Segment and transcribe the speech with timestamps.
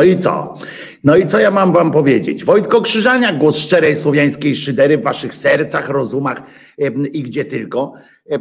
[0.00, 0.54] No i co?
[1.04, 2.44] No i co ja mam wam powiedzieć?
[2.44, 6.42] Wojtko Krzyżania, głos szczerej słowiańskiej szydery w waszych sercach, rozumach
[7.12, 7.92] i gdzie tylko.
[8.32, 8.38] Y,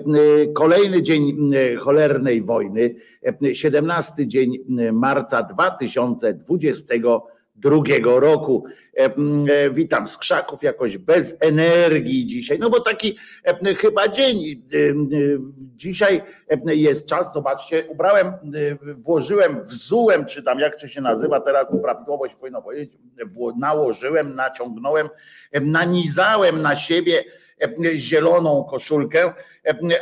[0.54, 8.66] Kolejny dzień y, cholernej wojny, em, 17 dzień y, marca 2022 roku.
[9.00, 14.64] Em, e, Witam z krzaków, jakoś bez energii dzisiaj, no bo taki em, chyba dzień.
[15.76, 16.24] Dzisiaj
[16.66, 18.32] jest czas, zobaczcie, ubrałem,
[18.98, 22.98] włożyłem, wzułem, czy tam jak to się nazywa teraz, prawidłowo się powinno powiedzieć,
[23.58, 25.10] nałożyłem, naciągnąłem,
[25.52, 27.24] em, nanizałem na siebie
[27.96, 29.34] zieloną koszulkę,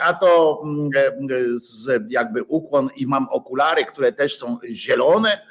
[0.02, 0.62] a to
[2.10, 5.42] jakby ukłon i mam okulary, które też są zielone,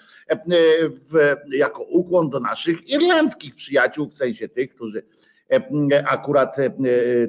[1.11, 5.03] w, jako ukłon do naszych irlandzkich przyjaciół, w sensie tych, którzy
[5.49, 6.57] em, akurat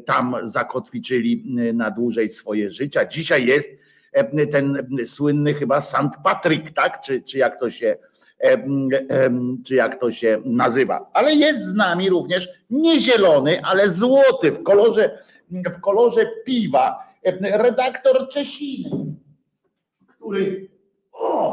[0.05, 3.05] tam zakotwiczyli na dłużej swoje życia.
[3.05, 3.69] Dzisiaj jest
[4.51, 5.95] ten słynny chyba St.
[6.23, 7.01] Patrick, tak?
[7.01, 7.97] Czy, czy jak to się
[9.65, 11.09] czy jak to się nazywa.
[11.13, 15.19] Ale jest z nami również nie zielony, ale złoty w kolorze,
[15.51, 17.07] w kolorze piwa.
[17.41, 19.15] Redaktor Czesiny,
[20.07, 20.69] który,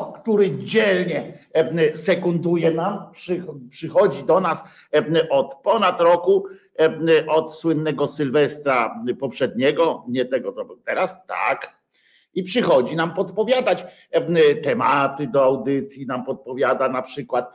[0.02, 6.46] który dzielnie em, sekunduje nam, przy- przychodzi do nas em, od ponad roku,
[6.76, 11.84] em, od słynnego Sylwestra poprzedniego, nie tego co był teraz, tak,
[12.34, 13.86] i przychodzi nam podpowiadać
[14.62, 17.50] tematy do audycji, nam podpowiada na przykład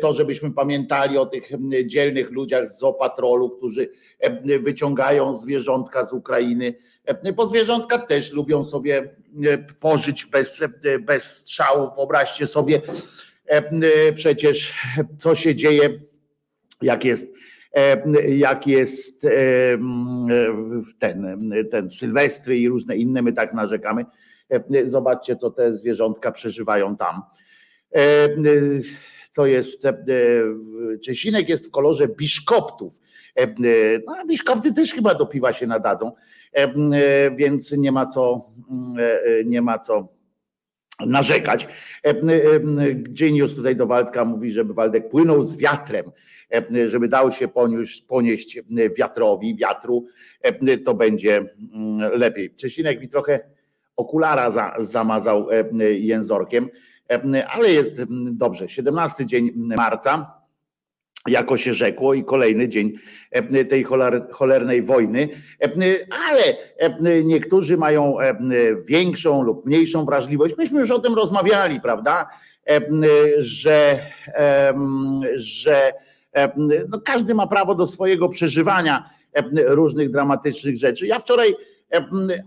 [0.00, 1.50] to, żebyśmy pamiętali o tych
[1.86, 3.90] dzielnych ludziach z Zopatrolu, którzy
[4.62, 6.74] wyciągają zwierzątka z Ukrainy,
[7.34, 9.16] bo zwierzątka też lubią sobie
[9.80, 10.64] pożyć bez,
[11.00, 11.94] bez strzałów.
[11.96, 12.82] Wyobraźcie sobie
[14.14, 14.74] przecież,
[15.18, 16.00] co się dzieje,
[16.82, 17.40] jak jest
[18.28, 19.26] jak jest
[20.98, 24.04] ten, ten Sylwestry i różne inne, my tak narzekamy.
[24.84, 27.22] Zobaczcie, co te zwierzątka przeżywają tam.
[29.34, 29.86] To jest,
[31.04, 33.00] Czesinek jest w kolorze biszkoptów.
[34.06, 36.12] No, a biszkopty też chyba do piwa się nadadzą,
[37.36, 38.50] więc nie ma co,
[39.44, 40.08] nie ma co
[41.06, 41.68] narzekać.
[42.94, 46.10] Genius tutaj do Waldka mówi, żeby Waldek płynął z wiatrem,
[46.86, 48.60] żeby dał się ponieść, ponieść
[48.98, 50.06] wiatrowi, wiatru,
[50.84, 51.54] to będzie
[52.12, 52.54] lepiej.
[52.54, 53.40] Czesinek mi trochę
[53.96, 55.48] okulara za, zamazał
[55.98, 56.68] jęzorkiem,
[57.48, 58.68] ale jest dobrze.
[58.68, 60.39] 17 dzień marca
[61.30, 62.92] jako się rzekło, i kolejny dzień
[63.30, 63.86] e, tej
[64.32, 65.28] cholernej wojny,
[65.62, 65.70] e,
[66.28, 66.42] ale
[66.78, 68.16] e, niektórzy mają
[68.88, 70.56] większą lub mniejszą wrażliwość.
[70.58, 72.28] Myśmy już o tym rozmawiali, prawda?
[73.38, 73.98] Że,
[75.34, 75.92] że
[76.88, 79.10] no każdy ma prawo do swojego przeżywania
[79.66, 81.06] różnych dramatycznych rzeczy.
[81.06, 81.56] Ja wczoraj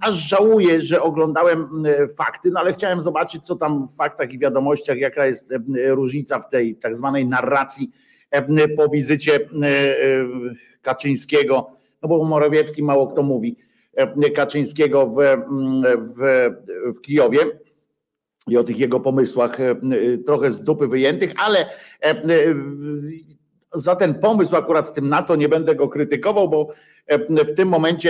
[0.01, 1.83] aż żałuję, że oglądałem
[2.17, 5.53] fakty, no ale chciałem zobaczyć, co tam w faktach i wiadomościach, jaka jest
[5.87, 7.91] różnica w tej tak zwanej narracji
[8.77, 10.25] po wizycie e, e,
[10.81, 11.71] Kaczyńskiego,
[12.01, 13.57] no bo Morawiecki mało kto mówi,
[14.35, 15.15] Kaczyńskiego w,
[15.97, 16.49] w,
[16.97, 17.39] w Kijowie.
[18.47, 19.57] I o tych jego pomysłach
[20.25, 21.65] trochę z dupy wyjętych, ale
[23.73, 26.67] za ten pomysł akurat z tym NATO nie będę go krytykował, bo
[27.29, 28.09] w tym momencie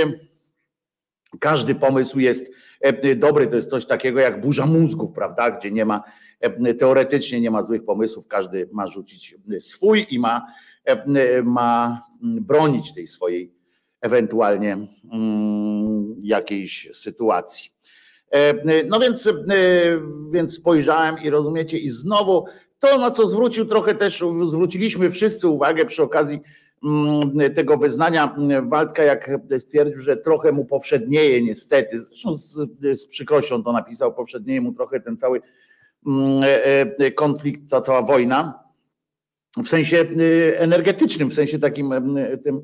[1.39, 2.51] każdy pomysł jest
[3.15, 3.47] dobry.
[3.47, 5.51] To jest coś takiego jak burza mózgów, prawda?
[5.51, 6.03] Gdzie nie ma
[6.43, 10.45] E, teoretycznie nie ma złych pomysłów, każdy ma rzucić swój i ma,
[10.85, 13.53] e, ma bronić tej swojej
[14.01, 14.87] ewentualnie
[16.21, 17.71] jakiejś sytuacji.
[18.31, 19.29] E, no więc,
[20.31, 22.45] więc spojrzałem i rozumiecie, i znowu
[22.79, 26.39] to, na co zwrócił trochę też, zwróciliśmy wszyscy uwagę przy okazji
[27.55, 32.55] tego wyznania Waldka, jak stwierdził, że trochę mu powszednieje niestety, zresztą z,
[33.01, 35.41] z przykrością to napisał, powszednieje mu trochę ten cały
[36.05, 38.59] Mm, e, e, konflikt, ta cała wojna,
[39.63, 41.93] w sensie e, energetycznym, w sensie takim
[42.43, 42.61] tym,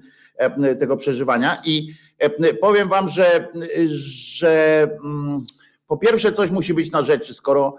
[0.79, 1.61] tego przeżywania.
[1.65, 1.93] I
[2.61, 3.47] powiem wam, że,
[3.85, 5.45] że mm,
[5.87, 7.75] po pierwsze coś musi być na rzeczy, skoro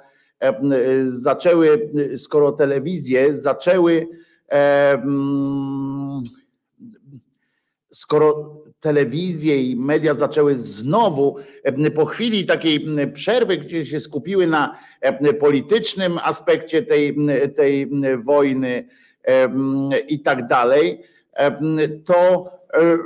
[1.07, 4.21] zaczęły, skoro telewizje zaczęły mm,
[7.93, 11.37] skoro telewizje i media zaczęły znowu
[11.95, 14.79] po chwili takiej przerwy, gdzie się skupiły na
[15.41, 17.17] politycznym aspekcie tej,
[17.57, 17.91] tej
[18.25, 18.89] wojny
[20.09, 21.03] i tak dalej,
[22.05, 22.99] to e,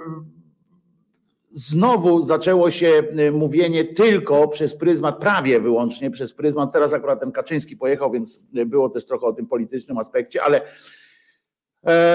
[1.52, 6.72] znowu zaczęło się mówienie tylko przez pryzmat, prawie wyłącznie przez pryzmat.
[6.72, 10.60] Teraz akurat ten Kaczyński pojechał, więc było też trochę o tym politycznym aspekcie, ale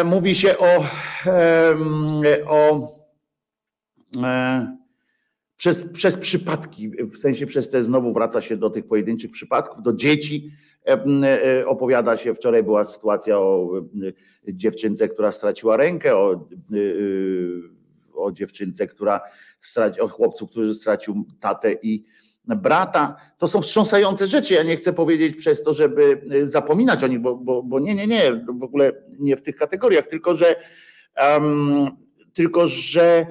[0.05, 0.85] mówi się o,
[2.47, 2.99] o
[4.23, 4.77] E,
[5.57, 9.93] przez, przez przypadki, w sensie przez te znowu wraca się do tych pojedynczych przypadków, do
[9.93, 10.51] dzieci.
[10.88, 11.03] E,
[11.59, 13.71] e, opowiada się, wczoraj była sytuacja o
[14.47, 16.47] dziewczynce, która straciła rękę, o,
[18.13, 19.21] o dziewczynce, która
[19.59, 22.05] straci, o chłopcu, który stracił tatę i
[22.55, 23.15] brata.
[23.37, 24.53] To są wstrząsające rzeczy.
[24.53, 28.07] Ja nie chcę powiedzieć przez to, żeby zapominać o nich, bo, bo, bo nie, nie,
[28.07, 30.55] nie, w ogóle nie w tych kategoriach, tylko że,
[31.33, 31.87] um,
[32.33, 33.25] tylko że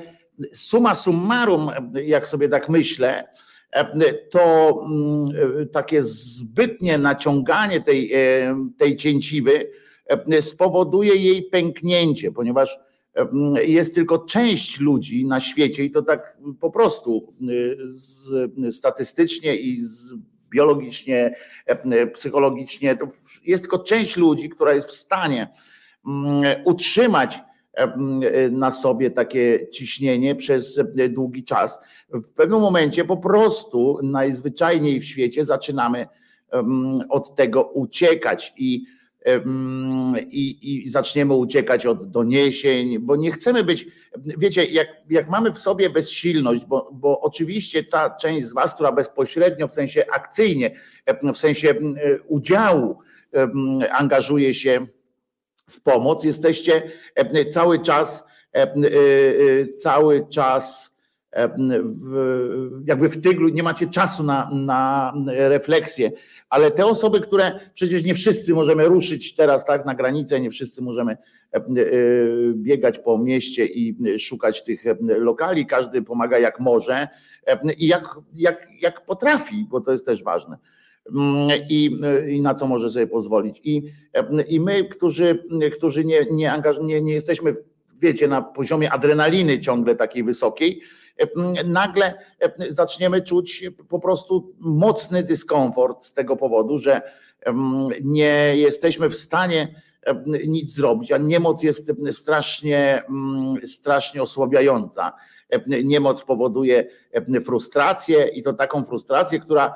[0.52, 3.25] suma summarum, jak sobie tak myślę,
[4.30, 9.70] to mm, takie zbytnie naciąganie tej, e, tej cięciwy
[10.40, 12.78] spowoduje jej pęknięcie, ponieważ
[13.62, 17.34] jest tylko część ludzi na świecie i to tak po prostu
[17.84, 18.30] z,
[18.76, 20.14] statystycznie i z
[20.50, 21.34] biologicznie,
[22.14, 23.08] psychologicznie, to
[23.44, 25.48] jest tylko część ludzi, która jest w stanie
[26.06, 27.40] mm, utrzymać
[28.50, 31.80] na sobie takie ciśnienie przez długi czas.
[32.12, 36.06] W pewnym momencie po prostu najzwyczajniej w świecie zaczynamy
[37.08, 38.84] od tego uciekać i,
[40.30, 45.58] i, i zaczniemy uciekać od doniesień, bo nie chcemy być, wiecie, jak, jak mamy w
[45.58, 50.70] sobie bezsilność, bo, bo oczywiście ta część z Was, która bezpośrednio, w sensie akcyjnie,
[51.34, 51.75] w sensie
[52.26, 52.98] udziału
[53.90, 54.87] angażuje się
[55.70, 56.25] w pomoc.
[56.25, 56.82] Jesteście
[57.52, 58.72] cały czas, e, e,
[59.76, 60.98] cały czas
[62.87, 66.12] jakby w tyglu, nie macie czasu na, na refleksję,
[66.49, 70.83] ale te osoby, które przecież nie wszyscy możemy ruszyć teraz tak na granicę, nie wszyscy
[70.83, 71.16] możemy
[72.54, 77.09] biegać po mieście i szukać tych lokali, każdy pomaga jak może
[77.78, 80.59] i jak, jak, jak potrafi, bo to jest też ważne.
[81.71, 81.90] I,
[82.28, 83.61] i na co może sobie pozwolić.
[83.64, 83.83] I,
[84.49, 85.45] i my, którzy,
[85.76, 87.54] którzy nie, nie, nie, nie jesteśmy,
[87.99, 90.81] wiecie, na poziomie adrenaliny ciągle takiej wysokiej,
[91.64, 92.14] nagle
[92.69, 97.02] zaczniemy czuć po prostu mocny dyskomfort z tego powodu, że
[98.02, 99.75] nie jesteśmy w stanie
[100.47, 103.02] nic zrobić, a niemoc jest strasznie,
[103.64, 105.12] strasznie osłabiająca.
[105.85, 106.88] Niemoc powoduje
[107.45, 109.75] frustrację i to taką frustrację, która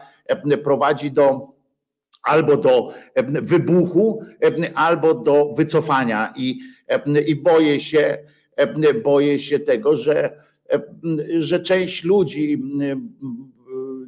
[0.64, 1.49] prowadzi do
[2.23, 2.93] albo do
[3.26, 4.25] wybuchu,
[4.75, 6.61] albo do wycofania i,
[7.26, 8.19] i boję się,
[9.05, 10.37] boję się tego, że,
[11.38, 12.62] że część ludzi,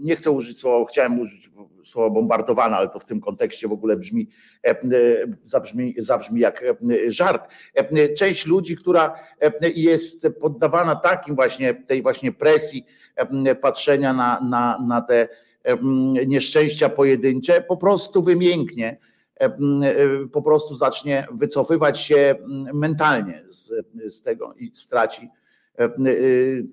[0.00, 1.50] nie chcę użyć słowa, chciałem użyć
[1.84, 4.28] słowa bombardowana, ale to w tym kontekście w ogóle brzmi,
[5.44, 6.64] zabrzmi, zabrzmi jak
[7.08, 7.54] żart.
[8.16, 9.14] Część ludzi, która
[9.74, 12.84] jest poddawana takim właśnie, tej właśnie presji
[13.60, 15.28] patrzenia na, na, na te
[16.26, 18.98] nieszczęścia pojedyncze, po prostu wymięknie,
[20.32, 22.34] po prostu zacznie wycofywać się
[22.74, 23.72] mentalnie z,
[24.08, 25.28] z tego i straci,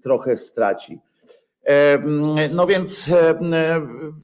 [0.02, 1.00] trochę straci.
[2.54, 3.10] No więc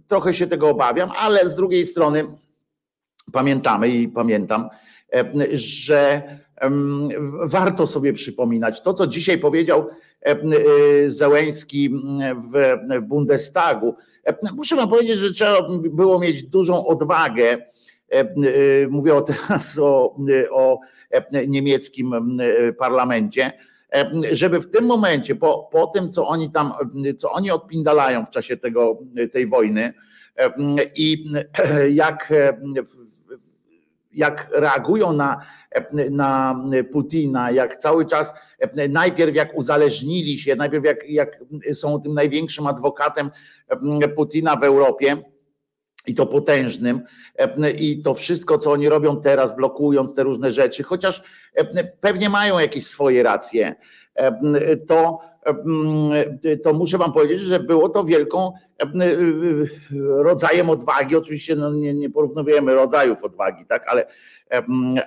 [0.08, 2.26] trochę się tego obawiam, ale z drugiej strony
[3.32, 4.70] pamiętamy i pamiętam,
[5.54, 6.24] że
[7.44, 9.90] warto sobie przypominać to, co dzisiaj powiedział
[11.08, 11.90] Zełęński
[12.52, 13.96] w Bundestagu.
[14.56, 17.58] Muszę wam powiedzieć, że trzeba było mieć dużą odwagę.
[18.90, 20.16] Mówię teraz o,
[20.52, 20.80] o
[21.48, 22.16] niemieckim
[22.78, 23.54] parlamencie
[24.32, 26.74] żeby w tym momencie, po, po tym, co oni tam,
[27.18, 29.00] co oni odpindalają w czasie tego,
[29.34, 29.94] tej wojny
[30.96, 31.26] i
[31.90, 32.34] jak,
[34.18, 35.42] jak reagują na,
[36.12, 38.34] na Putina, jak cały czas,
[38.90, 41.44] najpierw jak uzależnili się, najpierw jak, jak
[41.74, 43.32] są tym największym adwokatem
[44.16, 45.18] Putina w Europie,
[46.08, 47.02] i to potężnym.
[47.78, 51.24] I to wszystko, co oni robią teraz, blokując te różne rzeczy, chociaż
[52.02, 53.76] pewnie mają jakieś swoje racje,
[54.88, 55.20] to,
[56.64, 58.52] to muszę Wam powiedzieć, że było to wielką
[60.00, 61.16] rodzajem odwagi.
[61.16, 64.08] Oczywiście no nie, nie porównujemy rodzajów odwagi, tak, ale,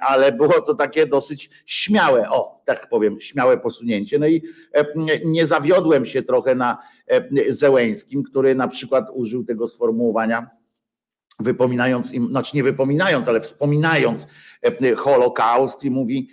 [0.01, 4.19] ale było to takie dosyć śmiałe, o tak powiem, śmiałe posunięcie.
[4.19, 4.43] No i
[5.25, 6.79] nie zawiodłem się trochę na
[7.49, 10.51] Zełęskim, który na przykład użył tego sformułowania
[11.41, 14.27] wypominając im, znaczy nie wypominając, ale wspominając
[14.63, 16.29] e, Holokaust i mówi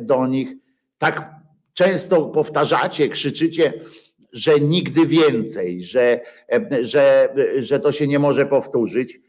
[0.00, 0.54] do nich,
[0.98, 1.30] tak
[1.74, 3.72] często powtarzacie, krzyczycie,
[4.32, 6.20] że nigdy więcej, że,
[6.82, 9.20] że, że to się nie może powtórzyć.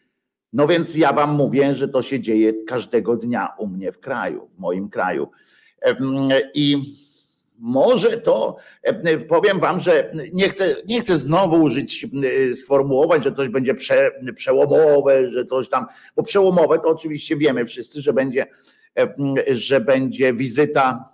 [0.54, 4.48] No więc ja wam mówię, że to się dzieje każdego dnia u mnie w kraju,
[4.48, 5.28] w moim kraju.
[6.54, 6.78] I
[7.60, 8.58] może to,
[9.30, 12.08] powiem wam, że nie chcę, nie chcę znowu użyć
[12.54, 18.02] sformułować, że coś będzie prze, przełomowe, że coś tam, bo przełomowe to oczywiście wiemy wszyscy,
[18.02, 18.48] że będzie,
[19.52, 21.10] że będzie wizyta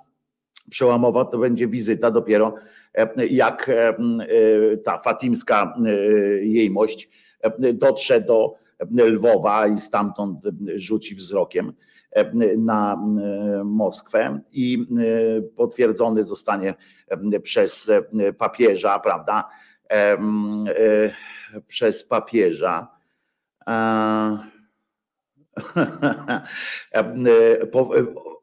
[0.70, 2.54] przełomowa, to będzie wizyta dopiero
[3.30, 3.72] jak
[4.84, 5.74] ta fatimska
[6.42, 7.10] jejmość
[7.74, 8.56] dotrze do
[8.90, 10.44] Lwowa i stamtąd
[10.76, 11.74] rzuci wzrokiem
[12.58, 13.06] na
[13.66, 14.86] Moskwę i
[15.56, 16.74] potwierdzony zostanie
[17.44, 17.92] przez
[18.38, 19.50] papieża, prawda?
[21.68, 22.88] Przez papieża.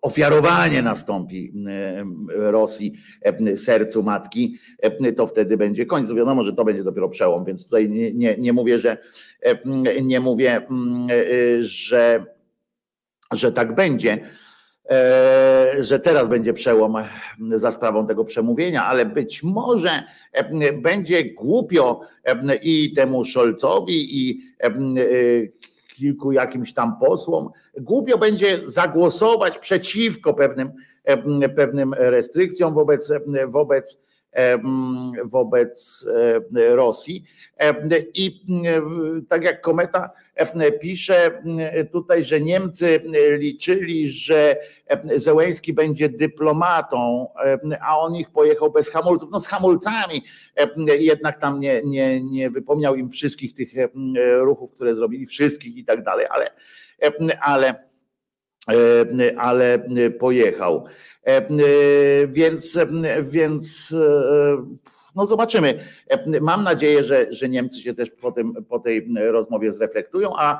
[0.04, 1.52] Ofiarowanie nastąpi
[2.28, 2.92] Rosji
[3.56, 4.58] sercu matki,
[5.16, 6.12] to wtedy będzie koniec.
[6.12, 8.98] Wiadomo, że to będzie dopiero przełom, więc tutaj nie, nie, nie mówię, że
[10.02, 10.66] nie mówię,
[11.60, 12.24] że
[13.32, 14.18] że tak będzie,
[14.90, 16.96] e, że teraz będzie przełom
[17.40, 24.40] za sprawą tego przemówienia, ale być może e, będzie głupio e, i temu Szolcowi, i
[25.94, 27.48] kilku jakimś tam posłom,
[27.80, 30.72] głupio będzie zagłosować przeciwko pewnym,
[31.56, 33.12] pewnym restrykcjom wobec,
[33.46, 33.98] wobec
[35.24, 36.06] wobec
[36.70, 37.24] Rosji.
[38.14, 38.40] I
[39.28, 40.10] tak jak kometa
[40.80, 41.42] pisze
[41.92, 43.00] tutaj, że Niemcy
[43.38, 44.56] liczyli, że
[45.16, 47.28] Zełęski będzie dyplomatą,
[47.80, 49.30] a on ich pojechał bez hamulców.
[49.32, 50.22] No z hamulcami
[50.98, 53.68] jednak tam nie, nie, nie wypomniał im wszystkich tych
[54.38, 56.50] ruchów, które zrobili, wszystkich i tak dalej, ale,
[57.40, 57.88] ale,
[59.36, 59.86] ale
[60.18, 60.84] pojechał.
[62.28, 62.78] Więc,
[63.22, 63.94] więc
[65.14, 65.78] No zobaczymy.
[66.40, 70.58] Mam nadzieję, że, że Niemcy się też po, tym, po tej rozmowie zreflektują, a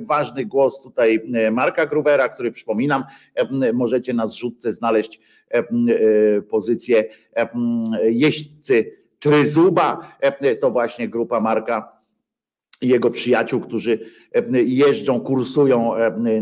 [0.00, 1.22] ważny głos tutaj
[1.52, 3.04] Marka Gruwera, który przypominam,
[3.72, 5.20] możecie na zrzutce znaleźć
[6.50, 7.04] pozycję
[8.02, 10.16] jeźdźcy Tryzuba,
[10.60, 12.00] to właśnie grupa Marka
[12.82, 13.98] jego przyjaciół, którzy
[14.64, 15.92] jeżdżą, kursują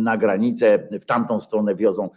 [0.01, 2.11] na granicę, w tamtą stronę wiozą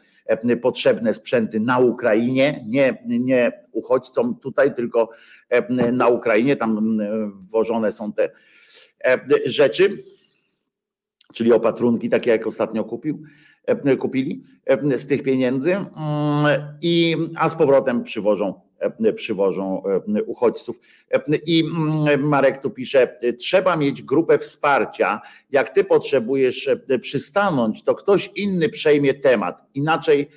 [0.61, 5.09] potrzebne sprzęty na Ukrainie, nie, nie uchodźcom tutaj, tylko
[5.91, 6.97] na Ukrainie, tam
[7.41, 8.29] wwożone są te
[9.45, 10.03] rzeczy,
[11.33, 13.23] czyli opatrunki, takie jak ostatnio kupił,
[13.99, 14.43] kupili
[14.95, 15.87] z tych pieniędzy, mm,
[16.81, 18.61] i, a z powrotem przywożą
[19.15, 19.83] przywożą
[20.25, 20.79] uchodźców.
[21.45, 25.21] I mm, Marek tu pisze, trzeba mieć grupę wsparcia.
[25.51, 26.69] Jak ty potrzebujesz
[27.01, 29.63] przystanąć, to ktoś inny przejmie temat.
[29.73, 30.29] Inaczej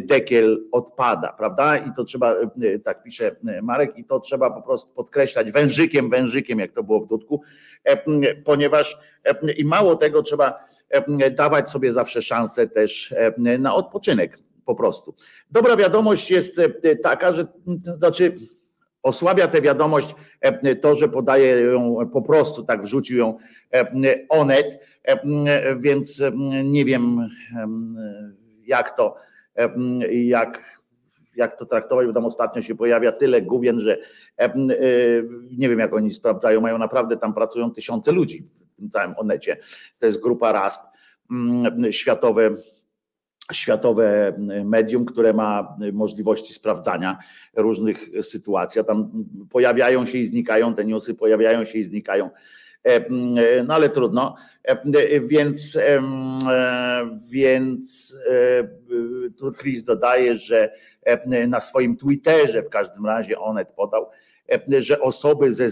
[0.00, 1.76] dekiel odpada, prawda?
[1.76, 2.34] I to trzeba,
[2.84, 7.06] tak pisze Marek, i to trzeba po prostu podkreślać wężykiem, wężykiem, jak to było w
[7.06, 7.42] Dudku,
[8.44, 8.98] ponieważ
[9.56, 10.64] i mało tego trzeba
[11.30, 13.14] dawać sobie zawsze szansę też
[13.58, 14.38] na odpoczynek
[14.70, 15.14] po prostu.
[15.50, 17.46] Dobra wiadomość jest e, taka, że
[17.98, 18.36] znaczy
[19.02, 23.38] osłabia tę wiadomość e, to, że podaje ją po prostu, tak wrzucił ją
[23.74, 23.86] e,
[24.28, 24.80] Onet,
[25.76, 26.22] więc
[26.64, 27.28] nie wiem
[28.66, 29.16] jak to,
[30.10, 30.80] jak,
[31.36, 33.98] jak to traktować, bo tam ostatnio się pojawia tyle główien, że
[35.58, 39.56] nie wiem jak oni sprawdzają, mają naprawdę tam pracują tysiące ludzi w tym całym Onecie.
[39.98, 40.80] To jest grupa RASP,
[41.90, 42.50] światowe
[43.52, 44.32] światowe
[44.64, 47.18] medium, które ma możliwości sprawdzania
[47.56, 48.84] różnych sytuacji.
[48.84, 52.30] Tam pojawiają się i znikają te newsy, pojawiają się i znikają.
[52.84, 54.36] E, no ale trudno.
[54.64, 56.02] E, więc, e,
[57.30, 58.16] więc
[59.38, 60.72] tu Chris dodaje, że
[61.48, 64.06] na swoim Twitterze w każdym razie Onet podał,
[64.78, 65.70] że osoby ze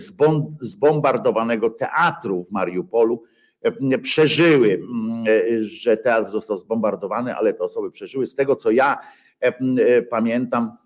[0.60, 3.37] zbombardowanego teatru w Mariupolu E,
[4.02, 8.26] przeżyły, mm, e, że teatr został zbombardowany, ale te osoby przeżyły.
[8.26, 8.98] Z tego co ja
[9.40, 10.76] e, pamiętam,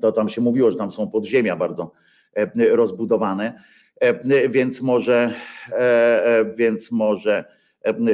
[0.00, 1.92] to tam się mówiło, że tam są podziemia bardzo
[2.70, 3.62] rozbudowane,
[4.48, 5.34] więc może,
[6.56, 7.44] więc może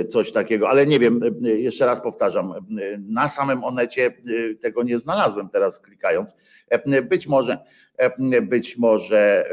[0.09, 2.55] coś takiego, ale nie wiem, jeszcze raz powtarzam,
[2.99, 4.15] na samym onecie
[4.61, 6.37] tego nie znalazłem teraz klikając.
[7.09, 7.59] Być może,
[8.43, 9.45] być może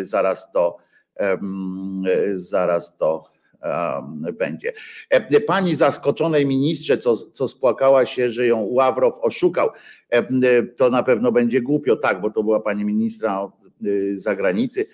[0.00, 0.76] zaraz to,
[2.32, 3.31] zaraz to
[4.38, 4.72] będzie.
[5.10, 9.70] E, pani zaskoczonej ministrze, co, co spłakała się, że ją Ławrow oszukał,
[10.10, 13.52] e, to na pewno będzie głupio, tak, bo to była pani ministra od
[13.86, 14.86] y, zagranicy,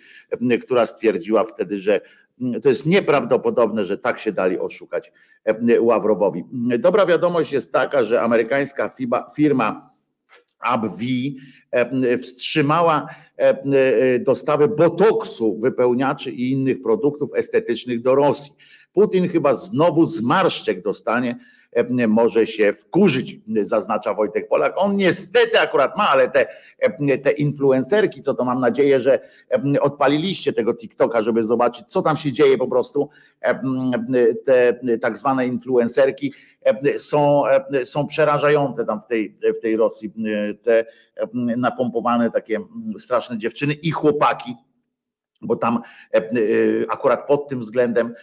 [0.63, 2.01] która stwierdziła wtedy, że
[2.63, 5.13] to jest nieprawdopodobne, że tak się dali oszukać
[5.81, 6.45] Ławrowowi.
[6.79, 8.91] Dobra wiadomość jest taka, że amerykańska
[9.37, 9.91] firma
[10.61, 11.31] AbbVie
[12.19, 13.09] wstrzymała
[14.21, 18.53] dostawy botoksu, wypełniaczy i innych produktów estetycznych do Rosji.
[18.93, 21.39] Putin chyba znowu zmarszczek dostanie,
[22.09, 24.73] może się wkurzyć, zaznacza Wojtek Polak.
[24.77, 26.47] On niestety akurat ma, ale te,
[27.23, 29.21] te influencerki, co to mam nadzieję, że
[29.81, 33.09] odpaliliście tego TikToka, żeby zobaczyć, co tam się dzieje po prostu.
[34.45, 36.33] Te tak zwane influencerki
[36.97, 37.43] są,
[37.85, 40.13] są przerażające tam w tej, w tej Rosji.
[40.63, 40.85] Te
[41.35, 42.59] napompowane takie
[42.99, 44.55] straszne dziewczyny i chłopaki
[45.43, 45.83] bo tam
[46.89, 48.15] akurat pod tym względem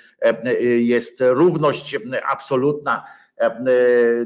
[0.79, 1.97] jest równość
[2.31, 3.24] absolutna E,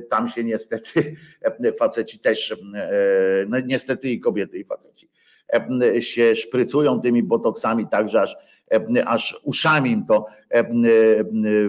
[0.10, 1.15] tam się niestety
[1.80, 2.56] faceci też, e,
[3.48, 5.10] no niestety i kobiety i faceci
[6.00, 8.38] się szprycują tymi botoksami tak, że aż,
[9.06, 10.26] aż uszami im to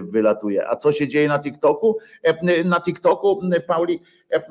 [0.01, 0.69] wylatuje.
[0.69, 1.97] A co się dzieje na TikToku?
[2.65, 4.01] Na TikToku, Pauli,
[4.31, 4.41] e,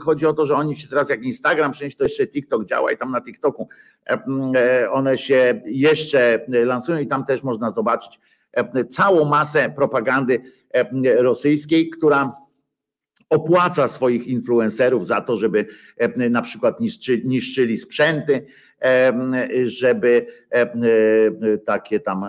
[0.00, 2.96] chodzi o to, że oni się teraz jak Instagram przecież to jeszcze TikTok działa i
[2.96, 3.68] tam na TikToku
[4.90, 8.20] one się jeszcze lansują i tam też można zobaczyć
[8.90, 10.40] całą masę propagandy
[11.16, 12.32] rosyjskiej, która
[13.30, 15.66] opłaca swoich influencerów za to, żeby
[16.16, 18.46] na przykład niszczy, niszczyli sprzęty,
[19.64, 20.26] żeby
[21.66, 22.24] takie tam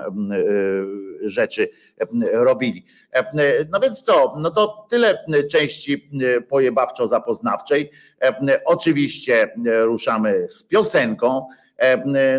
[1.21, 1.69] rzeczy
[2.31, 2.85] robili.
[3.71, 6.09] No więc co, no to tyle części
[6.49, 7.89] pojebawczo-zapoznawczej.
[8.65, 9.53] Oczywiście
[9.83, 11.47] ruszamy z piosenką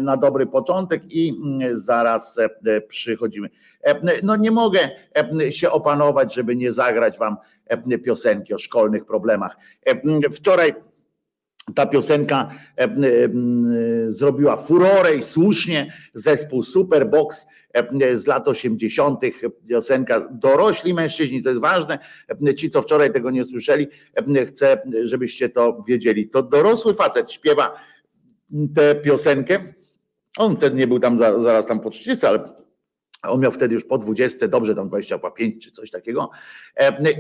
[0.03, 1.41] na dobry początek i
[1.73, 2.39] zaraz
[2.89, 3.49] przychodzimy.
[4.23, 4.91] No nie mogę
[5.51, 7.37] się opanować, żeby nie zagrać wam
[8.05, 9.57] piosenki o szkolnych problemach.
[10.33, 10.75] Wczoraj
[11.75, 12.51] ta piosenka
[14.07, 15.93] zrobiła furorę i słusznie.
[16.15, 17.47] Zespół Superbox
[18.15, 19.21] z lat 80.
[19.69, 21.99] piosenka Dorośli mężczyźni, to jest ważne.
[22.57, 23.89] Ci, co wczoraj tego nie słyszeli,
[24.47, 26.29] chcę, żebyście to wiedzieli.
[26.29, 27.75] To dorosły facet śpiewa
[28.75, 29.59] tę piosenkę.
[30.39, 32.65] On wtedy nie był tam zaraz tam po 30, ale
[33.23, 36.31] on miał wtedy już po 20, dobrze tam 25 czy coś takiego.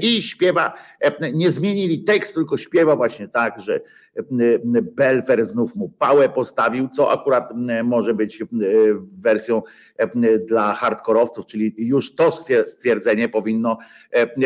[0.02, 0.74] I śpiewa,
[1.32, 3.80] nie zmienili tekstu, tylko śpiewa właśnie tak, że
[4.82, 7.50] Belfer znów mu pałę postawił, co akurat
[7.84, 8.42] może być
[9.18, 9.62] wersją
[10.46, 12.32] dla hardkorowców, czyli już to
[12.66, 13.78] stwierdzenie powinno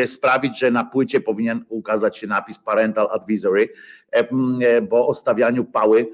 [0.05, 3.69] sprawić, że na płycie powinien ukazać się napis Parental Advisory,
[4.89, 6.07] bo o stawianiu pały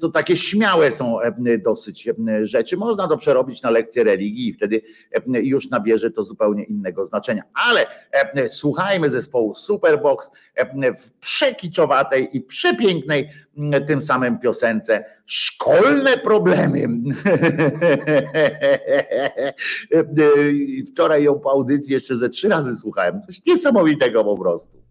[0.00, 1.18] to takie śmiałe są
[1.64, 2.08] dosyć
[2.42, 2.76] rzeczy.
[2.76, 4.82] Można to przerobić na lekcję religii i wtedy
[5.26, 7.42] już nabierze to zupełnie innego znaczenia.
[7.68, 7.86] Ale
[8.48, 10.30] słuchajmy zespołu Superbox
[10.98, 13.30] w przekiczowatej i przepięknej
[13.86, 16.88] tym samym piosence Szkolne problemy.
[20.92, 23.22] Wczoraj ją po audycji jeszcze ze trzy razy słuchałem.
[23.22, 24.82] Coś niesamowitego po prostu.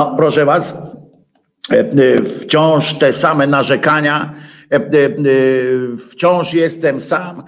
[0.00, 0.74] No, proszę Was,
[1.72, 4.34] e, e, wciąż te same narzekania,
[4.70, 4.80] e,
[5.96, 7.42] wciąż jestem sam,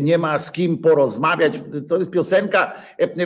[0.00, 1.52] nie ma z kim porozmawiać.
[1.88, 2.72] To jest piosenka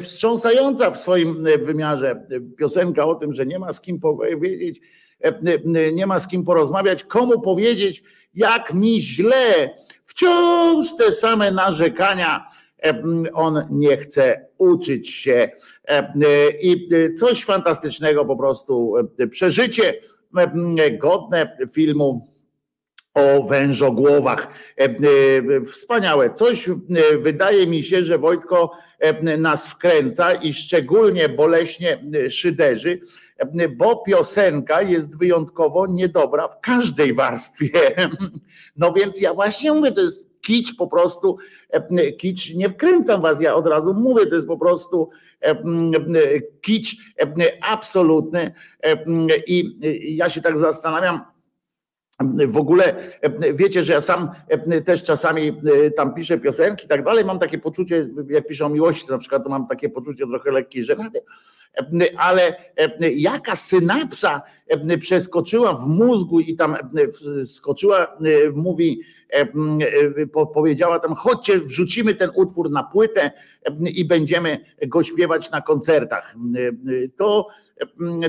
[0.03, 2.27] wstrząsająca w swoim wymiarze.
[2.59, 4.81] Piosenka o tym, że nie ma z kim powiedzieć,
[5.93, 8.03] nie ma z kim porozmawiać, komu powiedzieć,
[8.35, 9.71] jak mi źle,
[10.05, 12.49] wciąż te same narzekania,
[13.33, 15.49] on nie chce uczyć się
[16.63, 18.95] i coś fantastycznego po prostu
[19.31, 19.95] przeżycie
[21.01, 22.35] godne filmu
[23.15, 24.49] o wężogłowach.
[25.73, 26.35] Wspaniałe.
[26.35, 26.69] Coś
[27.19, 28.71] wydaje mi się, że Wojtko
[29.39, 33.01] nas wkręca i szczególnie boleśnie szyderzy,
[33.77, 37.71] bo piosenka jest wyjątkowo niedobra w każdej warstwie.
[38.77, 41.37] No więc ja właśnie mówię, to jest kicz po prostu,
[42.19, 45.11] kicz, nie wkręcam was, ja od razu mówię, to jest po prostu
[46.61, 46.97] kicz
[47.61, 48.53] absolutny
[49.47, 49.79] i
[50.17, 51.21] ja się tak zastanawiam,
[52.47, 53.13] w ogóle
[53.53, 54.31] wiecie, że ja sam
[54.85, 55.61] też czasami
[55.97, 59.45] tam piszę piosenki i tak dalej, mam takie poczucie, jak piszę o miłości na przykład,
[59.45, 61.21] to mam takie poczucie trochę lekkiej żenady,
[62.17, 62.57] ale
[63.17, 64.43] jaka synapsa
[65.01, 66.77] przeskoczyła w mózgu i tam
[67.47, 68.17] skoczyła,
[68.55, 69.01] mówi,
[70.55, 73.31] powiedziała tam, chodźcie, wrzucimy ten utwór na płytę
[73.95, 76.35] i będziemy go śpiewać na koncertach.
[77.17, 77.49] To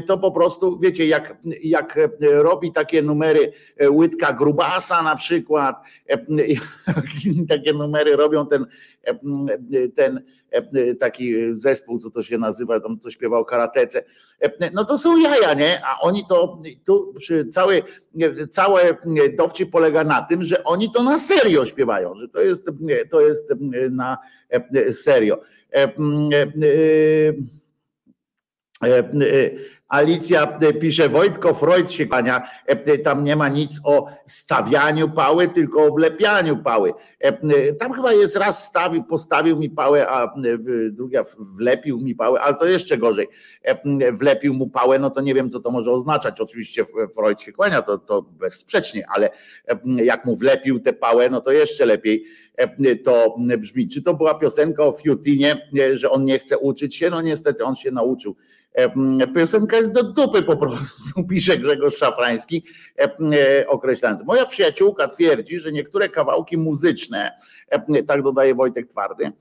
[0.08, 3.52] to po prostu, wiecie, jak, jak robi takie numery
[3.90, 5.76] Łydka Grubasa na przykład,
[7.50, 8.66] takie numery robią ten,
[9.96, 10.24] ten
[11.00, 14.04] taki zespół, co to się nazywa, tam co śpiewał karatece,
[14.74, 15.82] no to są jaja, nie?
[15.86, 17.14] A oni to, tu
[17.52, 17.84] cały,
[18.52, 18.82] cały
[19.38, 22.70] dowcip polega na tym, że oni to na serio śpiewają, że to jest,
[23.12, 23.54] to jest
[23.92, 24.18] na
[24.92, 25.38] serio.
[28.84, 29.52] E, e,
[29.90, 32.50] Alicja e, pisze, Wojtko Freud się kłania,
[33.04, 36.94] tam nie ma nic o stawianiu pały, tylko o wlepianiu pały.
[37.80, 40.34] Tam chyba jest raz stawił, postawił mi pałę, a
[40.92, 43.28] druga wlepił mi pałę, ale to jeszcze gorzej.
[44.12, 46.42] Wlepił mu pałę, no to nie wiem, co to może oznaczać.
[46.42, 46.86] Oczywiście
[47.16, 49.30] Freud się kłania, to, to bezsprzecznie, ale
[49.86, 52.26] jak mu wlepił tę pałę, no to jeszcze lepiej
[53.04, 53.90] to brzmi.
[53.90, 57.10] Czy to była piosenka o Fiutinie, że on nie chce uczyć się?
[57.10, 58.36] No niestety on się nauczył
[59.36, 62.64] Piosenka jest do dupy po prostu, pisze Grzegorz Szafrański,
[62.98, 64.24] e, określając.
[64.24, 67.32] Moja przyjaciółka twierdzi, że niektóre kawałki muzyczne,
[68.08, 69.32] tak dodaje Wojtek Twardy,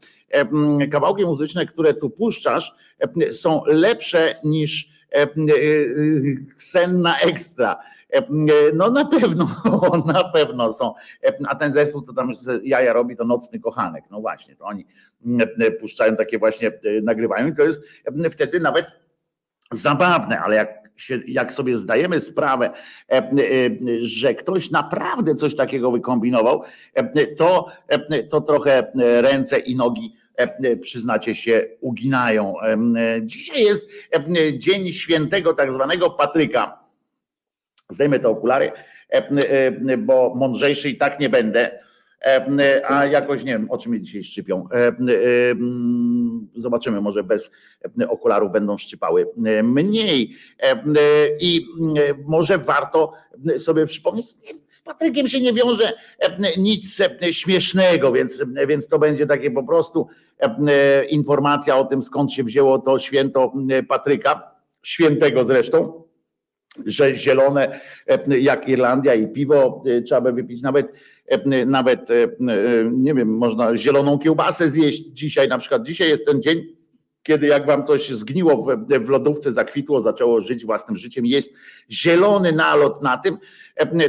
[0.92, 2.74] kawałki muzyczne, które tu puszczasz,
[3.30, 4.88] są lepsze niż
[6.56, 7.78] senna ekstra.
[8.74, 9.48] No na pewno,
[10.14, 10.94] na pewno są.
[11.48, 12.30] A ten zespół, co tam
[12.62, 14.04] jaja robi, to nocny kochanek.
[14.10, 14.86] No właśnie, to oni
[15.80, 17.84] puszczają takie właśnie, nagrywają i to jest
[18.30, 19.03] wtedy nawet
[19.72, 22.70] zabawne, ale jak, się, jak sobie zdajemy sprawę,
[23.10, 23.30] e, e,
[24.02, 26.62] że ktoś naprawdę coś takiego wykombinował,
[26.94, 27.66] e, to,
[28.30, 30.14] to trochę ręce i nogi
[30.80, 32.54] przyznacie się, uginają.
[33.22, 33.90] Dzisiaj jest
[34.58, 36.78] dzień świętego tak zwanego Patryka.
[37.88, 38.72] Zdejmę te okulary,
[39.98, 41.83] bo mądrzejszy i tak nie będę.
[42.24, 44.68] E, a jakoś nie wiem, o czym mnie dzisiaj szczypią.
[44.72, 44.92] E, e,
[46.56, 47.52] zobaczymy, może bez
[48.08, 49.26] okularów będą szczypały
[49.62, 50.34] mniej.
[51.40, 51.66] I
[52.26, 53.12] może warto
[53.58, 54.26] sobie przypomnieć,
[54.66, 55.92] z Patrykiem się nie wiąże
[56.58, 60.06] nic śmiesznego, więc, więc to będzie takie po prostu
[61.08, 63.52] informacja o tym, skąd się wzięło to święto
[63.88, 64.50] Patryka,
[64.82, 66.03] świętego zresztą
[66.86, 67.80] że zielone
[68.40, 70.92] jak Irlandia i piwo trzeba by wypić nawet
[71.26, 72.28] E, nawet, e, e,
[72.92, 76.62] nie wiem, można zieloną kiełbasę zjeść dzisiaj, na przykład dzisiaj jest ten dzień,
[77.22, 81.50] kiedy jak wam coś zgniło w, w lodówce, zakwitło, zaczęło żyć własnym życiem, jest
[81.90, 83.38] zielony nalot na tym,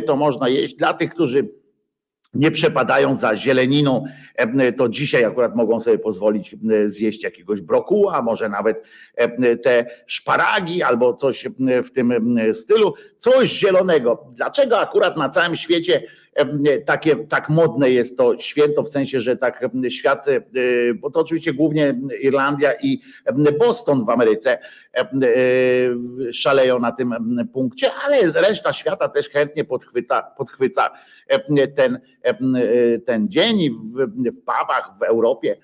[0.05, 0.75] to można jeść.
[0.75, 1.49] Dla tych, którzy
[2.35, 4.03] nie przepadają za zieleniną,
[4.77, 8.83] to dzisiaj akurat mogą sobie pozwolić zjeść jakiegoś brokuła, może nawet
[9.63, 11.47] te szparagi albo coś
[11.83, 14.27] w tym stylu, coś zielonego.
[14.31, 16.03] Dlaczego akurat na całym świecie
[16.85, 20.41] takie, tak modne jest to święto, w sensie, że tak świat, e,
[20.93, 23.01] bo to oczywiście głównie Irlandia i
[23.59, 24.57] Boston w Ameryce
[24.93, 25.05] e,
[26.31, 27.13] szaleją na tym
[27.53, 30.89] punkcie, ale reszta świata też chętnie podchwyta, podchwyca
[31.75, 31.99] ten,
[33.05, 33.93] ten dzień w,
[34.31, 35.57] w pubach w Europie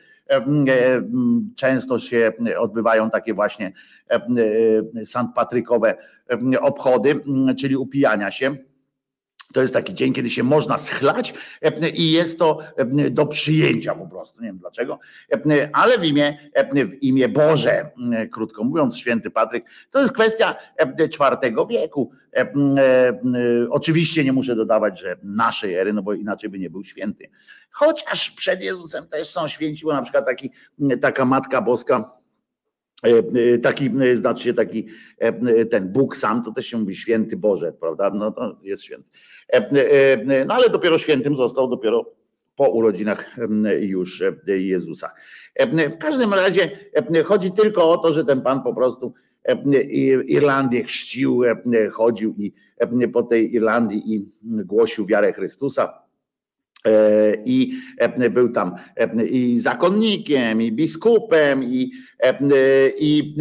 [1.55, 3.71] często się odbywają takie właśnie
[5.03, 5.17] St.
[5.35, 5.95] Patrykowe
[6.61, 7.19] obchody,
[7.59, 8.55] czyli upijania się
[9.51, 13.95] to jest taki dzień, kiedy się można schlać e, i jest to e, do przyjęcia
[13.95, 14.41] po prostu.
[14.41, 14.99] Nie wiem dlaczego,
[15.31, 16.37] e, ale w imię,
[16.73, 17.91] w imię Boże,
[18.31, 20.55] krótko mówiąc, święty Patryk, to jest kwestia
[20.99, 22.11] IV wieku.
[23.69, 27.29] Oczywiście nie muszę dodawać, że naszej ery, no bo inaczej by nie był święty.
[27.71, 30.51] Chociaż przed Jezusem też są święci, bo na przykład taki,
[31.01, 32.20] taka Matka Boska
[33.61, 34.87] Taki, znaczy się taki
[35.71, 38.09] ten Bóg sam, to też się mówi święty Boże, prawda?
[38.09, 39.09] No to jest święty.
[40.45, 42.05] No ale dopiero świętym został dopiero
[42.55, 43.35] po urodzinach
[43.79, 45.11] już Jezusa.
[45.91, 46.71] W każdym razie
[47.25, 49.13] chodzi tylko o to, że ten pan po prostu
[50.25, 51.41] Irlandię chrzcił,
[51.91, 52.53] chodził i
[53.13, 56.00] po tej Irlandii i głosił wiarę Chrystusa.
[56.87, 57.71] E, I
[58.29, 58.75] był tam
[59.29, 61.91] i zakonnikiem, i biskupem, i,
[62.99, 63.35] i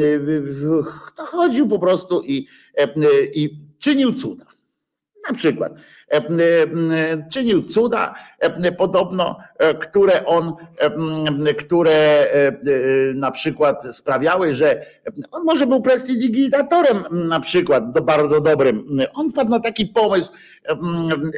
[1.16, 2.46] chodził po prostu i,
[3.34, 4.46] i czynił cuda.
[5.28, 5.99] Na przykład E, e,
[7.32, 9.38] czynił cuda, e, podobno,
[9.80, 10.54] które on,
[11.58, 12.26] które
[13.14, 14.86] na przykład sprawiały, że
[15.30, 18.98] on może był prestidigitatorem na przykład, do bardzo dobrym.
[19.14, 20.32] On wpadł na taki pomysł,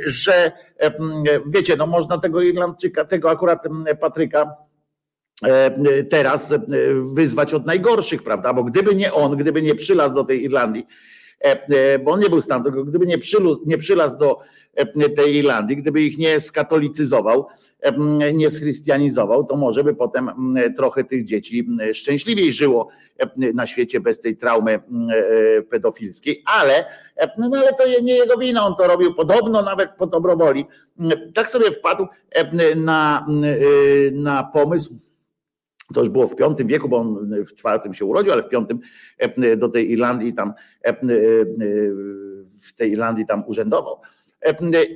[0.07, 0.53] że
[1.47, 3.65] wiecie, no można tego Irlandczyka, tego akurat
[4.01, 4.57] Patryka
[6.11, 6.55] teraz
[7.15, 8.53] wyzwać od najgorszych, prawda?
[8.53, 10.87] Bo gdyby nie on, gdyby nie przylazł do tej Irlandii,
[12.05, 14.62] bo on nie był stamtąd, gdyby nie, przylazł, nie przylazł do E,
[15.17, 17.47] tej Irlandii, gdyby ich nie skatolicyzował,
[17.81, 20.31] e, nie schrystianizował, to może by potem
[20.77, 24.81] trochę tych dzieci szczęśliwiej żyło e, na świecie bez tej traumy
[25.71, 26.85] pedofilskiej, ale,
[27.39, 30.67] no ale to nie jego wina, on to robił podobno nawet po dobrowoli.
[31.35, 32.07] Tak sobie wpadł
[32.77, 33.27] na,
[34.13, 34.99] na pomysł,
[35.95, 38.67] to już było w V wieku, bo on w IV się urodził, ale w V
[39.57, 40.53] do tej Irlandii tam
[42.61, 44.01] w tej Irlandii tam urzędował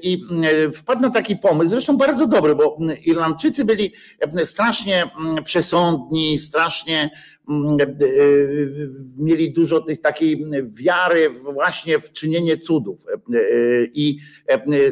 [0.02, 3.92] i e, wpadł na taki pomysł, zresztą bardzo dobry, bo Irlandczycy byli
[4.44, 5.04] strasznie
[5.44, 7.10] przesądni, strasznie
[7.48, 7.86] e,
[9.18, 13.06] mieli dużo tych takiej wiary właśnie w czynienie cudów.
[13.08, 13.12] E,
[13.94, 14.18] i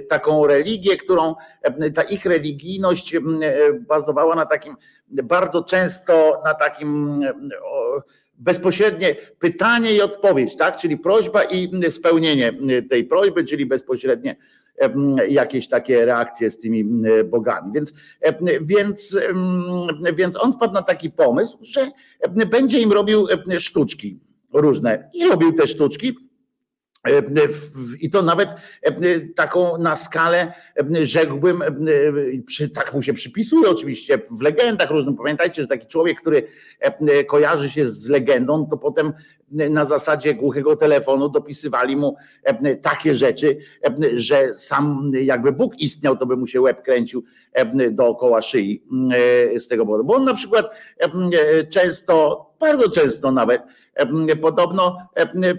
[0.09, 1.35] taką religię, którą
[1.95, 3.17] ta ich religijność
[3.89, 4.75] bazowała na takim
[5.09, 7.21] bardzo często na takim
[8.39, 10.77] bezpośrednie pytanie i odpowiedź, tak?
[10.77, 12.53] Czyli prośba i spełnienie
[12.91, 14.37] tej prośby, czyli bezpośrednie
[15.29, 16.85] jakieś takie reakcje z tymi
[17.25, 17.73] bogami.
[17.75, 17.93] Więc,
[18.61, 19.19] więc,
[20.15, 21.91] więc on wpadł na taki pomysł, że
[22.51, 23.27] będzie im robił
[23.59, 24.19] sztuczki
[24.53, 25.11] różne.
[25.15, 26.34] I robił te sztuczki E,
[28.01, 28.49] I to nawet
[28.83, 30.53] e, taką na skalę,
[30.97, 31.63] e, rzekłbym,
[32.75, 35.17] tak mu się przypisuje oczywiście w legendach różnych.
[35.17, 36.47] Pamiętajcie, że taki człowiek, który
[37.29, 39.13] kojarzy się z legendą, to potem
[39.51, 42.17] na zasadzie głuchego telefonu dopisywali mu
[42.83, 43.59] takie rzeczy,
[44.15, 47.25] że sam jakby Bóg istniał, to by mu się łeb kręcił
[47.91, 48.85] dookoła szyi
[49.57, 50.05] z tego powodu.
[50.05, 50.77] Bo on na przykład
[51.71, 53.63] często, bardzo często nawet,
[54.43, 54.97] podobno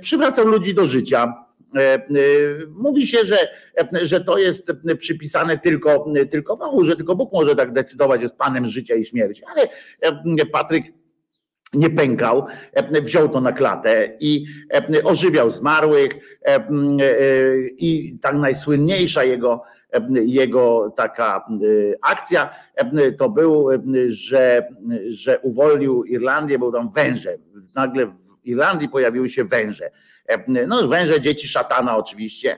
[0.02, 1.34] przywracał ludzi do życia.
[2.70, 3.38] Mówi się, że,
[4.02, 8.68] że to jest przypisane tylko, tylko Bogu, że tylko Bóg może tak decydować, jest Panem
[8.68, 9.42] życia i śmierci.
[9.46, 9.68] Ale
[10.46, 10.86] Patryk
[11.74, 12.46] nie pękał,
[13.02, 14.46] wziął to na klatę i
[15.04, 16.12] ożywiał zmarłych
[17.78, 19.62] i tak najsłynniejsza jego
[20.12, 21.46] jego taka
[22.02, 22.50] akcja
[23.18, 23.68] to był,
[24.08, 24.68] że,
[25.10, 27.38] że uwolnił Irlandię, bo tam węże.
[27.76, 28.16] Nagle
[28.46, 29.92] Irlandii pojawiły się węże.
[30.68, 32.58] No, węże dzieci szatana oczywiście.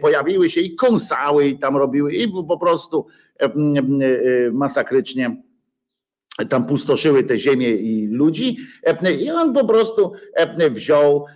[0.00, 3.06] Pojawiły się i kąsały i tam robiły i po prostu
[4.52, 5.36] masakrycznie
[6.48, 8.56] tam pustoszyły te ziemię i ludzi
[9.20, 10.12] i on po prostu
[10.70, 11.26] wziął,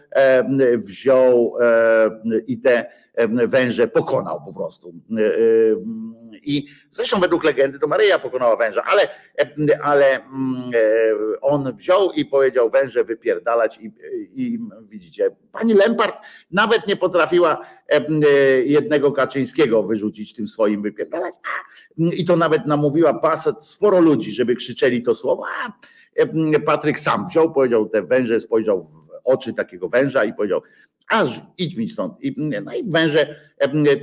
[0.77, 1.57] wziął
[2.47, 2.87] i te
[3.47, 4.95] węże pokonał po prostu.
[6.43, 9.09] I zresztą według legendy to Maryja pokonała węża, ale,
[9.83, 10.21] ale
[11.41, 13.93] on wziął i powiedział węże wypierdalać i,
[14.35, 14.59] i
[14.89, 16.15] widzicie, pani Lempart
[16.51, 17.67] nawet nie potrafiła
[18.65, 21.35] jednego Kaczyńskiego wyrzucić tym swoim wypierdalać
[21.97, 25.45] i to nawet namówiła pasat sporo ludzi, żeby krzyczeli to słowo,
[26.67, 30.63] Patryk sam wziął, powiedział te węże, spojrzał w oczy takiego węża i powiedział,
[31.09, 32.25] aż idź mi stąd.
[32.25, 33.37] I, no i węże,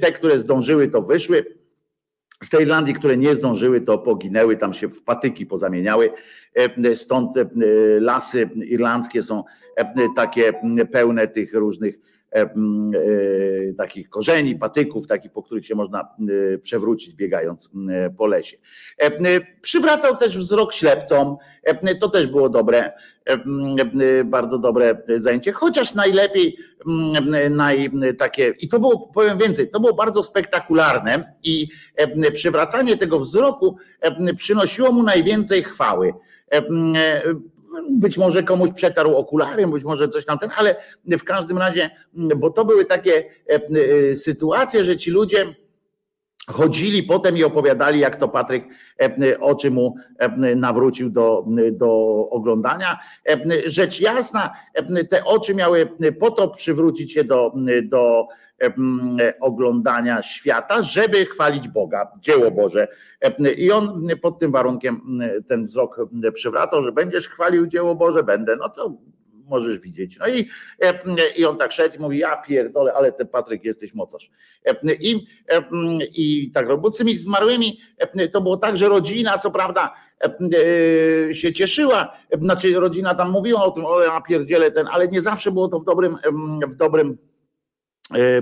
[0.02, 1.46] te, które zdążyły, to wyszły.
[2.44, 6.12] Z tej Irlandii, które nie zdążyły, to poginęły, tam się w patyki pozamieniały.
[6.94, 7.36] Stąd
[8.00, 9.44] lasy irlandzkie są
[10.16, 10.54] takie
[10.92, 12.11] pełne tych różnych E, e,
[13.78, 16.08] takich korzeni, patyków, takich, po których się można
[16.62, 17.72] przewrócić biegając
[18.18, 18.58] po lesie.
[19.62, 21.38] Przywracał też wzrok ślepcom,
[22.00, 22.92] to też było dobre,
[24.26, 26.58] bardzo dobre zajęcie, chociaż najlepiej
[27.50, 31.68] naj, takie, i to było, powiem więcej, to było bardzo spektakularne i
[32.34, 33.78] przywracanie tego wzroku
[34.38, 36.14] przynosiło mu najwięcej chwały
[37.90, 42.50] być może komuś przetarł okularem, być może coś tam ten, ale w każdym razie, bo
[42.50, 43.60] to były takie e,
[44.10, 45.56] e, sytuacje, że ci ludzie
[46.52, 48.64] chodzili potem i opowiadali, jak to Patryk
[49.40, 49.96] oczy mu
[50.56, 51.90] nawrócił do, do
[52.30, 53.00] oglądania.
[53.66, 54.54] Rzecz jasna,
[55.10, 55.90] te oczy miały
[56.20, 58.28] po to przywrócić się do, do
[59.40, 62.88] oglądania świata, żeby chwalić Boga, dzieło Boże.
[63.58, 65.98] I on pod tym warunkiem ten wzrok
[66.34, 68.56] przywracał, że będziesz chwalił dzieło Boże, będę.
[68.56, 68.94] No to
[69.52, 70.18] możesz widzieć.
[70.20, 70.50] No i,
[71.38, 74.32] i on tak szedł i mówi, ja pierdolę, ale ten Patryk jesteś mocarz.
[75.00, 75.26] I,
[76.16, 77.80] i tak, bo z tymi zmarłymi
[78.32, 79.94] to było tak, że rodzina, co prawda,
[81.32, 85.52] się cieszyła, znaczy rodzina tam mówiła o tym, o ja pierdzielę ten, ale nie zawsze
[85.52, 86.18] było to w dobrym,
[86.68, 87.18] w dobrym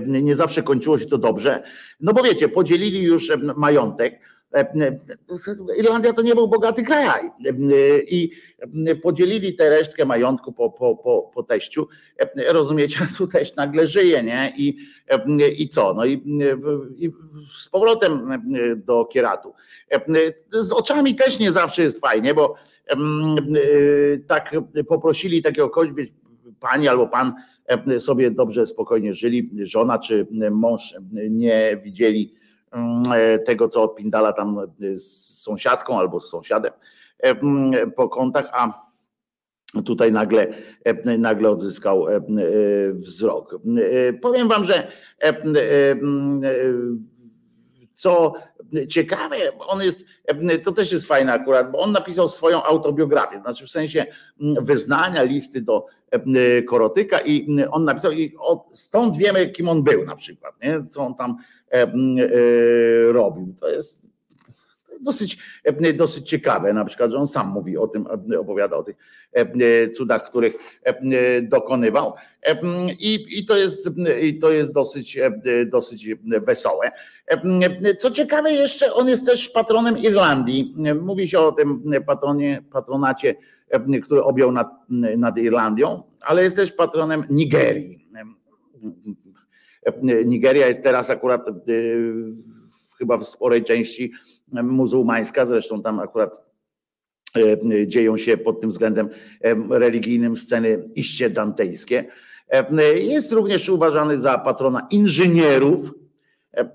[0.06, 1.62] nie zawsze kończyło się to dobrze,
[2.00, 4.20] no bo wiecie, podzielili już majątek,
[5.78, 7.30] Irlandia to nie był bogaty kraj
[8.06, 8.30] i
[9.02, 11.88] podzielili tę resztkę majątku po, po, po, po teściu.
[12.48, 14.52] Rozumiecie, tu teść nagle żyje, nie?
[14.56, 14.76] I,
[15.58, 15.94] i co?
[15.94, 16.12] No i,
[16.96, 17.10] i
[17.56, 18.42] z powrotem
[18.76, 19.52] do kieratu.
[20.50, 22.54] Z oczami też nie zawsze jest fajnie, bo
[24.26, 24.54] tak
[24.88, 25.90] poprosili takiego kogoś,
[26.60, 27.34] pani albo pan
[27.98, 30.94] sobie dobrze, spokojnie żyli, żona czy mąż
[31.30, 32.39] nie widzieli
[33.46, 34.60] tego, co odpindala tam
[34.94, 36.72] z sąsiadką albo z sąsiadem
[37.96, 38.90] po kątach, a
[39.84, 40.46] tutaj nagle,
[41.18, 42.06] nagle odzyskał
[42.92, 43.58] wzrok.
[44.22, 44.88] Powiem wam, że
[47.94, 48.34] co
[48.88, 50.04] ciekawe, on jest,
[50.64, 54.06] to też jest fajne akurat, bo on napisał swoją autobiografię, znaczy w sensie
[54.60, 55.86] wyznania, listy do
[56.68, 58.34] Korotyka i on napisał, i
[58.72, 60.84] stąd wiemy, kim on był na przykład, nie?
[60.90, 61.36] co on tam
[63.12, 63.54] robił.
[63.60, 64.10] To jest
[65.00, 65.38] dosyć,
[65.94, 68.06] dosyć ciekawe, na przykład, że on sam mówi o tym,
[68.40, 68.96] opowiada o tych
[69.96, 70.54] cudach, których
[71.42, 72.14] dokonywał.
[73.00, 73.90] I, i, to, jest,
[74.22, 75.18] i to jest dosyć,
[75.66, 76.92] dosyć wesołe.
[77.98, 80.74] Co ciekawe jeszcze, on jest też patronem Irlandii.
[81.02, 83.34] Mówi się o tym patronie, patronacie,
[84.02, 84.68] który objął nad,
[85.16, 88.08] nad Irlandią, ale jest też patronem Nigerii.
[90.24, 91.46] Nigeria jest teraz akurat
[92.98, 94.12] chyba w sporej części
[94.52, 96.30] muzułmańska, zresztą tam akurat
[97.36, 99.08] e, dzieją się pod tym względem
[99.70, 102.04] religijnym sceny iście dantejskie.
[103.00, 105.94] Jest również uważany za patrona inżynierów.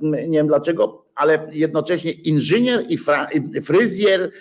[0.01, 2.97] Nie wiem dlaczego, ale jednocześnie inżynier i
[3.61, 4.31] fryzjer,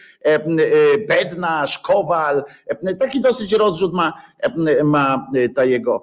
[1.09, 2.45] bednarz, kowal,
[2.99, 4.13] taki dosyć rozrzut ma,
[4.85, 6.03] ma ta jego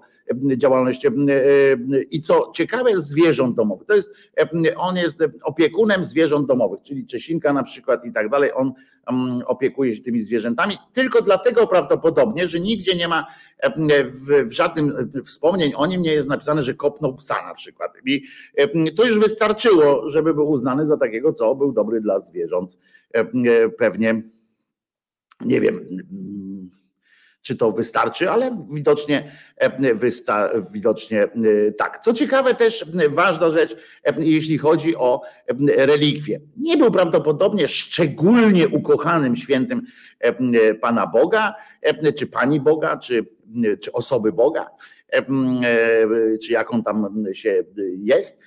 [0.57, 1.07] działalność.
[2.11, 3.87] I co ciekawe, zwierząt domowych.
[3.87, 4.09] To jest,
[4.77, 8.51] on jest opiekunem zwierząt domowych, czyli Czesinka na przykład i tak dalej.
[8.53, 8.73] On
[9.45, 13.27] opiekuje się tymi zwierzętami, tylko dlatego prawdopodobnie, że nigdzie nie ma
[14.07, 17.91] w, w żadnym wspomnień o nim nie jest napisane, że kopnął psa na przykład.
[18.05, 18.23] I
[18.95, 22.77] to już wystarczyło, żeby był uznany za takiego, co był dobry dla zwierząt.
[23.77, 24.21] Pewnie
[25.45, 25.85] nie wiem,
[27.41, 29.31] czy to wystarczy, ale widocznie,
[30.71, 31.27] widocznie
[31.77, 31.99] tak.
[31.99, 33.75] Co ciekawe, też ważna rzecz,
[34.17, 35.21] jeśli chodzi o
[35.67, 36.39] relikwie.
[36.57, 39.81] Nie był prawdopodobnie szczególnie ukochanym świętym
[40.81, 41.55] Pana Boga,
[42.17, 43.25] czy Pani Boga, czy,
[43.81, 44.69] czy osoby Boga,
[46.43, 47.63] czy jaką tam się
[47.97, 48.41] jest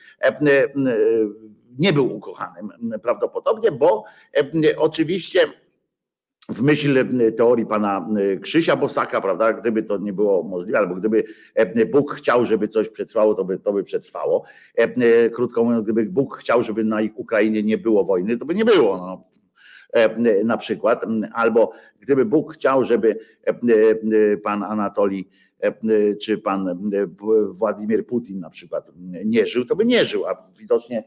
[1.79, 2.71] nie był ukochanym
[3.03, 4.05] prawdopodobnie, bo
[4.77, 5.41] oczywiście
[6.49, 7.05] w myśl
[7.37, 8.09] teorii pana
[8.43, 11.25] Krzysia Bosaka, prawda, gdyby to nie było możliwe, albo gdyby
[11.93, 14.45] Bóg chciał, żeby coś przetrwało, to by to by przetrwało.
[15.33, 18.97] Krótko mówiąc, gdyby Bóg chciał, żeby na Ukrainie nie było wojny, to by nie było.
[18.97, 19.34] No.
[20.45, 23.19] Na przykład, albo gdyby Bóg chciał, żeby
[24.45, 25.31] pan Anatolii
[26.23, 26.91] czy pan
[27.49, 28.91] Władimir Putin na przykład
[29.25, 31.05] nie żył, to by nie żył, a widocznie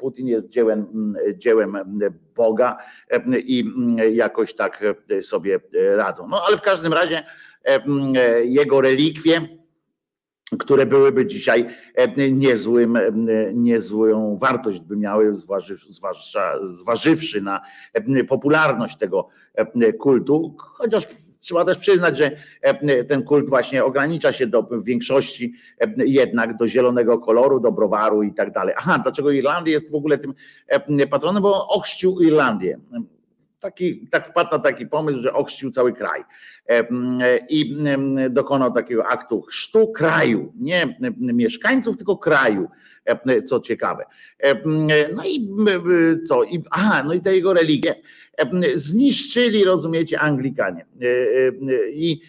[0.00, 1.76] Putin jest dziełem, dziełem
[2.36, 2.78] Boga
[3.36, 3.64] i
[4.12, 4.84] jakoś tak
[5.20, 5.60] sobie
[5.96, 6.28] radzą.
[6.28, 7.24] No ale w każdym razie
[8.44, 9.48] jego relikwie,
[10.58, 11.66] które byłyby dzisiaj
[12.32, 12.98] niezłym,
[13.54, 15.34] niezłą wartość by miały,
[15.88, 17.60] zwłaszcza zważywszy na
[18.28, 19.28] popularność tego
[19.98, 21.08] kultu, chociaż
[21.44, 22.30] Trzeba też przyznać, że
[22.62, 27.72] e, ten kult właśnie ogranicza się do w większości e, jednak do zielonego koloru, do
[27.72, 28.74] browaru i tak dalej.
[28.78, 30.34] Aha, dlaczego Irlandia jest w ogóle tym
[30.68, 31.42] e, patronem?
[31.42, 32.78] Bo on ochrzcił Irlandię.
[33.64, 36.22] Taki, tak wpadł na taki pomysł, że ochrzcił cały kraj
[37.48, 37.76] i
[38.30, 42.68] dokonał takiego aktu chrztu kraju, nie mieszkańców, tylko kraju,
[43.46, 44.04] co ciekawe.
[45.14, 45.48] No i
[46.28, 46.42] co?
[46.70, 47.94] Aha, no i te jego religie
[48.74, 50.86] zniszczyli, rozumiecie, Anglikanie.
[51.02, 52.20] E, e, I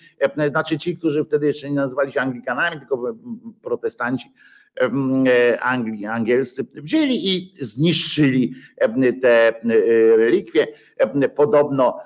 [0.50, 3.16] znaczy ci, którzy wtedy jeszcze nie nazywali się Anglikanami, tylko
[3.62, 4.32] protestanci
[5.62, 8.54] Anglii, angielscy wzięli i zniszczyli
[9.22, 9.54] te
[10.18, 10.68] relikwie.
[11.36, 12.00] Podobno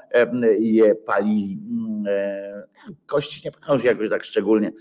[0.60, 1.60] je palili.
[3.06, 4.72] Kości nie się jakoś tak szczególnie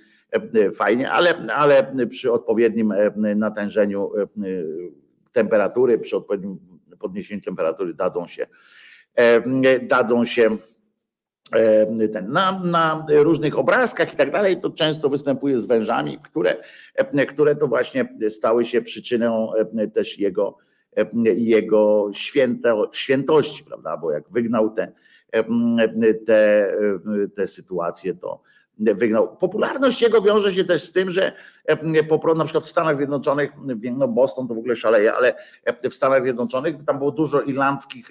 [0.74, 2.94] fajnie, ale, ale przy odpowiednim
[3.36, 4.10] natężeniu
[5.32, 6.58] temperatury, przy odpowiednim
[7.00, 8.46] podniesieniu temperatury dadzą się,
[9.82, 10.50] dadzą się
[12.12, 16.56] ten, na, na różnych obrazkach i tak dalej, to często występuje z wężami, które,
[17.28, 19.52] które to właśnie stały się przyczyną
[19.94, 20.56] też jego,
[21.36, 23.96] jego święto, świętości, prawda?
[23.96, 24.92] Bo jak wygnał te,
[26.26, 26.72] te,
[27.34, 28.42] te sytuacje, to
[28.78, 29.36] wygnał.
[29.36, 31.32] Popularność jego wiąże się też z tym, że
[32.08, 33.50] po, na przykład w Stanach Zjednoczonych,
[33.96, 35.34] no Boston to w ogóle szaleje, ale
[35.90, 38.08] w Stanach Zjednoczonych tam było dużo irlandzkich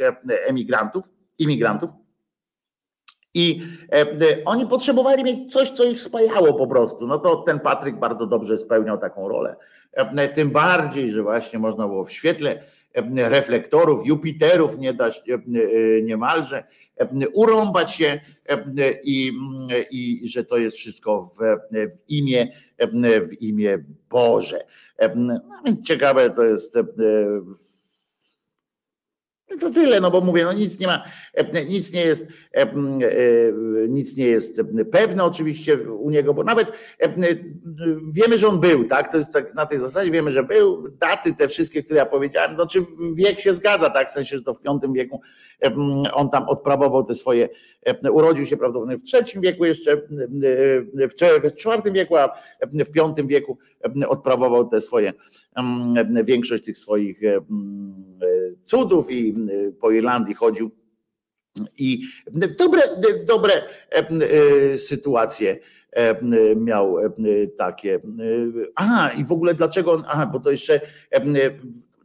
[0.47, 1.05] emigrantów,
[1.39, 1.91] imigrantów,
[3.37, 3.61] i
[4.45, 7.07] oni potrzebowali mieć coś, co ich spajało po prostu.
[7.07, 9.55] No to ten Patryk bardzo dobrze spełniał taką rolę.
[10.33, 12.63] Tym bardziej, że właśnie można było w świetle
[13.15, 15.23] reflektorów, Jupiterów nie dać
[16.03, 16.63] niemalże
[17.33, 18.19] urąbać się
[19.03, 19.31] i,
[19.91, 21.37] i że to jest wszystko w,
[21.71, 22.47] w imię
[23.29, 24.65] w imię Boże.
[25.15, 26.77] No więc ciekawe to jest
[29.59, 31.03] to tyle, no bo mówię, no nic nie ma,
[31.67, 32.27] nic nie jest,
[33.89, 36.67] nic nie jest pewne oczywiście u niego, bo nawet
[38.13, 39.11] wiemy, że on był, tak?
[39.11, 42.57] To jest tak na tej zasadzie, wiemy, że był, daty te wszystkie, które ja powiedziałem,
[42.57, 42.83] no czy
[43.15, 44.09] wiek się zgadza, tak?
[44.09, 45.21] W sensie, że to w V wieku
[46.13, 47.49] on tam odprawował te swoje,
[48.11, 50.01] urodził się prawdopodobnie w trzecim wieku jeszcze,
[51.49, 52.29] w czwartym wieku, a
[52.61, 53.57] w piątym wieku
[54.07, 55.13] odprawował te swoje,
[56.23, 57.19] większość tych swoich
[58.65, 59.35] cudów i
[59.79, 60.71] po Irlandii chodził
[61.77, 62.01] i
[62.59, 62.81] dobre,
[63.27, 63.53] dobre
[64.77, 65.57] sytuacje
[66.55, 66.97] miał
[67.57, 67.99] takie.
[68.75, 70.81] A i w ogóle dlaczego on, aha, bo to jeszcze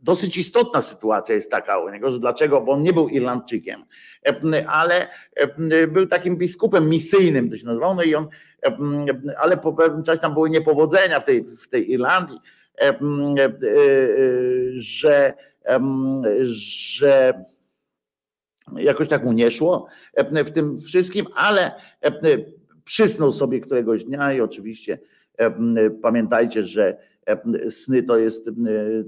[0.03, 3.85] dosyć istotna sytuacja jest taka u niego, że dlaczego, bo on nie był Irlandczykiem,
[4.67, 5.09] ale
[5.89, 8.29] był takim biskupem misyjnym, to się nazywało, no i on,
[9.39, 12.39] ale po pewnym czasie tam były niepowodzenia w tej, w tej Irlandii,
[14.75, 15.35] że,
[16.43, 17.45] że
[18.77, 19.87] jakoś tak mu nie szło
[20.45, 21.73] w tym wszystkim, ale
[22.85, 24.99] przysnął sobie któregoś dnia i oczywiście
[26.03, 27.12] pamiętajcie, że
[27.69, 28.51] sny to jest,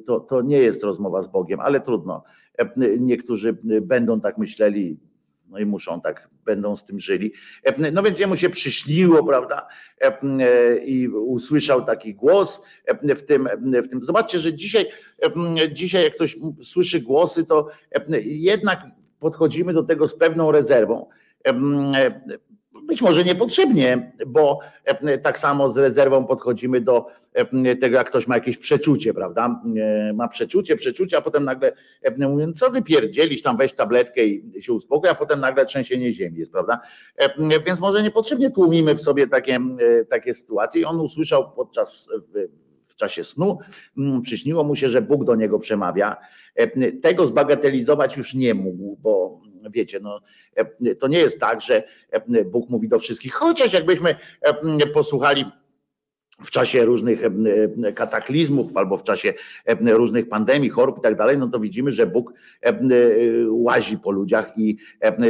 [0.07, 2.25] to, to nie jest rozmowa z Bogiem, ale trudno.
[2.99, 4.99] Niektórzy będą tak myśleli,
[5.49, 7.33] no i muszą tak, będą z tym żyli.
[7.93, 9.67] No więc jemu się przyśniło, prawda?
[10.85, 12.63] I usłyszał taki głos
[13.17, 13.49] w tym,
[13.85, 14.05] w tym.
[14.05, 14.87] Zobaczcie, że dzisiaj,
[15.73, 17.69] dzisiaj jak ktoś słyszy głosy, to
[18.25, 18.83] jednak
[19.19, 21.09] podchodzimy do tego z pewną rezerwą
[22.87, 28.27] być może niepotrzebnie, bo e, tak samo z rezerwą podchodzimy do e, tego, jak ktoś
[28.27, 29.63] ma jakieś przeczucie, prawda?
[29.77, 31.73] E, ma przeczucie, przeczucie, a potem nagle
[32.19, 36.39] mówią, co ty pierdzielisz, tam weź tabletkę i się uspokój, a potem nagle trzęsienie ziemi
[36.39, 36.81] jest, prawda?
[37.67, 39.61] Więc może niepotrzebnie tłumimy w sobie takie,
[40.09, 42.09] takie sytuacje i on usłyszał podczas
[42.87, 43.59] w czasie snu,
[44.23, 46.17] przyśniło mu się, że Bóg do niego przemawia.
[47.03, 50.21] Tego zbagatelizować już nie mógł, bo wiecie, no,
[50.55, 55.45] e, to nie jest tak, że e, Bóg mówi do wszystkich, chociaż jakbyśmy e, posłuchali
[56.43, 57.21] w czasie różnych
[57.95, 59.35] kataklizmów albo w czasie
[59.81, 62.33] różnych pandemii, chorób i tak dalej, no to widzimy, że Bóg
[63.49, 64.77] łazi po ludziach i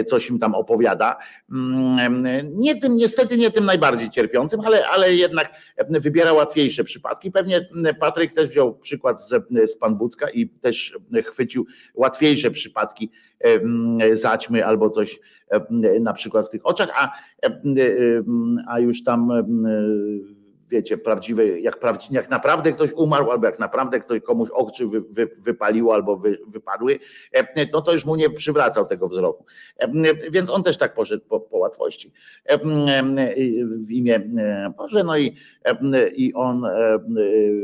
[0.07, 1.17] coś im tam opowiada.
[1.53, 5.53] Mm, nie tym, niestety nie tym najbardziej cierpiącym, ale, ale jednak
[5.89, 7.31] wybiera łatwiejsze przypadki.
[7.31, 7.69] Pewnie
[8.01, 9.31] Patryk też wziął przykład z,
[9.67, 13.11] z Pan Bucka i też chwycił łatwiejsze przypadki
[14.13, 15.21] zaćmy albo coś
[16.01, 17.13] na przykład w tych oczach, a,
[18.69, 19.33] a już tam
[20.75, 25.01] wiecie, prawdziwe, jak, prawdzi, jak naprawdę ktoś umarł, albo jak naprawdę ktoś komuś oczy wy,
[25.01, 26.99] wy, wypaliło albo wy, wypadły,
[27.73, 29.45] to to już mu nie przywracał tego wzroku.
[30.31, 32.13] Więc on też tak poszedł po, po łatwości
[33.87, 34.31] w imię
[34.77, 35.37] Boże, no i,
[36.17, 36.67] i on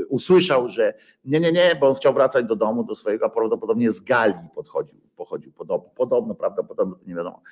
[0.09, 0.95] usłyszał, że
[1.25, 4.49] nie, nie, nie, bo on chciał wracać do domu, do swojego, a prawdopodobnie z Galii
[4.55, 7.43] podchodził, pochodził podobno, podobno, prawdopodobnie, nie wiadomo.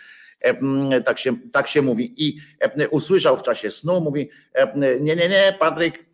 [1.05, 2.14] Tak się, tak się mówi.
[2.16, 2.39] I
[2.91, 4.30] usłyszał w czasie snu, mówi,
[4.76, 6.09] nie, nie, nie, Patryk,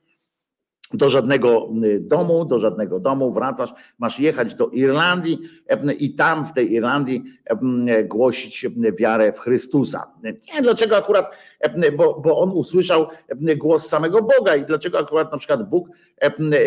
[0.92, 1.68] do żadnego
[2.00, 5.38] domu, do żadnego domu wracasz, masz jechać do Irlandii
[5.98, 7.24] i tam w tej Irlandii
[8.04, 8.66] głosić
[8.98, 10.12] wiarę w Chrystusa.
[10.22, 11.36] Nie, dlaczego akurat,
[11.96, 13.06] bo, bo on usłyszał
[13.56, 15.88] głos samego Boga i dlaczego akurat na przykład Bóg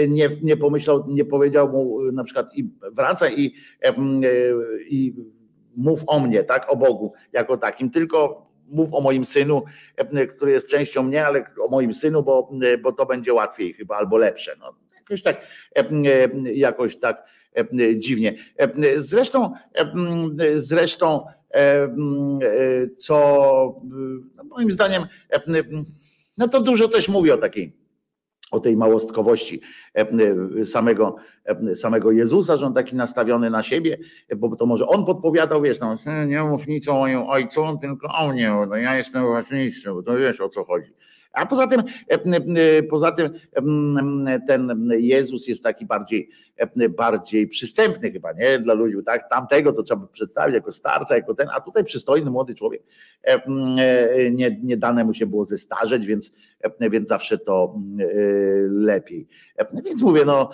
[0.08, 3.53] nie, nie pomyślał, nie powiedział mu na przykład i wracaj i,
[4.89, 5.14] i
[5.78, 9.63] mów o mnie, tak, o Bogu jako takim, tylko mów o moim synu,
[10.30, 12.51] który jest częścią mnie, ale o moim synu, bo,
[12.82, 14.55] bo to będzie łatwiej chyba albo lepsze.
[14.59, 15.47] No, jakoś tak,
[16.53, 17.23] jakoś tak
[17.97, 18.36] dziwnie.
[18.95, 19.53] Zresztą,
[20.55, 21.25] zresztą
[22.97, 23.82] co
[24.43, 25.03] moim zdaniem,
[26.38, 27.86] no to dużo też mówi o takiej
[28.52, 29.62] o tej małostkowości
[30.66, 31.16] samego,
[31.76, 33.98] samego Jezusa, że on taki nastawiony na siebie,
[34.38, 35.95] bo to może on podpowiadał, wiesz, no,
[36.28, 40.18] nie mów nic o moim ojcu, tylko o mnie, no ja jestem ważniejszy, bo to
[40.18, 40.93] wiesz o co chodzi.
[41.38, 41.83] A poza tym,
[42.89, 43.29] poza tym
[44.47, 46.29] ten Jezus jest taki bardziej,
[46.89, 48.59] bardziej przystępny chyba, nie?
[48.59, 49.29] Dla ludzi, tak?
[49.29, 52.83] Tamtego to trzeba przedstawić jako starca, jako ten, a tutaj przystojny młody człowiek.
[54.31, 56.31] Nie, nie dane mu się było zestarzeć, więc,
[56.79, 57.79] więc zawsze to
[58.69, 59.27] lepiej.
[59.85, 60.49] Więc mówię, no,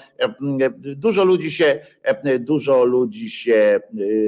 [0.77, 1.79] dużo ludzi się,
[2.39, 3.79] dużo ludzi się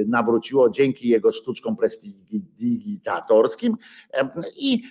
[0.06, 3.76] nawróciło dzięki jego sztuczkom prestidigitatorskim,
[4.56, 4.82] i,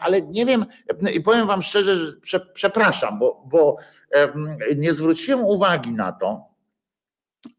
[0.00, 0.66] ale nie wiem,
[1.14, 3.76] i powiem wam szczerze, że przepraszam, bo, bo
[4.76, 6.44] nie zwróciłem uwagi na to,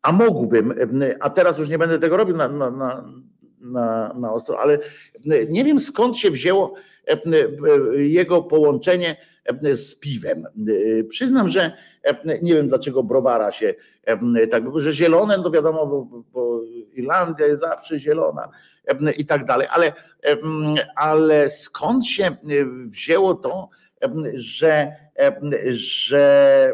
[0.01, 0.73] a mógłbym,
[1.19, 2.71] a teraz już nie będę tego robił na, na,
[3.61, 4.79] na, na ostro, ale
[5.49, 6.73] nie wiem skąd się wzięło
[7.95, 9.15] jego połączenie
[9.73, 10.43] z piwem.
[11.09, 11.71] Przyznam, że
[12.41, 13.73] nie wiem dlaczego browara się
[14.51, 16.61] tak, że zielone, no wiadomo, bo, bo
[16.93, 18.49] Irlandia jest zawsze zielona
[19.17, 19.93] i tak dalej, ale,
[20.95, 22.36] ale skąd się
[22.86, 23.69] wzięło to,
[24.34, 24.91] że,
[25.65, 26.73] że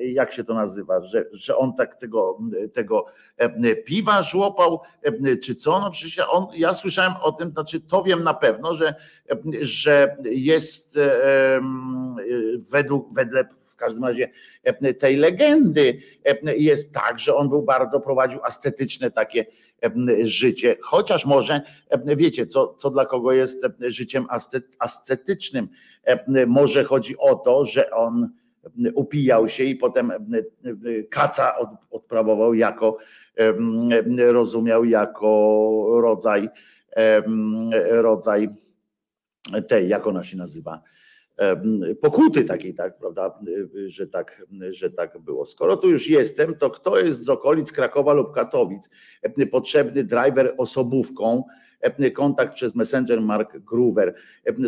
[0.00, 2.38] jak się to nazywa, że, że on tak tego,
[2.72, 3.04] tego
[3.84, 4.80] piwa żłopał,
[5.42, 5.80] czy co?
[5.80, 8.94] No przecież on, ja słyszałem o tym, znaczy to wiem na pewno, że,
[9.60, 10.98] że jest
[12.70, 13.44] według, wedle
[13.82, 14.30] każdym razie
[14.98, 15.98] tej legendy
[16.56, 19.46] jest tak, że on był bardzo, prowadził ascetyczne takie
[20.22, 21.60] życie, chociaż może
[22.04, 24.26] wiecie, co, co dla kogo jest życiem
[24.78, 25.68] ascetycznym.
[26.46, 28.30] Może chodzi o to, że on
[28.94, 30.12] upijał się i potem
[31.10, 31.54] kaca
[31.90, 32.96] odprawował jako,
[34.18, 36.48] rozumiał jako rodzaj,
[37.90, 38.48] rodzaj
[39.68, 40.82] tej, jak ona się nazywa,
[42.00, 43.38] pokuty takiej, tak, prawda,
[43.86, 45.46] że tak, że tak było.
[45.46, 48.90] Skoro tu już jestem, to kto jest z okolic Krakowa lub Katowic
[49.50, 51.44] potrzebny driver osobówką,
[52.14, 54.14] kontakt przez Messenger Mark Groover.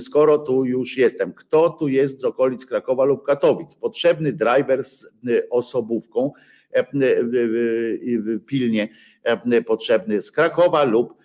[0.01, 3.75] Skoro tu już jestem, kto tu jest z okolic Krakowa lub Katowic?
[3.75, 5.07] Potrzebny driver z
[5.51, 6.33] osobówką,
[8.47, 8.89] pilnie
[9.66, 11.24] potrzebny z Krakowa lub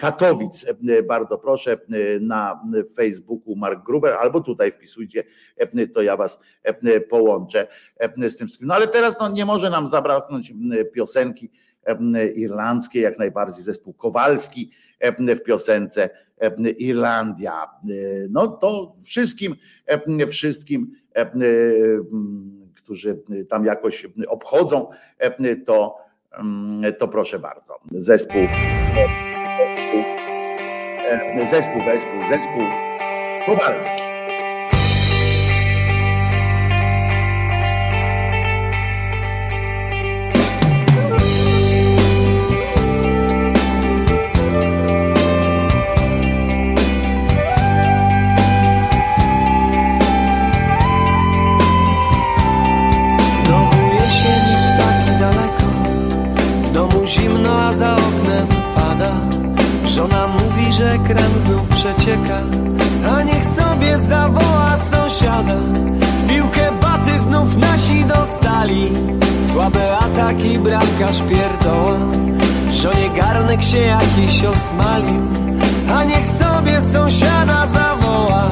[0.00, 0.66] Katowic.
[1.08, 1.78] Bardzo proszę
[2.20, 2.62] na
[2.96, 5.24] Facebooku Mark Gruber albo tutaj wpisujcie,
[5.94, 6.40] to ja was
[7.10, 7.66] połączę
[8.28, 8.68] z tym wszystkim.
[8.68, 10.52] No ale teraz no, nie może nam zabraknąć
[10.94, 11.50] piosenki
[12.34, 14.70] irlandzkiej, jak najbardziej zespół Kowalski
[15.18, 16.10] w piosence
[16.78, 17.70] Irlandia.
[18.30, 19.56] No to wszystkim,
[20.28, 20.92] wszystkim,
[22.76, 24.90] którzy tam jakoś obchodzą,
[25.66, 25.96] to,
[26.98, 27.78] to proszę bardzo.
[27.90, 28.42] Zespół
[31.46, 32.62] zespół, zespół, zespół
[33.46, 34.02] Kowalski.
[71.12, 71.98] Bramkarz pierdoła
[72.70, 75.22] Żonie garnek się jakiś osmalił
[75.94, 78.50] A niech sobie sąsiada zawoła.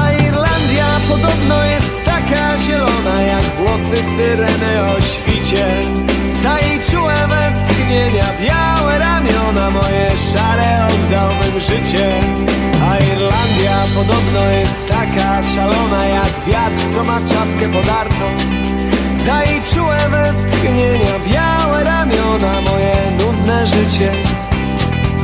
[0.00, 5.66] A Irlandia podobno jest taka zielona Jak włosy syreny o świcie.
[6.42, 12.20] Za jej czułe westchnienia Białe ramiona moje szare Oddałbym życie.
[12.90, 18.24] A Irlandia podobno jest taka szalona Jak wiatr, co ma czapkę podartą
[19.24, 24.12] Za jej czułe westchnienia Białe ramiona Moje nudne życie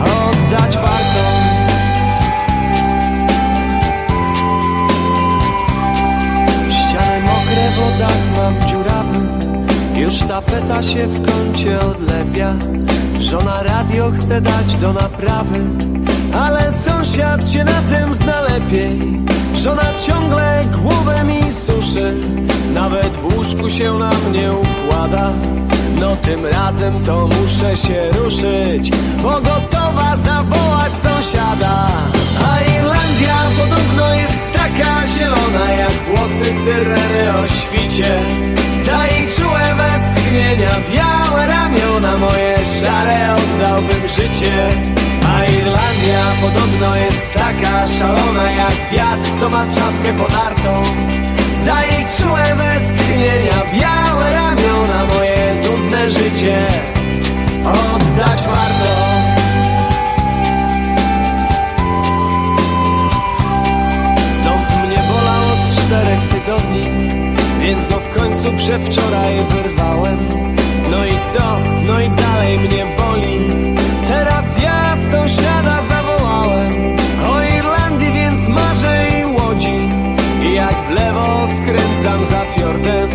[0.01, 1.45] Oddać warto.
[7.76, 9.18] Wodach mam dziurawy
[9.97, 12.55] Już tapeta się w kącie odlepia.
[13.20, 15.61] Żona radio chce dać do naprawy
[16.35, 18.99] Ale sąsiad się na tym zna lepiej.
[19.55, 22.14] Żona ciągle głowę mi suszy.
[22.74, 25.32] Nawet w łóżku się na mnie układa.
[26.01, 28.91] No tym razem to muszę się ruszyć
[29.22, 31.87] Pogotowa zawołać sąsiada.
[32.49, 38.20] A Irlandia podobno jest taka zielona Jak włosy syreny o świcie.
[38.76, 44.68] Za jej czułe westchnienia Białe ramiona moje szare Oddałbym życie
[45.35, 50.82] A Irlandia podobno jest taka szalona Jak wiatr, co ma czapkę podartą.
[51.55, 56.66] Za jej czułe westchnienia Białe ramiona moje nudne życie
[57.64, 59.14] Oddać warto.
[65.87, 66.93] Czterech tygodni
[67.65, 70.19] Więc go w końcu przedwczoraj wyrwałem.
[70.91, 71.61] No i co?
[71.87, 73.39] No i dalej mnie boli.
[74.09, 76.97] Teraz ja sąsiada zawołałem
[77.29, 79.89] O Irlandii więc marzę i łodzi.
[80.43, 83.09] I jak w lewo skręcam za fiordem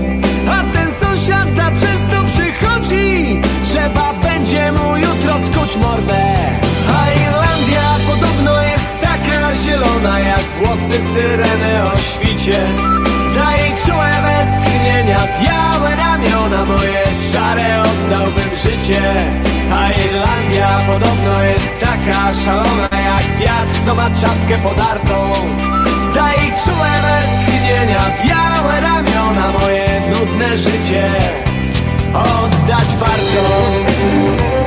[0.50, 3.41] A ten sąsiad za często przychodzi.
[3.64, 6.34] Trzeba będzie mu jutro skuć mordę.
[6.97, 12.60] A Irlandia podobno jest taka zielona Jak włosy syreny o świcie
[13.36, 13.49] Za
[13.86, 19.01] czułe westchnienia Białe ramiona moje szare Oddałbym życie.
[19.73, 25.32] A Irlandia podobno jest taka szalona Jak wiatr, co ma czapkę podartą.
[26.13, 26.30] Za
[26.65, 31.09] czułe westchnienia Białe ramiona moje nudne życie
[32.13, 34.59] Oddać warto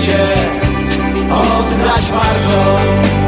[0.00, 0.18] życie
[1.30, 3.19] oddać warto.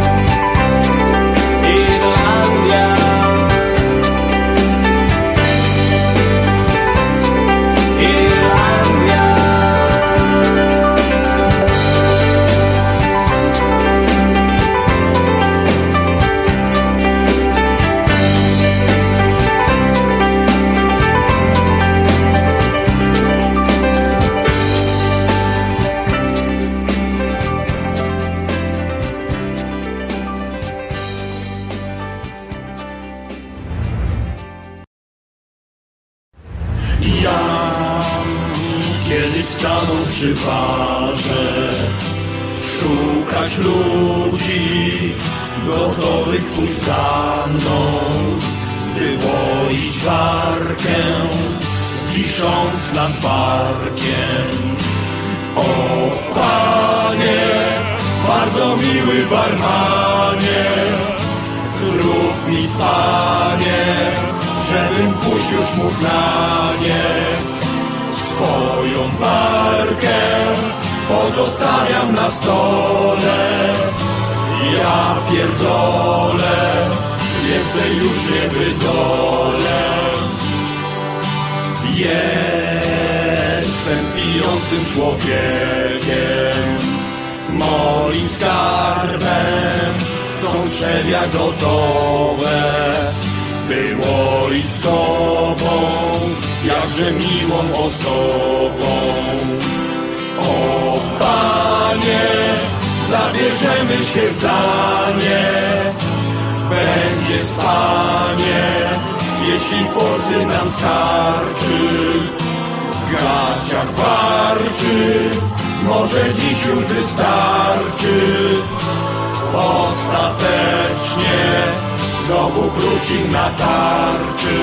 [122.82, 124.58] wrócił na tarczy.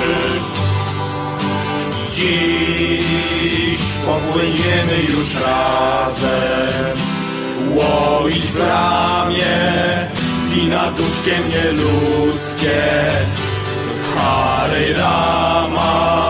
[2.16, 6.98] Dziś popłyniemy już razem,
[7.70, 9.58] łoić w bramie,
[10.50, 12.82] wina duszkiem nieludzkie.
[14.16, 16.30] Harej Rama,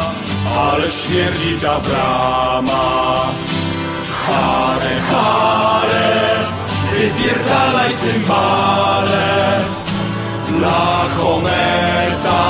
[0.57, 3.25] ale śmierdzi ta brama.
[4.25, 6.35] Hare, hare,
[6.91, 9.78] wypierdalaj cymbale.
[10.59, 12.43] Dla Hometa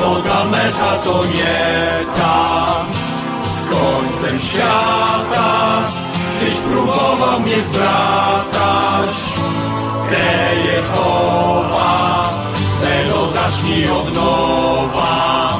[0.00, 2.36] To ta meta to nie ta.
[3.50, 5.82] Z końcem świata
[6.40, 9.10] Tyś próbował mnie zbratać.
[10.10, 12.28] Te Jehowa
[12.80, 15.56] Tego zacznij od nowa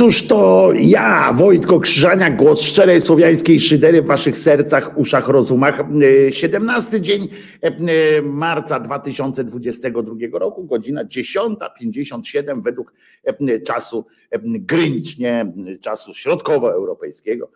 [0.00, 5.82] Otóż to ja, Wojtko Krzyżania, głos szczerej słowiańskiej szydery w waszych sercach, uszach, rozumach.
[6.30, 7.28] 17 dzień
[7.60, 12.92] e, marca 2022 roku, godzina 10.57 według
[13.24, 17.50] e, czasu e, Greenwich, nie czasu środkowoeuropejskiego,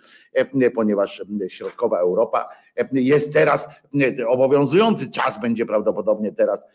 [0.75, 2.49] ponieważ środkowa Europa
[2.93, 3.69] jest teraz,
[4.27, 6.67] obowiązujący czas będzie prawdopodobnie teraz,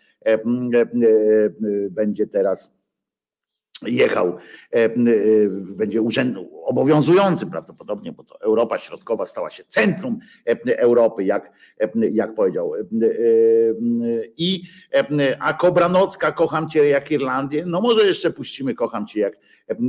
[1.89, 2.78] będzie teraz
[3.87, 4.37] jechał,
[4.73, 4.89] e, e,
[5.49, 11.51] będzie urzędu obowiązujący prawdopodobnie, bo to Europa Środkowa stała się centrum e, Europy, jak,
[12.11, 12.73] jak powiedział.
[14.37, 14.63] I
[15.39, 19.33] a Kobranocka, kocham cię jak Irlandię, no może jeszcze puścimy kocham cię jak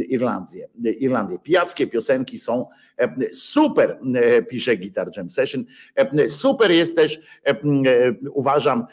[0.09, 0.68] Irlandię.
[0.99, 1.38] Irlandię.
[1.38, 2.66] Pijackie piosenki są
[3.32, 3.99] super,
[4.49, 5.64] pisze Guitar Jam Session.
[6.28, 7.20] Super jest też,
[8.32, 8.86] uważam,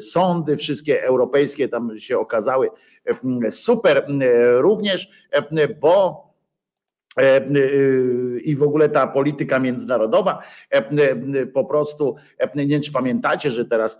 [0.00, 2.70] sądy wszystkie europejskie tam się okazały
[3.50, 4.06] super
[4.58, 5.10] również,
[5.80, 6.28] bo
[8.44, 10.42] i w ogóle ta polityka międzynarodowa,
[11.54, 12.16] po prostu,
[12.54, 13.98] nie wiem czy pamiętacie, że teraz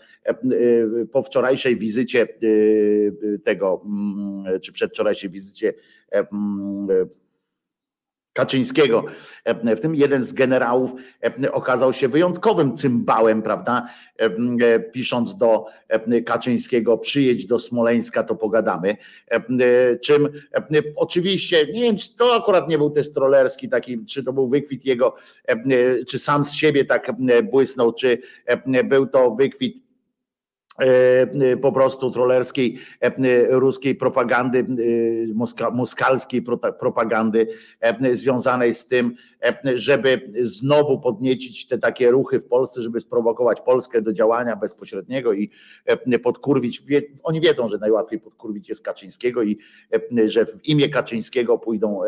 [1.13, 2.29] po wczorajszej wizycie
[3.45, 3.85] tego,
[4.63, 5.75] czy przedwczorajszej wizycie
[8.33, 9.05] Kaczyńskiego.
[9.45, 10.93] E, w tym jeden z generałów
[11.45, 13.89] e, okazał się wyjątkowym cymbałem, prawda?
[14.17, 15.67] E, pisząc do
[16.27, 18.97] Kaczyńskiego, przyjedź do Smoleńska, to pogadamy.
[20.03, 20.29] Czym
[20.97, 24.85] oczywiście, nie wiem, czy to akurat nie był też trollerski taki, czy to był wykwit
[24.85, 25.15] jego,
[26.09, 27.13] czy sam z siebie tak
[27.51, 28.19] błysnął, czy
[28.85, 29.88] był to wykwit
[31.63, 33.13] po prostu trollerskiej e,
[33.49, 34.67] ruskiej propagandy,
[35.73, 36.43] moskalskiej
[36.81, 37.47] propagandy
[38.13, 39.15] związanej z tym,
[39.75, 45.51] żeby znowu podniecić te takie ruchy w Polsce, żeby sprowokować Polskę do działania bezpośredniego i
[46.23, 46.83] podkurwić.
[47.23, 49.59] Oni wiedzą, że najłatwiej podkurwić jest Kaczyńskiego i
[50.27, 52.01] że w imię Kaczyńskiego pójdą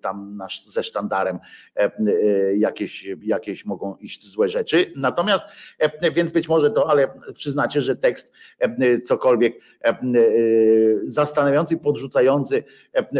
[0.00, 1.38] tam ze sztandarem
[2.56, 4.92] jakieś, jakieś mogą iść złe rzeczy.
[4.96, 5.44] Natomiast,
[6.14, 8.32] więc być może to, ale przyznacie, że tekst
[9.04, 9.60] cokolwiek
[11.04, 12.64] zastanawiający, podrzucający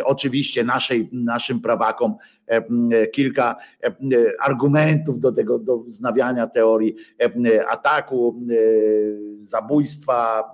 [0.05, 2.17] oczywiście naszej, naszym prawakom
[3.13, 3.57] kilka
[4.41, 6.97] argumentów do tego, do wznawiania teorii
[7.69, 8.47] ataku,
[9.41, 10.51] zabójstwa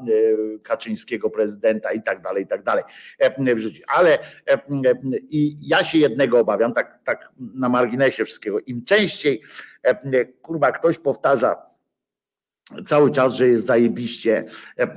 [0.63, 2.85] Kaczyńskiego prezydenta i tak dalej, i tak dalej
[3.89, 4.19] Ale
[5.31, 9.43] i ja się jednego obawiam, tak, tak na marginesie wszystkiego, im częściej
[10.43, 11.66] kurwa ktoś powtarza
[12.87, 14.45] cały czas, że jest zajebiście,
[14.79, 14.89] e, e,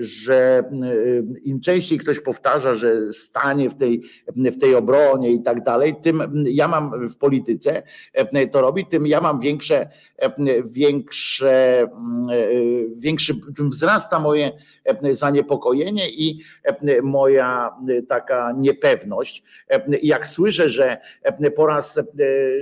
[0.00, 4.02] że e, im częściej ktoś powtarza, że stanie w tej,
[4.36, 7.82] w tej obronie i tak dalej, tym ja mam w polityce
[8.52, 9.88] to robi, tym ja mam większe,
[10.64, 11.86] większe,
[12.96, 14.52] większy, tym wzrasta moje
[15.10, 16.40] zaniepokojenie i
[17.02, 17.70] moja
[18.08, 19.42] taka niepewność.
[20.02, 20.96] Jak słyszę, że
[21.56, 22.00] po raz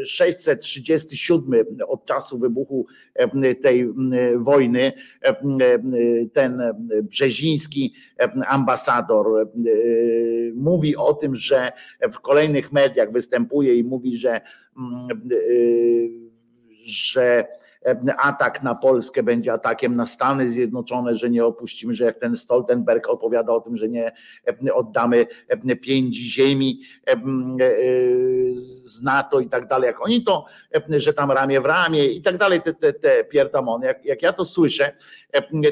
[0.05, 2.87] 637 od czasu wybuchu
[3.62, 3.89] tej
[4.36, 4.92] wojny
[6.32, 6.62] ten
[7.02, 7.94] brzeziński
[8.46, 9.50] ambasador
[10.54, 11.72] mówi o tym, że
[12.12, 14.40] w kolejnych mediach występuje i mówi, że
[16.82, 17.46] że
[18.18, 23.09] atak na Polskę będzie atakiem na Stany Zjednoczone, że nie opuścimy, że jak ten Stoltenberg
[23.09, 24.12] opowiada o tym, że nie
[24.74, 25.26] oddamy
[25.82, 26.80] pięć ziemi
[28.84, 30.45] z NATO i tak dalej, jak oni to,
[30.97, 34.32] że tam ramię w ramię i tak dalej, te, te, te pierdamony, jak, jak ja
[34.32, 34.93] to słyszę,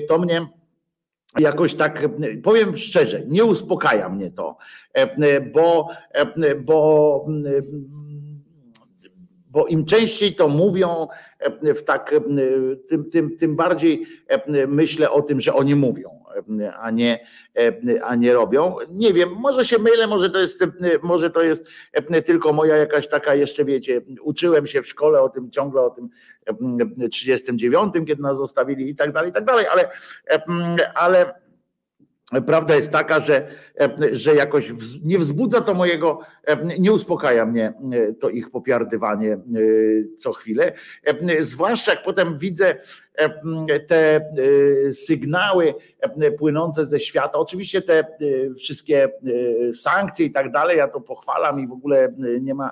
[0.09, 0.41] to mnie
[1.39, 2.09] jakoś tak,
[2.43, 4.57] powiem szczerze, nie uspokaja mnie to,
[5.53, 5.89] bo,
[6.65, 7.27] bo
[9.55, 11.09] bo im częściej to mówią,
[11.62, 12.14] w tak,
[12.88, 14.07] tym, tym, tym bardziej
[14.68, 16.24] myślę o tym, że oni mówią.
[16.80, 17.26] a nie,
[18.02, 18.76] a nie robią.
[18.90, 20.64] Nie wiem, może się mylę, może to jest,
[21.02, 21.70] może to jest
[22.24, 26.09] tylko moja jakaś taka jeszcze, wiecie, uczyłem się w szkole o tym ciągle o tym
[27.11, 29.90] 39, kiedy nas zostawili i tak dalej, i tak dalej, ale,
[30.94, 31.43] ale
[32.47, 33.49] Prawda jest taka, że,
[34.12, 34.72] że jakoś
[35.03, 36.18] nie wzbudza to mojego,
[36.79, 39.39] nie uspokaja mnie e, to ich popiardywanie e,
[40.18, 40.72] co chwilę.
[41.41, 42.77] Zwłaszcza jak potem widzę
[43.87, 45.75] te e, sygnały
[46.39, 47.39] płynące ze świata.
[47.39, 48.05] Oczywiście te
[48.59, 49.09] wszystkie
[49.73, 52.71] sankcje i tak dalej, ja to pochwalam i w ogóle nie ma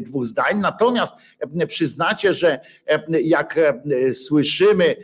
[0.00, 0.58] dwóch zdań.
[0.60, 1.12] Natomiast
[1.68, 2.60] przyznacie, że
[3.22, 3.60] jak
[4.12, 4.96] słyszymy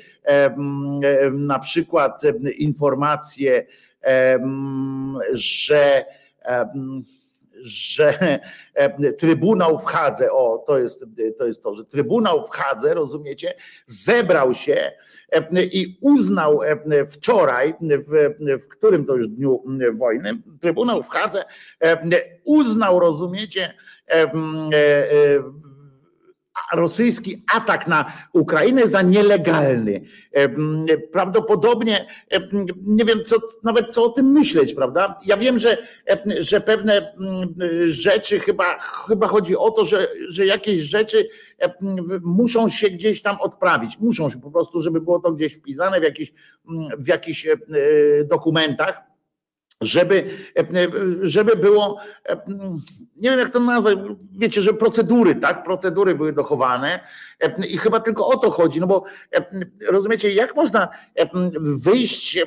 [1.32, 2.22] na przykład
[2.58, 3.66] informacje,
[5.32, 6.04] że
[7.64, 8.38] że
[9.18, 11.04] Trybunał w Hadze, o to jest,
[11.38, 13.54] to jest to, że Trybunał w Hadze, rozumiecie,
[13.86, 14.92] zebrał się
[15.72, 16.60] i uznał
[17.08, 19.62] wczoraj, w, w którym to już dniu
[19.94, 21.44] wojny, Trybunał w Hadze
[22.44, 23.74] uznał, rozumiecie,
[26.72, 30.00] rosyjski atak na Ukrainę za nielegalny.
[31.12, 32.06] Prawdopodobnie
[32.82, 35.20] nie wiem, co, nawet co o tym myśleć, prawda?
[35.26, 35.78] Ja wiem, że,
[36.38, 37.14] że pewne
[37.86, 41.28] rzeczy chyba, chyba chodzi o to, że, że jakieś rzeczy
[42.22, 43.98] muszą się gdzieś tam odprawić.
[43.98, 46.32] Muszą się po prostu, żeby było to gdzieś wpisane w jakichś,
[46.98, 47.46] w jakichś
[48.24, 49.13] dokumentach
[49.80, 50.30] żeby,
[51.22, 52.00] żeby było,
[53.16, 53.98] nie wiem jak to nazwać,
[54.38, 57.00] wiecie, że procedury, tak, procedury były dochowane
[57.68, 59.04] i chyba tylko o to chodzi, no bo
[59.88, 60.88] rozumiecie, jak można
[61.60, 62.38] wyjść,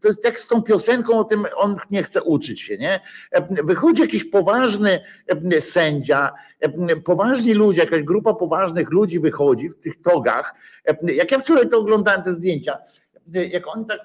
[0.00, 3.00] to jest jak z tą piosenką o tym, on nie chce uczyć się, nie?
[3.64, 5.00] Wychodzi jakiś poważny
[5.60, 6.32] sędzia,
[7.04, 10.54] poważni ludzie, jakaś grupa poważnych ludzi wychodzi w tych togach,
[11.02, 12.78] jak ja wczoraj to oglądałem te zdjęcia,
[13.50, 14.00] jak oni tak,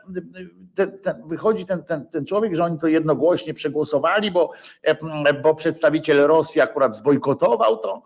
[0.75, 4.51] ten, ten, wychodzi ten, ten, ten człowiek, że oni to jednogłośnie przegłosowali, bo,
[5.43, 8.03] bo przedstawiciel Rosji akurat zbojkotował to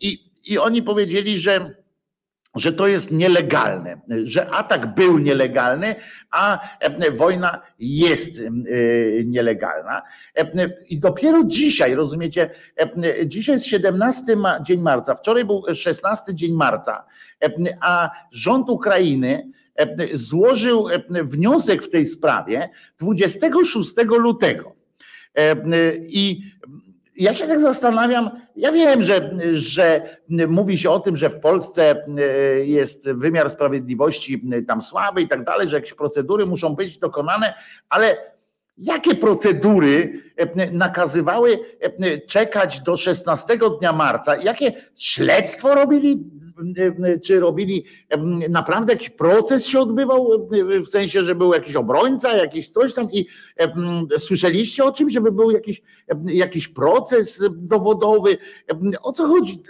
[0.00, 1.82] i, i oni powiedzieli, że
[2.54, 5.94] że to jest nielegalne, że atak był nielegalny,
[6.30, 6.68] a
[7.12, 8.42] wojna jest
[9.24, 10.02] nielegalna.
[10.88, 12.50] I dopiero dzisiaj, rozumiecie,
[13.26, 17.04] dzisiaj jest 17 dzień marca, wczoraj był 16 dzień marca,
[17.80, 19.61] a rząd Ukrainy E,
[20.12, 24.72] złożył e, wniosek w tej sprawie 26 lutego.
[25.34, 25.56] E,
[25.96, 26.42] I
[27.16, 30.18] ja się tak zastanawiam, ja wiem, że, że
[30.48, 32.04] mówi się o tym, że w Polsce
[32.64, 37.54] jest wymiar sprawiedliwości tam słaby i tak dalej, że jakieś procedury muszą być dokonane,
[37.88, 38.31] ale
[38.82, 40.22] jakie procedury
[40.72, 41.58] nakazywały
[42.26, 44.36] czekać do 16 dnia marca?
[44.36, 46.24] Jakie śledztwo robili
[47.24, 47.84] czy robili,
[48.48, 50.48] naprawdę jakiś proces się odbywał,
[50.86, 53.26] w sensie, że był jakiś obrońca, jakiś coś tam i
[54.18, 55.82] słyszeliście o czym, żeby był jakiś,
[56.24, 58.38] jakiś proces dowodowy,
[59.02, 59.62] o co chodzi?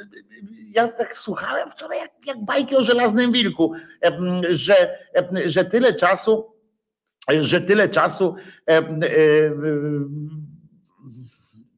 [0.75, 3.73] Ja tak słuchałem wczoraj jak, jak bajki o żelaznym wilku,
[4.51, 4.99] że,
[5.47, 6.52] że tyle czasu,
[7.41, 8.35] że tyle czasu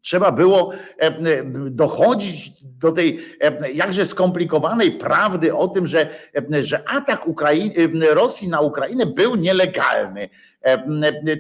[0.03, 0.73] trzeba było
[1.71, 3.21] dochodzić do tej
[3.75, 6.09] jakże skomplikowanej prawdy o tym, że,
[6.61, 10.29] że atak Ukrainy, Rosji na Ukrainę był nielegalny.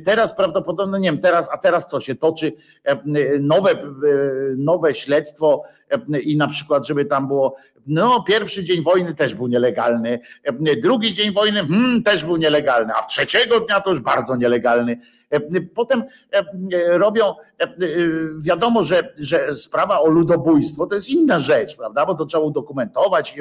[0.05, 2.53] Teraz prawdopodobnie, nie wiem, teraz, a teraz co się toczy
[3.41, 3.70] nowe,
[4.57, 5.62] nowe śledztwo
[6.22, 7.57] i na przykład, żeby tam było,
[7.87, 10.20] no pierwszy dzień wojny też był nielegalny,
[10.83, 15.01] drugi dzień wojny hmm, też był nielegalny, a trzeciego dnia to już bardzo nielegalny.
[15.75, 16.05] Potem
[16.89, 17.35] robią,
[18.43, 23.35] wiadomo, że, że sprawa o ludobójstwo to jest inna rzecz, prawda, bo to trzeba udokumentować,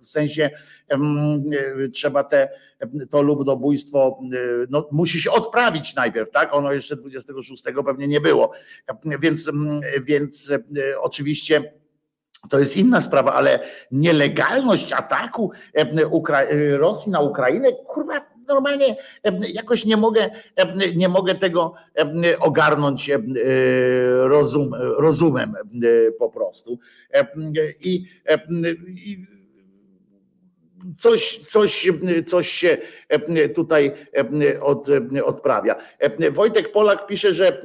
[0.00, 0.50] w sensie
[1.94, 2.48] trzeba te,
[3.10, 4.20] to ludobójstwo
[4.70, 8.52] no, musi się odprawić najpierw, tak, ono jeszcze 26 pewnie nie było,
[9.20, 9.50] więc,
[10.04, 10.52] więc
[11.00, 11.72] oczywiście
[12.50, 13.60] to jest inna sprawa, ale
[13.90, 15.50] nielegalność ataku
[16.78, 18.96] Rosji na Ukrainę, kurwa, normalnie
[19.54, 20.30] jakoś nie mogę,
[20.96, 21.74] nie mogę tego
[22.40, 23.10] ogarnąć
[24.22, 25.54] rozum, rozumem
[26.18, 26.78] po prostu.
[27.80, 28.04] I,
[28.86, 29.26] i
[30.98, 31.88] coś, coś,
[32.26, 32.76] coś się
[33.54, 33.92] tutaj
[34.60, 34.86] od,
[35.24, 35.76] odprawia.
[36.30, 37.62] Wojtek Polak pisze, że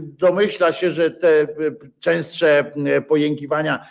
[0.00, 1.46] domyśla się, że te
[2.00, 2.72] częstsze
[3.08, 3.86] pojękiwania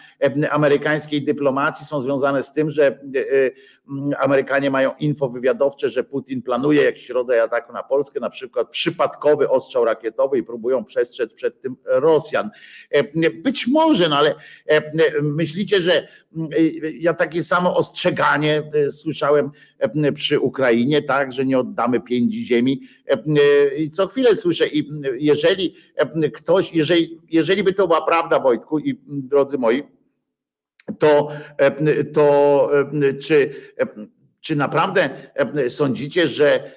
[0.51, 2.99] amerykańskiej dyplomacji są związane z tym, że
[4.19, 9.49] Amerykanie mają info wywiadowcze, że Putin planuje jakiś rodzaj ataku na Polskę, na przykład przypadkowy
[9.49, 12.49] ostrzał rakietowy i próbują przestrzec przed tym Rosjan.
[13.33, 14.35] Być może, no ale
[15.21, 16.07] myślicie, że
[16.99, 19.51] ja takie samo ostrzeganie słyszałem
[20.15, 22.81] przy Ukrainie, tak, że nie oddamy pięci ziemi.
[23.77, 25.75] I co chwilę słyszę, i jeżeli
[26.33, 29.83] ktoś, jeżeli, jeżeli by to była prawda, Wojtku i drodzy moi,
[30.99, 31.31] to,
[32.13, 32.69] to
[33.21, 33.55] czy,
[34.41, 35.09] czy naprawdę
[35.69, 36.71] sądzicie, że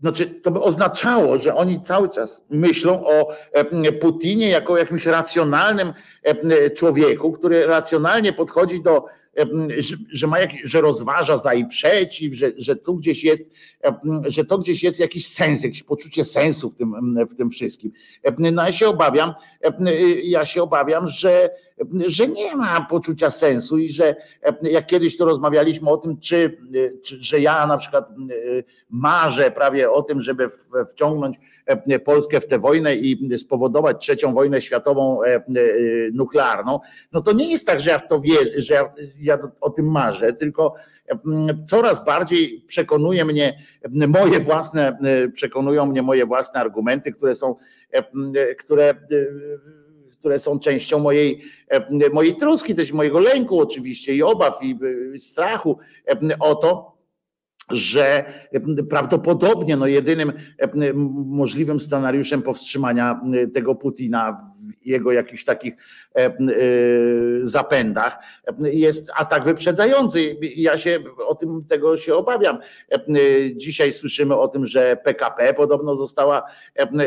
[0.00, 3.28] znaczy, to by oznaczało, że oni cały czas myślą o
[4.00, 5.92] Putinie jako jakimś racjonalnym
[6.76, 9.04] człowieku, który racjonalnie podchodzi do
[9.78, 13.42] że, że, ma jakiś, że rozważa za i przeciw, że, że tu gdzieś jest,
[14.24, 16.94] że to gdzieś jest jakiś sens, jakieś poczucie sensu w tym,
[17.30, 17.92] w tym wszystkim.
[18.38, 19.34] No ja się obawiam,
[20.22, 21.50] ja się obawiam, że,
[22.06, 24.16] że nie ma poczucia sensu i że
[24.62, 26.58] jak kiedyś to rozmawialiśmy o tym, czy,
[27.04, 28.10] czy że ja na przykład
[28.90, 30.48] marzę prawie o tym, żeby
[30.90, 31.36] wciągnąć
[32.04, 35.20] Polskę w tę wojnę i spowodować trzecią wojnę światową
[36.12, 36.80] nuklearną,
[37.12, 39.90] no to nie jest tak, że ja w to wierzę, że ja, ja o tym
[39.90, 40.74] marzę, tylko
[41.66, 43.58] coraz bardziej przekonuje mnie
[44.08, 44.98] moje własne,
[45.34, 47.54] przekonują mnie moje własne argumenty, które są,
[48.58, 48.94] które
[50.18, 51.42] które są częścią mojej,
[52.12, 54.78] mojej troski, też mojego lęku oczywiście i obaw i
[55.18, 55.78] strachu
[56.40, 56.97] o to,
[57.70, 58.24] że
[58.90, 60.32] prawdopodobnie no jedynym
[61.26, 63.20] możliwym scenariuszem powstrzymania
[63.54, 64.50] tego Putina
[64.82, 65.74] w jego jakichś takich
[67.42, 68.18] zapędach
[68.60, 70.36] jest atak wyprzedzający.
[70.56, 72.58] Ja się o tym tego się obawiam.
[73.56, 76.42] Dzisiaj słyszymy o tym, że PKP podobno została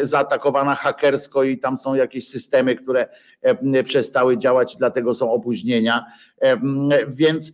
[0.01, 3.07] zaatakowana hakersko i tam są jakieś systemy, które
[3.83, 6.05] przestały działać, dlatego są opóźnienia.
[7.07, 7.53] Więc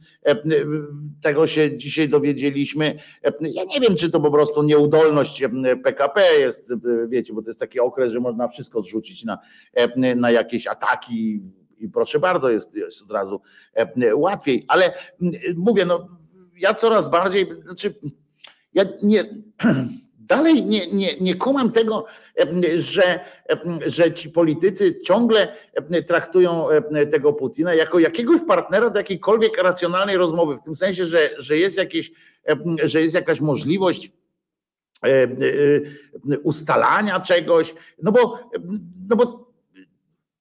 [1.22, 2.96] tego się dzisiaj dowiedzieliśmy.
[3.42, 5.44] Ja nie wiem, czy to po prostu nieudolność
[5.84, 6.74] PKP jest,
[7.10, 9.38] wiecie, bo to jest taki okres, że można wszystko zrzucić na,
[10.16, 11.42] na jakieś ataki
[11.78, 13.42] i proszę bardzo, jest, jest od razu
[14.14, 14.64] łatwiej.
[14.68, 14.94] Ale
[15.56, 16.08] mówię, no
[16.60, 17.94] ja coraz bardziej, znaczy
[18.74, 19.24] ja nie
[20.28, 22.06] Dalej nie, nie, nie kumam tego,
[22.78, 23.20] że,
[23.86, 25.56] że ci politycy ciągle
[26.08, 26.68] traktują
[27.12, 31.78] tego Putina jako jakiegoś partnera do jakiejkolwiek racjonalnej rozmowy, w tym sensie, że, że, jest,
[31.78, 32.12] jakieś,
[32.84, 34.12] że jest jakaś możliwość
[36.44, 38.50] ustalania czegoś, no bo,
[39.10, 39.47] no bo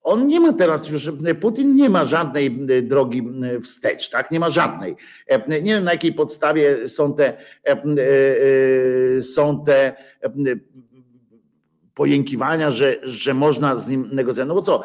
[0.06, 1.10] on nie ma teraz już,
[1.40, 3.22] Putin nie ma żadnej e, drogi
[3.62, 4.30] wstecz, tak?
[4.30, 4.96] Nie ma żadnej.
[5.26, 9.96] E, nie wiem na jakiej podstawie są te, e, są te
[11.94, 14.48] pojękiwania, że, że można z nim negocjować.
[14.48, 14.84] No bo co,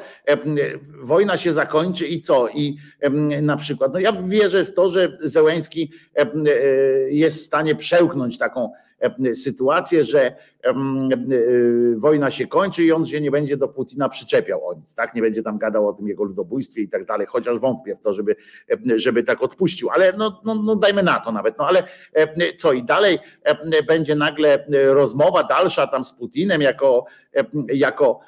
[1.02, 2.49] wojna się zakończy i co?
[2.49, 2.77] I
[3.41, 5.91] na przykład, no ja wierzę w to, że Zełęński
[7.10, 8.72] jest w stanie przełknąć taką
[9.34, 10.35] sytuację, że
[11.97, 15.15] wojna się kończy i on się nie będzie do Putina przyczepiał o nic, tak?
[15.15, 18.13] Nie będzie tam gadał o tym jego ludobójstwie i tak dalej, chociaż wątpię w to,
[18.13, 18.35] żeby,
[18.95, 21.83] żeby tak odpuścił, ale no, no, no dajmy na to nawet, no ale
[22.57, 23.19] co i dalej
[23.88, 27.05] będzie nagle rozmowa dalsza tam z Putinem jako,
[27.73, 28.19] jako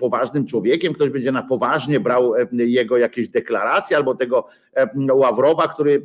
[0.00, 4.48] poważnym człowiekiem, ktoś będzie na poważnie brał jego jakieś deklaracje albo tego
[5.12, 6.02] Ławrowa, który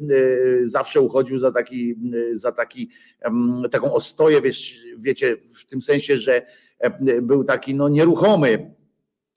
[0.64, 1.96] zawsze uchodził za taki,
[2.34, 2.90] za taki
[3.72, 4.42] taką ostoję,
[4.98, 6.42] wiecie, w tym sensie, że
[6.80, 8.72] e, był taki no, nieruchomy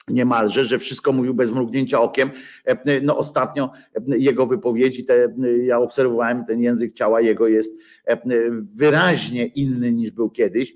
[0.09, 2.31] niemalże, że wszystko mówił bez mrugnięcia okiem.
[2.65, 7.78] E, no ostatnio e, jego wypowiedzi, te, ja obserwowałem ten język ciała jego jest
[8.77, 10.74] wyraźnie inny niż był kiedyś.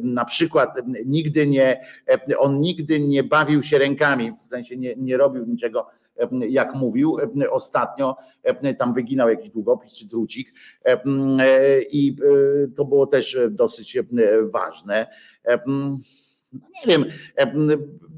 [0.00, 0.70] Na przykład
[1.06, 1.80] nigdy nie,
[2.38, 5.86] on nigdy nie bawił się rękami, w sensie nie, nie robił niczego
[6.48, 7.16] jak mówił
[7.50, 8.16] ostatnio,
[8.78, 10.52] tam wyginał jakiś długopis czy drucik
[11.90, 12.16] i
[12.76, 13.98] to było też dosyć
[14.42, 15.06] ważne.
[15.66, 15.98] No
[16.52, 17.04] nie wiem,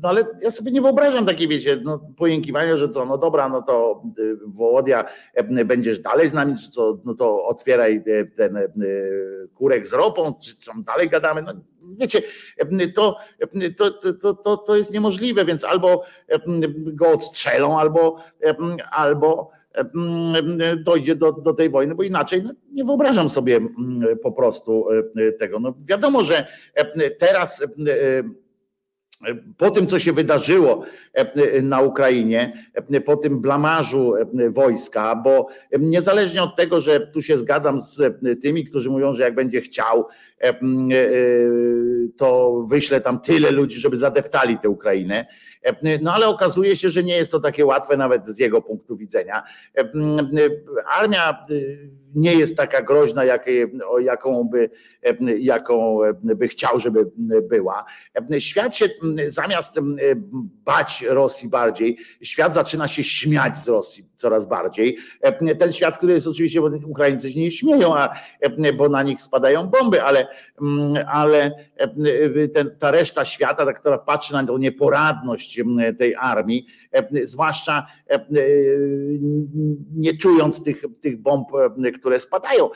[0.03, 3.63] no ale ja sobie nie wyobrażam takiej, wiecie, no, pojękiwania, że co, no dobra, no
[3.63, 4.03] to
[4.47, 5.05] Wołodia,
[5.65, 8.05] będziesz dalej z nami, czy co, no to otwieraj
[8.37, 8.59] ten
[9.55, 11.53] kurek z ropą, czy tam dalej gadamy, no
[11.99, 12.23] wiecie,
[12.95, 13.17] to,
[13.77, 13.91] to,
[14.23, 16.05] to, to, to jest niemożliwe, więc albo
[16.77, 18.17] go odstrzelą, albo,
[18.91, 19.51] albo
[20.85, 23.61] dojdzie do, do tej wojny, bo inaczej no, nie wyobrażam sobie
[24.23, 24.87] po prostu
[25.39, 25.59] tego.
[25.61, 26.47] No wiadomo, że
[27.19, 27.67] teraz
[29.57, 30.85] po tym, co się wydarzyło
[31.63, 32.67] na Ukrainie,
[33.05, 34.15] po tym blamarzu
[34.51, 35.47] wojska, bo
[35.79, 38.01] niezależnie od tego, że tu się zgadzam z
[38.43, 40.07] tymi, którzy mówią, że jak będzie chciał,
[42.17, 45.27] to wyślę tam tyle ludzi, żeby zadeptali tę Ukrainę.
[46.03, 49.43] No ale okazuje się, że nie jest to takie łatwe nawet z jego punktu widzenia.
[50.91, 51.47] Armia
[52.15, 53.47] nie jest taka groźna, jak,
[54.01, 54.71] jaką, by,
[55.39, 57.11] jaką by chciał, żeby
[57.43, 57.85] była.
[58.39, 58.89] Świat się
[59.27, 59.81] zamiast
[60.65, 64.97] bać Rosji bardziej, świat zaczyna się śmiać z Rosji coraz bardziej.
[65.59, 68.15] Ten świat, który jest oczywiście, bo Ukraińcy się nie śmieją, a,
[68.77, 70.27] bo na nich spadają bomby, ale,
[71.07, 71.51] ale
[72.53, 75.61] ten, ta reszta świata, ta, która patrzy na tą nieporadność
[75.99, 76.67] tej armii,
[77.23, 77.87] zwłaszcza
[79.95, 81.49] nie czując tych, tych bomb,
[81.95, 82.71] które spadają,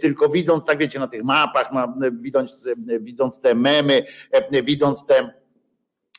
[0.00, 1.70] tylko widząc, tak wiecie, na tych mapach,
[2.12, 2.68] widząc,
[3.00, 4.02] widząc te memy,
[4.62, 5.41] widząc te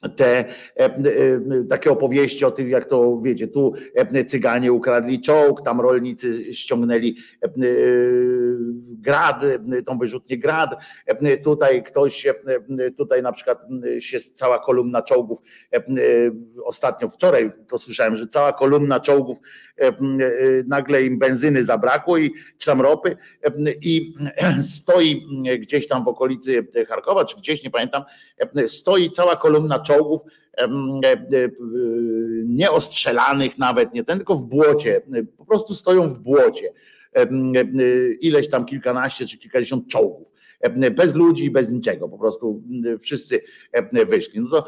[0.09, 0.45] te e,
[0.77, 0.93] e,
[1.69, 7.17] takie opowieści o tym, jak to wiecie, tu e, cyganie ukradli czołg, tam rolnicy ściągnęli
[8.87, 9.41] grad,
[9.85, 10.75] tą wyrzutnię grad,
[11.43, 12.27] tutaj ktoś,
[12.97, 13.59] tutaj na przykład
[13.99, 15.39] się cała kolumna czołgów,
[16.65, 19.37] ostatnio wczoraj to słyszałem, że cała kolumna czołgów
[20.67, 23.17] nagle im benzyny zabrakło i czy tam ropy
[23.81, 24.13] i
[24.75, 25.27] stoi
[25.59, 28.03] gdzieś tam w okolicy Charkowa, czy gdzieś, nie pamiętam,
[28.67, 30.21] stoi cała kolumna czołgów
[32.45, 35.01] nieostrzelanych nawet, nie ten, tylko w błocie,
[35.37, 36.73] po prostu stoją w błocie.
[38.21, 40.32] Ileś tam kilkanaście czy kilkadziesiąt czołgów
[40.91, 42.63] bez ludzi, bez niczego, po prostu
[43.01, 43.41] wszyscy
[44.07, 44.39] wyszli.
[44.39, 44.65] No to,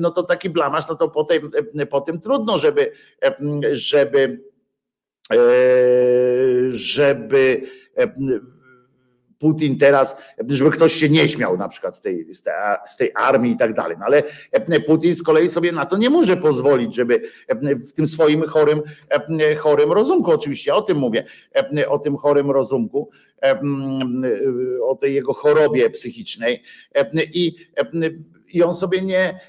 [0.00, 1.50] no to taki blamasz, no to potem,
[1.90, 2.92] potem trudno, żeby,
[3.72, 4.40] żeby,
[6.70, 7.62] żeby
[9.42, 10.16] Putin teraz,
[10.48, 12.26] żeby ktoś się nie śmiał na przykład z tej,
[12.86, 13.96] z tej, armii i tak dalej.
[14.00, 14.22] No ale
[14.86, 17.22] Putin z kolei sobie na to nie może pozwolić, żeby
[17.88, 18.82] w tym swoim chorym,
[19.58, 21.24] chorym rozumku, oczywiście o tym mówię,
[21.88, 23.10] o tym chorym rozumku,
[24.82, 26.62] o tej jego chorobie psychicznej
[27.34, 27.54] i
[28.52, 29.40] i on sobie nie,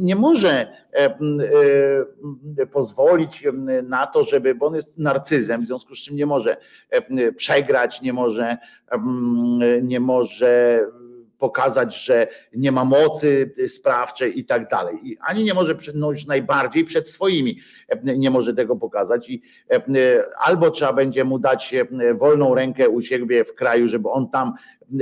[0.00, 0.50] nie może
[0.92, 1.18] e,
[2.58, 3.46] e, pozwolić
[3.82, 6.56] na to, żeby, bo on jest narcyzem, w związku z czym nie może
[7.36, 8.56] przegrać, nie może,
[9.82, 10.84] nie może
[11.38, 14.98] pokazać, że nie ma mocy sprawczej i tak dalej.
[15.02, 17.58] I ani nie może, no już najbardziej przed swoimi
[18.02, 19.42] nie może tego pokazać i
[20.38, 21.74] albo trzeba będzie mu dać
[22.14, 24.52] wolną rękę u siebie w kraju, żeby on tam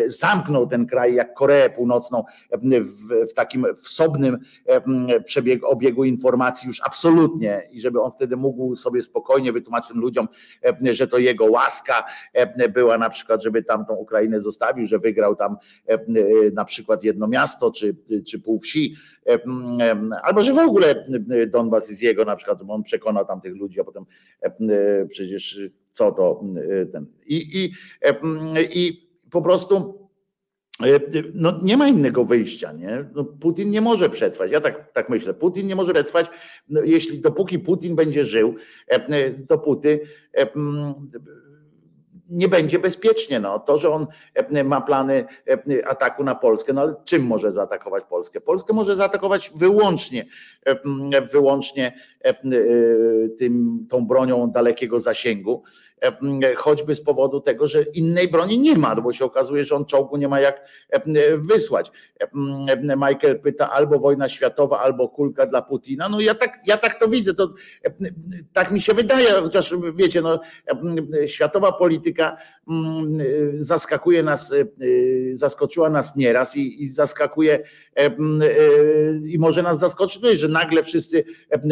[0.07, 2.25] zamknął ten kraj jak Koreę Północną
[2.63, 4.39] w, w takim wsobnym
[5.25, 10.29] przebiegu, obiegu informacji już absolutnie i żeby on wtedy mógł sobie spokojnie wytłumaczyć tym ludziom,
[10.83, 12.05] że to jego łaska
[12.75, 15.57] była na przykład, żeby tam tą Ukrainę zostawił, że wygrał tam
[16.53, 17.97] na przykład jedno miasto czy,
[18.27, 18.97] czy pół wsi,
[20.23, 21.07] albo że w ogóle
[21.47, 24.05] Donbas jest jego na przykład, bo on przekonał tam tych ludzi, a potem
[25.09, 25.61] przecież
[25.93, 26.45] co to
[26.93, 27.07] ten.
[27.27, 27.73] I, i,
[28.73, 30.09] i po prostu
[30.83, 31.01] e,
[31.35, 32.73] no, nie ma innego wyjścia.
[32.73, 33.05] Nie?
[33.15, 34.51] No, Putin nie może przetrwać.
[34.51, 35.35] Ja tak, tak myślę.
[35.35, 36.27] Putin nie może przetrwać,
[36.69, 38.55] no, jeśli dopóki Putin będzie żył,
[38.89, 40.01] e, dopóty
[40.37, 40.47] e,
[42.31, 43.41] nie będzie bezpiecznie.
[43.41, 43.59] No.
[43.59, 44.07] To, że on
[44.65, 45.25] ma plany
[45.87, 48.41] ataku na Polskę, no ale czym może zaatakować Polskę?
[48.41, 50.27] Polskę może zaatakować wyłącznie,
[51.33, 51.93] wyłącznie
[53.39, 55.63] tym, tą bronią dalekiego zasięgu
[56.57, 60.17] choćby z powodu tego, że innej broni nie ma, bo się okazuje, że on czołgu
[60.17, 60.69] nie ma jak
[61.37, 61.91] wysłać.
[62.97, 66.09] Michael pyta albo wojna światowa, albo kulka dla Putina.
[66.09, 67.55] No ja tak, ja tak to widzę, to
[68.53, 70.41] tak mi się wydaje, chociaż wiecie, no,
[71.27, 72.37] światowa polityka
[73.59, 74.55] zaskakuje nas,
[75.33, 77.63] zaskoczyła nas nieraz i, i zaskakuje
[79.27, 81.25] i może nas zaskoczyć, że nagle wszyscy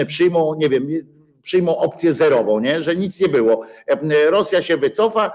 [0.06, 0.88] przyjmą, nie wiem,
[1.46, 2.82] przyjmą opcję zerową, nie?
[2.82, 3.62] że nic nie było.
[4.28, 5.32] Rosja się wycofa,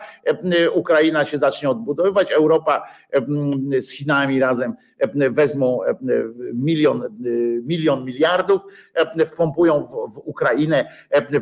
[0.73, 2.83] Ukraina się zacznie odbudowywać, Europa
[3.79, 4.73] z Chinami razem
[5.15, 5.79] wezmą
[6.53, 7.03] milion,
[7.63, 8.61] milion miliardów,
[9.25, 10.91] wpompują w, w Ukrainę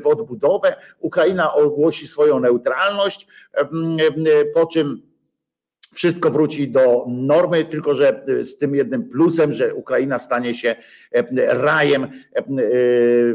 [0.01, 0.75] w odbudowę.
[0.99, 3.27] Ukraina ogłosi swoją neutralność,
[4.53, 5.08] po czym
[5.93, 10.75] wszystko wróci do normy, tylko że e, z tym jednym plusem, że Ukraina stanie się
[11.11, 11.23] e,
[11.63, 12.43] rajem e,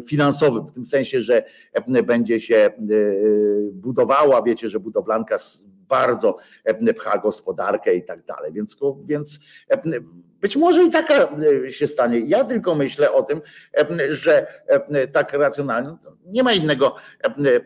[0.03, 1.45] finansowym, w tym sensie, że
[2.07, 2.71] będzie się
[3.73, 5.39] budowała, wiecie, że budowlanka
[5.89, 6.37] bardzo
[6.97, 8.53] pcha gospodarkę i tak dalej.
[8.53, 9.41] Więc, więc
[10.41, 11.29] być może i taka
[11.69, 12.21] się stanie.
[12.21, 13.41] Ja tylko myślę o tym,
[14.09, 14.47] że
[15.13, 15.91] tak racjonalnie
[16.27, 16.97] nie ma innego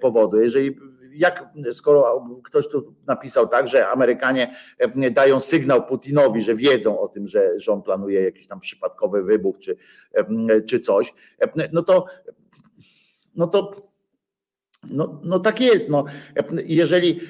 [0.00, 0.40] powodu.
[0.40, 0.76] Jeżeli
[1.18, 7.08] jak skoro ktoś tu napisał tak, że Amerykanie e, dają sygnał Putinowi, że wiedzą o
[7.08, 9.76] tym, że, on planuje jakiś tam przypadkowy wybuch czy,
[10.12, 12.06] e, czy coś, e, no to,
[13.36, 13.88] no to
[14.90, 15.88] No, no tak jest.
[15.88, 16.04] No.
[16.64, 17.20] Jeżeli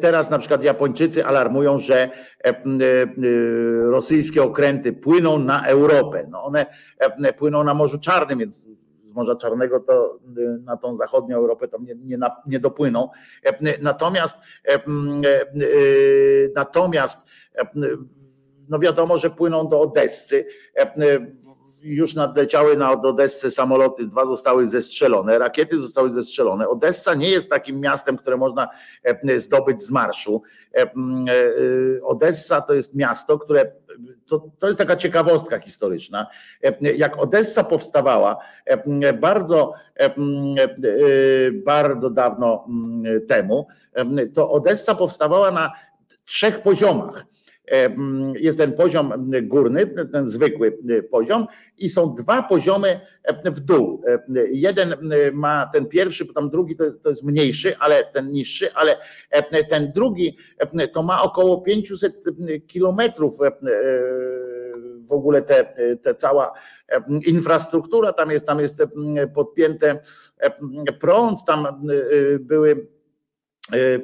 [0.00, 2.10] teraz na przykład Japończycy alarmują, że
[3.90, 6.66] rosyjskie okręty płyną na Europę, no one
[7.38, 8.68] płyną na Morzu Czarnym, więc
[9.16, 10.18] Morza Czarnego to
[10.64, 13.08] na tą zachodnią Europę tam nie, nie, nie dopłyną.
[13.80, 14.38] Natomiast
[16.54, 17.26] natomiast
[18.68, 20.46] no wiadomo, że płyną do Odessy
[21.86, 26.68] już nadleciały na Odessę samoloty, dwa zostały zestrzelone, rakiety zostały zestrzelone.
[26.68, 28.68] Odessa nie jest takim miastem, które można
[29.02, 30.42] e, zdobyć z marszu.
[30.74, 30.88] E, e,
[32.02, 33.72] Odessa to jest miasto, które
[34.26, 36.26] to, to jest taka ciekawostka historyczna.
[36.80, 38.36] Jak Odessa powstawała
[39.20, 39.72] bardzo,
[41.64, 42.66] bardzo dawno
[43.28, 43.66] temu,
[44.34, 45.72] to Odessa powstawała na
[46.24, 47.24] trzech poziomach
[48.34, 50.78] jest ten poziom górny, ten zwykły
[51.10, 51.46] poziom
[51.78, 53.00] i są dwa poziomy
[53.44, 54.02] w dół.
[54.50, 54.94] Jeden
[55.32, 58.96] ma ten pierwszy, tam drugi to, to jest mniejszy, ale ten niższy, ale
[59.68, 60.36] ten drugi
[60.92, 62.24] to ma około 500
[62.66, 63.38] kilometrów
[65.06, 66.52] w ogóle te, te cała
[67.26, 68.82] infrastruktura tam jest, tam jest
[69.34, 69.98] podpięte
[71.00, 71.66] prąd, tam
[72.40, 72.95] były E,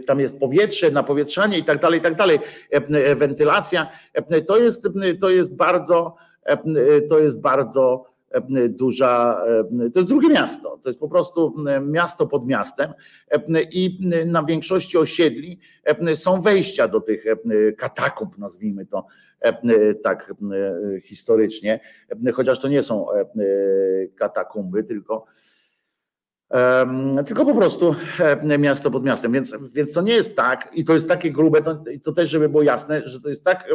[0.07, 2.39] tam jest powietrze, napowietrzanie i tak dalej, i tak dalej,
[2.73, 3.87] e, e, wentylacja.
[4.47, 4.89] To jest,
[5.21, 6.17] to jest bardzo,
[7.09, 8.05] to jest bardzo
[8.69, 9.45] duża,
[9.93, 12.93] to jest drugie miasto, to jest po prostu miasto pod miastem.
[13.73, 15.59] I na większości osiedli
[16.15, 17.25] są wejścia do tych
[17.79, 19.07] katakumb, nazwijmy to
[20.03, 20.35] tak
[21.05, 21.81] historycznie,
[22.35, 23.07] chociaż to nie są
[24.17, 25.25] katakumby, tylko
[27.27, 27.95] tylko po prostu
[28.59, 29.33] miasto pod miastem.
[29.33, 32.49] Więc, więc to nie jest tak, i to jest takie grube, to, to też, żeby
[32.49, 33.69] było jasne, że to jest tak,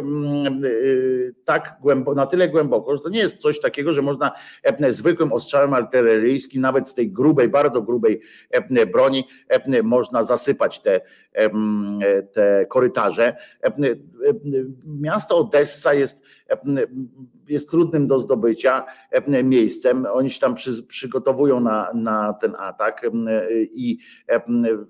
[0.64, 4.32] y, tak głęboko, na tyle głęboko, że to nie jest coś takiego, że można
[4.88, 8.20] zwykłym ostrzałem artyleryjskim, nawet z tej grubej, bardzo grubej
[8.92, 9.24] broni,
[9.82, 11.00] można zasypać te,
[12.32, 13.36] te korytarze.
[14.84, 16.22] Miasto Odessa jest
[17.48, 18.86] jest trudnym do zdobycia
[19.44, 20.06] miejscem.
[20.12, 23.06] Oni się tam przy, przygotowują na, na ten atak
[23.58, 23.98] i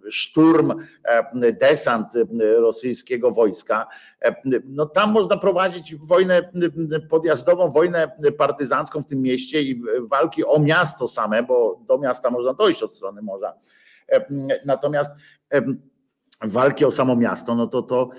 [0.08, 0.74] szturm,
[1.60, 2.06] desant
[2.58, 3.86] rosyjskiego wojska.
[4.64, 6.50] No tam można prowadzić wojnę
[7.10, 12.54] podjazdową, wojnę partyzancką w tym mieście i walki o miasto same, bo do miasta można
[12.54, 13.54] dojść od strony morza.
[14.66, 15.10] Natomiast
[16.44, 18.10] walki o samo miasto, no to, to,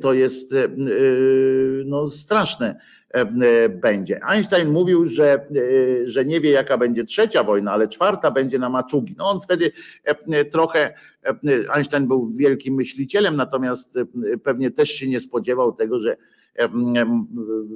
[0.00, 0.54] to jest
[1.84, 2.80] no, straszne
[3.82, 4.24] będzie.
[4.24, 5.46] Einstein mówił, że,
[6.06, 9.14] że nie wie, jaka będzie trzecia wojna, ale czwarta będzie na maczugi.
[9.18, 9.72] No on wtedy
[10.50, 10.94] trochę,
[11.74, 13.98] Einstein był wielkim myślicielem, natomiast
[14.42, 16.16] pewnie też się nie spodziewał tego, że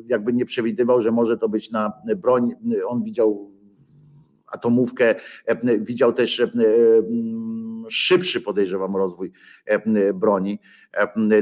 [0.07, 2.53] jakby nie przewidywał, że może to być na broń.
[2.87, 3.51] On widział
[4.47, 5.15] atomówkę,
[5.79, 6.43] widział też
[7.91, 9.33] szybszy, podejrzewam, rozwój
[10.15, 10.59] broni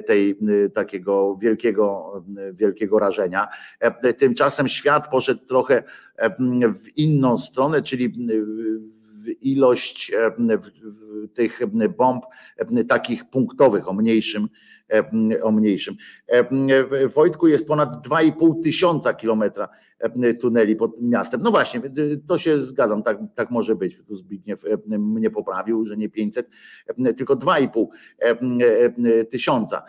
[0.06, 0.38] tej
[0.74, 2.12] takiego wielkiego,
[2.52, 3.48] wielkiego rażenia.
[4.18, 5.82] Tymczasem świat poszedł trochę
[6.74, 8.12] w inną stronę, czyli
[9.40, 10.12] ilość
[11.34, 11.60] tych
[11.96, 12.24] bomb
[12.88, 14.48] takich punktowych o mniejszym
[15.42, 15.94] o mniejszym.
[17.14, 19.68] Wojtku jest ponad 2,5 tysiąca kilometra
[20.40, 21.40] tuneli pod miastem.
[21.42, 21.80] No właśnie,
[22.26, 23.98] to się zgadzam, tak, tak może być.
[24.08, 26.48] Tu Zbigniew mnie poprawił, że nie 500,
[27.16, 27.86] tylko 2,5
[29.30, 29.82] tysiąca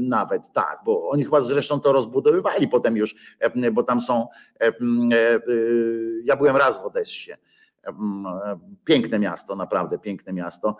[0.00, 3.14] nawet, tak, bo oni chyba zresztą to rozbudowywali potem już,
[3.72, 4.26] bo tam są,
[6.24, 7.32] ja byłem raz w Odessie,
[8.84, 10.76] Piękne miasto, naprawdę piękne miasto.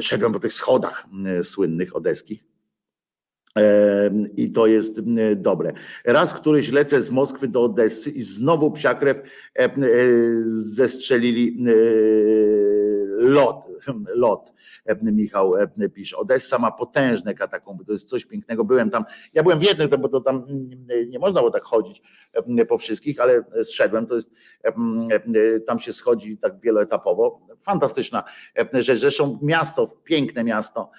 [0.00, 1.06] Szedłem po tych schodach
[1.42, 2.44] słynnych odeskich.
[4.36, 5.00] I to jest
[5.36, 5.72] dobre.
[6.04, 9.16] Raz któryś lecę z Moskwy do Odessy i znowu psiakrew
[10.46, 11.56] zestrzelili
[13.24, 13.66] lot,
[14.14, 14.52] lot.
[15.02, 15.52] Michał
[15.94, 16.16] pisze.
[16.16, 18.64] Odessa ma potężne katakumby, to jest coś pięknego.
[18.64, 20.46] Byłem tam, ja byłem w jednym, bo to tam
[21.08, 22.02] nie można było tak chodzić
[22.68, 24.34] po wszystkich, ale zszedłem, to jest,
[25.66, 27.40] tam się schodzi tak wieloetapowo.
[27.58, 28.24] Fantastyczna
[28.72, 28.98] rzecz.
[28.98, 30.90] Zresztą miasto, piękne miasto,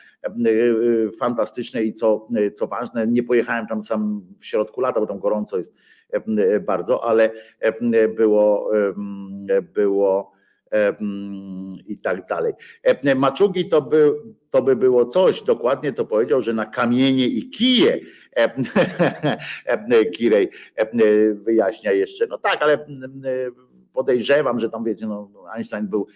[1.19, 5.57] fantastyczne i co, co ważne, nie pojechałem tam sam w środku lata, bo tam gorąco
[5.57, 5.73] jest
[6.65, 7.31] bardzo, ale
[8.15, 8.72] było,
[9.73, 10.35] było
[11.88, 12.53] i tak dalej.
[13.15, 14.14] Maczugi to by,
[14.49, 17.99] to by było coś, dokładnie to powiedział, że na kamienie i kije
[20.18, 20.49] Kirej
[21.34, 22.27] wyjaśnia jeszcze.
[22.27, 22.85] No tak, ale
[23.93, 26.07] podejrzewam, że tam wiecie, no, Einstein był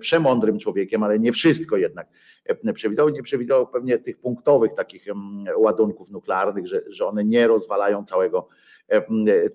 [0.00, 2.06] przemądrym człowiekiem, ale nie wszystko jednak
[2.74, 3.08] przewidywał.
[3.08, 5.04] Nie przewidywał pewnie tych punktowych takich
[5.56, 8.48] ładunków nuklearnych, że, że one nie rozwalają całego,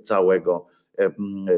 [0.03, 0.65] całego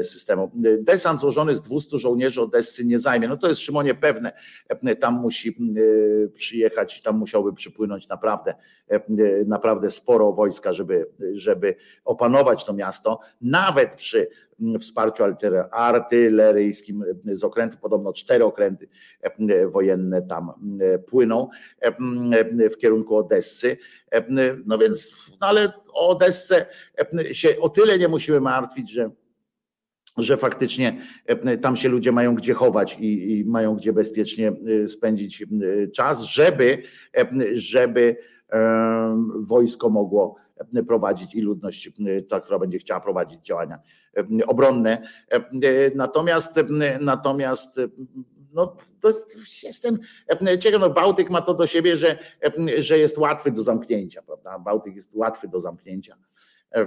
[0.02, 0.50] systemu.
[0.80, 3.28] Desant złożony z 200 żołnierzy Odessy nie zajmie.
[3.28, 4.32] No to jest Szymonie pewne.
[5.00, 5.56] Tam musi
[6.34, 8.54] przyjechać, tam musiałby przypłynąć naprawdę,
[9.46, 11.74] naprawdę sporo wojska, żeby, żeby
[12.04, 13.20] opanować to miasto.
[13.40, 14.28] Nawet przy
[14.80, 15.24] wsparciu
[15.70, 18.88] artyleryjskim z okrętu, podobno cztery okręty
[19.70, 20.52] wojenne tam
[21.06, 21.48] płyną
[22.70, 23.76] w kierunku Odessy.
[24.66, 25.08] No więc,
[25.40, 26.66] no ale o Odessę
[27.32, 29.10] się o tyle nie musimy martwić, że
[30.18, 30.98] że faktycznie
[31.62, 34.52] tam się ludzie mają gdzie chować i, i, mają gdzie bezpiecznie
[34.86, 35.44] spędzić
[35.94, 36.82] czas, żeby,
[37.52, 38.16] żeby
[39.40, 40.36] wojsko mogło
[40.88, 41.90] prowadzić i ludność,
[42.28, 43.78] ta, która będzie chciała prowadzić działania
[44.46, 45.02] obronne.
[45.94, 46.60] Natomiast,
[47.00, 47.80] natomiast
[48.52, 49.98] no, to jest, jestem
[50.60, 52.18] ciekaw, no Bałtyk ma to do siebie, że,
[52.78, 54.58] że jest łatwy do zamknięcia, prawda?
[54.58, 56.16] Bałtyk jest łatwy do zamknięcia.
[56.74, 56.86] E,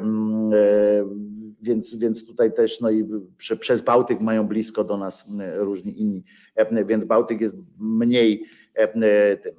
[1.62, 3.06] więc, więc tutaj też no i
[3.60, 6.24] przez Bałtyk mają blisko do nas różni inni,
[6.86, 8.46] więc Bałtyk jest mniej
[9.44, 9.54] tym.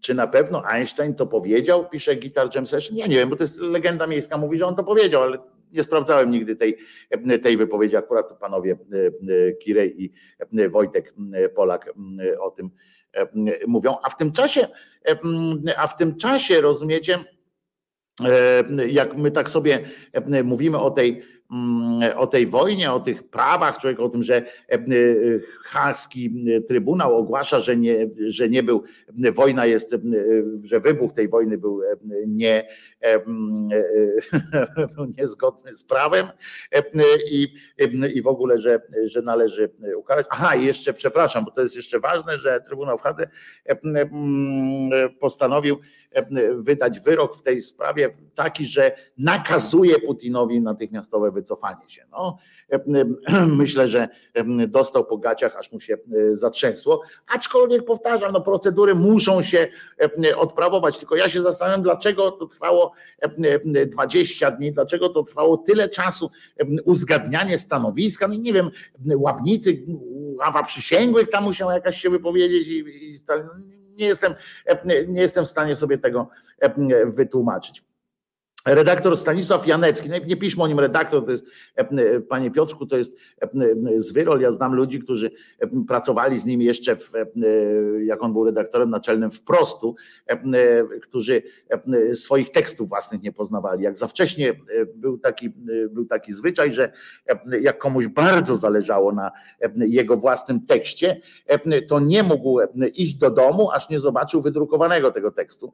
[0.00, 2.96] Czy na pewno Einstein to powiedział, pisze Guitar Jam Session?
[2.96, 5.38] Ja nie wiem, bo to jest legenda miejska, mówi, że on to powiedział, ale
[5.72, 6.76] nie sprawdzałem nigdy tej,
[7.42, 7.96] tej wypowiedzi.
[7.96, 8.76] Akurat panowie
[9.62, 10.12] Kirej i
[10.70, 11.14] Wojtek
[11.54, 11.94] Polak
[12.40, 12.70] o tym
[13.66, 13.96] mówią.
[14.02, 14.68] A w tym czasie,
[15.76, 17.18] a w tym czasie, rozumiecie,
[18.88, 19.80] jak my tak sobie
[20.44, 21.22] mówimy o tej
[21.54, 24.78] Mm, o tej wojnie, o tych prawach człowieka, o tym, że e, e,
[25.62, 28.82] haski Trybunał ogłasza, że nie, że nie był,
[29.32, 29.98] wojna jest, e,
[30.64, 31.80] że wybuch tej wojny był
[32.26, 32.68] nie,
[35.18, 36.26] niezgodny z prawem
[37.30, 37.54] i,
[38.14, 40.26] i w ogóle, że, że należy ukarać.
[40.30, 43.28] Aha, jeszcze przepraszam, bo to jest jeszcze ważne, że Trybunał w Hadze
[45.20, 45.78] postanowił
[46.58, 52.02] wydać wyrok w tej sprawie taki, że nakazuje Putinowi natychmiastowe wycofanie się.
[52.12, 52.38] No,
[53.46, 54.08] myślę, że
[54.68, 55.96] dostał po gaciach, aż mu się
[56.32, 57.02] zatrzęsło.
[57.26, 59.68] Aczkolwiek powtarzam, no, procedury muszą się
[60.36, 60.98] odprawować.
[60.98, 62.92] Tylko ja się zastanawiam, dlaczego to trwało
[63.86, 66.30] 20 dni, dlaczego to trwało tyle czasu,
[66.84, 68.28] uzgadnianie stanowiska.
[68.28, 68.70] No nie wiem,
[69.16, 69.82] ławnicy,
[70.38, 73.16] ława przysięgłych tam musiał jakaś się wypowiedzieć i, i
[73.96, 74.34] nie jestem,
[75.08, 76.28] nie jestem w stanie sobie tego
[77.06, 77.84] wytłumaczyć.
[78.66, 81.46] Redaktor Stanisław Janecki, nie piszmy o nim redaktor, to jest,
[82.28, 83.18] panie Piotrku, to jest
[83.96, 84.40] zwyrol.
[84.40, 85.30] Ja znam ludzi, którzy
[85.88, 87.12] pracowali z nim jeszcze, w,
[88.04, 89.96] jak on był redaktorem naczelnym w Prostu,
[91.02, 91.42] którzy
[92.14, 93.82] swoich tekstów własnych nie poznawali.
[93.82, 94.54] Jak za wcześnie
[94.94, 95.50] był taki,
[95.90, 96.92] był taki zwyczaj, że
[97.60, 99.30] jak komuś bardzo zależało na
[99.76, 101.20] jego własnym tekście,
[101.88, 102.58] to nie mógł
[102.94, 105.72] iść do domu, aż nie zobaczył wydrukowanego tego tekstu,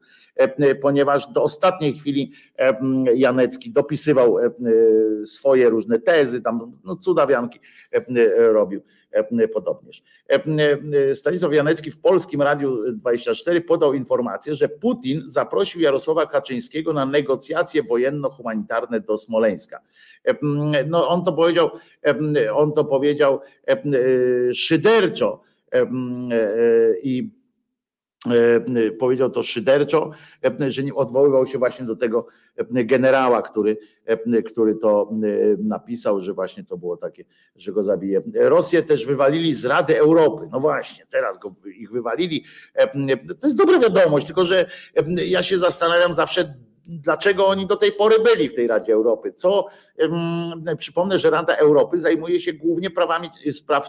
[0.82, 2.32] ponieważ do ostatniej chwili
[3.14, 4.50] Janecki dopisywał e, e,
[5.26, 7.60] swoje różne tezy, tam no, cudawianki
[7.92, 8.80] e, robił
[9.54, 10.02] podobnież.
[11.14, 17.82] Stanisław Janecki w Polskim Radiu 24 podał informację, że Putin zaprosił Jarosława Kaczyńskiego na negocjacje
[17.82, 19.80] wojenno-humanitarne do Smoleńska.
[20.86, 21.70] No on to powiedział,
[22.54, 23.40] on to powiedział
[24.52, 25.42] szyderczo
[27.02, 27.30] i
[28.98, 30.10] powiedział to szyderczo,
[30.60, 32.26] e, że nie odwoływał się właśnie do tego
[32.56, 33.78] e, generała, który,
[34.46, 35.10] który to
[35.58, 37.24] napisał, że właśnie to było takie,
[37.56, 38.22] że go zabije.
[38.34, 40.48] Rosję też wywalili z Rady Europy.
[40.52, 42.44] No właśnie, teraz go, ich wywalili.
[43.40, 44.70] To jest dobra wiadomość, tylko że
[45.26, 46.54] ja się zastanawiam zawsze,
[46.86, 49.32] dlaczego oni do tej pory byli w tej Radzie Europy.
[49.32, 49.66] Co
[50.78, 53.88] przypomnę, że Rada Europy zajmuje się głównie prawami, spraw,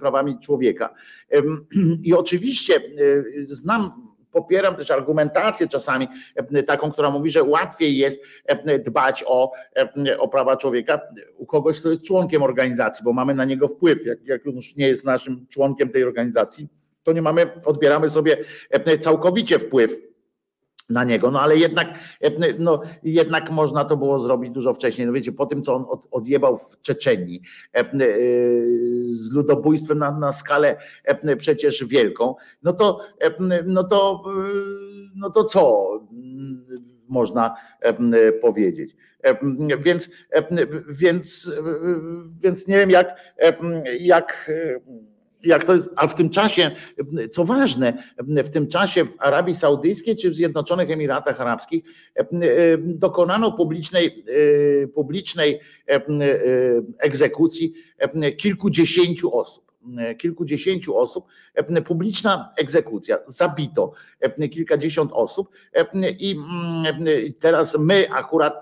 [0.00, 0.94] prawami człowieka.
[2.02, 2.80] I oczywiście e,
[3.48, 3.90] znam
[4.36, 6.08] popieram też argumentację czasami
[6.66, 8.22] taką, która mówi, że łatwiej jest
[8.84, 9.52] dbać o,
[10.18, 11.00] o prawa człowieka
[11.36, 14.06] u kogoś, kto jest członkiem organizacji, bo mamy na niego wpływ.
[14.06, 16.68] Jak, jak już nie jest naszym członkiem tej organizacji,
[17.02, 18.36] to nie mamy, odbieramy sobie
[19.00, 20.05] całkowicie wpływ
[20.88, 21.86] na niego, no ale jednak,
[22.58, 25.06] no, jednak można to było zrobić dużo wcześniej.
[25.06, 27.42] No wiecie, po tym, co on od, odjebał w Czeczenii
[27.72, 27.84] e,
[29.08, 30.76] z ludobójstwem na, na skalę
[31.38, 33.00] przecież wielką, no to,
[33.66, 34.24] no to,
[35.16, 35.90] no to co
[37.08, 37.54] można
[38.40, 38.96] powiedzieć.
[39.78, 40.10] Więc,
[40.88, 41.50] więc,
[42.42, 43.08] więc nie wiem, jak,
[44.00, 44.50] jak
[45.46, 46.70] jak to jest, a w tym czasie,
[47.32, 51.84] co ważne, w tym czasie w Arabii Saudyjskiej czy w Zjednoczonych Emiratach Arabskich
[52.78, 54.24] dokonano publicznej,
[54.94, 55.60] publicznej
[56.98, 57.74] egzekucji
[58.36, 59.66] kilkudziesięciu osób.
[60.18, 61.26] Kilkudziesięciu osób,
[61.84, 63.92] publiczna egzekucja, zabito
[64.52, 65.50] kilkadziesiąt osób.
[66.18, 66.36] I
[67.40, 68.60] teraz my akurat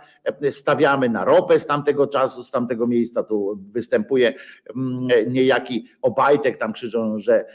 [0.51, 4.35] stawiamy na ropę z tamtego czasu, z tamtego miejsca tu występuje
[4.77, 7.47] mm, niejaki Obajtek, tam krzyczą, że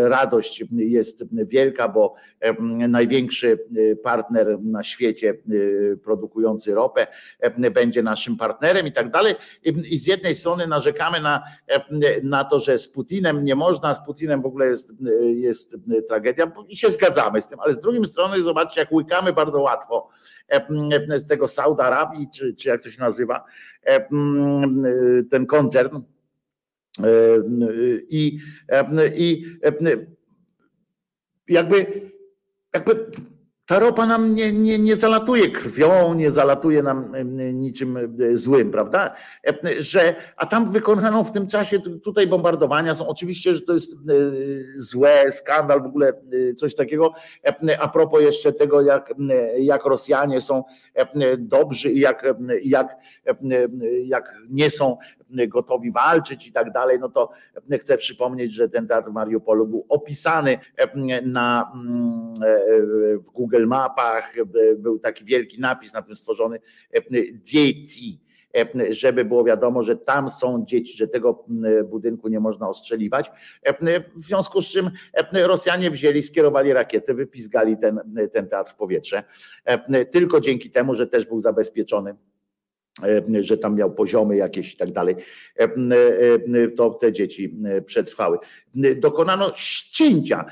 [0.00, 2.14] radość jest wielka, bo
[2.88, 3.58] największy
[4.02, 5.34] partner na świecie
[6.04, 7.06] produkujący ropę
[7.74, 9.34] będzie naszym partnerem i tak dalej.
[9.64, 11.42] I z jednej strony narzekamy na,
[12.22, 14.92] na to, że z Putinem nie można, z Putinem w ogóle jest,
[15.34, 15.76] jest
[16.08, 20.08] tragedia i się zgadzamy z tym, ale z drugiej strony zobaczcie, jak łykamy bardzo łatwo
[21.16, 23.44] z tego Saudi Arabii, czy, czy jak to się nazywa,
[25.30, 26.00] ten koncern.
[28.08, 28.38] I,
[29.16, 29.44] i
[31.48, 32.10] jakby,
[32.74, 33.10] jakby
[33.72, 37.12] ta ropa nam nie, nie, nie zalatuje krwią, nie zalatuje nam
[37.52, 39.14] niczym e, złym, prawda?
[39.46, 43.92] E, że, a tam wykonano w tym czasie, tutaj bombardowania są, oczywiście, że to jest
[43.92, 43.96] e,
[44.76, 46.12] złe, skandal, w ogóle
[46.56, 47.12] coś takiego.
[47.78, 49.14] A propos jeszcze tego, jak,
[49.58, 50.64] jak Rosjanie są
[51.38, 52.26] dobrzy i jak,
[52.64, 52.96] jak,
[54.04, 54.96] jak nie są
[55.48, 57.30] gotowi walczyć i tak dalej, no to
[57.80, 60.58] chcę przypomnieć, że ten teatr w Mariupolu był opisany
[61.26, 61.72] na,
[63.26, 64.34] w Google Mapach,
[64.78, 66.58] był taki wielki napis na tym stworzony
[67.34, 68.20] dzieci,
[68.90, 71.44] żeby było wiadomo, że tam są dzieci, że tego
[71.84, 73.30] budynku nie można ostrzeliwać.
[74.16, 74.90] W związku z czym
[75.32, 78.00] Rosjanie wzięli, skierowali rakiety, wypizgali ten,
[78.32, 79.22] ten teatr w powietrze.
[80.10, 82.31] Tylko dzięki temu, że też był zabezpieczony E,
[83.40, 85.16] że tam miał poziomy jakieś i tak dalej,
[85.60, 87.56] e, e, to te dzieci
[87.86, 88.38] przetrwały.
[88.96, 90.44] Dokonano ścięcia.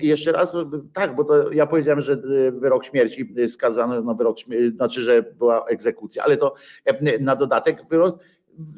[0.00, 0.52] Jeszcze raz,
[0.94, 2.16] tak, bo to ja powiedziałem, że
[2.52, 4.36] wyrok śmierci skazano, no wyrok,
[4.76, 6.54] znaczy, że była egzekucja, ale to
[7.20, 8.18] na dodatek wyrok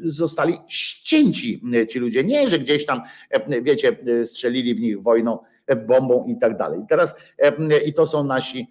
[0.05, 2.25] zostali ścięci ci ludzie.
[2.25, 3.01] Nie, że gdzieś tam,
[3.63, 5.39] wiecie, strzelili w nich wojną,
[5.87, 6.81] bombą i tak dalej.
[6.89, 7.15] Teraz
[7.87, 8.69] i to są nasi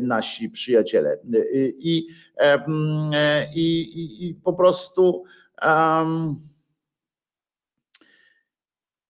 [0.00, 1.18] nasi przyjaciele.
[1.52, 2.06] I,
[3.54, 3.70] i,
[4.00, 5.24] i, i po prostu
[5.66, 6.36] um,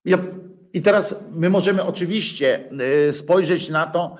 [0.05, 0.19] ja,
[0.73, 2.71] i teraz my możemy oczywiście
[3.13, 4.17] spojrzeć na to,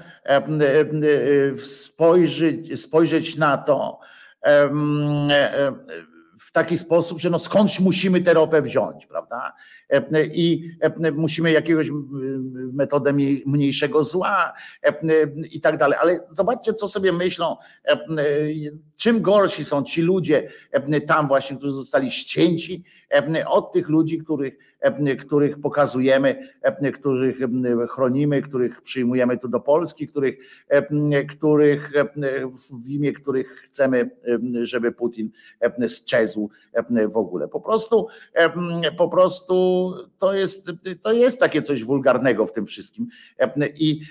[1.59, 4.01] spojrzeć, spojrzeć na to
[6.41, 9.53] w taki sposób, że no skądś musimy tę ropę wziąć, prawda?
[10.33, 10.71] I
[11.15, 11.89] musimy jakiegoś
[12.73, 13.13] metodę
[13.47, 14.53] mniejszego zła
[15.53, 15.99] i tak dalej.
[16.03, 17.57] Ale zobaczcie, co sobie myślą,
[18.97, 20.51] czym gorsi są ci ludzie
[21.07, 22.85] tam właśnie, którzy zostali ścięci
[23.47, 24.55] od tych ludzi, których
[25.21, 26.49] których pokazujemy,
[26.95, 27.37] których
[27.89, 30.39] chronimy, których przyjmujemy tu do Polski, których,
[31.29, 31.93] których
[32.85, 34.11] w imię których chcemy,
[34.63, 35.31] żeby Putin
[35.87, 36.51] sczezł
[37.09, 37.49] w ogóle.
[37.49, 38.07] Po prostu,
[38.97, 40.73] po prostu to jest,
[41.03, 43.09] to jest takie coś wulgarnego w tym wszystkim.
[43.75, 44.03] I,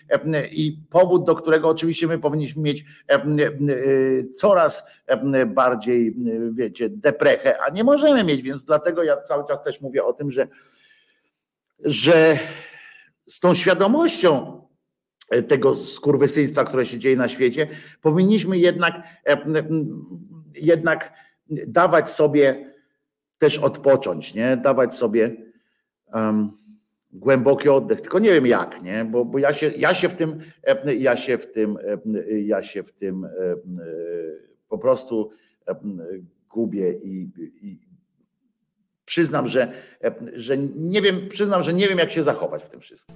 [0.52, 2.86] I powód, do którego oczywiście my powinniśmy mieć
[4.36, 4.88] coraz
[5.48, 6.16] bardziej,
[6.52, 10.32] wiecie, deprechę, a nie możemy mieć, więc dlatego ja cały czas też mówię o tym,
[10.32, 10.48] że
[11.80, 12.40] że
[13.28, 14.62] z tą świadomością
[15.48, 17.68] tego skurwysyństwa, które się dzieje na świecie,
[18.02, 18.96] powinniśmy jednak,
[19.28, 19.38] e,
[20.54, 21.14] jednak
[21.68, 22.74] dawać sobie
[23.38, 24.58] też odpocząć, nie?
[24.58, 25.36] dawać sobie
[26.14, 26.52] um,
[27.12, 29.06] głęboki oddech, tylko nie wiem jak, nie?
[29.06, 32.64] Bo, bo ja, się, ja się w tym, e, ja się w tym, e, ja
[32.64, 33.28] się w tym
[34.70, 35.30] po prostu
[36.50, 37.30] gubię i,
[37.62, 37.80] i,
[39.08, 39.72] przyznam, że,
[40.36, 43.16] że nie wiem, przyznam, że nie wiem, jak się zachować w tym wszystkim.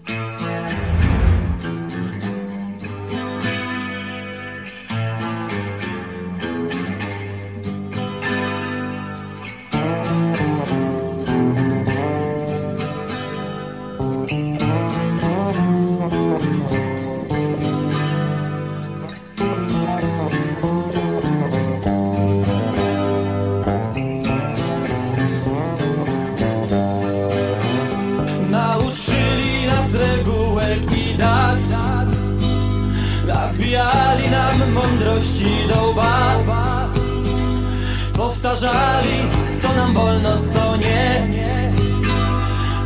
[38.51, 39.17] Powtarzali,
[39.61, 41.27] co nam wolno, co nie.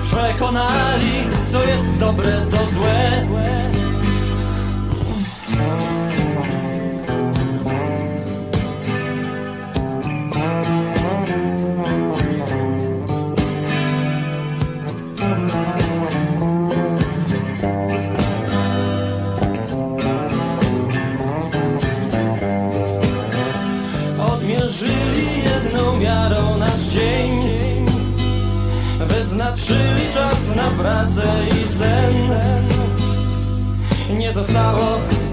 [0.01, 3.25] Przekonali, co jest dobre, co złe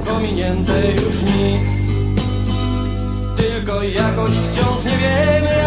[0.05, 1.71] Pominięte już nic.
[3.37, 5.62] Tylko jakoś wciąż nie wiemy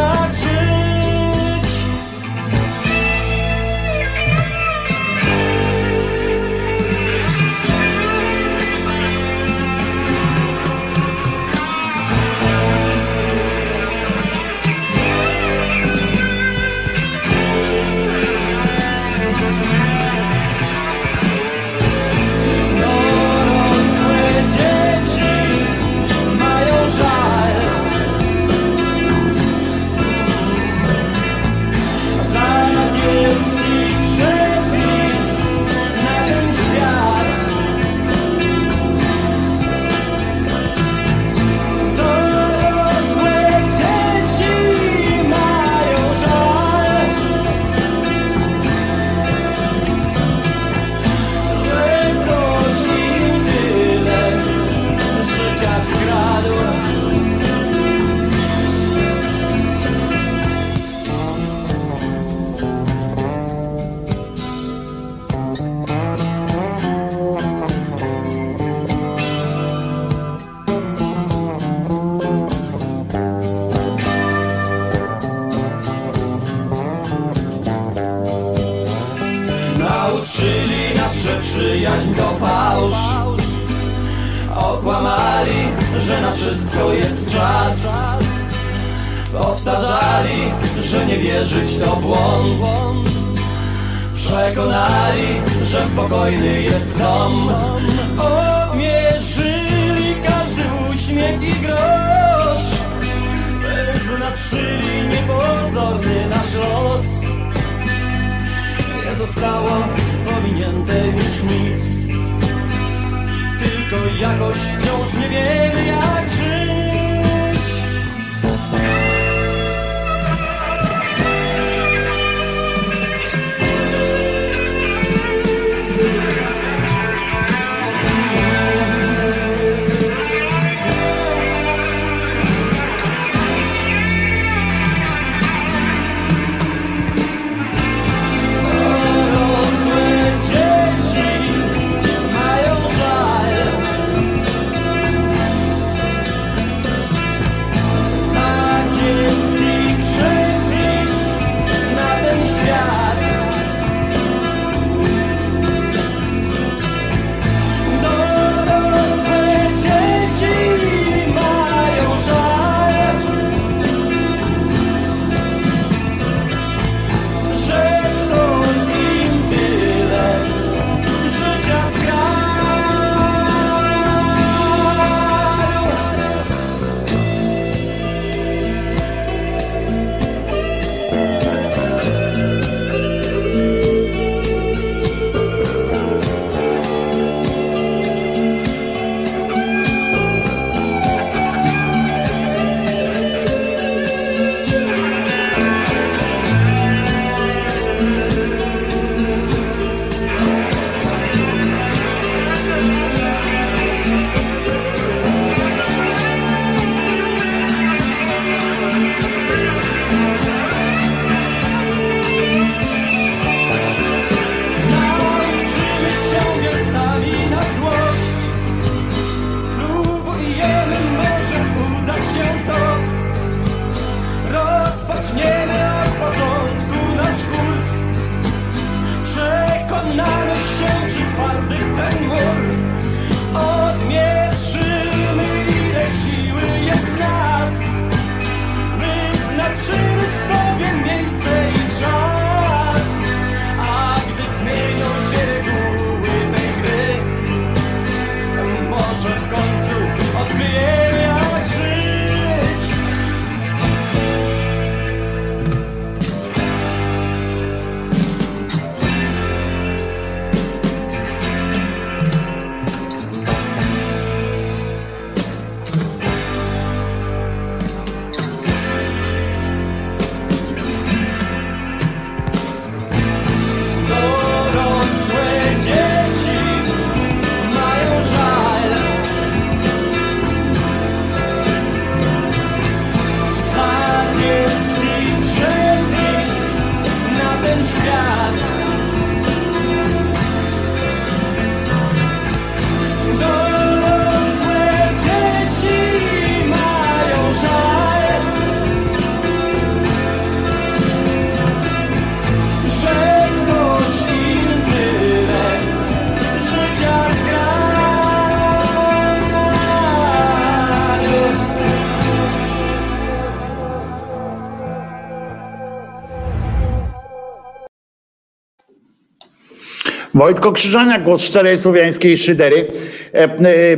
[320.46, 322.88] Wojtko Krzyżania, głos szczerej słowiańskiej szydery.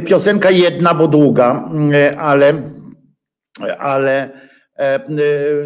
[0.05, 1.69] Piosenka jedna, bo długa,
[2.17, 2.53] ale,
[3.77, 4.29] ale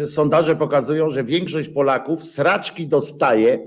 [0.06, 3.58] sondaże pokazują, że większość Polaków sraczki dostaje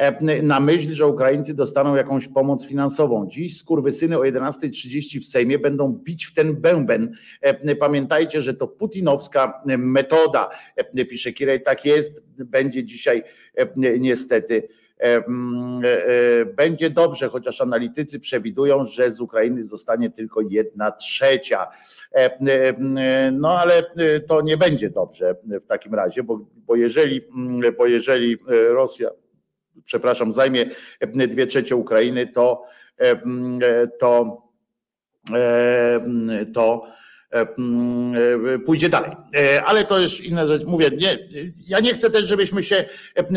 [0.00, 3.26] E, na myśl, że Ukraińcy dostaną jakąś pomoc finansową.
[3.30, 7.12] Dziś skurwysyny o 11.30 w Sejmie będą bić w ten bęben.
[7.40, 13.22] E, pamiętajcie, że to putinowska metoda, e, pisze Kirej, tak jest, będzie dzisiaj
[13.98, 14.68] niestety
[16.56, 21.66] będzie dobrze, chociaż analitycy przewidują, że z Ukrainy zostanie tylko jedna trzecia.
[23.32, 23.82] No ale
[24.26, 27.20] to nie będzie dobrze w takim razie, bo, bo, jeżeli,
[27.78, 29.10] bo jeżeli Rosja
[29.84, 30.64] przepraszam, zajmie
[31.00, 32.64] e, dwie trzecie Ukrainy, to
[32.98, 34.42] e, to
[35.34, 36.86] e, to
[38.66, 39.10] pójdzie dalej.
[39.66, 40.64] Ale to już inna rzecz.
[40.64, 41.18] Mówię, nie,
[41.66, 42.84] ja nie chcę też, żebyśmy się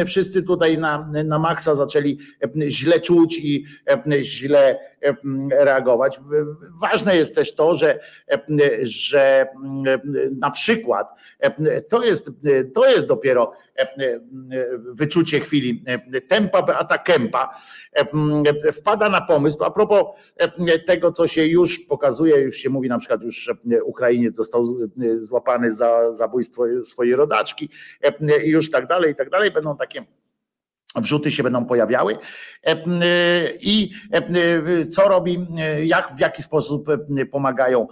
[0.05, 2.17] wszyscy tutaj na, na maksa zaczęli
[2.67, 3.65] źle czuć i
[4.21, 4.79] źle
[5.51, 6.19] reagować.
[6.81, 7.99] Ważne jest też to, że,
[8.83, 9.47] że
[10.39, 11.07] na przykład
[11.89, 12.31] to jest,
[12.73, 13.53] to jest dopiero
[14.77, 15.83] wyczucie chwili.
[16.27, 17.59] Tempa Beata Kempa
[18.73, 20.03] wpada na pomysł, a propos
[20.87, 23.51] tego, co się już pokazuje, już się mówi na przykład już
[23.83, 24.65] Ukrainie został
[25.15, 27.69] złapany za zabójstwo swojej rodaczki
[28.45, 29.51] i już tak dalej, i tak dalej.
[29.51, 30.05] Będą takie
[30.95, 32.17] wrzuty się będą pojawiały
[32.63, 32.75] e,
[33.61, 35.37] i e, co robi,
[35.83, 36.87] jak, w jaki sposób
[37.31, 37.87] pomagają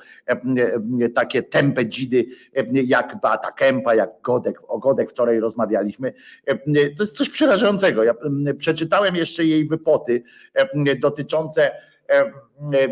[1.16, 2.26] takie tempe dzidy,
[2.74, 6.14] jak Beata Kępa, jak Godek, o Godek wczoraj rozmawialiśmy.
[6.98, 8.04] To jest coś przerażającego.
[8.04, 8.14] Ja
[8.58, 10.24] przeczytałem jeszcze jej wypoty
[11.00, 11.72] dotyczące,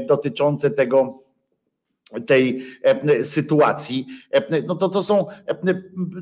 [0.08, 1.24] dotyczące tego,
[2.28, 5.56] tej e, sytuacji, e, no to, to, są, e,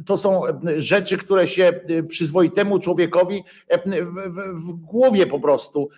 [0.05, 0.41] to są
[0.77, 3.43] rzeczy, które się przyzwoitemu człowiekowi
[4.53, 5.89] w, głowie po prostu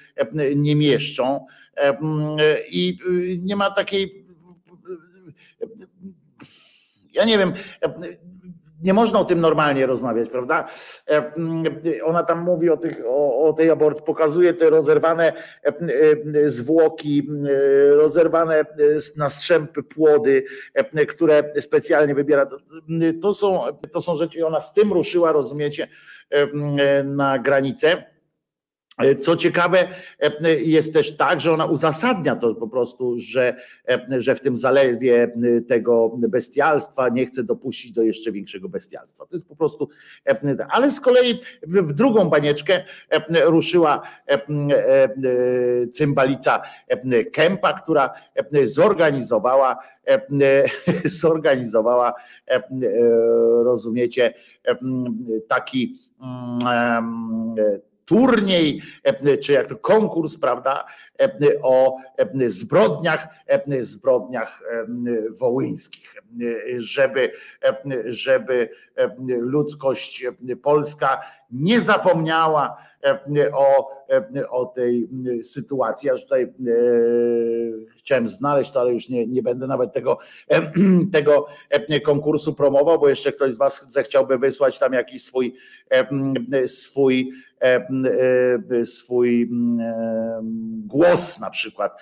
[0.56, 1.46] nie mieszczą.
[2.72, 2.98] I
[3.38, 4.26] nie ma takiej
[7.14, 7.54] ja nie wiem,
[8.84, 10.68] nie można o tym normalnie rozmawiać, prawda?
[11.10, 11.34] E,
[12.04, 15.34] ona tam mówi o, tych, o, o tej aborcji, pokazuje te rozerwane
[15.64, 15.74] e,
[16.44, 17.28] e, zwłoki,
[17.92, 18.66] rozerwane
[19.18, 20.46] na strzępy płody,
[21.08, 22.48] które specjalnie wybiera.
[23.22, 23.62] To są,
[23.92, 25.88] to są rzeczy, ona z tym ruszyła, rozumiecie,
[27.04, 28.04] na granicę
[29.22, 29.88] co ciekawe,
[30.60, 33.56] jest też tak, że ona uzasadnia to po prostu, że,
[34.18, 35.32] że w tym zalewie
[35.68, 39.26] tego bestialstwa nie chce dopuścić do jeszcze większego bestialstwa.
[39.26, 39.90] To jest po prostu,
[40.70, 42.84] ale z kolei w drugą banieczkę
[43.44, 44.02] ruszyła
[45.94, 46.62] cymbalica
[47.34, 48.14] Kępa, która
[48.64, 49.80] zorganizowała
[51.06, 52.14] zorganizowała,
[53.64, 54.34] rozumiecie,
[55.48, 56.00] taki
[58.10, 60.86] turniej, e, czy jak to konkurs, prawda,
[61.22, 61.32] e,
[61.62, 63.28] o e, zbrodniach,
[63.80, 64.62] zbrodniach
[65.40, 66.16] wołyńskich,
[66.78, 67.32] żeby,
[68.06, 68.70] żeby
[69.28, 70.26] ludzkość
[70.64, 71.22] polska
[71.52, 72.78] nie zapomniała
[73.54, 73.92] o,
[74.50, 75.10] o tej
[75.44, 76.08] sytuacji.
[76.08, 76.54] Ja tutaj
[77.98, 80.20] chciałem znaleźć to, ale już nie, nie będę nawet tego,
[81.12, 81.48] tego
[82.04, 85.56] konkursu promował, bo jeszcze ktoś z Was zechciałby wysłać tam jakiś swój
[86.68, 87.32] swój
[88.86, 90.42] swój e,
[90.86, 91.98] głos na przykład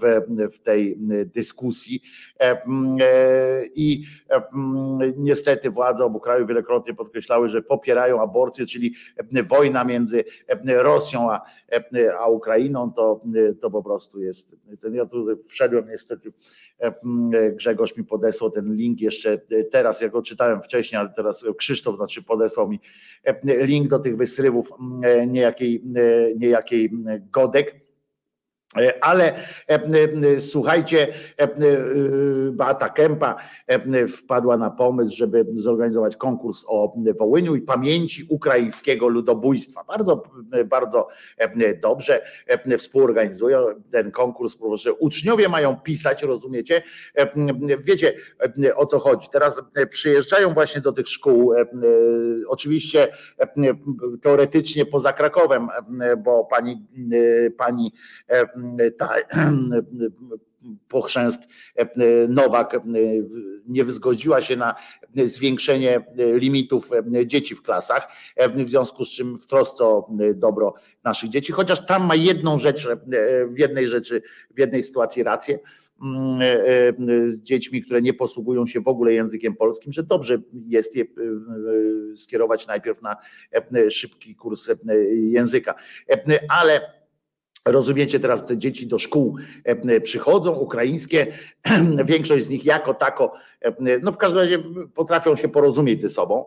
[0.00, 0.20] w,
[0.54, 0.98] w tej
[1.34, 2.02] dyskusji.
[3.74, 4.04] I
[5.16, 8.94] niestety władze obu krajów wielokrotnie podkreślały, że popierają aborcję, czyli
[9.44, 10.24] wojna między
[10.66, 11.40] Rosją a,
[12.18, 13.20] a Ukrainą, to,
[13.60, 14.56] to po prostu jest.
[14.92, 16.32] Ja tu wszedłem niestety,
[17.52, 19.40] Grzegorz mi podesłał ten link jeszcze
[19.70, 22.80] teraz, ja go czytałem wcześniej, ale teraz Krzysztof znaczy podesłał mi
[23.44, 24.51] link do tych wysrywów
[25.26, 25.82] niejakiej,
[26.36, 26.90] niejakiej
[27.30, 27.68] Godek.
[27.68, 27.80] E,
[29.00, 31.08] ale e, e, słuchajcie,
[32.52, 33.36] Beata Kępa
[34.16, 39.84] wpadła na pomysł, żeby zorganizować konkurs o Wołyniu i pamięci ukraińskiego ludobójstwa.
[39.84, 40.22] Bardzo,
[40.66, 41.08] bardzo
[41.82, 42.22] dobrze
[42.78, 44.56] współorganizują ten konkurs.
[44.56, 46.82] Proszę, uczniowie mają pisać, rozumiecie?
[47.78, 48.14] Wiecie
[48.74, 49.28] o co chodzi.
[49.32, 51.52] Teraz przyjeżdżają właśnie do tych szkół,
[52.48, 53.08] oczywiście
[54.22, 55.68] teoretycznie poza Krakowem,
[56.18, 56.86] bo pani,
[57.56, 57.92] pani
[58.98, 59.14] ta
[60.88, 61.48] pochrzęst
[62.28, 62.80] Nowak
[63.66, 64.74] nie zgodziła się na
[65.24, 66.90] zwiększenie limitów
[67.26, 68.08] dzieci w klasach,
[68.54, 70.74] w związku z czym w trosce o dobro
[71.04, 72.88] naszych dzieci, chociaż tam ma jedną rzecz,
[73.48, 75.58] w jednej rzeczy, w jednej sytuacji rację,
[77.26, 81.04] z dziećmi, które nie posługują się w ogóle językiem polskim, że dobrze jest je
[82.16, 83.16] skierować najpierw na
[83.90, 84.70] szybki kurs
[85.12, 85.74] języka.
[86.48, 87.01] Ale
[87.68, 89.36] Rozumiecie, teraz te dzieci do szkół
[90.02, 91.26] przychodzą, ukraińskie,
[92.04, 93.32] większość z nich jako tako,
[94.02, 94.58] no w każdym razie
[94.94, 96.44] potrafią się porozumieć ze sobą.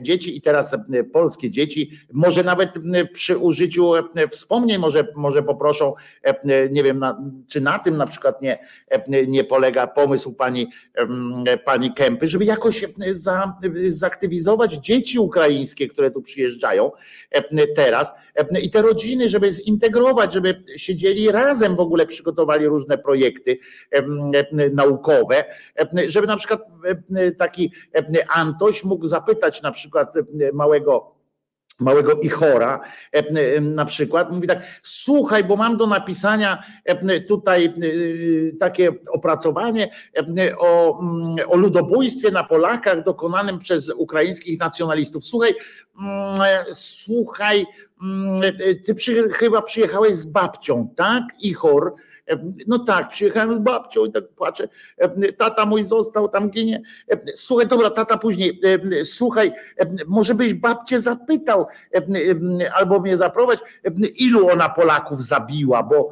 [0.00, 0.76] Dzieci i teraz
[1.12, 2.70] polskie dzieci, może nawet
[3.12, 3.92] przy użyciu
[4.30, 5.94] wspomnień, może, może poproszą,
[6.70, 8.58] nie wiem, na, czy na tym na przykład nie,
[9.28, 10.66] nie polega pomysł pani,
[11.64, 16.90] pani Kępy, żeby jakoś za, zaktywizować dzieci ukraińskie, które tu przyjeżdżają
[17.76, 18.14] teraz
[18.62, 23.58] i te rodziny, żeby zintegrować, żeby siedzieli razem w ogóle, przygotowali różne projekty
[24.72, 25.44] naukowe,
[26.08, 26.60] żeby na przykład
[27.38, 27.72] taki
[28.28, 30.14] Antoś mógł zapytać na przykład
[30.52, 31.16] małego
[31.80, 32.80] małego Ichora
[33.60, 36.62] na przykład, mówi tak, słuchaj, bo mam do napisania
[37.28, 37.74] tutaj
[38.60, 39.90] takie opracowanie
[40.58, 41.00] o,
[41.48, 45.24] o ludobójstwie na Polakach dokonanym przez ukraińskich nacjonalistów.
[45.24, 45.54] Słuchaj,
[46.72, 47.66] słuchaj,
[48.84, 51.94] ty przy, chyba przyjechałeś z babcią, tak, Ichor?
[52.66, 54.68] No tak, przyjechałem z babcią i tak płaczę.
[55.38, 56.82] Tata mój został, tam ginie.
[57.34, 58.60] Słuchaj, dobra, tata później,
[59.04, 59.52] słuchaj,
[60.06, 61.66] może byś babcię zapytał
[62.74, 63.60] albo mnie zaprowadź,
[64.18, 66.10] ilu ona Polaków zabiła, bo,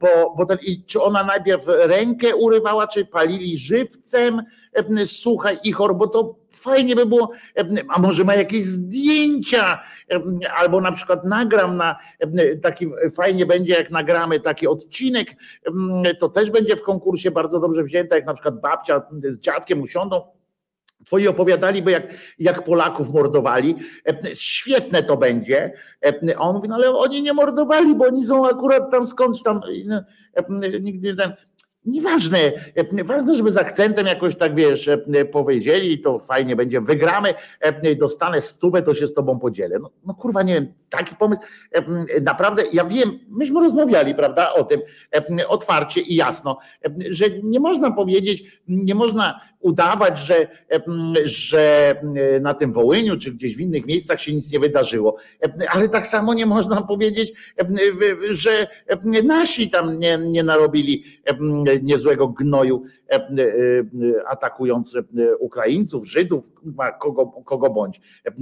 [0.00, 4.42] bo, bo ten, czy ona najpierw rękę urywała, czy palili żywcem,
[5.06, 7.30] słuchaj, Ichor, bo to fajnie by było,
[7.88, 9.82] a może ma jakieś zdjęcia,
[10.56, 11.96] albo na przykład nagram na
[12.62, 15.28] taki, fajnie będzie jak nagramy taki odcinek,
[16.18, 20.22] to też będzie w konkursie bardzo dobrze wzięte, jak na przykład babcia z dziadkiem usiądą,
[21.06, 23.76] Twoi opowiadaliby, jak, jak Polaków mordowali.
[24.34, 25.72] Świetne to będzie.
[26.38, 29.60] On mówi, no ale oni nie mordowali, bo oni są akurat tam skądś tam.
[30.80, 31.32] Nigdy ten.
[31.86, 32.38] Nieważne,
[33.04, 34.90] ważne, żeby z akcentem jakoś tak wiesz,
[35.32, 37.34] powiedzieli, to fajnie będzie, wygramy,
[37.98, 39.78] dostanę stówę, to się z tobą podzielę.
[39.78, 41.40] No, no kurwa, nie wiem, taki pomysł,
[42.22, 44.80] naprawdę, ja wiem, myśmy rozmawiali, prawda, o tym
[45.48, 46.58] otwarcie i jasno,
[47.10, 50.48] że nie można powiedzieć, nie można udawać, że,
[51.24, 51.94] że
[52.40, 55.16] na tym Wołyniu, czy gdzieś w innych miejscach się nic nie wydarzyło,
[55.68, 57.32] ale tak samo nie można powiedzieć,
[58.30, 58.66] że
[59.24, 61.04] nasi tam nie, nie narobili
[61.82, 62.82] niezłego gnoju
[64.26, 66.52] atakując e, Ukraińców, Żydów,
[67.00, 68.00] kogo, kogo bądź,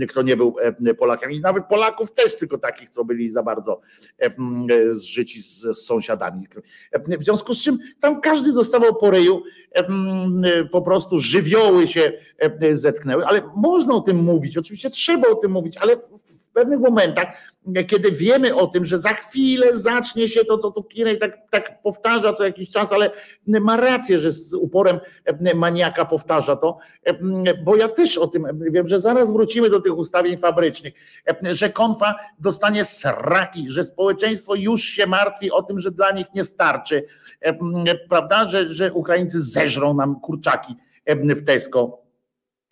[0.09, 0.57] kto nie był
[0.99, 1.31] Polakiem.
[1.31, 3.81] I nawet Polaków też, tylko takich, co byli za bardzo
[4.91, 6.47] zżyci z sąsiadami.
[7.19, 9.11] W związku z czym tam każdy dostawał po
[10.73, 12.13] po prostu żywioły się
[12.73, 15.97] zetknęły, ale można o tym mówić, oczywiście trzeba o tym mówić, ale
[16.55, 17.27] pewnych momentach
[17.89, 21.83] kiedy wiemy o tym, że za chwilę zacznie się to, co tu Kirej tak, tak
[21.83, 23.11] powtarza co jakiś czas, ale
[23.47, 25.01] ma rację, że z uporem
[25.55, 26.79] maniaka powtarza to,
[27.65, 30.95] bo ja też o tym wiem, że zaraz wrócimy do tych ustawień fabrycznych,
[31.43, 36.45] że konfa dostanie sraki, że społeczeństwo już się martwi o tym, że dla nich nie
[36.45, 37.05] starczy,
[38.09, 40.77] prawda, że, że Ukraińcy zeżrą nam kurczaki
[41.07, 42.04] w Tesco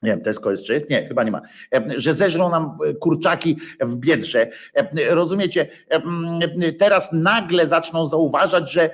[0.02, 0.90] nie wiem, Tesco jeszcze jest?
[0.90, 1.40] Nie, chyba nie ma.
[1.74, 4.50] E, że zeżrą nam e, kurczaki w Biedrze.
[4.74, 5.66] E, rozumiecie?
[6.78, 8.90] Teraz nagle zaczną zauważać, że,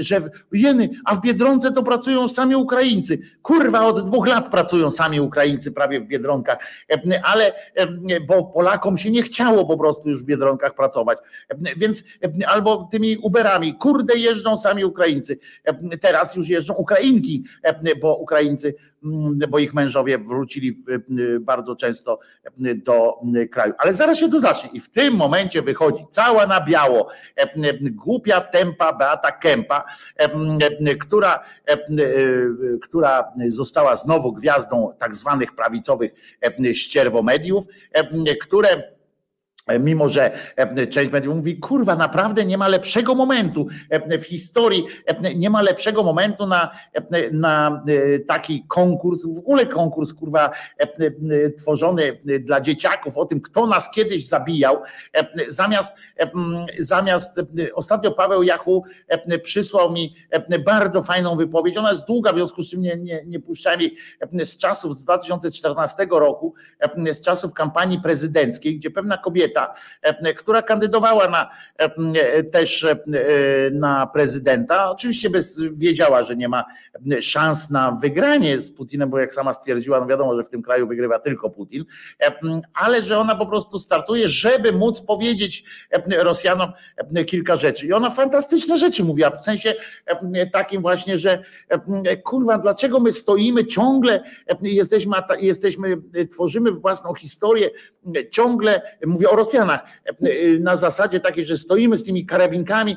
[0.00, 3.18] że jeny, a w Biedronce to pracują sami Ukraińcy.
[3.42, 6.58] Kurwa, od dwóch lat pracują sami Ukraińcy prawie w Biedronkach,
[7.22, 7.52] ale
[8.26, 11.18] bo Polakom się nie chciało po prostu już w Biedronkach pracować.
[11.76, 12.04] Więc
[12.46, 15.38] albo tymi Uberami, kurde, jeżdżą sami Ukraińcy.
[16.00, 17.44] Teraz już jeżdżą Ukrainki,
[18.00, 18.74] bo Ukraińcy
[19.48, 20.76] bo ich mężowie wrócili
[21.18, 22.18] y, bardzo często
[22.66, 23.74] y, do y, kraju.
[23.78, 27.08] Ale zaraz się to zacznie i w tym momencie wychodzi cała na biało
[27.80, 29.84] głupia tempa Beata Kępa,
[31.00, 31.44] która,
[32.82, 36.12] która została znowu gwiazdą tak zwanych prawicowych
[36.72, 37.64] ścierwomediów,
[38.42, 39.01] które E,
[39.80, 44.86] mimo że e, część mediów mówi, kurwa, naprawdę nie ma lepszego momentu e, w historii,
[45.36, 46.70] nie ma lepszego momentu na,
[47.32, 47.84] na
[48.28, 50.50] taki konkurs, w ogóle konkurs, kurwa,
[51.58, 54.82] tworzony dla dzieciaków o tym, kto nas kiedyś zabijał.
[55.48, 55.92] Zamiast,
[56.78, 57.40] zamiast
[57.74, 58.84] ostatnio Paweł Jachu
[59.42, 60.16] przysłał mi
[60.64, 61.76] bardzo fajną wypowiedź.
[61.76, 63.96] Ona jest długa, w związku z czym nie, nie, nie puszczałem jej
[64.44, 66.54] z czasów z 2014 roku,
[67.12, 72.96] z czasów kampanii prezydenckiej, gdzie pewna kobieta, kobieta, e, która kandydowała na, e, też e,
[73.72, 74.90] na prezydenta.
[74.90, 76.64] Oczywiście bez, wiedziała, że nie ma
[77.20, 80.88] szans na wygranie z Putinem, bo jak sama stwierdziła, no wiadomo, że w tym kraju
[80.88, 81.84] wygrywa tylko Putin,
[82.74, 85.64] ale że ona po prostu startuje, żeby móc powiedzieć
[86.18, 86.72] Rosjanom
[87.26, 87.86] kilka rzeczy.
[87.86, 89.74] I ona fantastyczne rzeczy mówiła, w sensie
[90.52, 91.42] takim właśnie, że
[92.24, 94.24] kurwa, dlaczego my stoimy ciągle,
[94.62, 95.98] jesteśmy, jesteśmy
[96.30, 97.70] tworzymy własną historię,
[98.30, 99.84] ciągle, mówię o Rosjanach
[100.60, 102.96] na zasadzie takiej, że stoimy z tymi karabinkami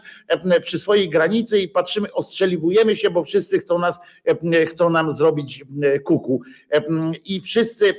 [0.61, 3.99] przy swojej granicy i patrzymy, ostrzeliwujemy się, bo wszyscy chcą nas,
[4.69, 5.63] chcą nam zrobić
[6.03, 6.41] kuku.
[7.25, 7.93] I wszyscy,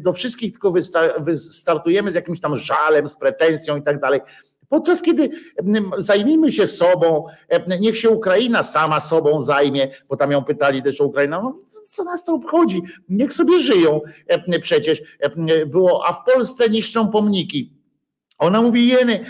[0.00, 0.72] do wszystkich tylko
[1.18, 4.20] wystartujemy z jakimś tam żalem, z pretensją i tak dalej.
[4.68, 5.30] Podczas kiedy
[5.98, 7.26] zajmijmy się sobą,
[7.80, 12.04] niech się Ukraina sama sobą zajmie, bo tam ją pytali też o Ukrainę, no, co
[12.04, 14.00] nas to obchodzi, niech sobie żyją
[14.60, 15.02] przecież.
[15.66, 17.73] Było, a w Polsce niszczą pomniki.
[18.38, 19.24] Ona mówi, jeny,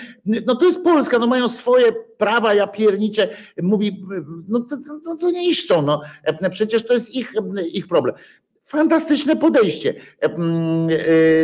[0.46, 3.28] no to jest Polska, no mają swoje prawa, ja piernicze,
[3.62, 4.04] mówi,
[4.48, 6.02] no to, to, to niszczą, no.
[6.50, 7.32] Przecież to jest ich,
[7.72, 8.14] ich problem.
[8.62, 10.36] Fantastyczne podejście e,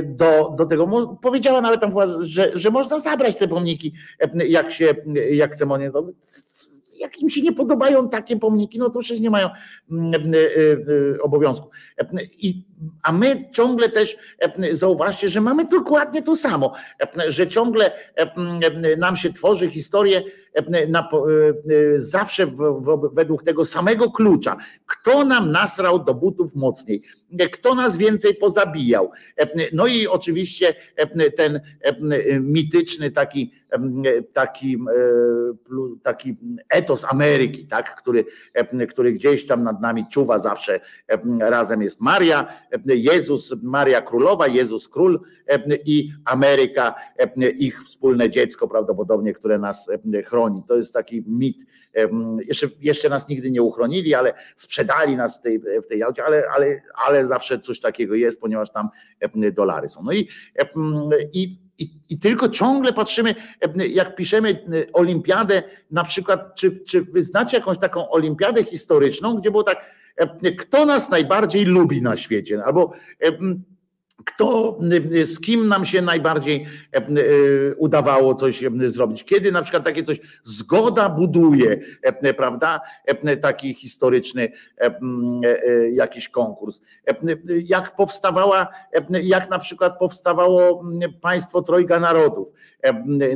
[0.03, 1.19] do, do tego.
[1.23, 3.93] Powiedziała nawet tam, że, że można zabrać te pomniki,
[4.49, 4.95] jak się,
[5.31, 5.81] jak chce on
[7.01, 9.51] jak im się nie podobają takie pomniki, no to przecież nie mają
[11.23, 11.71] obowiązku.
[12.39, 12.65] I,
[13.03, 14.17] a my ciągle też
[14.73, 16.73] zauważcie, że mamy dokładnie to samo,
[17.29, 17.91] że ciągle
[18.99, 20.23] nam się tworzy historię
[20.89, 21.09] na,
[21.97, 24.57] zawsze w, w, według tego samego klucza.
[24.87, 27.03] Kto nam nasrał do butów mocniej?
[27.53, 29.11] Kto nas więcej pozabijał?
[29.73, 30.75] No i oczywiście
[31.37, 31.61] ten
[32.41, 33.53] mityczny taki,
[34.33, 34.79] taki,
[36.03, 36.37] taki
[36.69, 37.97] etos Ameryki, tak?
[37.97, 38.25] który,
[38.89, 40.81] który gdzieś tam nad nami czuwa zawsze.
[41.41, 42.53] Razem jest Maria,
[42.87, 45.21] Jezus, Maria Królowa, Jezus Król
[45.85, 46.95] i Ameryka,
[47.59, 49.91] ich wspólne dziecko prawdopodobnie, które nas
[50.27, 50.63] chroni.
[50.69, 51.67] To jest taki mit.
[52.47, 56.45] Jeszcze, jeszcze nas nigdy nie uchronili, ale sprzedali nas w tej, w tej aucie, ale,
[56.55, 58.89] ale, ale zawsze coś takiego jest, ponieważ tam
[59.53, 60.03] dolary są.
[60.03, 60.29] No i,
[61.33, 63.35] i i, I, tylko ciągle patrzymy,
[63.89, 69.91] jak piszemy olimpiadę, na przykład, czy, czy wyznacie jakąś taką olimpiadę historyczną, gdzie było tak,
[70.59, 72.93] kto nas najbardziej lubi na świecie, albo
[74.25, 74.79] kto,
[75.25, 77.05] z kim nam się najbardziej e, e,
[77.77, 79.25] udawało coś e, zrobić.
[79.25, 81.81] Kiedy na przykład takie coś zgoda buduje,
[82.37, 82.81] prawda,
[83.43, 84.53] taki historyczny
[85.93, 86.81] jakiś konkurs.
[87.65, 88.67] Jak powstawała,
[89.23, 90.85] jak na przykład powstawało
[91.21, 92.49] państwo Trojga Narodów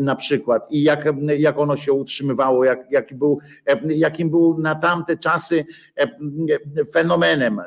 [0.00, 1.08] na przykład i jak,
[1.38, 3.38] jak ono się utrzymywało, jak, był,
[3.86, 5.64] jakim był na tamte czasy
[6.92, 7.60] fenomenem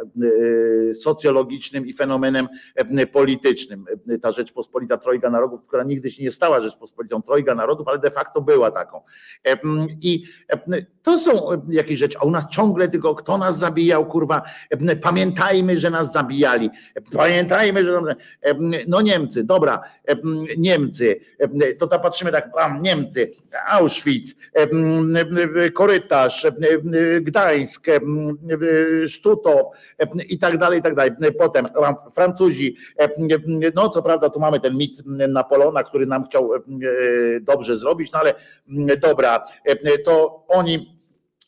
[0.94, 2.48] socjologicznym i fenomenem
[3.08, 3.86] politycznym.
[4.22, 8.42] Ta Rzeczpospolita Trojga Narodów, która nigdy się nie stała Rzeczpospolitą Trojga Narodów, ale de facto
[8.42, 9.02] była taką.
[10.02, 10.24] I
[11.02, 14.42] to są jakieś rzeczy, a u nas ciągle tylko kto nas zabijał, kurwa,
[15.02, 16.70] pamiętajmy, że nas zabijali.
[17.14, 18.02] Pamiętajmy, że
[18.88, 19.82] no Niemcy, dobra,
[20.58, 21.20] Niemcy,
[21.80, 23.32] to ta patrzymy tak, a, Niemcy,
[23.68, 24.36] Auschwitz,
[25.74, 26.48] korytarz,
[27.22, 27.88] Gdańsk,
[29.08, 29.68] Sztutow
[30.30, 31.12] i tak dalej, i tak dalej.
[31.40, 31.68] Potem
[32.16, 32.76] Francuzi,
[33.76, 36.50] no co prawda tu mamy ten mit Napoleona, który nam chciał
[37.42, 38.34] dobrze zrobić, no ale
[39.02, 39.44] dobra,
[40.06, 40.98] to oni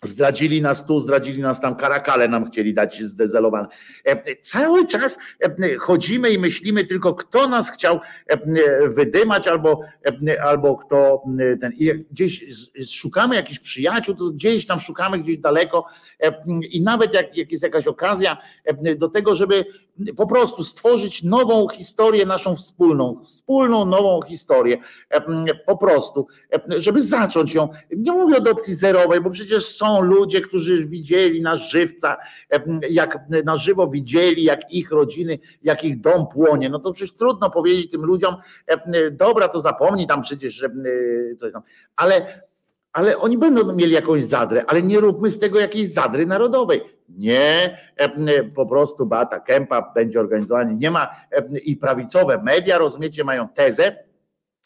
[0.04, 3.68] Zdradzili nas tu, zdradzili nas tam, karakale nam chcieli dać zdezelowane.
[4.06, 8.38] E, cały czas e, chodzimy i myślimy tylko, kto nas chciał e,
[8.88, 9.82] wydymać, albo,
[10.44, 11.24] albo kto
[11.62, 11.72] ten.
[11.74, 12.46] I gdzieś
[12.88, 15.86] szukamy jakichś przyjaciół, to gdzieś tam szukamy, gdzieś daleko.
[16.72, 18.38] I nawet jak, jak jest jakaś okazja
[18.98, 19.66] do tego, żeby
[20.18, 24.78] po prostu stworzyć nową historię, naszą wspólną, wspólną nową historię,
[25.66, 26.28] po prostu,
[26.78, 27.70] żeby zacząć ją.
[27.98, 32.18] Nie mówię o adopcji zerowej, bo przecież są ludzie, którzy widzieli na żywca,
[32.90, 36.70] jak na żywo widzieli, jak ich rodziny, jak ich dom płonie.
[36.70, 38.36] No to przecież trudno powiedzieć tym ludziom,
[39.12, 40.70] dobra, to zapomnij tam przecież, że
[41.40, 41.62] coś tam,
[41.96, 42.49] ale
[42.94, 46.82] ale oni będą mieli jakąś zadrę, ale nie róbmy z tego jakiejś zadry narodowej.
[47.10, 47.78] Nie,
[48.56, 50.76] po prostu Beata Kępa będzie organizowanie.
[50.76, 51.16] Nie ma
[51.64, 53.96] i prawicowe media, rozumiecie, mają tezę,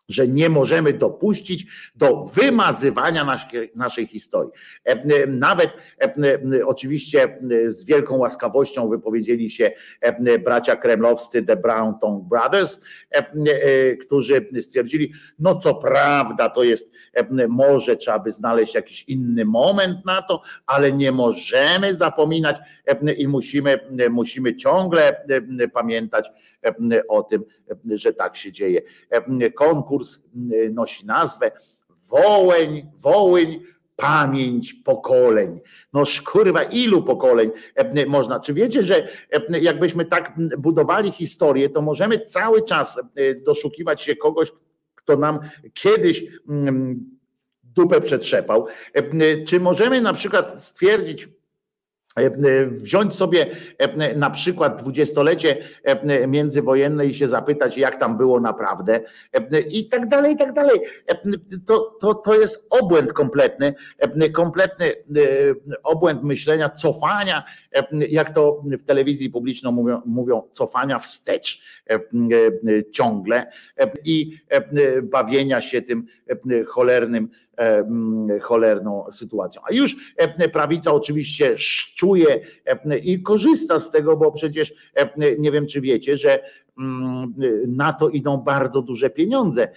[0.10, 1.66] że nie możemy dopuścić
[1.96, 4.52] do wymazywania naszej, naszej historii.
[5.28, 5.70] Nawet
[6.66, 9.72] oczywiście z wielką łaskawością wypowiedzieli się
[10.46, 12.82] bracia kremlowscy The Brown Tongue Brothers,
[14.02, 16.94] którzy stwierdzili, no co prawda to jest,
[17.50, 22.58] może trzeba by znaleźć jakiś inny moment na to, ale nie możemy zapominać
[23.18, 25.26] i musimy, musimy ciągle
[25.74, 26.30] pamiętać
[27.10, 27.44] o tym,
[27.86, 28.82] że tak się dzieje.
[29.56, 30.03] Konkurs
[30.72, 31.52] nosi nazwę
[32.10, 33.60] Wołeń, Wołyń,
[33.96, 35.60] pamięć pokoleń.
[35.94, 37.52] No szkurwa, ilu pokoleń
[38.08, 38.40] można?
[38.40, 39.08] Czy wiecie, że
[39.62, 43.02] jakbyśmy tak budowali historię, to możemy cały czas
[43.46, 44.52] doszukiwać się kogoś,
[44.96, 45.40] kto nam
[45.74, 46.26] kiedyś
[47.64, 48.66] dupę przetrzepał.
[49.48, 51.28] Czy możemy na przykład stwierdzić,
[52.72, 53.46] wziąć sobie
[53.78, 55.58] e, na przykład dwudziestolecie
[56.28, 59.00] międzywojenne i się zapytać, jak tam było naprawdę
[59.68, 60.80] i tak dalej, i tak dalej.
[61.66, 63.76] To, to, to jest obłęd kompletny,
[64.34, 64.94] kompletny
[65.84, 67.44] obłęd myślenia, cofania,
[68.10, 71.62] jak to w telewizji publicznej mówią, mówią cofania wstecz
[72.92, 73.52] ciągle
[74.06, 74.38] i
[75.04, 76.06] bawienia się tym
[76.68, 79.62] cholernym E, cholerną sytuacją.
[79.70, 84.74] A już e, prawica oczywiście szczuje e, i korzysta z tego, bo przecież
[85.40, 86.44] nie wiem, czy wiecie, że
[87.68, 89.68] na to idą bardzo duże pieniądze.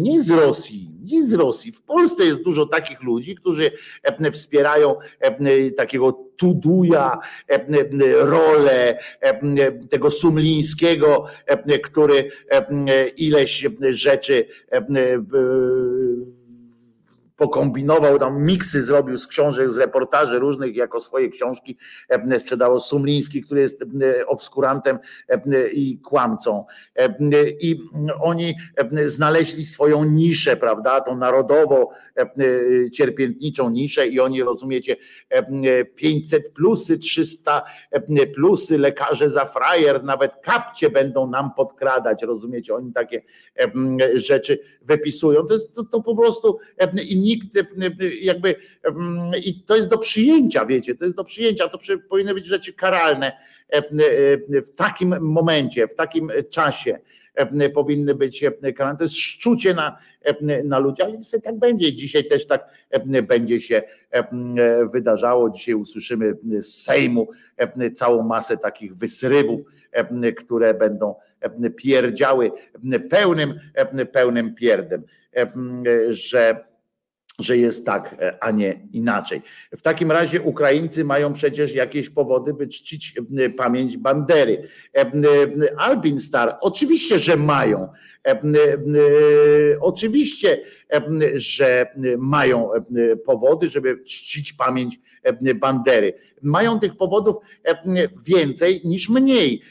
[0.00, 1.72] Nie z Rosji, nie z Rosji.
[1.72, 3.70] W Polsce jest dużo takich ludzi, którzy
[4.32, 4.96] wspierają
[5.76, 7.18] takiego Tuduja,
[8.18, 8.98] rolę
[9.90, 11.24] tego Sumlińskiego,
[11.82, 12.30] który
[13.16, 14.48] ileś rzeczy
[17.36, 21.76] pokombinował, tam miksy zrobił z książek, z reportaży różnych, jako swoje książki
[22.08, 24.98] e, sprzedało Sumliński, który jest e, obskurantem
[25.28, 25.38] e,
[25.68, 26.64] i kłamcą.
[27.60, 27.78] I
[28.20, 28.54] oni
[29.04, 31.86] znaleźli swoją niszę, prawda, tą narodową,
[32.92, 34.96] cierpiętniczą niszę i oni, rozumiecie,
[35.94, 37.62] 500 plusy, 300
[38.34, 43.22] plusy, lekarze za frajer, nawet kapcie będą nam podkradać, rozumiecie, oni takie
[44.14, 45.44] rzeczy wypisują.
[45.46, 46.58] To jest to, to po prostu
[47.08, 47.46] i nikt
[48.20, 48.54] jakby
[49.44, 51.78] i to jest do przyjęcia, wiecie, to jest do przyjęcia, to
[52.08, 53.32] powinny być rzeczy karalne
[54.50, 56.98] w takim momencie, w takim czasie
[57.74, 58.44] powinny być
[58.76, 58.98] karane.
[58.98, 59.98] To jest szczucie na,
[60.64, 61.94] na ludzi, ale niestety tak będzie.
[61.94, 62.68] Dzisiaj też tak
[63.22, 63.82] będzie się
[64.92, 65.50] wydarzało.
[65.50, 67.28] Dzisiaj usłyszymy z Sejmu
[67.94, 69.60] całą masę takich wysrywów,
[70.36, 71.14] które będą
[71.76, 72.50] pierdziały
[73.10, 73.60] pełnym,
[74.12, 75.02] pełnym pierdem,
[76.08, 76.64] że
[77.38, 79.42] że jest tak, a nie inaczej.
[79.76, 83.14] W takim razie Ukraińcy mają przecież jakieś powody, by czcić
[83.56, 84.68] pamięć Bandery.
[85.78, 87.88] Albin Star, oczywiście, że mają.
[89.80, 90.60] Oczywiście,
[91.34, 91.86] że
[92.18, 92.70] mają
[93.26, 95.00] powody, żeby czcić pamięć
[95.54, 96.14] Bandery.
[96.42, 97.36] Mają tych powodów
[98.26, 99.62] więcej niż mniej.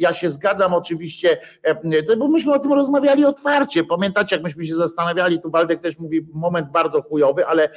[0.00, 1.40] Ja się zgadzam oczywiście,
[2.18, 3.84] bo myśmy o tym rozmawiali otwarcie.
[3.84, 7.68] Pamiętacie, jak myśmy się zastanawiali, tu Waldek też mówi, moment bardzo chujowy, ale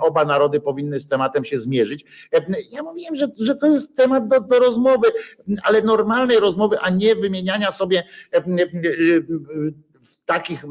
[0.00, 2.04] oba narody powinny z tematem się zmierzyć.
[2.72, 5.08] Ja mówiłem, że, że to jest temat do, do rozmowy,
[5.62, 8.02] ale normalnej rozmowy, a nie wymieniania sobie
[10.26, 10.64] takich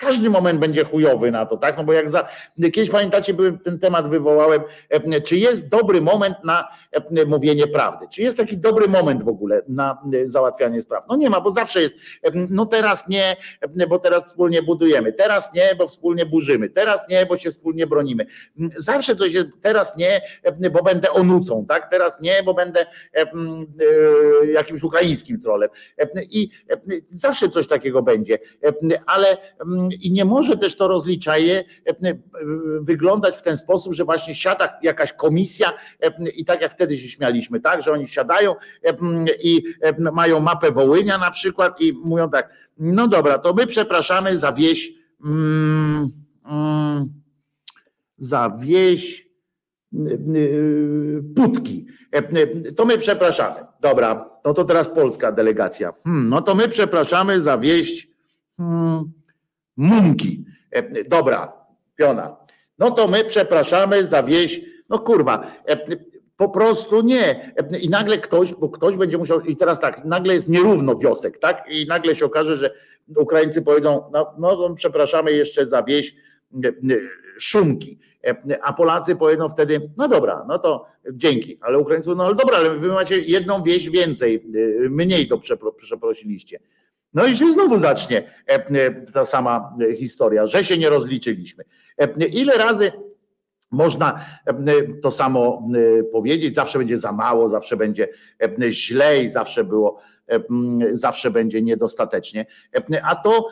[0.00, 1.76] każdy moment będzie chujowy na to, tak?
[1.76, 6.36] No bo jak za, kiedyś pamiętacie, byłem ten temat wywołałem, e, czy jest dobry moment
[6.44, 8.06] na e, mówienie prawdy?
[8.12, 11.04] Czy jest taki dobry moment w ogóle na e, załatwianie spraw?
[11.08, 11.94] No nie ma, bo zawsze jest,
[12.34, 13.36] no teraz nie,
[13.88, 18.26] bo teraz wspólnie budujemy, teraz nie, bo wspólnie burzymy, teraz nie, bo się wspólnie bronimy.
[18.76, 20.20] Zawsze coś jest, teraz nie,
[20.70, 21.90] bo będę onucą, tak?
[21.90, 22.86] Teraz nie, bo będę
[24.52, 25.68] jakimś ukraińskim trolem.
[26.30, 26.50] I
[27.08, 28.38] zawsze coś takiego będzie,
[29.06, 29.36] ale
[29.92, 32.14] i nie może też to rozliczaje e, e,
[32.80, 37.08] wyglądać w ten sposób, że właśnie siada jakaś komisja e, i tak jak wtedy się
[37.08, 38.54] śmialiśmy, tak, że oni siadają
[39.42, 39.62] i
[40.12, 44.92] mają mapę Wołynia na przykład i mówią tak, no dobra, to my przepraszamy za wieś
[45.24, 46.08] mm,
[46.50, 47.08] mm,
[48.18, 49.30] za wieś
[51.36, 51.86] Putki.
[52.76, 53.60] To my przepraszamy.
[53.80, 55.92] Dobra, no to teraz polska delegacja.
[56.04, 58.08] Hmm, no to my przepraszamy za wieść
[58.56, 59.12] hmm,
[59.80, 60.44] Munki.
[60.70, 61.52] E, dobra,
[61.96, 62.36] piona.
[62.78, 64.60] No to my przepraszamy za wieś.
[64.88, 65.96] No kurwa, e,
[66.36, 67.54] po prostu nie.
[67.56, 71.38] E, I nagle ktoś, bo ktoś będzie musiał, i teraz tak, nagle jest nierówno wiosek,
[71.38, 71.64] tak?
[71.68, 72.70] I nagle się okaże, że
[73.16, 76.14] Ukraińcy powiedzą, no, no przepraszamy jeszcze za wieś
[77.38, 77.98] Szumki.
[78.62, 82.70] A Polacy powiedzą wtedy, no dobra, no to dzięki, ale Ukraińcy, no ale dobra, ale
[82.70, 84.44] wy macie jedną wieś więcej,
[84.90, 85.38] mniej to
[85.76, 86.60] przeprosiliście.
[87.14, 88.18] No i się znowu zacznie
[88.48, 91.64] e, e, ta sama historia, że się nie rozliczyliśmy.
[91.98, 92.92] E, ile razy
[93.70, 94.26] można
[95.02, 95.68] to samo
[96.12, 98.08] powiedzieć, zawsze będzie za mało, zawsze będzie
[98.70, 100.00] źle i zawsze było
[100.92, 102.46] zawsze będzie niedostatecznie.
[103.02, 103.48] A to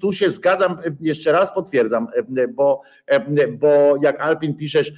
[0.00, 2.06] tu się zgadzam, jeszcze raz potwierdzam,
[2.54, 2.82] bo,
[3.52, 4.92] bo jak Alpin piszesz,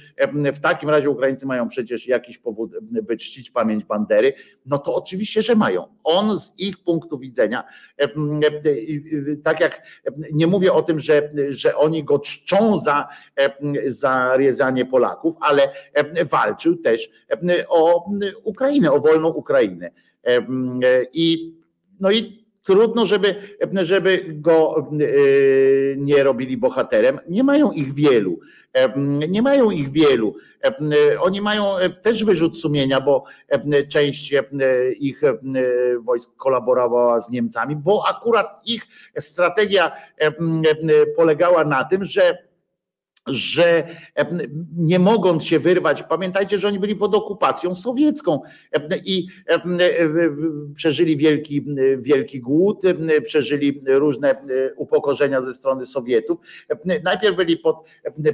[0.53, 4.33] w takim razie Ukraińcy mają przecież jakiś powód, by czcić pamięć Bandery,
[4.65, 5.87] no to oczywiście, że mają.
[6.03, 7.63] On z ich punktu widzenia,
[9.43, 9.81] tak jak
[10.31, 13.07] nie mówię o tym, że, że oni go czczą za,
[13.87, 15.61] za riezanie Polaków, ale
[16.31, 17.09] walczył też
[17.67, 18.11] o
[18.43, 19.91] Ukrainę, o wolną Ukrainę.
[20.25, 20.45] E,
[21.13, 21.53] I,
[21.99, 23.35] no i trudno, żeby,
[23.81, 24.87] żeby go
[25.97, 27.19] nie robili bohaterem.
[27.29, 28.39] Nie mają ich wielu.
[29.27, 30.35] Nie mają ich wielu.
[31.19, 31.65] Oni mają
[32.01, 33.23] też wyrzut sumienia, bo
[33.89, 34.33] część
[34.99, 35.21] ich
[36.01, 38.87] wojsk kolaborowała z Niemcami, bo akurat ich
[39.19, 39.91] strategia
[41.15, 42.37] polegała na tym, że
[43.27, 43.87] że
[44.77, 48.41] nie mogąc się wyrwać, pamiętajcie, że oni byli pod okupacją sowiecką
[49.05, 49.27] i
[50.75, 51.65] przeżyli wielki,
[51.97, 52.81] wielki głód,
[53.25, 54.35] przeżyli różne
[54.75, 56.37] upokorzenia ze strony Sowietów.
[57.03, 57.75] Najpierw byli pod,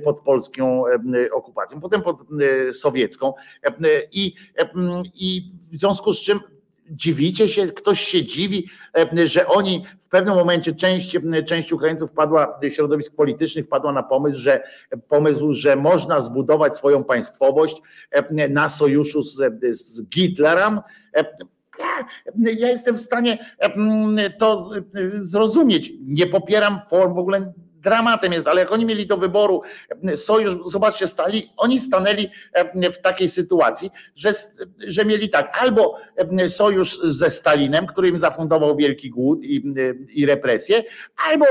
[0.04, 0.84] pod polską
[1.34, 2.18] okupacją, potem pod
[2.72, 3.34] sowiecką
[4.12, 4.34] i,
[5.16, 6.40] i w związku z czym
[6.90, 8.70] dziwicie się, ktoś się dziwi,
[9.26, 14.64] że oni pewnym momencie część, część Ukraińców wpadła, środowisk politycznych wpadła na pomysł, że
[15.08, 17.82] pomysł, że można zbudować swoją państwowość
[18.50, 19.38] na sojuszu z,
[19.72, 20.80] z Hitlerem.
[21.80, 22.06] Ja,
[22.36, 23.56] ja jestem w stanie
[24.38, 24.70] to
[25.18, 25.94] zrozumieć.
[26.02, 29.62] Nie popieram form w ogóle dramatem jest, ale jak oni mieli do wyboru
[30.16, 32.30] sojusz, zobaczcie, stali, oni stanęli
[32.94, 34.34] w takiej sytuacji, że,
[34.88, 35.98] że mieli tak, albo
[36.48, 39.74] sojusz ze Stalinem, który im zafundował wielki głód i,
[40.14, 40.84] i represję,
[41.30, 41.46] albo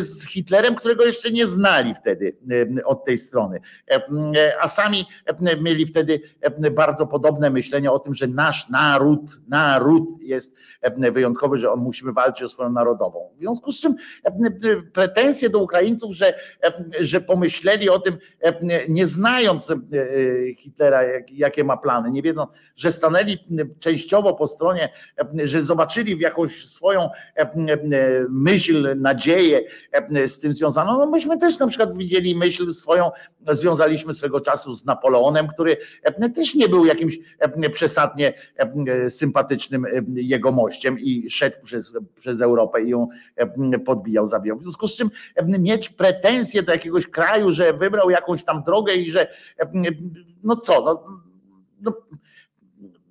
[0.00, 2.36] z Hitlerem, którego jeszcze nie znali wtedy
[2.84, 3.60] od tej strony.
[4.60, 5.04] A sami
[5.60, 6.20] mieli wtedy
[6.72, 10.56] bardzo podobne myślenie o tym, że nasz naród, naród jest
[11.12, 13.30] wyjątkowy, że on musimy walczyć o swoją narodową.
[13.36, 13.94] W związku z czym
[14.92, 16.34] pretensje do Ukraińców, że,
[17.00, 18.18] że pomyśleli o tym,
[18.88, 19.72] nie znając
[20.58, 21.00] Hitlera,
[21.32, 23.38] jakie ma plany, nie wiedząc, że stanęli
[23.80, 24.88] częściowo po stronie,
[25.44, 27.08] że zobaczyli w jakąś swoją
[28.28, 29.60] myśl, nadzieję
[30.26, 30.98] z tym związaną.
[30.98, 33.10] No myśmy też na przykład widzieli myśl swoją,
[33.50, 35.76] związaliśmy swego czasu z Napoleonem, który
[36.34, 37.18] też nie był jakimś
[37.72, 38.32] przesadnie
[39.08, 43.08] sympatycznym jegomościem i szedł przez, przez Europę i ją
[43.84, 44.56] podbijał, zabijał.
[44.56, 45.10] W związku z czym
[45.58, 49.28] mieć pretensje do jakiegoś kraju, że wybrał jakąś tam drogę i że
[50.42, 51.04] no co, no,
[51.80, 51.92] no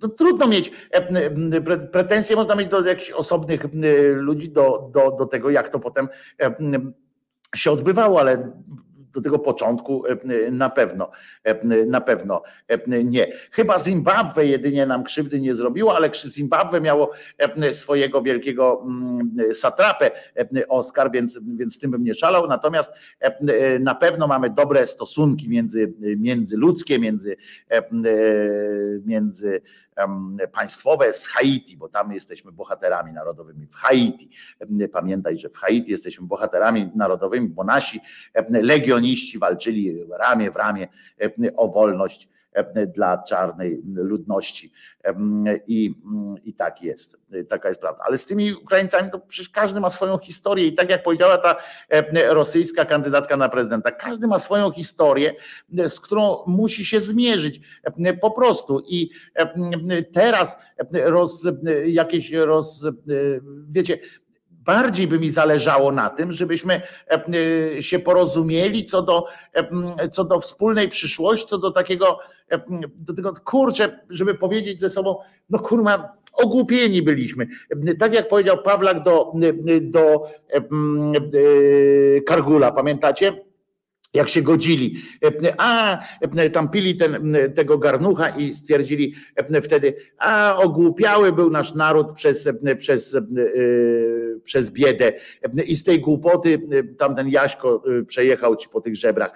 [0.01, 0.71] no, trudno mieć
[1.91, 3.65] pretensje, można mieć do jakichś osobnych
[4.13, 6.07] ludzi, do, do, do tego, jak to potem
[7.55, 8.51] się odbywało, ale
[9.13, 11.11] do tego początku e, na pewno,
[11.43, 13.27] e, na pewno e, nie.
[13.51, 17.11] Chyba Zimbabwe jedynie nam krzywdy nie zrobiło, ale Zimbabwe miało
[17.71, 20.11] swojego wielkiego mm, satrapę
[20.67, 22.47] Oskar, więc, więc z tym bym nie szalał.
[22.47, 22.91] Natomiast
[23.79, 27.37] na pewno mamy dobre stosunki między, międzyludzkie, między,
[29.05, 29.61] między
[30.51, 34.29] państwowe z Haiti, bo tam jesteśmy bohaterami narodowymi w Haiti.
[34.91, 38.01] Pamiętaj, że w Haiti jesteśmy bohaterami narodowymi, bo nasi
[38.49, 40.87] legioniści walczyli ramię w ramię
[41.55, 42.29] o wolność
[42.95, 44.71] dla czarnej ludności.
[45.67, 45.95] I,
[46.43, 47.17] I tak jest,
[47.49, 48.03] taka jest prawda.
[48.07, 51.55] Ale z tymi Ukraińcami to przecież każdy ma swoją historię i tak jak powiedziała ta
[52.29, 55.35] rosyjska kandydatka na prezydenta, każdy ma swoją historię,
[55.87, 57.61] z którą musi się zmierzyć
[58.21, 58.81] po prostu.
[58.87, 59.09] I
[60.13, 60.57] teraz
[60.91, 61.47] roz,
[61.85, 62.85] jakieś roz,
[63.69, 63.99] wiecie,
[64.69, 66.81] bardziej by mi zależało na tym, żebyśmy
[67.79, 69.25] się porozumieli co do,
[70.11, 72.19] co do wspólnej przyszłości, co do takiego
[72.95, 75.15] do tego, kurczę, żeby powiedzieć ze sobą,
[75.49, 77.47] no kurma, ogłupieni byliśmy.
[77.99, 79.33] Tak jak powiedział Pawlak do,
[79.81, 80.29] do
[82.25, 83.49] Kargula, pamiętacie?
[84.13, 85.01] jak się godzili.
[85.57, 85.97] A
[86.53, 89.15] tam pili ten, tego garnucha i stwierdzili
[89.63, 93.17] wtedy, a ogłupiały był nasz naród przez, przez,
[94.43, 95.13] przez biedę.
[95.65, 96.61] I z tej głupoty
[96.97, 99.31] tamten Jaśko przejechał ci po tych żebrach.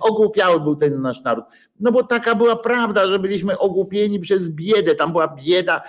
[0.00, 1.44] Ogłupiały był ten nasz naród.
[1.80, 5.82] No bo taka była prawda, że byliśmy ogłupieni przez biedę, tam była bieda,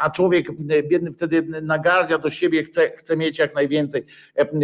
[0.00, 0.46] a człowiek
[0.88, 4.04] biedny wtedy nagardia do siebie, chce, chce mieć jak najwięcej,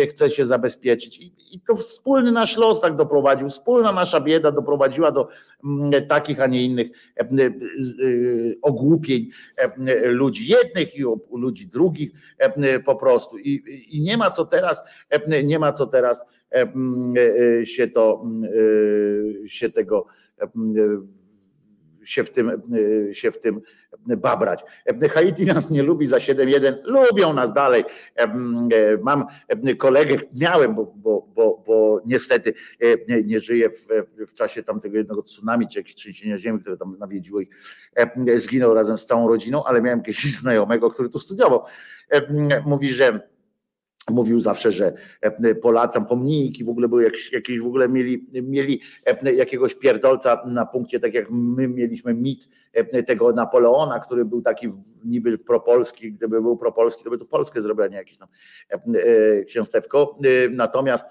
[0.08, 1.18] chce się zabezpieczyć.
[1.18, 5.28] I, I to wspólny nasz los tak doprowadził, wspólna nasza bieda doprowadziła do
[6.08, 6.86] takich, a nie innych
[8.62, 9.30] ogłupień
[10.04, 12.10] ludzi jednych i ludzi drugich
[12.84, 13.13] po prostu.
[13.42, 14.84] I, i nie ma co teraz,
[15.44, 16.24] nie ma co teraz
[17.16, 18.24] y, się to
[19.46, 20.06] się tego
[22.04, 22.62] się w tym,
[23.12, 23.60] się w tym
[24.16, 24.64] babrać.
[25.10, 27.84] Haiti nas nie lubi za 7-1, lubią nas dalej.
[29.02, 29.24] Mam
[29.78, 32.54] kolegę, miałem, bo, bo, bo, bo niestety
[33.24, 33.86] nie żyję w,
[34.26, 37.48] w czasie tamtego jednego tsunami, czy jakieś trzęsienia ziemi, które tam nawiedziło i
[38.36, 41.64] zginął razem z całą rodziną, ale miałem jakiegoś znajomego, który tu studiował.
[42.66, 43.33] Mówi, że
[44.10, 48.80] mówił zawsze, że e, Polacom pomniki w ogóle były jakieś, jakieś w ogóle mieli, mieli
[49.06, 52.48] e, jakiegoś pierdolca na punkcie, tak jak my mieliśmy mit
[53.06, 54.72] tego Napoleona, który był taki
[55.04, 58.28] niby propolski, gdyby był propolski, to by to Polskę zrobił, a nie jakiś tam
[59.46, 60.18] ksiąstewko.
[60.50, 61.04] Natomiast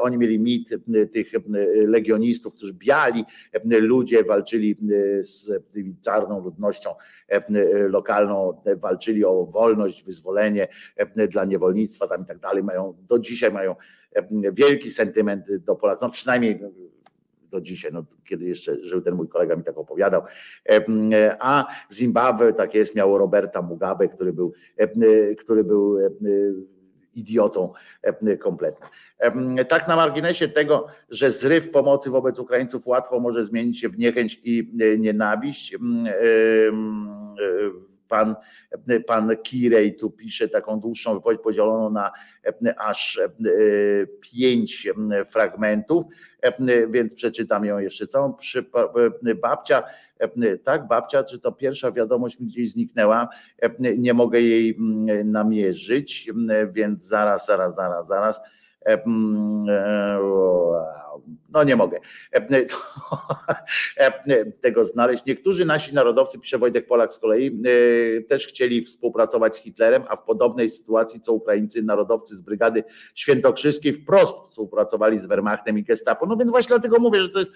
[0.00, 0.68] oni mieli mit
[1.12, 1.32] tych
[1.86, 3.24] legionistów, którzy biali
[3.64, 4.76] ludzie walczyli
[5.20, 5.50] z
[6.04, 6.94] czarną ludnością
[7.88, 10.68] lokalną, walczyli o wolność, wyzwolenie
[11.28, 13.74] dla niewolnictwa tam i tak dalej, mają do dzisiaj mają
[14.52, 16.60] wielki sentyment do Polaków, no przynajmniej
[17.50, 20.22] do dzisiaj, no, kiedy jeszcze żył ten mój kolega mi tak opowiadał.
[21.40, 24.52] A Zimbabwe, tak jest, miało Roberta Mugabe, który był,
[25.38, 25.98] który był
[27.14, 27.72] idiotą
[28.40, 28.90] kompletnym.
[29.68, 34.40] Tak na marginesie tego, że zryw pomocy wobec Ukraińców łatwo może zmienić się w niechęć
[34.44, 35.76] i nienawiść
[38.08, 38.34] pan,
[39.06, 42.12] pan Kirej tu pisze taką dłuższą wypowiedź podzieloną na
[42.78, 43.20] aż
[44.20, 44.88] pięć
[45.26, 46.04] fragmentów,
[46.90, 48.34] więc przeczytam ją jeszcze całą.
[49.42, 49.82] Babcia,
[50.64, 53.28] tak, babcia, czy to pierwsza wiadomość mi gdzieś zniknęła,
[53.78, 54.76] nie mogę jej
[55.24, 56.30] namierzyć,
[56.68, 58.40] więc zaraz, zaraz, zaraz, zaraz
[61.48, 61.98] no nie mogę
[64.60, 65.24] tego znaleźć.
[65.24, 70.16] Niektórzy nasi narodowcy, pisze Wojtek Polak z kolei, e, też chcieli współpracować z Hitlerem, a
[70.16, 72.84] w podobnej sytuacji co Ukraińcy, narodowcy z Brygady
[73.14, 76.26] Świętokrzyskiej wprost współpracowali z Wehrmachtem i Gestapo.
[76.26, 77.50] No więc właśnie dlatego mówię, że to jest,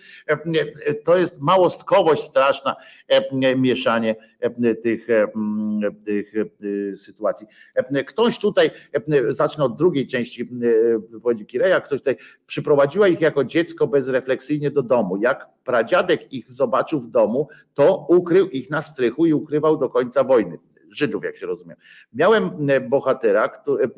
[1.04, 2.76] to jest małostkowość straszna,
[3.56, 4.16] mieszanie
[4.82, 5.06] tych,
[6.04, 6.32] tych
[6.96, 7.46] sytuacji.
[8.06, 8.70] Ktoś tutaj,
[9.28, 10.48] zacznę od drugiej części
[11.10, 12.16] wypowiedzi Kireja, ktoś tutaj
[12.46, 15.16] przyprowadziła ich jako dziecko bezrefleksyjnie do domu.
[15.16, 20.24] Jak pradziadek ich zobaczył w domu, to ukrył ich na strychu i ukrywał do końca
[20.24, 20.58] wojny.
[20.90, 21.76] Żydów, jak się rozumiem.
[22.12, 23.88] Miałem e, bohatera, który, e,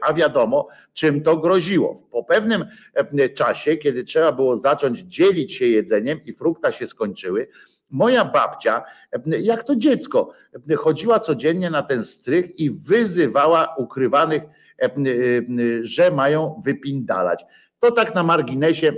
[0.00, 2.02] a wiadomo, czym to groziło.
[2.10, 7.48] Po pewnym e, czasie, kiedy trzeba było zacząć dzielić się jedzeniem i frukta się skończyły,
[7.90, 8.84] moja babcia,
[9.26, 10.32] jak to dziecko,
[10.78, 14.42] chodziła codziennie na ten strych i wyzywała ukrywanych,
[15.82, 17.44] że mają wypindalać.
[17.80, 18.92] To tak na marginesie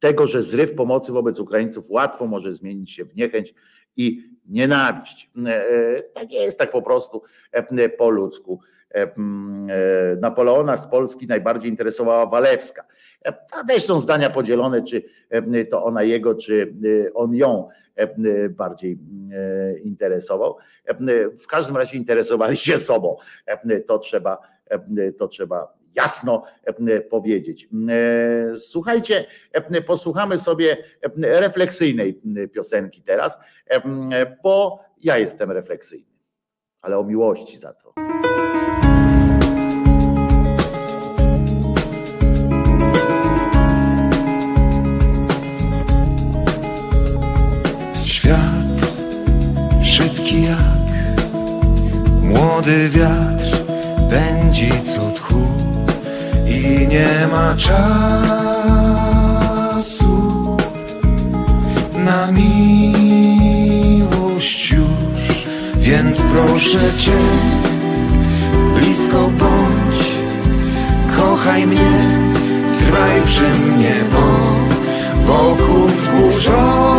[0.00, 3.54] tego, że zryw pomocy wobec Ukraińców łatwo może zmienić się w niechęć
[3.96, 5.30] i nienawiść.
[5.46, 7.22] E, e, tak jest, tak po prostu
[7.52, 8.60] e, po ludzku.
[10.20, 12.84] Napoleona z Polski najbardziej interesowała Walewska.
[13.60, 15.02] A też są zdania podzielone, czy
[15.70, 16.74] to ona jego, czy
[17.14, 17.68] on ją
[18.50, 18.98] bardziej
[19.82, 20.56] interesował.
[21.42, 23.16] W każdym razie interesowali się sobą.
[23.86, 24.38] To trzeba,
[25.18, 27.68] to trzeba jasno e, powiedzieć.
[27.88, 30.76] E, słuchajcie, e, posłuchamy sobie
[31.22, 32.20] refleksyjnej
[32.54, 33.38] piosenki teraz,
[34.42, 36.18] bo ja jestem refleksyjny,
[36.82, 37.94] ale o miłości za to.
[48.04, 48.98] Świat
[49.82, 50.78] szybki jak
[52.22, 53.64] młody wiatr
[54.10, 54.70] pędzi
[56.88, 57.76] nie ma czasu
[61.94, 63.50] na miłość
[64.70, 65.46] już,
[65.76, 67.18] więc proszę Cię,
[68.74, 70.12] blisko bądź,
[71.16, 72.18] kochaj mnie,
[72.78, 74.22] trwaj przy mnie, bo
[75.26, 76.98] wokół wzburzone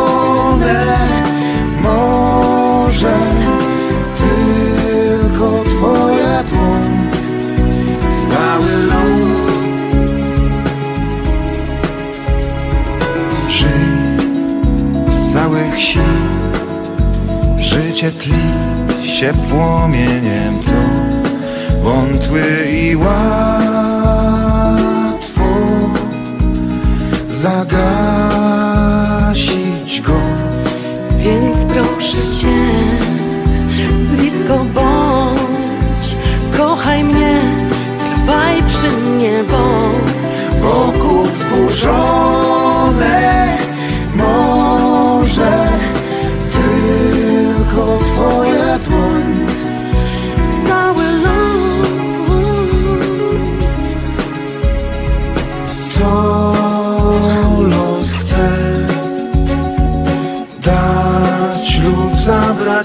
[15.60, 16.02] całych sił
[17.60, 18.44] Życie tli
[19.18, 20.72] się płomieniem, co
[21.82, 22.42] wątły
[22.72, 23.10] i łatwo
[27.30, 27.62] zagasić
[30.02, 30.20] go.
[31.18, 32.58] Więc proszę Cię,
[34.12, 36.16] blisko bądź,
[36.58, 37.42] kochaj mnie,
[38.00, 39.90] trwaj przy mnie, bo
[40.62, 42.10] wokół wzburzone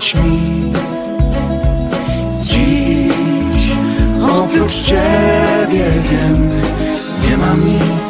[0.04, 0.72] zabrać mi.
[2.40, 3.72] Dziś
[4.22, 6.50] oprócz Ciebie wiem,
[7.22, 8.03] nie mam nic.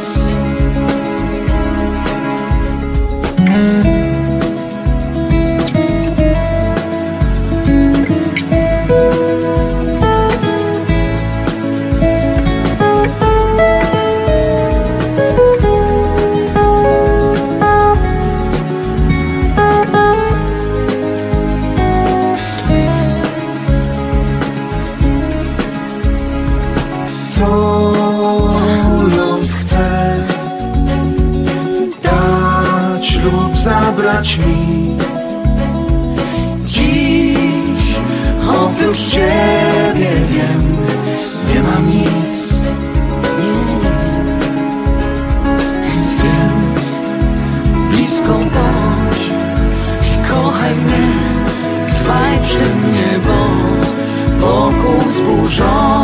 [55.45, 56.04] Wokół zburzone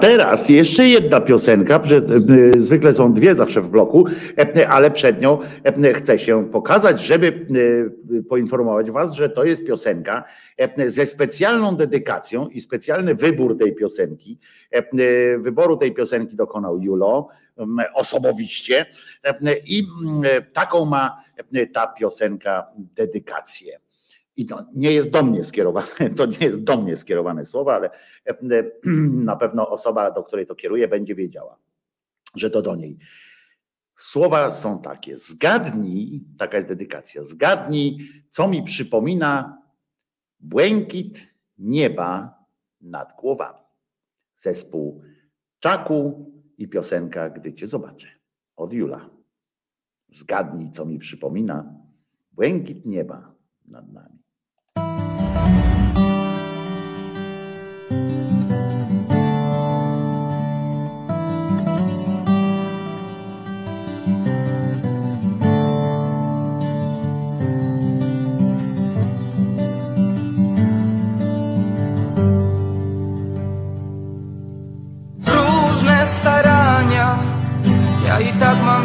[0.00, 4.04] teraz jeszcze jedna piosenka, że, e, zwykle są dwie zawsze w bloku,
[4.38, 7.46] e, ale przed nią e, chcę się pokazać, żeby
[8.18, 10.24] e, poinformować Was, że to jest piosenka
[10.56, 14.38] e, ze specjalną dedykacją i specjalny wybór tej piosenki.
[14.74, 17.28] E, e, Wyboru tej piosenki dokonał Julo
[17.94, 18.86] osobowiście
[19.24, 19.86] e, i
[20.52, 21.22] taką ma
[21.52, 23.80] e, ta piosenka dedykację.
[24.40, 27.90] I to nie jest do mnie skierowane, to nie jest do mnie skierowane słowa, ale
[28.26, 28.64] e, e,
[29.30, 31.58] na pewno osoba, do której to kieruje, będzie wiedziała,
[32.34, 32.98] że to do niej.
[33.96, 39.62] Słowa są takie: zgadnij, taka jest dedykacja, zgadnij, co mi przypomina
[40.38, 42.34] błękit nieba
[42.80, 43.64] nad głowami.
[44.34, 45.02] Zespół
[45.58, 48.08] Czaku i piosenka Gdy Cię zobaczę
[48.56, 49.10] od Jula.
[50.08, 51.74] Zgadnij, co mi przypomina
[52.32, 53.34] błękit nieba
[53.66, 54.09] nad nami.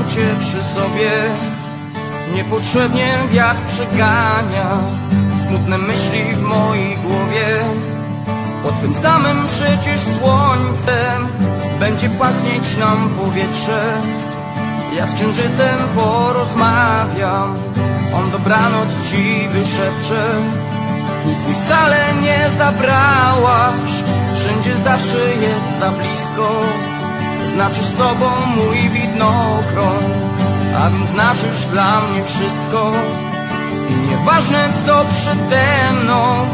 [0.07, 1.11] Cię przy sobie.
[2.36, 4.77] Niepotrzebnie wiatr przegania
[5.48, 7.48] smutne myśli w mojej głowie.
[8.64, 11.27] Pod tym samym przecież słońcem
[11.80, 13.98] będzie pachnieć nam powietrze.
[14.95, 17.56] Ja z księżycem porozmawiam,
[18.18, 20.23] on dobranoc ci wyszepcze.
[21.26, 23.91] Nic mi wcale nie zabrałaś,
[24.36, 26.61] wszędzie zawsze jest za blisko.
[27.56, 30.03] Znaczysz sobą mój widnokron,
[30.77, 32.91] a więc znaczysz dla mnie wszystko.
[33.90, 35.65] I nieważne co przede
[36.02, 36.45] mną,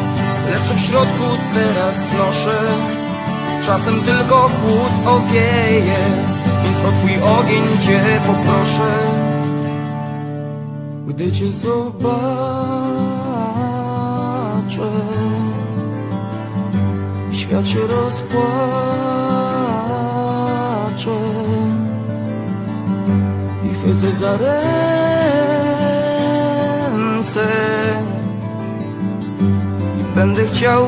[0.51, 1.23] lecz co w środku
[1.53, 2.59] teraz noszę.
[3.65, 6.05] Czasem tylko chłód owieje,
[6.63, 8.91] więc o twój ogień cię poproszę.
[11.07, 12.01] Gdy cię zobaczę,
[17.31, 19.50] świat się rozpłacze.
[23.65, 24.67] I chwycę za ręce
[29.99, 30.87] i będę chciał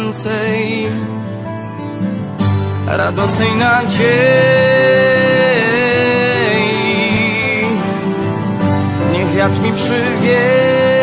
[0.00, 0.88] więcej
[2.86, 4.04] radosnej nadziei.
[9.12, 10.93] Niech wiatr mi przywieje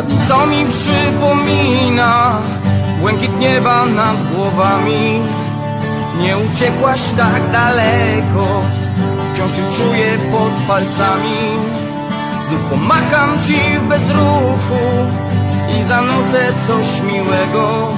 [0.00, 2.38] Zgadnij, co mi przypomina
[3.00, 5.20] Błękit nieba nad głowami.
[6.20, 8.46] Nie uciekłaś tak daleko
[9.34, 11.40] Wciąż cię czuję pod palcami.
[12.48, 14.84] Znów pomacham ci w bezruchu
[15.78, 17.88] I zanudzę coś miłego.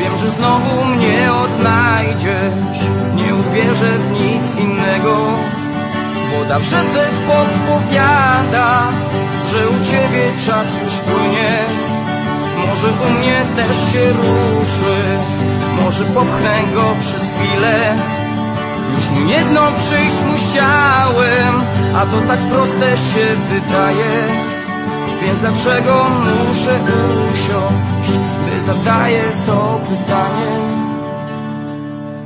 [0.00, 2.80] Wiem, że znowu mnie odnajdziesz
[3.14, 5.16] Nie uwierzę w nic innego
[6.32, 8.82] Woda w rzece podpowiada,
[9.50, 11.58] że u ciebie czas już płynie.
[12.68, 14.96] Może u mnie też się ruszy,
[15.82, 17.96] może popchnę go przez chwilę.
[18.94, 21.54] Już mi jedno przyjść musiałem,
[21.96, 24.46] a to tak proste się wydaje.
[25.22, 26.06] Więc dlaczego
[26.48, 26.78] muszę
[27.32, 30.76] usiąść, gdy zadaję to pytanie?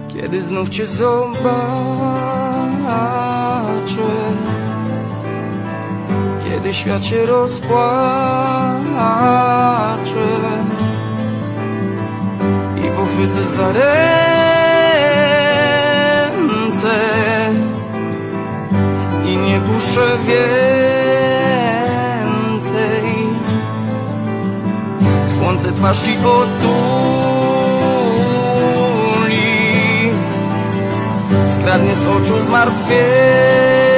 [0.08, 1.50] Kiedy znów cię zobaczę
[6.50, 7.80] Kiedy świat się rozpłacze
[12.76, 13.90] I pochwycę za ręce
[19.26, 20.70] I nie puszczę więcej.
[25.34, 26.60] Słońce twarz ci otuli
[31.54, 33.89] Skradnie z oczu zmartwienie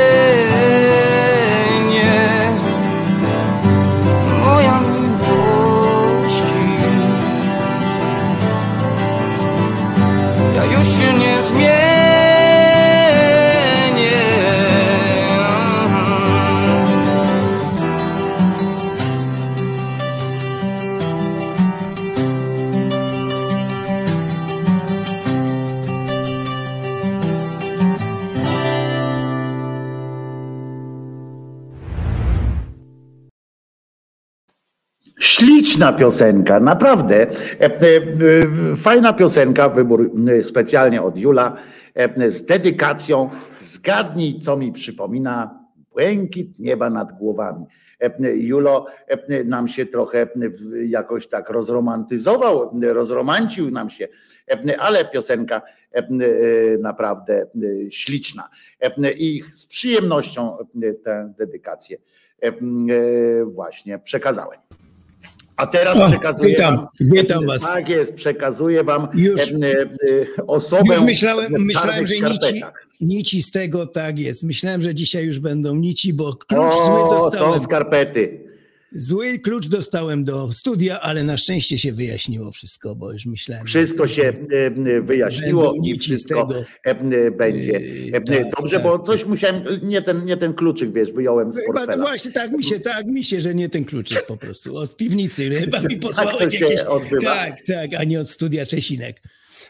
[35.32, 37.26] Śliczna piosenka, naprawdę.
[37.60, 41.56] E, e, Fajna piosenka, wybór e, specjalnie od Jula,
[42.28, 43.30] z dedykacją.
[43.58, 45.60] Zgadnij, co mi przypomina
[45.92, 47.66] błękit nieba nad głowami.
[48.34, 48.86] Julo
[49.44, 50.26] nam się trochę
[50.84, 54.08] jakoś tak rozromantyzował, rozromancił nam się,
[54.78, 55.62] ale piosenka
[56.78, 57.46] naprawdę
[57.90, 58.48] śliczna.
[59.16, 60.56] I z przyjemnością
[61.04, 61.96] tę dedykację
[63.46, 64.60] właśnie przekazałem.
[65.56, 67.62] A teraz O, przekazuję witam, wam, witam was.
[67.62, 69.86] Tak jest, przekazuję wam Już- e, e,
[70.46, 72.62] osobę Już myślałem, myślałem że nici,
[73.00, 74.42] nici z tego tak jest.
[74.42, 77.60] Myślałem, że dzisiaj już będą nici, bo klucz zły O, są dostałem.
[77.60, 78.41] skarpety.
[78.96, 83.66] Zły klucz dostałem do studia, ale na szczęście się wyjaśniło wszystko, bo już myślałem.
[83.66, 84.32] Wszystko się
[84.86, 86.64] e, wyjaśniło i wszystko tego.
[86.82, 87.80] e, będzie
[88.12, 88.82] e, tak, dobrze, tak.
[88.82, 92.02] bo coś musiałem, nie ten, nie ten kluczyk, wiesz, wyjąłem z Chyba portfela.
[92.04, 94.76] właśnie tak mi się, tak mi się, że nie ten kluczyk po prostu.
[94.76, 96.80] Od piwnicy chyba mi Tak posłałeś się jakieś.
[96.82, 97.34] odbywa.
[97.34, 99.20] Tak, tak, a nie od studia Czesinek.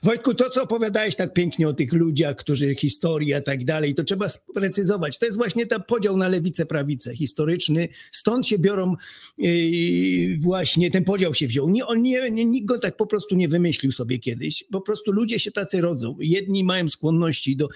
[0.03, 4.05] Wojtku, to co opowiadałeś tak pięknie o tych ludziach, którzy historia i tak dalej, to
[4.05, 5.19] trzeba sprecyzować.
[5.19, 7.89] To jest właśnie ten podział na lewicę, prawicę historyczny.
[8.13, 8.97] Stąd się biorą
[9.39, 11.71] yy, właśnie, ten podział się wziął.
[11.71, 14.65] Nie, on nie, nie, nikt go tak po prostu nie wymyślił sobie kiedyś.
[14.71, 16.17] Po prostu ludzie się tacy rodzą.
[16.21, 17.69] Jedni mają skłonności do,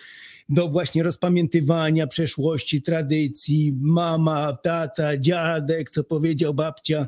[0.48, 7.06] do właśnie rozpamiętywania przeszłości, tradycji, mama, tata, dziadek, co powiedział babcia.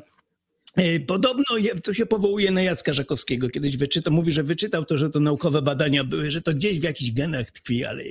[0.79, 1.43] E, Podobno
[1.83, 3.49] to się powołuje na Jacka Żakowskiego.
[3.49, 6.83] Kiedyś wyczytał, mówi, że wyczytał to, że to naukowe badania były, że to gdzieś w
[6.83, 8.03] jakichś genach tkwi, ale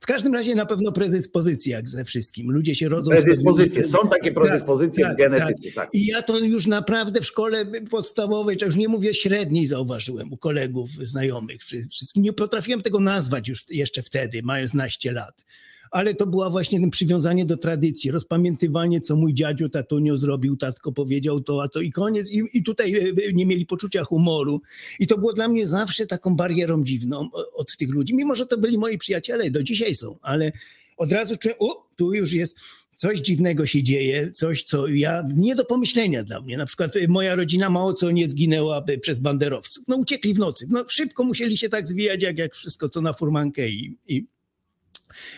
[0.00, 2.50] w każdym razie na pewno predyspozycja jak ze wszystkim.
[2.50, 5.72] Ludzie się rodzą z Predyspozycje, pewnymi- są takie predyspozycje Tak, w tak, genetyce.
[5.74, 5.88] Tak.
[5.92, 10.36] I ja to już naprawdę w szkole podstawowej, czy już nie mówię średniej, zauważyłem u
[10.36, 11.60] kolegów, znajomych.
[11.90, 15.44] Wszystkim nie potrafiłem tego nazwać już jeszcze wtedy, mając naście lat.
[15.90, 20.92] Ale to była właśnie ten przywiązanie do tradycji, rozpamiętywanie, co mój dziadziu tatunio zrobił, tatko
[20.92, 22.30] powiedział to, a to i koniec.
[22.30, 24.60] I, i tutaj e, e, nie mieli poczucia humoru.
[25.00, 28.58] I to było dla mnie zawsze taką barierą dziwną od tych ludzi, mimo że to
[28.58, 30.52] byli moi przyjaciele, do dzisiaj są, ale
[30.96, 32.58] od razu czułem, o, tu już jest
[32.96, 36.56] coś dziwnego się dzieje, coś, co ja, nie do pomyślenia dla mnie.
[36.56, 39.84] Na przykład y, moja rodzina mało co nie zginęła przez banderowców.
[39.88, 40.66] No uciekli w nocy.
[40.70, 44.26] No szybko musieli się tak zwijać, jak, jak wszystko, co na furmankę i, i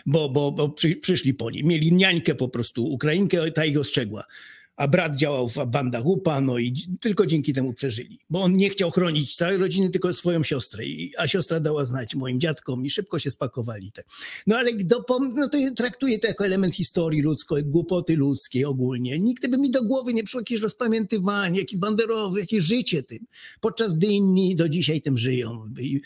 [0.05, 1.67] bo, bo, bo przy, przyszli po nim.
[1.67, 4.23] Mieli niańkę po prostu, Ukrainkę, ta ich ostrzegła.
[4.79, 8.19] A brat działał w bandach UPA, no i tylko dzięki temu przeżyli.
[8.29, 10.85] Bo on nie chciał chronić całej rodziny, tylko swoją siostrę.
[10.85, 13.91] I, a siostra dała znać moim dziadkom i szybko się spakowali.
[13.91, 14.03] Te.
[14.47, 15.05] No ale do,
[15.35, 19.19] no to traktuję to jako element historii ludzkiej, głupoty ludzkiej ogólnie.
[19.19, 23.25] Nigdy by mi do głowy nie przyszło jakieś rozpamiętywanie, jakiś banderowy, jakieś życie tym.
[23.59, 25.73] Podczas gdy inni do dzisiaj tym żyją.
[25.79, 26.01] I,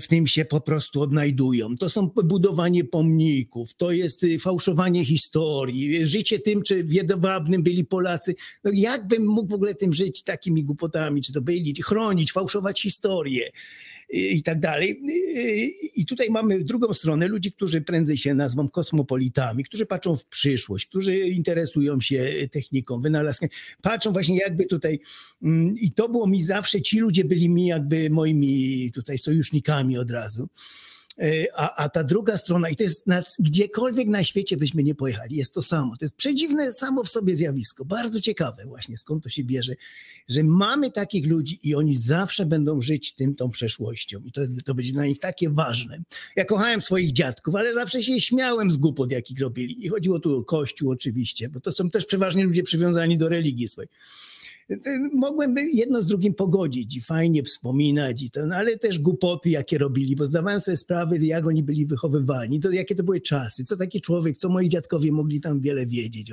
[0.00, 1.76] w tym się po prostu odnajdują.
[1.76, 7.84] To są budowanie pomników, to jest y, fałszowanie historii, życie tym, czy w Jedwabnym byli
[7.84, 8.34] Polacy.
[8.64, 13.46] No jakbym mógł w ogóle tym żyć takimi głupotami, czy to byli, chronić, fałszować historię
[13.46, 13.50] y,
[14.08, 15.02] i tak dalej.
[15.94, 20.86] I tutaj mamy drugą stronę ludzi, którzy prędzej się nazwą kosmopolitami, którzy patrzą w przyszłość,
[20.86, 23.48] którzy interesują się techniką, wynalazkiem,
[23.82, 25.00] patrzą właśnie jakby tutaj
[25.42, 30.10] mm, i to było mi zawsze, ci ludzie byli mi jakby moimi tutaj sojusznikami od
[30.10, 30.48] razu.
[31.18, 34.94] E, a, a ta druga strona, i to jest na, gdziekolwiek na świecie byśmy nie
[34.94, 35.96] pojechali, jest to samo.
[35.96, 37.84] To jest przedziwne samo w sobie zjawisko.
[37.84, 39.74] Bardzo ciekawe właśnie, skąd to się bierze,
[40.28, 44.20] że mamy takich ludzi i oni zawsze będą żyć tym, tą przeszłością.
[44.24, 46.02] I to, to będzie dla nich takie ważne.
[46.36, 49.86] Ja kochałem swoich dziadków, ale zawsze się śmiałem z głupot, jakich robili.
[49.86, 53.68] I chodziło tu o Kościół oczywiście, bo to są też przeważnie ludzie przywiązani do religii
[53.68, 53.88] swojej
[55.12, 59.78] mogłem jedno z drugim pogodzić i fajnie wspominać, i to, no ale też głupoty, jakie
[59.78, 63.76] robili, bo zdawałem sobie sprawę, jak oni byli wychowywani, to jakie to były czasy, co
[63.76, 66.32] taki człowiek, co moi dziadkowie mogli tam wiele wiedzieć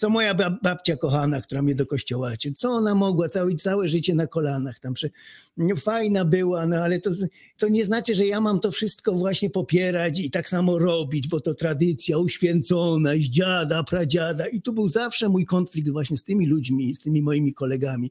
[0.00, 4.26] co moja babcia kochana, która mnie do kościoła, co ona mogła, całe, całe życie na
[4.26, 5.10] kolanach tam, przy,
[5.56, 7.10] no, fajna była, no ale to,
[7.58, 11.40] to nie znaczy, że ja mam to wszystko właśnie popierać i tak samo robić, bo
[11.40, 16.46] to tradycja uświęcona z dziada, pradziada i tu był zawsze mój konflikt właśnie z tymi
[16.46, 18.10] ludźmi, z tymi moimi kolegami.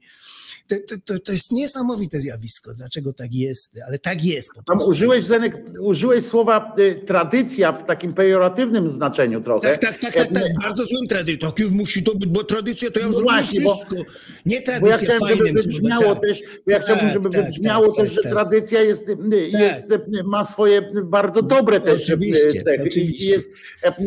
[0.67, 0.75] To,
[1.05, 4.53] to, to jest niesamowite zjawisko, dlaczego tak jest, ale tak jest.
[4.53, 9.77] Po Tam użyłeś, Zenek, użyłeś słowa y, tradycja w takim pejoratywnym znaczeniu trochę.
[9.77, 11.49] Tak, tak, tak, tak, tak bardzo złym tradycją
[11.79, 13.95] musi to być, bo tradycja to ja no zrobię właśnie, wszystko.
[13.95, 14.03] Bo,
[14.45, 16.23] nie tradycja bo ja chciałem, żeby wybrzmiało tak.
[16.23, 18.31] też, bo ja tak, chciałbym, żeby tak, wybrzmiało tak, też, że tak.
[18.31, 19.93] tradycja jest, jest,
[20.23, 22.83] ma swoje bardzo dobre też oczywiście, cechy.
[22.87, 23.31] Oczywiście.
[23.31, 23.49] Jest,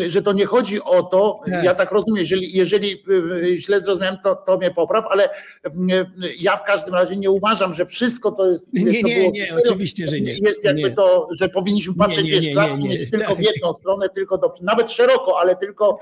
[0.08, 3.04] że to nie chodzi o to, ja tak rozumiem, jeżeli, jeżeli
[3.56, 5.28] źle zrozumiałem, to, to mnie popraw, ale
[6.40, 8.66] ja w każdym razie nie uważam, że wszystko to jest.
[8.72, 10.34] Nie, nie, nie, oczywiście, że nie.
[10.38, 10.90] Jest jakby nie.
[10.90, 13.06] to, że powinniśmy patrzeć nie, nie, nie, nie, nie.
[13.06, 15.98] tylko w jedną stronę, tylko do, nawet szeroko, ale tylko,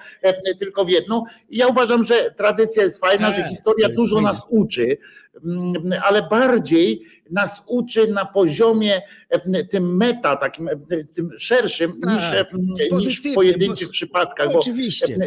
[0.58, 1.24] tylko w jedną
[1.60, 4.98] ja uważam, że tradycja jest fajna, że historia dużo nas uczy,
[5.44, 12.52] mm, ale bardziej nas uczy na poziomie mm, tym meta, takim mm, tym szerszym, tak,
[12.58, 14.48] niż, niż w pojedynczych bo, przypadkach.
[14.54, 15.18] Oczywiście.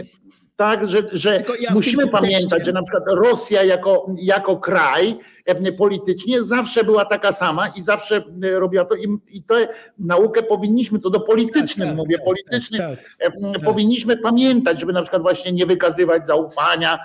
[0.64, 6.44] Tak, że, że ja musimy pamiętać, że na przykład Rosja jako, jako kraj e, politycznie
[6.44, 9.68] zawsze była taka sama i zawsze e, robiła to i, i tę
[10.00, 14.94] naukę powinniśmy, to do politycznym tak, mówię, tak, politycznym tak, tak, tak, powinniśmy pamiętać, żeby
[14.94, 17.00] na przykład właśnie nie wykazywać zaufania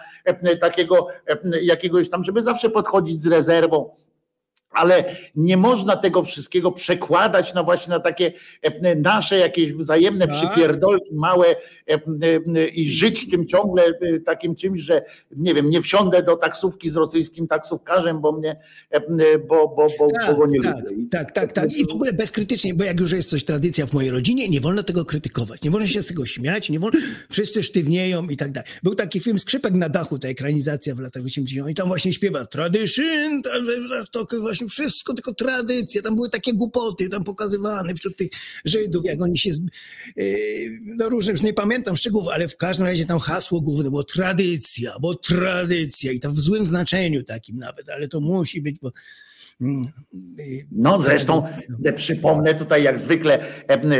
[0.60, 1.06] takiego
[1.62, 3.90] jakiegoś tam, żeby zawsze podchodzić z rezerwą
[4.78, 8.32] ale nie można tego wszystkiego przekładać na właśnie na takie
[8.62, 10.36] e, nasze jakieś wzajemne tak.
[10.36, 13.82] przypierdolki małe e, e, i żyć tym ciągle
[14.26, 15.04] takim czymś, że
[15.36, 18.56] nie wiem, nie wsiądę do taksówki z rosyjskim taksówkarzem, bo mnie,
[19.48, 21.06] bo, bo, bo, tak, bo go nie tak, lubię.
[21.10, 21.76] Tak, tak, tak.
[21.76, 24.82] I w ogóle bezkrytycznie, bo jak już jest coś tradycja w mojej rodzinie, nie wolno
[24.82, 26.98] tego krytykować, nie wolno się z tego śmiać, nie wolno,
[27.30, 28.70] wszyscy sztywnieją i tak dalej.
[28.82, 32.46] Był taki film Skrzypek na dachu, ta ekranizacja w latach 80 i tam właśnie śpiewa
[32.46, 33.42] tradition,
[34.10, 38.30] to właśnie wszystko tylko tradycja, tam były takie głupoty tam pokazywane wśród tych
[38.64, 39.50] Żydów, jak oni się,
[40.16, 40.24] yy,
[40.84, 44.98] no różne, już nie pamiętam szczegółów, ale w każdym razie tam hasło główne było tradycja,
[45.00, 48.92] bo tradycja i to w złym znaczeniu takim nawet, ale to musi być, bo
[49.60, 49.88] mm,
[50.38, 51.92] yy, no zresztą no.
[51.92, 53.46] przypomnę tutaj jak zwykle,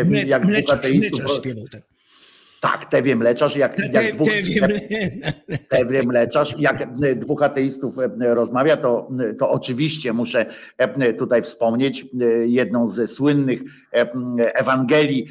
[0.04, 1.97] Mlecz, jak mleczarz, mleczarz śpiewał tak.
[2.60, 4.28] Tak, Tewie Mleczarz, jak, te, jak dwóch,
[5.68, 10.46] tewie Mleczarz, jak e, dwóch ateistów e, rozmawia, to, to oczywiście muszę
[10.78, 12.06] e, tutaj wspomnieć
[12.46, 13.60] jedną ze słynnych
[14.54, 15.28] Ewangelii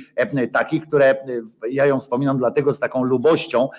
[0.52, 1.16] takich, które
[1.70, 3.70] ja ją wspominam dlatego z taką lubością,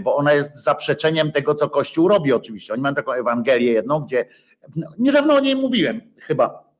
[0.00, 2.72] bo ona jest zaprzeczeniem tego, co Kościół robi oczywiście.
[2.72, 4.26] Oni mają taką Ewangelię jedną, gdzie
[4.98, 6.71] niedawno o niej mówiłem chyba,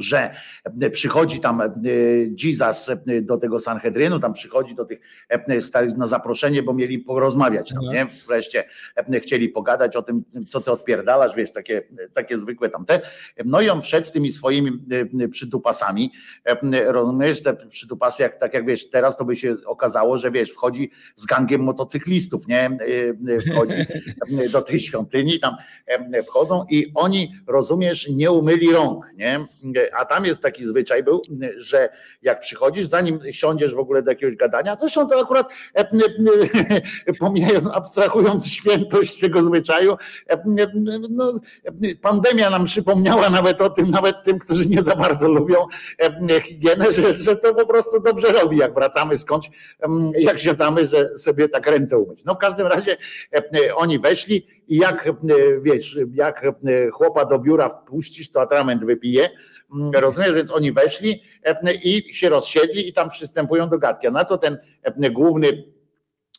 [0.00, 0.34] że
[0.82, 1.70] e, przychodzi tam e,
[2.44, 5.00] Jesus e, do tego Sanhedrynu, tam przychodzi do tych
[5.60, 8.06] starych na zaproszenie, bo mieli porozmawiać, tam, nie?
[8.26, 8.64] Wreszcie
[9.22, 11.82] chcieli pogadać o tym, co ty odpierdalasz, wiesz, takie,
[12.14, 13.00] takie zwykłe tamte.
[13.44, 14.70] No i on wszedł z tymi swoimi
[15.30, 16.12] przytupasami,
[16.86, 20.90] rozumiesz, te przytupasy, jak, tak jak wiesz, teraz to by się okazało, że wiesz, wchodzi
[21.16, 22.78] z gangiem motocyklistów, nie?
[23.50, 23.74] Wchodzi
[24.52, 25.56] do tej świątyni, tam
[26.26, 29.46] wchodzą i oni, rozumiesz, nie umyli rąk, nie?
[29.92, 31.22] A tam jest taki zwyczaj był,
[31.56, 31.88] że
[32.22, 35.84] jak przychodzisz, zanim siądziesz w ogóle do jakiegoś gadania, zresztą to akurat e,
[37.18, 39.96] pomijając, abstrahując świętość tego zwyczaju,
[40.28, 40.42] e,
[41.10, 41.32] no,
[42.02, 45.66] pandemia nam przypomniała nawet o tym, nawet tym, którzy nie za bardzo lubią
[46.30, 49.50] e, higienę, że, że to po prostu dobrze robi, jak wracamy skądś,
[50.18, 52.24] jak siadamy, że sobie tak ręce umyć.
[52.24, 52.96] No w każdym razie
[53.74, 55.10] oni weszli i jak
[55.62, 56.46] wiesz, jak
[56.92, 59.28] chłopa do biura wpuścisz, to atrament wypije,
[59.74, 64.06] Mm, rozumiesz, więc oni weszli e, i się rozsiedli i tam przystępują do gadki.
[64.06, 65.64] A na co ten e, główny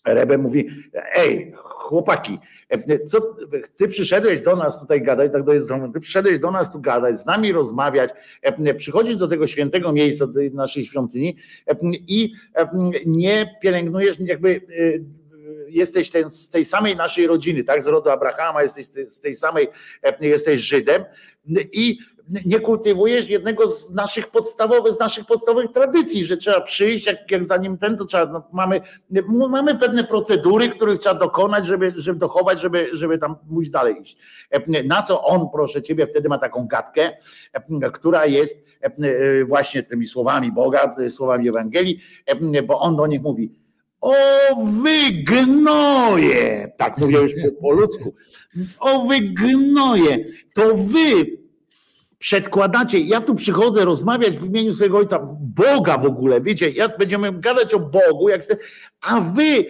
[0.05, 0.69] Rebe mówi,
[1.15, 3.35] ej, chłopaki, e, co,
[3.75, 7.19] ty przyszedłeś do nas tutaj gadać, tak do jest, ty przyszedłeś do nas tu gadać,
[7.19, 8.09] z nami rozmawiać,
[8.77, 11.35] przychodzisz do tego świętego miejsca, do naszej świątyni
[11.91, 12.33] i
[13.05, 14.61] nie pielęgnujesz jakby
[15.71, 19.67] jesteś ten, z tej samej naszej rodziny, tak, z rodu Abrahama, jesteś z tej samej,
[20.21, 21.05] jesteś Żydem
[21.71, 21.97] i
[22.45, 27.45] nie kultywujesz jednego z naszych podstawowych, z naszych podstawowych tradycji, że trzeba przyjść, jak, jak
[27.45, 28.81] zanim ten, to trzeba, no, mamy,
[29.49, 34.17] mamy pewne procedury, których trzeba dokonać, żeby, żeby dochować, żeby, żeby tam pójść dalej iść.
[34.85, 37.11] Na co on, proszę ciebie, wtedy ma taką gadkę,
[37.93, 38.65] która jest
[39.47, 42.01] właśnie tymi słowami Boga, słowami Ewangelii,
[42.67, 43.60] bo on do nich mówi,
[44.01, 44.13] o
[44.55, 48.13] wy gnoje, tak mówię już po, po ludzku,
[48.79, 51.40] o wy gnoje, to wy
[52.21, 57.39] przedkładacie, ja tu przychodzę rozmawiać w imieniu swojego ojca, Boga w ogóle, wiecie, ja będziemy
[57.39, 58.57] gadać o Bogu, jak chcę,
[59.01, 59.65] a wy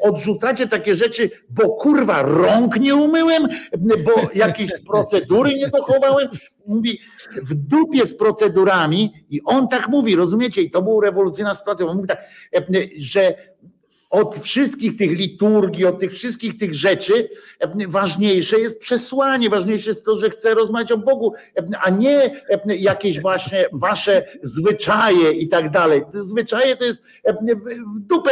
[0.00, 3.48] odrzucacie takie rzeczy, bo kurwa rąk nie umyłem,
[3.80, 6.28] bo jakieś procedury nie dochowałem.
[6.66, 7.00] Mówi,
[7.42, 10.62] w dupie z procedurami i on tak mówi, rozumiecie?
[10.62, 11.86] I to była rewolucyjna sytuacja.
[11.86, 12.18] On mówi tak,
[12.98, 13.34] że
[14.10, 17.28] od wszystkich tych liturgii, od tych wszystkich tych rzeczy,
[17.88, 21.32] ważniejsze jest przesłanie, ważniejsze jest to, że chcę rozmawiać o Bogu,
[21.82, 26.02] a nie jakieś właśnie wasze zwyczaje i tak dalej.
[26.14, 27.02] Zwyczaje to jest
[27.96, 28.30] w dupę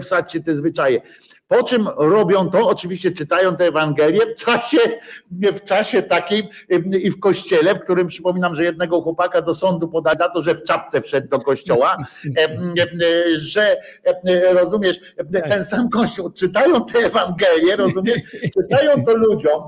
[0.00, 1.00] wsadźcie te zwyczaje.
[1.48, 2.68] Po czym robią to?
[2.68, 4.78] Oczywiście czytają tę Ewangelię w czasie,
[5.30, 6.46] w czasie takim
[7.00, 10.54] i w kościele, w którym przypominam, że jednego chłopaka do sądu podali za to, że
[10.54, 11.96] w czapce wszedł do kościoła,
[13.40, 13.76] że
[14.52, 15.00] rozumiesz,
[15.48, 18.18] ten sam kościół, czytają tę Ewangelię, rozumiesz,
[18.54, 19.62] czytają to ludziom,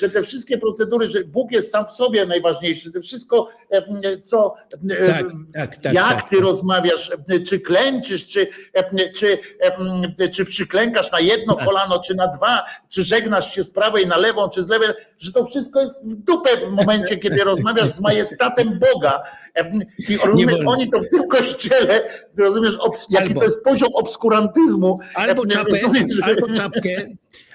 [0.00, 3.48] że te wszystkie procedury, że Bóg jest sam w sobie najważniejszy, to wszystko,
[4.24, 4.54] co,
[5.06, 6.44] tak, tak, tak, jak tak, ty tak.
[6.44, 7.12] rozmawiasz,
[7.46, 8.46] czy klęczysz, czy,
[9.14, 9.38] czy,
[10.32, 14.48] czy przyklękasz na jedno kolano, czy na dwa, czy żegnasz się z prawej na lewą,
[14.48, 14.88] czy z lewej,
[15.18, 19.22] że to wszystko jest w dupę w momencie, kiedy rozmawiasz z majestatem Boga.
[20.08, 22.78] I rozumiesz, oni to w tym kościele, rozumiesz,
[23.10, 24.98] jaki to jest poziom obskurantyzmu.
[25.14, 26.90] Albo czapę, rozumiesz, albo czapkę,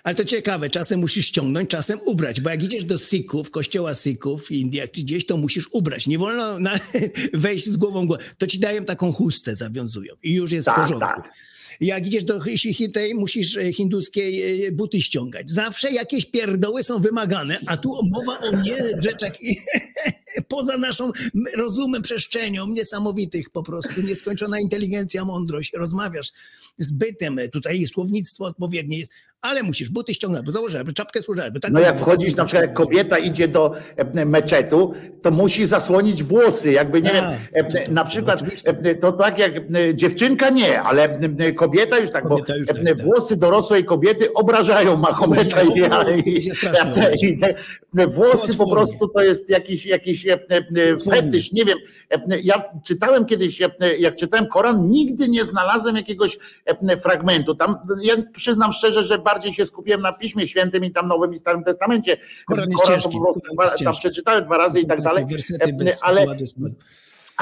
[0.03, 4.47] ale to ciekawe, czasem musisz ściągnąć, czasem ubrać, bo jak idziesz do Sikhów, kościoła Sikhów
[4.47, 6.07] w Indiach czy gdzieś, to musisz ubrać.
[6.07, 6.79] Nie wolno na,
[7.33, 8.07] wejść z głową,
[8.37, 11.21] to ci dają taką chustę, zawiązują i już jest tak, w porządku.
[11.21, 11.33] Tak.
[11.81, 12.39] Jak idziesz do
[12.93, 15.51] tej, musisz e, hinduskiej e, buty ściągać.
[15.51, 19.31] Zawsze jakieś pierdoły są wymagane, a tu mowa o nie rzeczach
[20.47, 21.11] poza naszą
[21.57, 25.73] rozumem, przestrzenią, niesamowitych po prostu, nieskończona inteligencja, mądrość.
[25.73, 26.31] Rozmawiasz
[26.77, 29.11] z bytem, tutaj słownictwo odpowiednie jest,
[29.41, 31.43] ale musisz buty ściągnąć, bo założyć, czapkę służyć.
[31.61, 36.23] Tak no jak wchodzisz, na przykład jak kobieta idzie do e, meczetu, to musi zasłonić
[36.23, 37.23] włosy, jakby nie wiem,
[37.71, 38.43] tak, na przykład
[39.01, 39.53] to tak jak
[39.93, 41.19] dziewczynka nie, ale
[41.57, 47.25] kobieta już tak, kobieta bo już tak, tak, włosy dorosłej kobiety obrażają Mahometa i, i,
[47.25, 50.20] i te włosy po prostu to jest jakiś, jakiś
[51.11, 51.77] fetysz, nie wiem,
[52.43, 53.61] ja czytałem kiedyś,
[53.99, 56.37] jak czytałem Koran, nigdy nie znalazłem jakiegoś
[57.03, 61.33] fragmentu, tam ja przyznam szczerze, że bardziej się skupiłem na Piśmie Świętym i tam Nowym
[61.33, 62.17] i Starym Testamencie,
[62.47, 63.17] Koran, Koran ciężki,
[63.49, 65.25] po prostu, tam przeczytałem dwa razy i tak dalej,
[66.01, 66.25] ale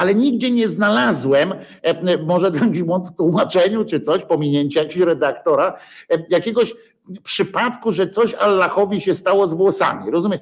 [0.00, 2.50] ale nigdzie nie znalazłem, e, może
[3.06, 5.78] w tłumaczeniu czy coś, pominięcie jakiegoś redaktora,
[6.10, 6.74] e, jakiegoś
[7.22, 10.10] przypadku, że coś Allahowi się stało z włosami.
[10.10, 10.40] Rozumiesz?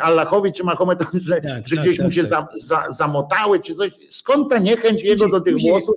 [0.00, 2.30] Allahowi czy Mahometowi, że, tak, że tak, gdzieś tak, mu się tak.
[2.30, 3.90] Za, za, zamotały, czy coś.
[4.10, 5.94] Skąd ta niechęć jego do tych włosów?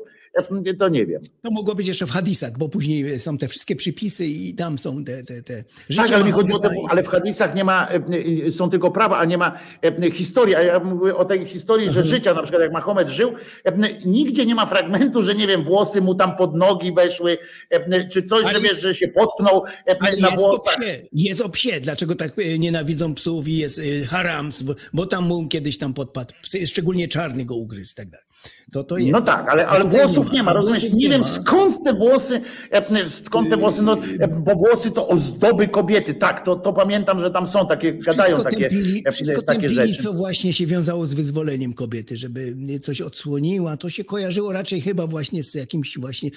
[0.80, 1.22] To nie wiem.
[1.42, 5.04] To mogło być jeszcze w hadisach, bo później są te wszystkie przypisy i tam są
[5.04, 5.64] te, te, te
[5.96, 8.00] Tak, ale mi chodzi o to, ale w hadisach nie ma, e,
[8.48, 11.92] e, są tylko prawa, a nie ma e, historii, a ja mówię o tej historii,
[11.92, 13.34] że życia, na przykład jak Mahomet żył,
[14.06, 17.38] nigdzie nie ma fragmentu, że nie wiem, włosy mu tam pod nogi weszły,
[18.12, 19.64] czy coś, ale że wiesz, że się potknął
[20.02, 20.76] na jest włosach.
[20.76, 24.50] O psie, jest o psie, dlaczego tak nienawidzą psów i jest haram,
[24.94, 26.34] bo tam mu kiedyś tam podpadł,
[26.66, 28.26] szczególnie czarny go ugryzł i tak dalej.
[28.72, 29.12] To, to jest.
[29.12, 30.84] No tak, ale, ale włosów nie ma, rozumiesz?
[30.84, 35.08] Nie, nie wiem skąd te włosy, e, skąd te włosy, no, e, bo włosy to
[35.08, 39.42] ozdoby kobiety, tak, to, to pamiętam, że tam są takie, gadają takie, tępili, e, wszystko
[39.42, 40.04] takie tępili, rzeczy.
[40.04, 45.08] co właśnie się wiązało z wyzwoleniem kobiety, żeby coś odsłoniła, to się kojarzyło raczej chyba
[45.08, 46.30] właśnie z jakimś właśnie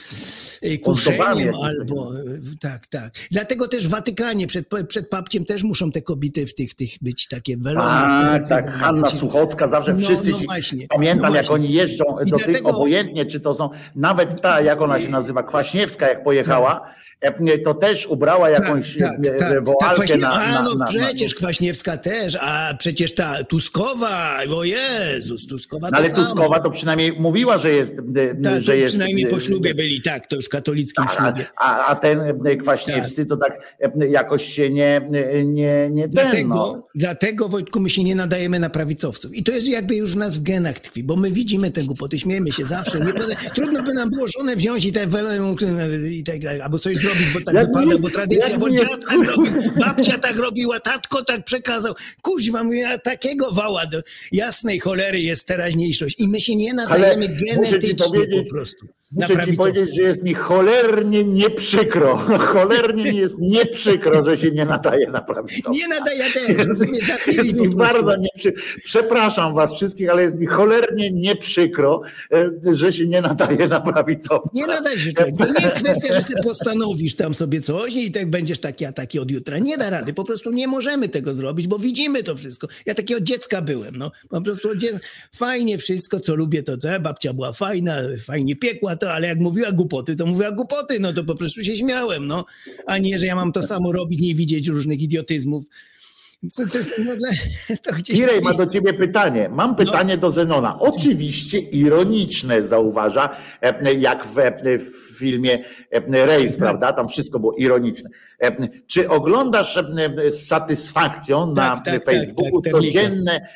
[0.83, 2.13] kuszeniem albo,
[2.61, 3.15] tak, tak.
[3.31, 7.29] Dlatego też w Watykanie przed, przed papciem też muszą te kobiety w tych, tych być
[7.29, 7.91] takie welone.
[7.91, 12.37] A, tak, Hanna Suchocka, zawsze no, wszyscy, no właśnie, pamiętam no jak oni jeżdżą do
[12.37, 12.53] dlatego...
[12.53, 17.39] tych obojętnie, czy to są, nawet ta, jak ona się nazywa, Kwaśniewska, jak pojechała, tak
[17.65, 21.97] to też ubrała jakąś tak, tak, tak, woalkę tak, na, A no na, przecież Kwaśniewska
[21.97, 26.25] też, a przecież ta Tuskowa, o Jezus, Tuskowa to Ale samo.
[26.25, 27.97] Tuskowa to przynajmniej mówiła, że jest...
[28.43, 31.47] Tak, że jest, przynajmniej po ślubie byli, tak, to już katolickim a, ślubie.
[31.57, 32.21] A, a ten
[32.61, 33.29] Kwaśniewscy tak.
[33.29, 33.77] to tak
[34.09, 35.01] jakoś się nie...
[35.45, 36.89] nie, nie dlatego, ten, no.
[36.95, 39.35] dlatego, Wojtku, my się nie nadajemy na prawicowców.
[39.35, 42.53] I to jest jakby już nas w genach tkwi, bo my widzimy te głupoty, śmiejemy
[42.53, 43.01] się zawsze.
[43.01, 43.13] Nie,
[43.55, 45.09] trudno by nam było żonę wziąć i tak,
[46.11, 49.01] i tak albo coś zrobić, bo tak Jak wypada, nie- bo tradycja, bo nie- dziad
[49.09, 51.95] tak robił, babcia tak robiła, tatko tak przekazał.
[52.23, 56.17] Kuźwa, mówię, a takiego wała do jasnej cholery jest teraźniejszość.
[56.19, 58.87] I my się nie nadajemy ci genetycznie po prostu.
[59.11, 62.17] Muszę ci powiedzieć, że jest mi cholernie nie przykro.
[62.53, 65.71] Cholernie mi jest nie przykro, że się nie nadaje na prawicowca.
[65.71, 68.53] Nie nadaje też, to Jest mi bardzo nie przy...
[68.85, 72.01] Przepraszam was wszystkich, ale jest mi cholernie nie przykro,
[72.33, 74.51] e, że się nie nadaje na prawicowca.
[74.55, 75.13] Nie nadaje się.
[75.13, 78.93] To nie jest kwestia, że sobie postanowisz tam sobie coś i tak będziesz taki, a
[78.93, 79.59] taki od jutra.
[79.59, 80.15] Nie da rady.
[80.15, 82.69] Po prostu nie możemy tego zrobić, bo widzimy to wszystko.
[82.87, 83.97] Ja taki od dziecka byłem.
[83.97, 84.11] No.
[84.29, 84.99] Po prostu od dziecka.
[85.37, 86.89] fajnie wszystko, co lubię, to co.
[87.01, 87.97] Babcia była fajna,
[88.27, 91.77] fajnie piekła to, ale jak mówiła głupoty, to mówiła głupoty, no to po prostu się
[91.77, 92.45] śmiałem, no.
[92.87, 95.65] A nie, że ja mam to samo robić, nie widzieć różnych idiotyzmów.
[96.51, 97.13] Co, to, to, no,
[97.85, 99.49] to Kirej ma do ciebie pytanie.
[99.49, 100.79] Mam pytanie do Zenona.
[100.79, 106.93] Oczywiście ironiczne zauważa, e, jak w, e, w filmie e, Rejs, prawda?
[106.93, 108.11] Tam wszystko było ironiczne.
[108.87, 109.79] Czy oglądasz
[110.29, 113.49] z satysfakcją na Tak, tak, tak, Facebooku tak, codzienne,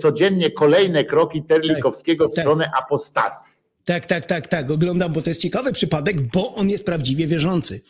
[0.00, 2.44] codziennie kolejne kroki Terlikowskiego w tak.
[2.44, 3.55] stronę apostazji?
[3.86, 4.70] Tak, tak, tak, tak.
[4.70, 7.80] Oglądam, bo to jest ciekawy przypadek, bo on jest prawdziwie wierzący.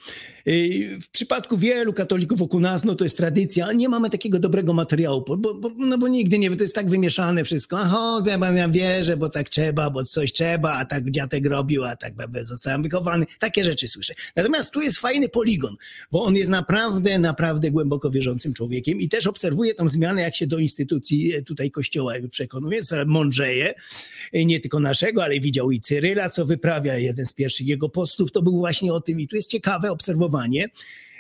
[0.47, 4.73] Yy, W przypadku wielu katolików wokół nas, no to jest tradycja, nie mamy takiego dobrego
[4.73, 7.79] materiału, bo, bo, no bo nigdy nie, to jest tak wymieszane wszystko.
[7.79, 11.85] A chodzę, bo ja wierzę, bo tak trzeba, bo coś trzeba, a tak dziadek robił,
[11.85, 13.27] a tak zostałem wychowany.
[13.39, 14.15] Takie rzeczy słyszę.
[14.37, 15.77] Natomiast tu jest fajny poligon,
[16.13, 20.47] bo on jest naprawdę, naprawdę głęboko wierzącym człowiekiem i też obserwuje tą zmianę, jak się
[20.47, 23.75] do instytucji e, tutaj kościoła przekonuje, mądrzeje,
[24.33, 28.33] e, nie tylko naszego, ale widział i Cyryla, co wyprawia jeden z pierwszych jego postów,
[28.33, 30.36] to był właśnie o tym i tu jest ciekawe obserwowanie,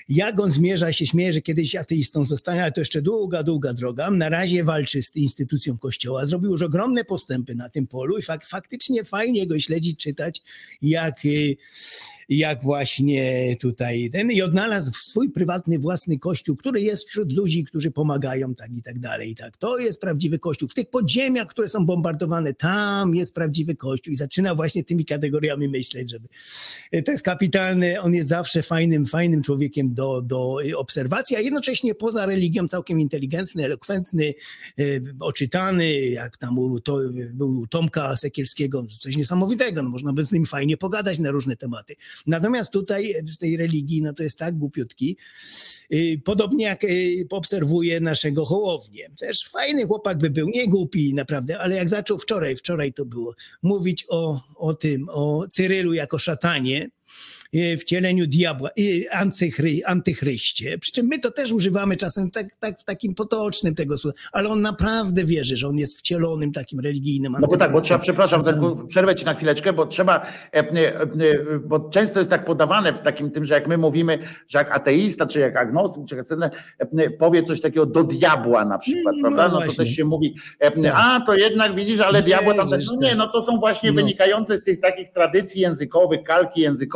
[0.08, 4.10] jak on zmierza się, śmieje, że kiedyś ateistą zostanie, ale to jeszcze długa, długa droga.
[4.10, 6.26] Na razie walczy z instytucją kościoła.
[6.26, 10.42] Zrobił już ogromne postępy na tym polu i fak, faktycznie fajnie go śledzić, czytać,
[10.82, 11.56] jak, y,
[12.28, 17.90] jak właśnie tutaj ten i odnalazł swój prywatny, własny kościół, który jest wśród ludzi, którzy
[17.90, 19.30] pomagają, tak i tak dalej.
[19.30, 19.56] I tak.
[19.56, 20.68] To jest prawdziwy kościół.
[20.68, 25.68] W tych podziemiach, które są bombardowane, tam jest prawdziwy kościół i zaczyna właśnie tymi kategoriami
[25.68, 26.28] myśleć, żeby
[27.04, 31.94] to jest kapitalny, on jest zawsze fajnym, fajnym człowiekiem do, do y, obserwacji, a jednocześnie
[31.94, 34.34] poza religią całkiem inteligentny, elokwentny,
[34.80, 36.98] y, oczytany, jak tam u, to,
[37.34, 41.56] był u Tomka Sekielskiego, coś niesamowitego, no można by z nim fajnie pogadać na różne
[41.56, 41.96] tematy.
[42.26, 45.16] Natomiast tutaj w tej religii, no to jest tak głupiutki,
[45.92, 49.10] Y, Podobnie jak y, obserwuję naszego Hołownię.
[49.18, 53.34] Też fajny chłopak by był, nie głupi naprawdę, ale jak zaczął wczoraj, wczoraj to było,
[53.62, 56.90] mówić o, o tym, o Cyrylu jako szatanie,
[57.80, 60.78] wcieleniu diabła, y, antychry, antychryście.
[60.78, 64.48] Przy czym my to też używamy czasem tak, tak w takim potocznym tego słowa, ale
[64.48, 68.42] on naprawdę wierzy, że on jest wcielonym takim religijnym No bo tak, bo trzeba, przepraszam,
[68.88, 71.08] przerwę ci na chwileczkę, bo trzeba, e, e, e,
[71.58, 74.18] bo często jest tak podawane w takim tym, że jak my mówimy,
[74.48, 76.16] że jak ateista, czy jak agnostyk, czy
[76.98, 79.42] e, powie coś takiego do diabła na przykład, No prawda?
[79.42, 79.84] No to właśnie.
[79.84, 83.00] też się mówi, e, a to jednak widzisz, ale diabła tam też, no tak.
[83.10, 83.96] nie, no to są właśnie No.
[83.96, 86.95] wynikające z tych takich tradycji językowych, kalki językowe.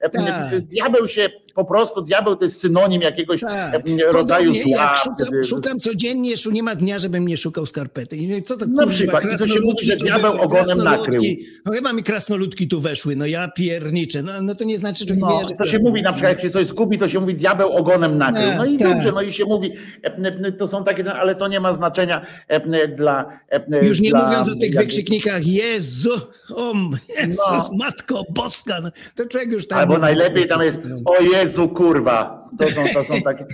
[0.00, 0.48] E, Tak.
[0.48, 3.74] to jest Diabeł się, po prostu diabeł to jest synonim jakiegoś Tak.
[3.74, 3.78] e,
[4.12, 4.82] rodzaju Podobnie zła.
[4.82, 8.42] jak szukam, szukam codziennie, nie ma dnia, żebym nie szukał skarpety.
[8.42, 9.24] Co to Na przykład.
[9.24, 11.46] I to się mówi, że diabeł ogonem krasnoludki.
[11.66, 14.22] No chyba mi krasnoludki tu weszły, no ja pierniczę.
[14.22, 15.50] No, no to nie znaczy, że nie No, wierzę.
[15.58, 18.46] to się mówi na przykład, jak się coś zgubi, to się mówi diabeł ogonem nakrył.
[18.56, 19.14] No i Tak, dobrze, tak.
[19.14, 19.72] no i się mówi,
[20.04, 20.06] e,
[20.46, 23.40] e, to są takie, ale to nie ma znaczenia e, dla.
[23.50, 26.10] e, Już nie dla, mówiąc o tych wykrzyknikach Jezu,
[26.56, 26.72] o
[27.18, 27.70] Jezus, No.
[27.78, 29.78] Matko Boska, no, to już tak...
[29.78, 32.48] Albo najlepiej tam jest o Jezu, kurwa.
[32.58, 33.46] To są, to są takie.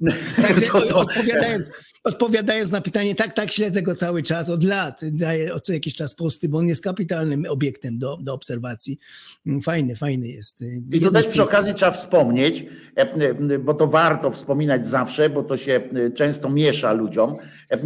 [0.48, 1.70] Także to są, odpowiadając,
[2.04, 6.14] odpowiadając na pytanie, tak, tak, śledzę go cały czas, od lat, daję co jakiś czas
[6.14, 8.98] posty, bo on jest kapitalnym obiektem do, do obserwacji.
[9.46, 10.62] Mm, Fajny, fajny jest.
[10.62, 12.64] I Jeden tutaj z tych- przy okazji trzeba wspomnieć,
[12.96, 17.36] e, e, bo to warto wspominać zawsze, bo to się e, często miesza ludziom,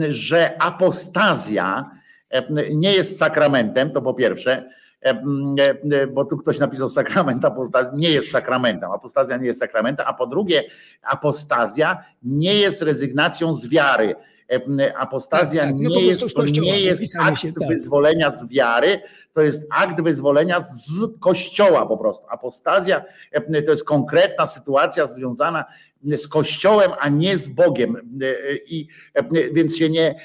[0.08, 1.90] że apostazja
[2.74, 4.70] nie jest sakramentem, to po pierwsze,
[6.12, 10.26] bo tu ktoś napisał sakrament apostazji, nie jest sakramentem, apostazja nie jest sakramentem, a po
[10.26, 10.64] drugie
[11.02, 14.14] apostazja nie jest rezygnacją z wiary.
[14.80, 16.20] E, Apostazja Tak, tak, no nie, jest,
[16.60, 17.68] nie jest akt się, tak.
[17.68, 19.00] wyzwolenia z wiary,
[19.34, 22.26] to jest akt wyzwolenia z kościoła po prostu.
[22.28, 25.64] Apostazja e, to jest konkretna sytuacja związana
[26.04, 27.96] z Kościołem, a nie z Bogiem.
[28.66, 28.86] I
[29.52, 30.20] więc się nie,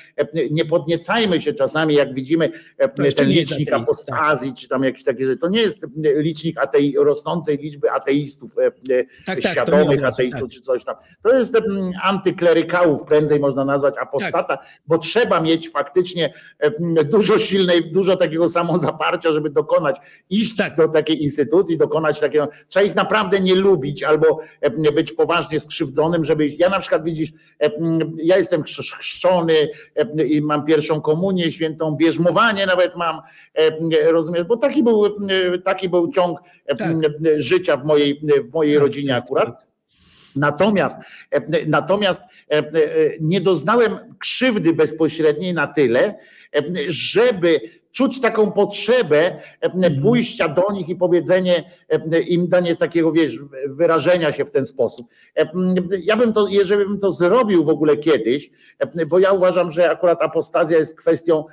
[0.52, 2.52] nie podniecajmy się czasami, jak widzimy
[3.16, 3.82] ten licznik tak.
[3.82, 5.38] apostazji, czy tam jakieś takie rzeczy.
[5.38, 8.56] To nie jest licznik atei, rosnącej liczby ateistów,
[9.26, 9.58] tak, tak,
[10.04, 10.52] ateistów, tak.
[10.52, 10.96] czy coś tam.
[11.24, 11.58] To jest
[12.04, 14.58] antyklerykałów, prędzej można nazwać apostata,
[14.88, 16.34] bo trzeba mieć faktycznie
[17.06, 19.98] dużo silnej, dużo takiego samozaparcia, żeby dokonać,
[20.30, 20.76] iść tak.
[20.76, 24.40] do takiej instytucji, dokonać takiego, trzeba ich naprawdę nie lubić albo
[24.96, 27.30] być poważnie skrzywdzonym, żeby ja na przykład widzisz,
[28.18, 28.64] ja jestem
[29.00, 29.54] chrzczony
[30.28, 33.22] i mam pierwszą komunię świętą, bierzmowanie nawet mam,
[34.06, 35.18] rozumiesz, bo taki był,
[35.64, 36.40] taki był ciąg
[36.78, 36.88] tak.
[37.38, 39.46] życia w mojej, w mojej tak, rodzinie tak, akurat.
[39.46, 39.68] Tak.
[40.36, 40.98] Natomiast,
[41.68, 42.22] natomiast
[43.22, 46.16] nie doznałem krzywdy bezpośredniej na tyle,
[46.88, 47.60] żeby
[47.98, 50.02] czuć taką potrzebę mhm.
[50.02, 51.72] pójścia do nich i powiedzenie
[52.28, 55.08] im, danie takiego, wiesz, wyrażenia się w ten sposób.
[56.04, 58.52] Ja bym to, jeżeli bym to zrobił w ogóle kiedyś,
[59.08, 61.44] bo ja uważam, że akurat apostazja jest kwestią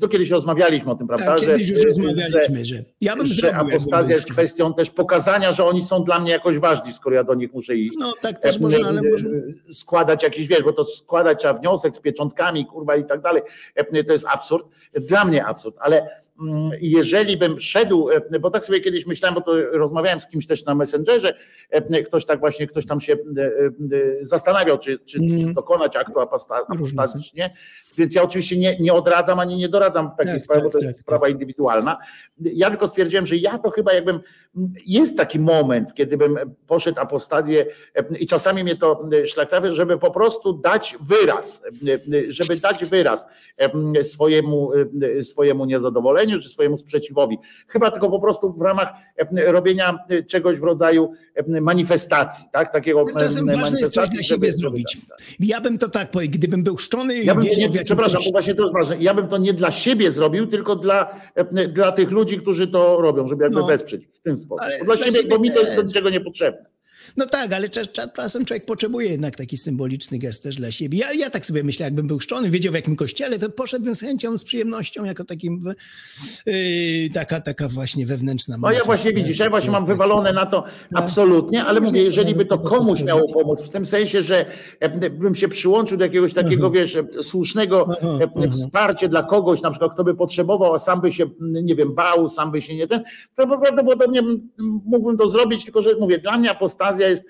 [0.00, 1.26] to kiedyś rozmawialiśmy o tym, prawda?
[1.26, 5.64] Tak, kiedyś że, już rozmawialiśmy, że, ja bym że apostazja jest kwestią też pokazania, że
[5.64, 7.96] oni są dla mnie jakoś ważni, skoro ja do nich muszę iść.
[7.98, 9.30] No tak też można, ale można...
[9.70, 13.42] Składać jakiś, wiesz, bo to składać trzeba wniosek z pieczątkami, kurwa i tak dalej.
[14.06, 14.66] To jest absurd.
[14.92, 16.08] Dla mnie absurd, ale
[16.80, 20.64] jeżeli bym szedł, e, bo tak sobie kiedyś myślałem, bo to rozmawiałem z kimś też
[20.64, 21.34] na Messengerze,
[21.70, 23.16] e, ktoś tak właśnie, ktoś tam się e,
[24.22, 25.54] zastanawiał, czy, czy, czy mm.
[25.54, 27.54] dokonać aktu apostatycznie,
[27.98, 30.72] więc ja oczywiście nie, nie odradzam ani nie doradzam w takiej tak, sprawie, tak, bo
[30.72, 31.02] to tak, jest tak.
[31.02, 31.98] sprawa indywidualna.
[32.40, 34.20] Ja tylko stwierdziłem, że ja to chyba jakbym,
[34.86, 37.66] jest taki moment, kiedy bym poszedł apostazję
[38.20, 41.62] i czasami mnie to szlaktawia, żeby po prostu dać wyraz,
[42.28, 43.26] żeby dać wyraz
[44.02, 44.70] swojemu,
[45.22, 47.38] swojemu niezadowoleniu, czy swojemu sprzeciwowi.
[47.68, 52.72] Chyba tylko po prostu w ramach e, robienia e, czegoś w rodzaju e, manifestacji, tak?
[52.72, 54.98] Takiego Czasem ważne jest coś dla siebie zrobić.
[55.40, 58.62] Ja bym to tak powiedział, gdybym był szczony ja bym nie, Przepraszam, bo właśnie to
[58.62, 58.96] jest ważne.
[59.00, 61.20] Ja bym to nie dla siebie zrobił, tylko dla,
[61.68, 64.66] dla tych ludzi, którzy to robią, żeby jakby no, wesprzeć w tym sposób.
[64.84, 66.64] Dla, dla, siebie, bo mi to jest do niczego niepotrzebne.
[67.16, 70.98] No tak, ale czas, czasem człowiek potrzebuje jednak taki symboliczny gest też dla siebie.
[70.98, 74.00] Ja, ja tak sobie myślę, jakbym był szczony, wiedział w jakim kościele, to poszedłbym z
[74.00, 75.64] chęcią, z przyjemnością, jako takim
[76.46, 76.54] yy,
[77.14, 80.64] taka, taka właśnie wewnętrzna No ja właśnie widzisz, ja właśnie mam wywalone na to
[80.94, 84.46] absolutnie, ale mówię, jeżeli by to komuś miało pomóc, w tym sensie, że
[84.80, 86.74] e, bym się przyłączył do jakiegoś takiego, aha.
[86.74, 88.46] wiesz, słusznego aha, e, aha.
[88.50, 92.28] wsparcia dla kogoś, na przykład kto by potrzebował, a sam by się, nie wiem, bał,
[92.28, 93.02] sam by się nie ten,
[93.34, 94.22] to prawdopodobnie
[94.84, 97.24] mógłbym to zrobić, tylko że mówię, dla mnie apostazja jest,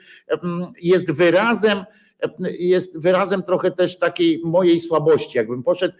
[0.82, 1.84] jest wyrazem
[2.58, 5.38] jest wyrazem trochę też takiej mojej słabości.
[5.38, 5.94] Jakbym poszedł,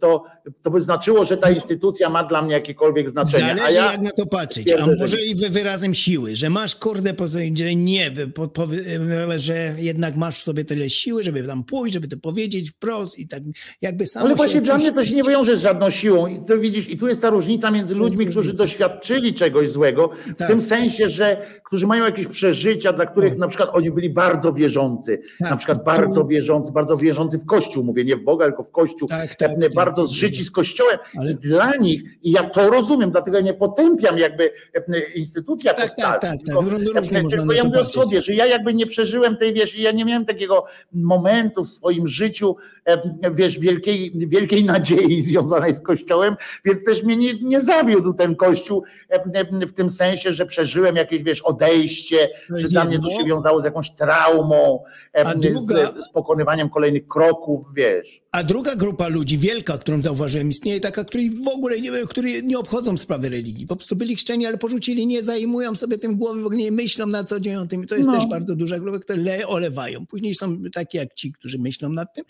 [0.00, 0.24] to,
[0.62, 3.54] to by znaczyło, że ta instytucja ma dla mnie jakiekolwiek znaczenie.
[3.56, 7.14] Zależy ja jak na to patrzeć, a może i wyrazem siły, że masz kurde,
[7.54, 8.66] że nie, po, po,
[9.36, 13.28] że jednak masz w sobie tyle siły, żeby tam pójść, żeby to powiedzieć wprost i
[13.28, 13.42] tak
[13.82, 14.26] jakby sam.
[14.26, 16.26] Ale właśnie dla mnie to się nie wywiąże z żadną siłą.
[16.26, 20.38] I to widzisz, i tu jest ta różnica między ludźmi, którzy doświadczyli czegoś złego, w
[20.38, 20.48] tak.
[20.48, 23.38] tym sensie, że którzy mają jakieś przeżycia, dla których tak.
[23.38, 25.50] na przykład oni byli bardzo wierzący, tak.
[25.50, 29.08] na przykład bardzo wierzący, bardzo wierzący w Kościół, mówię nie w Boga, tylko w Kościół,
[29.18, 29.74] tak, tak, tak.
[29.74, 30.98] bardzo zżyci z Kościołem.
[31.18, 31.34] Ale...
[31.34, 34.52] Dla nich, i ja to rozumiem, dlatego ja nie potępiam jakby
[35.14, 36.62] instytucja tak, tak, tak, tylko,
[37.30, 40.24] tylko ja mówię o sobie, że ja jakby nie przeżyłem tej, wiesz, ja nie miałem
[40.24, 42.56] takiego momentu w swoim życiu,
[43.34, 48.84] wiesz, wielkiej, wielkiej nadziei związanej z Kościołem, więc też mnie nie, nie zawiódł ten Kościół
[49.66, 53.64] w tym sensie, że przeżyłem jakieś, wiesz, odejście, że dla mnie to się wiązało z
[53.64, 54.84] jakąś traumą,
[55.36, 58.22] druga, z, z pokonywaniem kolejnych kroków, wiesz.
[58.32, 62.58] A druga grupa ludzi, wielka, którą zauważyłem, istnieje taka, której w ogóle nie, którzy nie
[62.58, 63.66] obchodzą sprawy religii.
[63.66, 67.06] Po prostu byli chrzczeni, ale porzucili, nie zajmują sobie tym głowy, w ogóle nie myślą
[67.06, 67.86] na co dzień o tym.
[67.86, 68.14] To jest no.
[68.14, 70.06] też bardzo duża grupa, które olewają.
[70.06, 72.24] Później są takie jak ci, którzy myślą nad tym.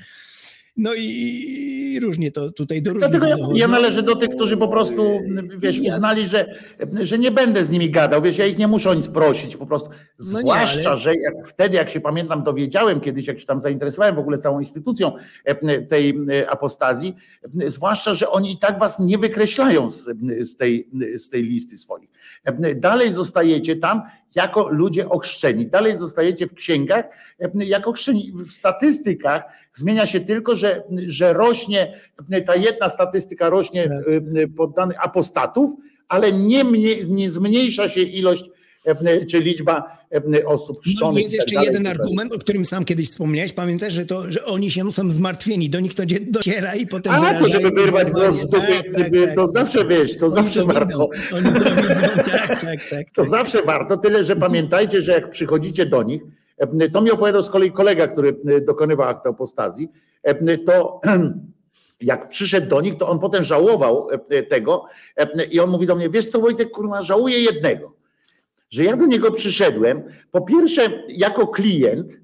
[0.76, 5.18] No i różnie to tutaj do Dlatego ja, ja należę do tych, którzy po prostu,
[5.56, 6.46] wiesz, uznali, że,
[7.04, 9.66] że nie będę z nimi gadał, wiesz, ja ich nie muszę o nic prosić, po
[9.66, 9.88] prostu.
[9.88, 10.98] No Zwłaszcza, nie, ale...
[10.98, 14.60] że jak wtedy, jak się pamiętam, dowiedziałem kiedyś, jak się tam zainteresowałem w ogóle całą
[14.60, 15.12] instytucją
[15.44, 17.16] e, tej e, apostazji,
[17.60, 20.04] e, zwłaszcza, że oni i tak was nie wykreślają z,
[20.40, 22.08] z, tej, z tej listy swoich.
[22.76, 24.02] Dalej zostajecie tam
[24.36, 25.66] jako ludzie ochrzczeni.
[25.66, 27.04] Dalej zostajecie w księgach
[27.54, 28.32] jako ochrzczeni.
[28.32, 29.42] W statystykach
[29.72, 32.00] zmienia się tylko, że, że rośnie,
[32.46, 34.54] ta jedna statystyka rośnie tak.
[34.56, 35.70] pod danych apostatów,
[36.08, 36.64] ale nie,
[37.08, 38.50] nie zmniejsza się ilość
[39.30, 39.96] czy liczba
[40.46, 41.14] osób chrzczonych.
[41.14, 43.52] No jest tak jeszcze jeden argument, o którym sam kiedyś wspomniałeś.
[43.52, 47.40] Pamiętasz, że, to, że oni się są zmartwieni, do nich to dociera i potem A,
[47.40, 50.66] to żeby wyrwać głos z dupy, tak, tak, to zawsze wiesz, to oni zawsze to
[50.66, 51.08] warto.
[51.34, 53.06] Oni to widzą, tak, tak, tak.
[53.14, 53.28] To tak.
[53.28, 56.22] zawsze warto, tyle że pamiętajcie, że jak przychodzicie do nich,
[56.92, 59.88] to mi opowiadał z kolei kolega, który dokonywał aktu apostazji,
[60.66, 61.00] to
[62.00, 64.08] jak przyszedł do nich, to on potem żałował
[64.48, 64.84] tego
[65.50, 67.95] i on mówi do mnie, wiesz co Wojtek, kurwa, żałuję jednego,
[68.70, 72.16] że ja do niego przyszedłem, po pierwsze jako klient,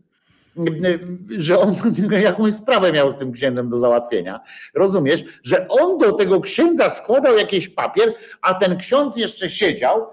[1.38, 1.74] że on
[2.22, 4.40] jakąś sprawę miał z tym księdzem do załatwienia.
[4.74, 10.06] Rozumiesz, że on do tego księdza składał jakiś papier, a ten ksiądz jeszcze siedział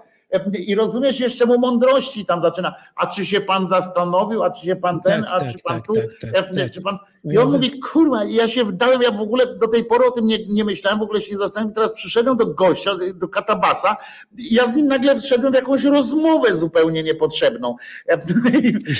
[0.52, 2.74] i rozumiesz, jeszcze mu mądrości tam zaczyna.
[2.96, 5.76] A czy się pan zastanowił, a czy się pan ten, Tak, a tak, czy pan
[5.76, 6.70] tak, tu, tak, tak, tak.
[6.70, 6.98] czy pan.
[7.24, 10.26] I on mówi, kurwa, ja się wdałem, ja w ogóle do tej pory o tym
[10.26, 11.74] nie, nie myślałem, w ogóle się nie zastanawiam.
[11.74, 13.96] Teraz przyszedłem do gościa, do katabasa,
[14.36, 17.76] i ja z nim nagle wszedłem w jakąś rozmowę zupełnie niepotrzebną.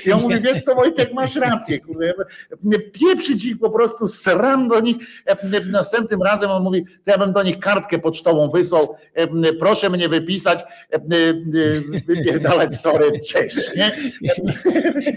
[0.07, 2.13] I on mówi, wiesz co, Wojtek, masz rację, kurde.
[2.93, 4.97] Pieprzyć ich po prostu, sram do nich.
[5.73, 8.97] Następnym razem on mówi, to ja bym do nich kartkę pocztową wysłał,
[9.59, 10.59] proszę mnie wypisać,
[12.07, 13.57] wypierdalać, sorry, cześć.
[13.77, 13.91] Nie?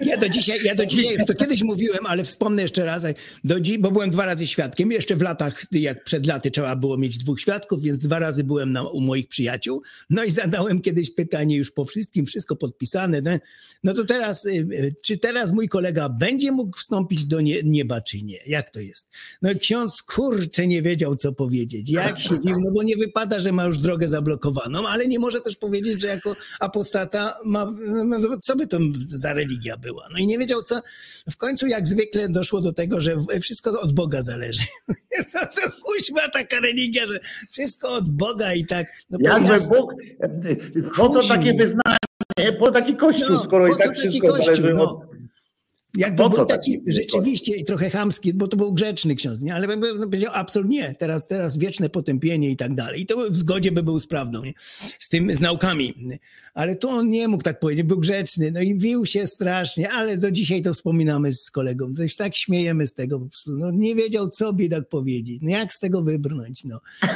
[0.01, 2.92] Ja do dzisiaj, ja do dzisiaj, to kiedyś mówiłem, ale wspomnę jeszcze raz,
[3.43, 6.97] do dzi- bo byłem dwa razy świadkiem, jeszcze w latach, jak przed laty trzeba było
[6.97, 11.11] mieć dwóch świadków, więc dwa razy byłem na, u moich przyjaciół, no i zadałem kiedyś
[11.11, 13.31] pytanie już po wszystkim, wszystko podpisane, no,
[13.83, 18.01] no to teraz, y, y, czy teraz mój kolega będzie mógł wstąpić do nie, nieba,
[18.01, 18.37] czy nie?
[18.47, 19.09] Jak to jest?
[19.41, 23.51] No ksiądz, kurczę, nie wiedział, co powiedzieć, jak się dziwił, no bo nie wypada, że
[23.51, 27.73] ma już drogę zablokowaną, ale nie może też powiedzieć, że jako apostata ma,
[28.05, 30.07] no, co by to za religia była?
[30.11, 30.81] No i nie wiedział, co,
[31.29, 34.63] w końcu jak zwykle doszło do tego, że wszystko od Boga zależy.
[35.33, 37.19] No to kuźma taka religia, że
[37.51, 38.87] wszystko od Boga i tak.
[39.09, 39.93] No Jakby Bóg,
[40.95, 44.83] po co takie wyznanie, po taki kościół, no, skoro i tak wszystko kościół, zależy no.
[44.83, 45.12] od...
[45.97, 49.55] Jakby Po był taki taki rzeczywiście i trochę chamski, bo to był grzeczny ksiądz, nie?
[49.55, 53.01] ale bym bym powiedział absolutnie nie, teraz, teraz wieczne potępienie i tak dalej.
[53.01, 54.53] I to w zgodzie by był z prawdą, nie?
[54.99, 55.93] z tym, z naukami.
[56.53, 60.17] Ale tu on nie mógł tak powiedzieć, był grzeczny, no i wił się strasznie, ale
[60.17, 63.95] do dzisiaj to wspominamy z kolegą, się tak śmiejemy z tego po prostu, no nie
[63.95, 66.79] wiedział co biedak powiedzieć, no jak z tego wybrnąć, no.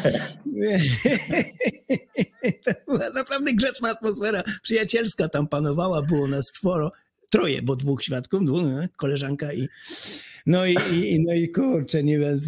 [2.65, 6.91] to była naprawdę grzeczna atmosfera, przyjacielska tam panowała, było nas czworo,
[7.29, 8.89] troje, bo dwóch świadków, dwóch, nie?
[8.95, 9.67] koleżanka i
[10.45, 12.39] no i, i, no i kurczę, nie wiem.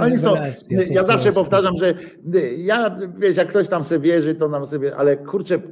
[0.00, 1.94] Oni są, rewelacja po ja zawsze powtarzam, że
[2.56, 5.62] ja, wiesz, jak ktoś tam sobie wierzy, to nam sobie, ale kurczę,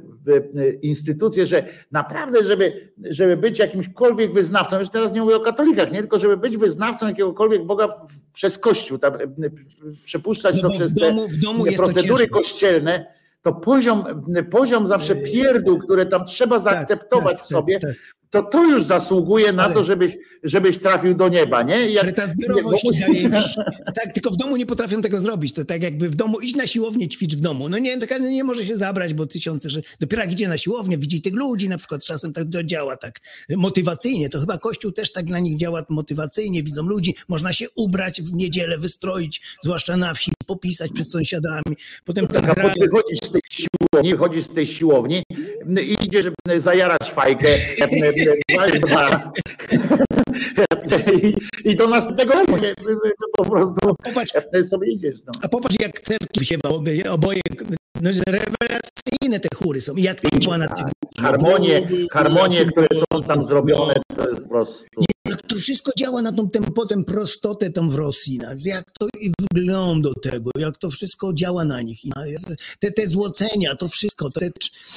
[0.81, 5.99] instytucje, że naprawdę, żeby, żeby być jakimśkolwiek wyznawcą, już teraz nie mówię o katolikach, nie
[5.99, 7.89] tylko żeby być wyznawcą jakiegokolwiek Boga
[8.33, 9.13] przez Kościół, tam,
[10.05, 11.27] przepuszczać No to przez domu-
[11.63, 14.03] te, te procedury kościelne, to poziom,
[14.49, 17.91] poziom zawsze pierdół, które tam trzeba zaakceptować tak, w sobie, tak,
[18.31, 21.85] to to już zasługuje na Ale- to, żebyś, żebyś trafił do nieba, nie?
[21.89, 23.37] Jak- Ale ta zbiorowość nie, bo-.
[24.03, 25.53] Tak, tylko w domu nie potrafią tego zrobić.
[25.53, 27.69] To tak jakby w domu, idź na siłownię, ćwicz w domu.
[27.69, 30.97] No nie, taka nie może się zabrać, bo tysiące, że dopiero jak idzie na siłownię,
[30.97, 33.19] widzi tych ludzi, na przykład czasem tak to działa tak
[33.49, 34.29] motywacyjnie.
[34.29, 36.63] To chyba Kościół też tak na nich działa motywacyjnie.
[36.63, 41.75] Widzą ludzi, można się ubrać w niedzielę, wystroić, zwłaszcza na wsi, popisać przed sąsiadami.
[42.05, 45.23] Potem tam potem wychodzisz z tej siłowni, wychodzisz z tej siłowni
[45.81, 46.25] i idziesz
[46.57, 48.20] zajarać fajkę, dwa- dwa.
[51.65, 52.33] I, do następnego
[53.37, 54.31] po prostu Popatrz,
[54.69, 55.19] sobie idziesz.
[55.25, 55.31] No.
[55.41, 57.41] A popatrz, jak cerkiew się oboje, oboje
[58.01, 59.95] no, rewelacyjne te chóry są.
[59.97, 60.85] Jak była na tych...
[61.21, 64.85] Harmonie, harmonie, które są tam zrobione, to jest po prostu...
[65.27, 69.07] Jak to wszystko działa na tą tem, potem prostotę tam w Rosji, na- jak to
[69.21, 71.99] i wygląda tego, jak to wszystko działa na nich.
[72.05, 72.23] Na-
[72.79, 74.49] Te, te złocenia, to wszystko, to te,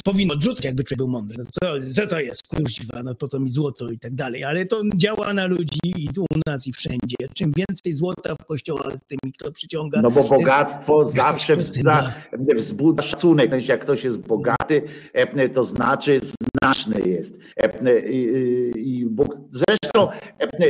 [0.05, 1.37] powinno odrzucać, jakby człowiek był mądry.
[1.39, 4.45] No co, co to jest, kuźwa, no po to mi złoto i tak dalej.
[4.45, 7.17] Ale to działa na ludzi i tu u nas i wszędzie.
[7.35, 10.03] Czym więcej złota w kościołach, tym ich to przyciąga.
[10.03, 12.15] No bo Jest- bogactwo zawsze petyna.
[12.33, 13.69] wzbudza, wzbudza szacunek.
[13.69, 16.21] Jak ktoś jest bogaty, e, to znaczy
[16.63, 17.35] znaczny jest.
[17.57, 20.14] E, I, i- Bóg, zresztą e,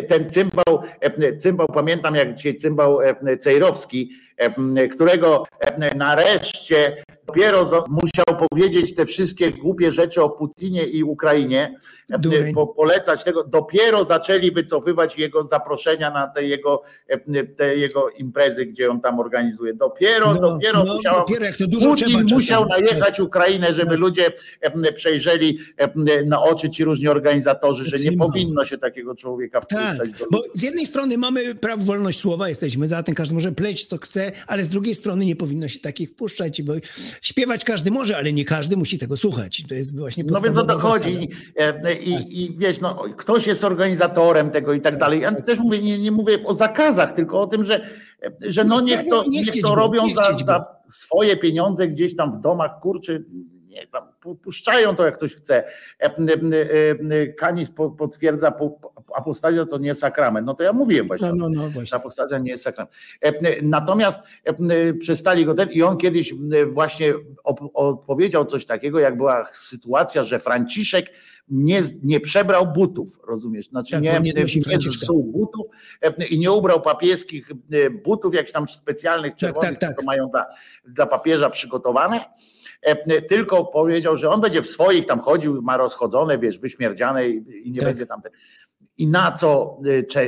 [0.09, 0.83] ten cymbał,
[1.39, 2.99] cymbał, pamiętam jak dzisiaj cymbał
[3.41, 4.11] Cejrowski,
[4.93, 5.45] którego
[5.97, 11.81] nareszcie dopiero musiał powiedzieć te wszystkie głupie rzeczy o Putinie i Ukrainie,
[12.13, 18.11] e, po, polecać tego, dopiero zaczęli wycofywać jego zaproszenia na te jego, e, te jego
[18.11, 19.75] imprezy, gdzie on tam organizuje.
[19.75, 24.33] Dopiero, No, dopiero no, musiał, dopiero jak to dużo Putin musiał najechać Ukrainę, żeby ludzie
[24.61, 29.95] e, przejrzeli e, na oczy ci różni organizatorzy, że nie powinno się takiego człowieka Tak,
[29.97, 33.53] wpuszczać do bo z jednej strony mamy prawo wolność słowa, jesteśmy za tym, każdy może
[33.53, 36.73] pleć co chce, ale z drugiej strony nie powinno się takich wpuszczać, bo
[37.23, 39.63] śpiewać każdy może, ale nie każdy musi tego słuchać.
[39.69, 41.13] To jest właśnie No więc o to chodzi.
[41.13, 45.21] I, i, I wiesz, no, ktoś jest organizatorem tego i tak dalej.
[45.21, 47.89] Ja też mówię, nie, nie mówię o zakazach, tylko o tym, że,
[48.41, 52.41] że no niech to, nie niech to robią za, za swoje pieniądze gdzieś tam w
[52.41, 53.25] domach, kurczy,
[53.75, 54.09] nie tam
[54.43, 55.65] puszczają to jak ktoś chce.
[57.39, 58.53] Kanis potwierdza,
[59.15, 60.47] apostazja to nie sakrament.
[60.47, 61.29] No to ja mówiłem właśnie.
[61.29, 61.97] No, no, no właśnie.
[61.97, 62.95] Apostazja nie jest sakrament.
[63.63, 64.19] Natomiast
[65.01, 66.35] przestali go ten i on kiedyś
[66.67, 67.15] właśnie
[67.75, 71.11] odpowiedział coś takiego, jak była sytuacja, że Franciszek
[71.49, 73.69] nie, nie przebrał butów, rozumiesz?
[73.69, 74.33] Znaczy tak, nie, nie,
[74.67, 75.67] nie zepsuł butów
[76.31, 77.51] i nie ubrał papieskich
[78.05, 80.05] butów, jakichś tam specjalnych tak, czerwonych, tak, tak, tak.
[80.05, 80.47] mają dla,
[80.85, 82.21] dla papieża przygotowane
[83.29, 87.81] tylko powiedział, że on będzie w swoich tam chodził, ma rozchodzone, wiesz, wyśmierdziane i, nie
[87.81, 87.89] tak.
[87.89, 88.23] będzie tam.
[88.99, 89.79] I na co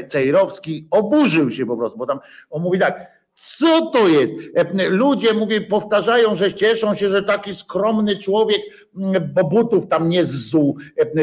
[0.06, 2.20] Cejrowski oburzył się po prostu, bo tam
[2.50, 4.32] on mówi tak, co to jest?
[4.88, 8.60] Ludzie, mówię, powtarzają, że cieszą się, że taki skromny człowiek,
[8.96, 10.78] mm, bo butów tam nie zzuł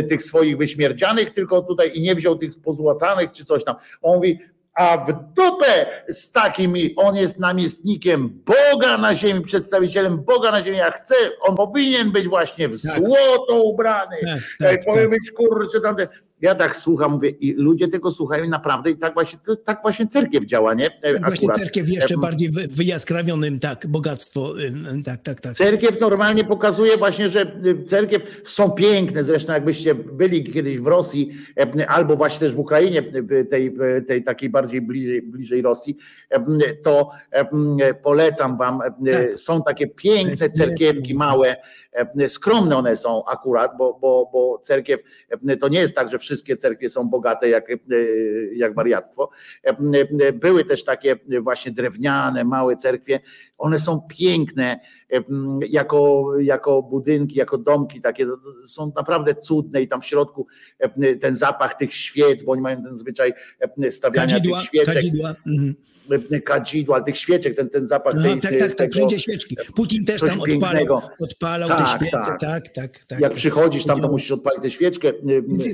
[0.10, 3.76] tych swoich wyśmierdzianych, tylko tutaj i nie wziął tych pozłacanych czy coś tam.
[4.02, 4.40] On mówi,
[4.74, 10.78] a w dupę z takimi, on jest namiestnikiem Boga na ziemi, przedstawicielem Boga na ziemi,
[10.78, 12.96] jak chce, on powinien być właśnie w tak.
[12.96, 15.20] złoto ubrany, tak, tak, powinien tak.
[15.20, 16.08] być kurczę tamten.
[16.44, 20.46] Ja tak słucham, mówię, i ludzie tego słuchają naprawdę i tak właśnie, tak właśnie cerkiew
[20.46, 20.90] działa, nie?
[21.02, 24.54] Tak właśnie cerkiew jeszcze bardziej wyjaskrawionym, tak, bogactwo,
[25.06, 25.54] tak, tak, tak.
[25.54, 31.32] Cerkiew normalnie pokazuje właśnie, że y, cerkiew są piękne, zresztą jakbyście byli kiedyś w Rosji,
[31.88, 33.04] albo właśnie też w Ukrainie,
[33.50, 33.76] tej,
[34.08, 35.98] tej takiej bardziej bliżej, bliżej Rosji,
[36.84, 37.10] to
[38.04, 39.40] polecam wam, tak.
[39.40, 41.56] są takie piękne cerkiewki małe,
[42.28, 45.02] skromne one są akurat, bo, bo, bo cerkiew
[45.60, 47.68] to nie jest tak, że wszystkie cerkwie są bogate jak,
[48.56, 49.30] jak wariactwo.
[50.34, 53.20] Były też takie właśnie drewniane, małe cerkwie,
[53.58, 54.80] one są piękne
[55.70, 58.28] jako, jako budynki, jako domki takie,
[58.68, 60.48] są naprawdę cudne i tam w środku
[61.22, 63.34] ten zapach tych świec, bo oni mają ten zwyczaj
[63.92, 64.94] stawiania kadzidła, tych świeczek.
[64.94, 65.36] Kadzidła.
[65.48, 65.76] Mhm
[66.46, 68.14] kadzidła, tych świeczek, ten, ten zapach.
[68.16, 69.58] No, tej, tak, tak, tak, wszędzie świeczki.
[69.76, 72.40] Putin też tam odpalał, odpalał tak, te świece, tak.
[72.40, 73.20] tak, tak, tak.
[73.20, 75.14] Jak przychodzisz tam, to musisz odpalić tę świeczkę.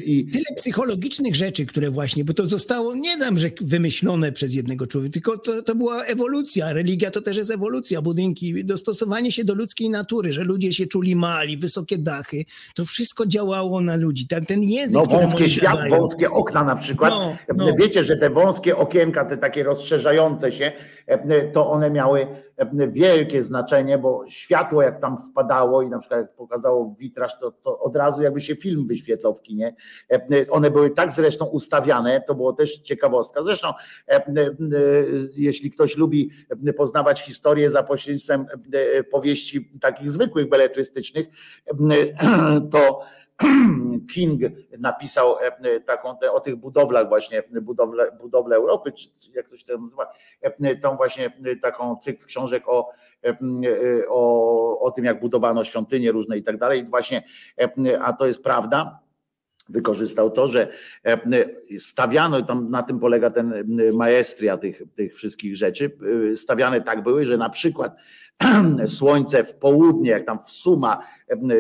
[0.08, 0.26] I...
[0.26, 5.14] tyle psychologicznych rzeczy, które właśnie, bo to zostało, nie dam, że wymyślone przez jednego człowieka,
[5.14, 6.74] tylko to, to była ewolucja.
[6.74, 11.16] Religia to też jest ewolucja, budynki, dostosowanie się do ludzkiej natury, że ludzie się czuli
[11.16, 14.28] mali, wysokie dachy, to wszystko działało na ludzi.
[14.28, 17.12] Ten, ten język, No wąskie świat, wąskie okna na przykład.
[17.12, 17.66] No, no.
[17.80, 20.72] Wiecie, że te wąskie okienka, te takie rozszerzające się,
[21.08, 22.28] e, to one miały e,
[22.92, 27.80] wielkie znaczenie, bo światło jak tam wpadało i na przykład jak pokazało witraż, to, to
[27.80, 29.76] od razu jakby się film wyświetlał w kinie.
[30.12, 33.44] E, one były tak zresztą ustawiane, to było też ciekawostka.
[33.44, 33.74] Zresztą
[35.36, 36.32] jeśli ktoś lubi
[36.78, 38.46] poznawać historię za pośrednictwem
[39.12, 41.28] powieści takich zwykłych beletrystycznych,
[42.72, 43.02] to
[44.14, 44.42] King
[44.80, 49.78] napisał e, taką te, o tych budowlach właśnie, budowle, budowle Europy, czy jak to się
[49.78, 50.08] nazywa,
[50.42, 52.90] e, tą właśnie taką cykl książek o,
[53.26, 53.38] e,
[54.10, 56.84] o, o tym, jak budowano świątynie różne i tak dalej.
[56.86, 57.24] Właśnie,
[58.02, 59.00] a to jest prawda,
[59.70, 60.68] wykorzystał to, że
[61.80, 63.54] stawiano, tam na tym polega ten
[63.94, 65.98] maestria tych, tych wszystkich rzeczy,
[66.36, 67.96] stawiane tak były, że na przykład
[68.88, 71.04] słońce w południe, jak tam w Suma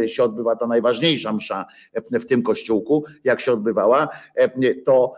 [0.08, 1.66] się odbywa ta najważniejsza msza
[2.12, 4.10] w tym kościółku, jak się odbywała,
[4.86, 5.14] to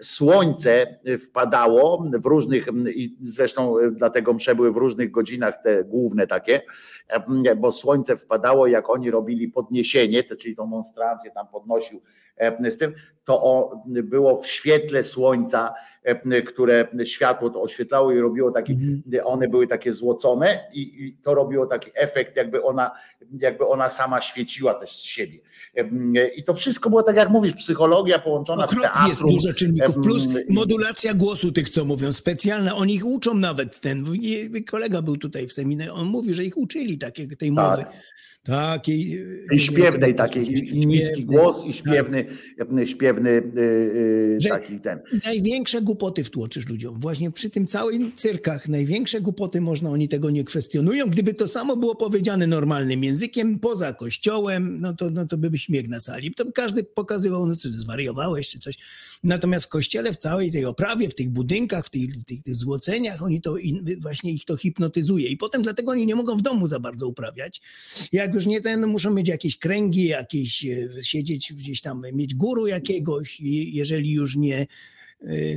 [0.00, 6.60] słońce wpadało w różnych, i zresztą dlatego msze były w różnych godzinach, te główne takie,
[7.56, 12.02] bo słońce wpadało, jak oni robili podniesienie, czyli tą monstrację tam podnosił
[12.70, 15.74] z tym, to było w świetle słońca,
[16.46, 19.02] które światło to oświetlało i robiło taki, mhm.
[19.24, 22.90] one były takie złocone i, i, to robiło taki efekt, jakby ona,
[23.40, 25.38] jakby ona sama świeciła też z siebie.
[26.36, 29.08] I to wszystko było tak jak mówisz, psychologia połączona Okropnie z teatrem.
[29.08, 34.04] jest dużo czynników, plus modulacja głosu tych, co mówią, specjalna, oni ich uczą nawet, ten
[34.66, 37.82] kolega był tutaj w seminarze, on mówi, że ich uczyli takiej tej mowy.
[37.82, 37.92] Tak.
[38.44, 40.44] Takiej, I śpiewnej takiej,
[40.78, 42.26] i niski głos, i śpiewny,
[42.58, 42.88] tak.
[42.88, 43.30] śpiewny
[44.40, 45.00] yy, taki ten.
[45.24, 47.00] Największe głupoty wtłoczysz ludziom.
[47.00, 51.10] Właśnie przy tym całym cyrkach największe głupoty można, oni tego nie kwestionują.
[51.10, 55.88] Gdyby to samo było powiedziane normalnym językiem, poza kościołem, no to, no to by śmiech
[55.88, 56.34] na sali.
[56.34, 58.78] To każdy pokazywał, no co, zwariowałeś czy coś.
[59.24, 63.22] Natomiast w kościele, w całej tej oprawie, w tych budynkach, w tych, tych, tych złoceniach,
[63.22, 63.56] oni to
[64.00, 65.28] właśnie ich to hipnotyzuje.
[65.28, 67.60] I potem dlatego oni nie mogą w domu za bardzo uprawiać.
[68.12, 72.66] Jak już nie ten, muszą mieć jakieś kręgi, jakieś e, siedzieć gdzieś tam, mieć guru
[72.66, 74.66] jakiegoś, jeżeli już nie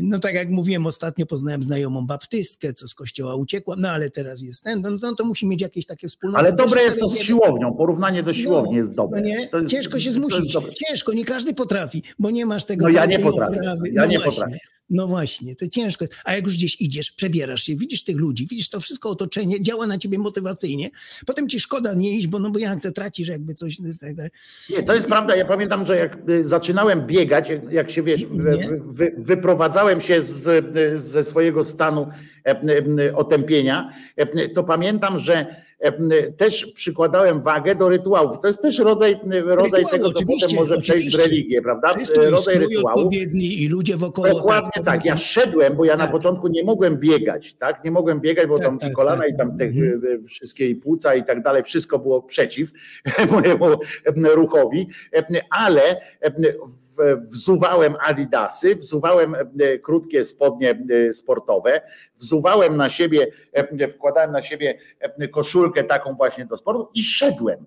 [0.02, 4.42] no tak jak mówiłem, ostatnio poznałem znajomą baptystkę, co z kościoła uciekła, no ale teraz
[4.42, 6.38] jest ten, no, no to musi mieć jakieś takie wspólne.
[6.38, 9.22] Ale dobre jest to z siłownią, porównanie do siłowni no, jest dobre.
[9.22, 9.50] No nie?
[9.54, 13.20] Jest, ciężko się zmusić, ciężko, nie każdy potrafi, bo nie masz tego No ja nie
[13.20, 14.44] potrafię, ja no nie właśnie.
[14.44, 14.77] potrafię.
[14.90, 16.16] No właśnie, to ciężko jest.
[16.26, 19.88] A jak już gdzieś idziesz, przebierasz się, widzisz tych ludzi, widzisz to wszystko otoczenie, działa
[19.88, 20.90] na ciebie motywacyjnie,
[21.26, 23.78] potem ci szkoda nie iść, bo no bo jak to tracisz jakby coś.
[23.78, 24.32] Tak, tak.
[24.70, 25.36] Nie, to jest prawda.
[25.36, 31.02] Ja pamiętam, że jak y, zaczynałem biegać, jak się wiesz, wy, wy, wyprowadzałem się z,
[31.02, 32.08] ze swojego stanu
[32.46, 35.67] e, e, otępienia, e, to pamiętam, że
[36.38, 38.40] też przykładałem wagę do rytuałów.
[38.42, 41.92] To jest też rodzaj, rodzaj tego, co potem może przejść w religię, prawda?
[42.30, 42.98] Rodzaj rytuałów.
[42.98, 44.28] odpowiedni i ludzie wokoło.
[44.28, 45.06] Dokładnie tak, tak.
[45.06, 46.06] Ja szedłem, bo ja tak.
[46.06, 47.84] na początku nie mogłem biegać, tak?
[47.84, 49.30] Nie mogłem biegać, bo tak, tam tak, kolana tak.
[49.34, 50.26] i tam te mhm.
[50.28, 52.72] wszystkie i płuca i tak dalej, wszystko było przeciw
[53.32, 53.66] mojemu
[54.16, 54.88] ruchowi,
[55.50, 56.02] ale
[57.20, 61.82] wzuwałem adidasy, wzuwałem e, krótkie spodnie e, sportowe,
[62.18, 64.78] wzuwałem na siebie, e, wkładałem na siebie
[65.32, 67.66] koszulkę taką właśnie do sportu i szedłem.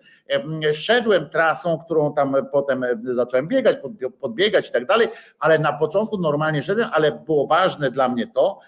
[0.72, 3.78] Szedłem trasą, którą tam potem zacząłem biegać,
[4.20, 8.58] podbiegać i tak dalej, ale na początku normalnie szedłem, ale było ważne dla mnie to,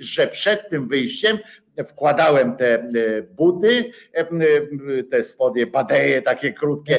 [0.00, 1.38] że przed tym wyjściem
[1.84, 2.88] wkładałem te e,
[3.22, 4.26] buty, e, e,
[5.10, 6.98] te spodnie badeje takie krótkie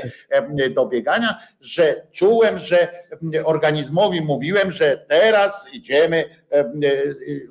[0.76, 2.88] do biegania, że czułem, że
[3.44, 6.26] organizmowi mówiłem, że teraz idziemy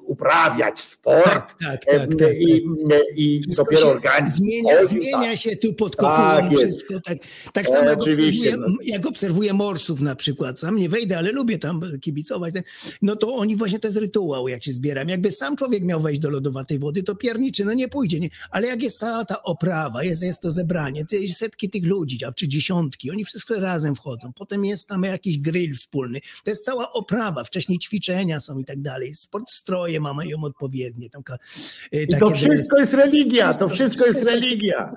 [0.06, 3.00] uprawiać sport tak, tak, tak, tak i, tak.
[3.16, 6.94] i dopiero organizm zmienia, zmienia się tu pod kopułą tak wszystko.
[7.04, 7.18] Tak,
[7.52, 8.66] tak samo jak obserwuję, no.
[8.84, 12.54] jak obserwuję morsów na przykład, sam nie wejdę, ale lubię tam kibicować,
[13.02, 15.08] no to oni właśnie to jest rytuał, jak się zbieram.
[15.08, 18.20] Jakby sam człowiek miał wejść do lodowatej wody, to pierniczy, no nie pójdzie.
[18.20, 18.28] Nie?
[18.50, 22.48] Ale jak jest cała ta oprawa, jest, jest to zebranie, te setki tych ludzi, czy
[22.48, 27.44] dziesiątki, oni wszyscy razem wchodzą, potem jest tam jakiś grill wspólny, to jest cała oprawa,
[27.44, 31.10] wcześniej ćwiczenia są i tak dalej, sport stroje mamy ją odpowiednie.
[31.10, 31.22] Tam,
[31.92, 34.94] I to wszystko jest religia, to wszystko, jest, religia.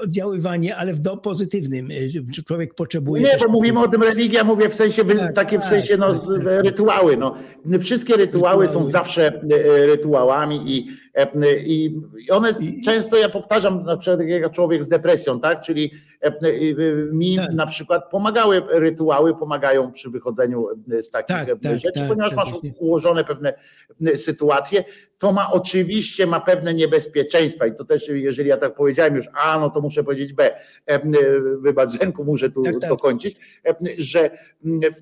[0.00, 1.88] Oddziaływanie, ale w do pozytywnym,
[2.46, 3.22] człowiek potrzebuje.
[3.22, 6.14] Nie, bo mówimy o tym religia, mówię w sensie, tak, takie w tak, sensie no,
[6.14, 7.16] tak, tak, rytuały.
[7.16, 7.36] No.
[7.80, 9.40] Wszystkie rytuały, są zawsze
[9.86, 11.05] rytuałami i
[11.66, 12.50] I one
[12.84, 15.60] często, ja powtarzam, na przykład jak człowiek z depresją, tak?
[15.60, 16.32] Czyli e,
[17.12, 17.52] mi tak.
[17.52, 20.66] na przykład pomagały rytuały, pomagają przy wychodzeniu
[21.00, 23.54] z takich tak, tak rzeczy, tak, ponieważ tak, masz ułożone pewne
[24.14, 24.84] sytuacje.
[25.18, 29.60] To ma oczywiście ma pewne niebezpieczeństwa i to też, jeżeli ja tak powiedziałem już A,
[29.60, 30.50] no to muszę powiedzieć B.
[30.86, 31.00] E,
[31.58, 33.36] wybacz, Zenku, muszę tu dokończyć,
[33.98, 34.30] że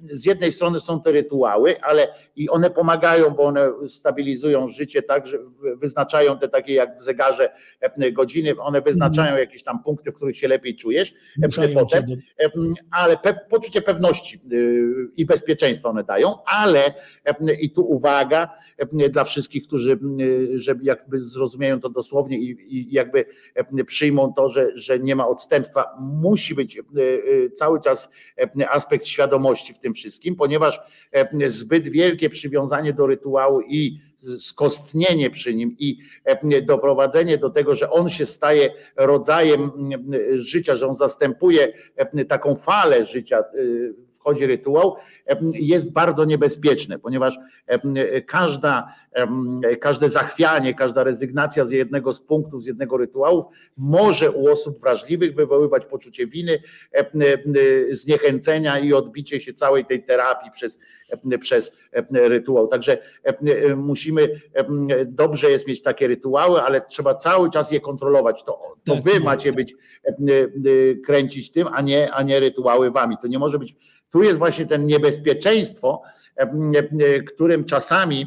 [0.05, 5.27] z jednej strony są te rytuały, ale i one pomagają, bo one stabilizują życie tak,
[5.27, 5.39] że
[5.77, 9.41] wyznaczają te takie jak w zegarze e, godziny, one wyznaczają mhm.
[9.41, 12.05] jakieś tam punkty, w których się lepiej czujesz e, potem,
[12.41, 12.49] e,
[12.91, 14.41] ale pe poczucie pewności
[15.17, 16.95] i bezpieczeństwa one dają, ale
[17.61, 18.49] i tu uwaga
[19.11, 19.99] dla wszystkich, którzy
[20.55, 23.25] żeby jakby zrozumieją to dosłownie i, i jakby
[23.87, 26.81] przyjmą to, że, że nie ma odstępstwa, musi być
[27.55, 28.11] cały czas
[28.71, 30.81] aspekt świadomości w tym wszystkim, ponieważ
[31.47, 34.01] zbyt wielkie przywiązanie do rytuału i
[34.39, 39.71] skostnienie przy nim i e, doprowadzenie do tego, że on się staje rodzajem
[40.35, 43.45] życia, że on zastępuje e, taką falę życia,
[44.25, 44.97] e, wchodzi rytuał,
[45.55, 47.39] jest bardzo niebezpieczne, ponieważ
[48.27, 48.95] każda,
[49.81, 55.35] każde zachwianie, każda rezygnacja z jednego z punktów, z jednego rytuału może u osób wrażliwych
[55.35, 56.63] wywoływać poczucie winy,
[57.91, 60.79] zniechęcenia i odbicie się całej tej terapii przez,
[61.41, 61.77] przez
[62.11, 62.69] rytuał.
[62.69, 62.99] Także
[63.77, 64.41] musimy,
[65.07, 68.45] dobrze jest mieć takie rytuały, ale trzeba cały czas je kontrolować.
[68.45, 69.75] To, to wy macie być,
[71.07, 73.17] kręcić tym, a nie, a nie rytuały wami.
[73.23, 73.77] To nie może być
[74.15, 76.03] tu jest właśnie ten niebezpieczeństwo,
[77.27, 78.27] którym czasami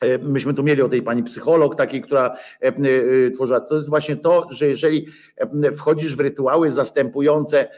[0.00, 3.60] e, Myśmy tu mieli o tej pani psycholog, takiej, która e, tworzyła.
[3.60, 5.06] To jest właśnie to, że jeżeli
[5.76, 7.68] wchodzisz w rytuały zastępujące,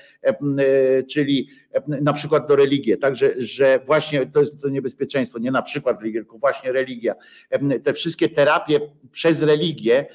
[1.11, 1.49] czyli
[1.87, 6.21] na przykład do religii, także, że właśnie to jest to niebezpieczeństwo, nie na przykład religia,
[6.21, 7.15] tylko właśnie religia.
[7.83, 8.81] Te wszystkie terapie
[9.13, 10.07] przez religię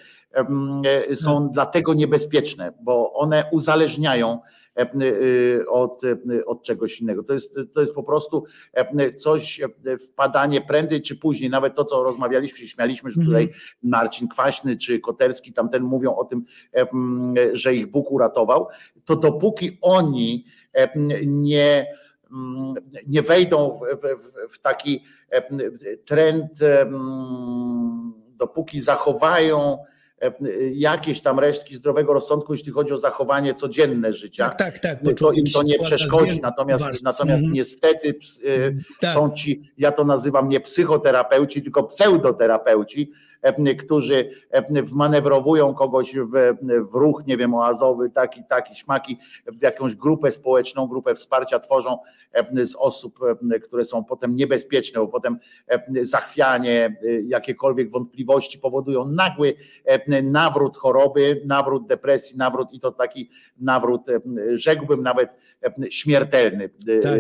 [1.14, 1.50] są no.
[1.54, 4.55] dlatego niebezpieczne, bo one uzależniają E, e,
[5.68, 7.24] od, e, od czegoś innego.
[7.24, 8.44] To jest, to jest po prostu
[9.16, 9.62] coś,
[10.08, 13.62] wpadanie prędzej czy później, nawet to, co rozmawialiśmy, śmialiśmy, że tutaj mhm.
[13.84, 16.46] Marcin Kwaśny czy Koterski tamten mówią o tym,
[17.54, 18.68] że ich Bóg uratował,
[19.06, 20.46] to dopóki oni
[21.26, 21.88] nie,
[23.08, 25.04] nie wejdą w, w, w taki
[26.06, 26.60] trend,
[28.38, 29.94] dopóki zachowają E,
[30.72, 34.50] jakieś tam resztki zdrowego rozsądku, jeśli chodzi o zachowanie codzienne życia.
[34.50, 35.00] Tak, tak, tak.
[35.18, 36.42] To im to nie przeszkodzi.
[36.42, 37.54] Natomiast, natomiast mm.
[37.54, 39.14] niestety e, tak.
[39.14, 43.12] są ci, ja to nazywam nie psychoterapeuci, tylko pseudoterapeuci,
[43.80, 44.30] którzy
[44.84, 46.58] wmanewrowują kogoś w,
[46.92, 51.98] w ruch, nie wiem, oazowy, taki, taki, śmaki, w jakąś grupę społeczną, grupę wsparcia tworzą
[52.54, 53.20] z osób,
[53.64, 55.38] które są potem niebezpieczne, bo potem
[56.02, 59.54] zachwianie, jakiekolwiek wątpliwości powodują nagły
[60.24, 64.02] nawrót choroby, nawrót depresji, nawrót i to taki nawrót,
[64.54, 65.30] rzekłbym nawet
[65.90, 66.70] śmiertelny
[67.04, 67.20] tak.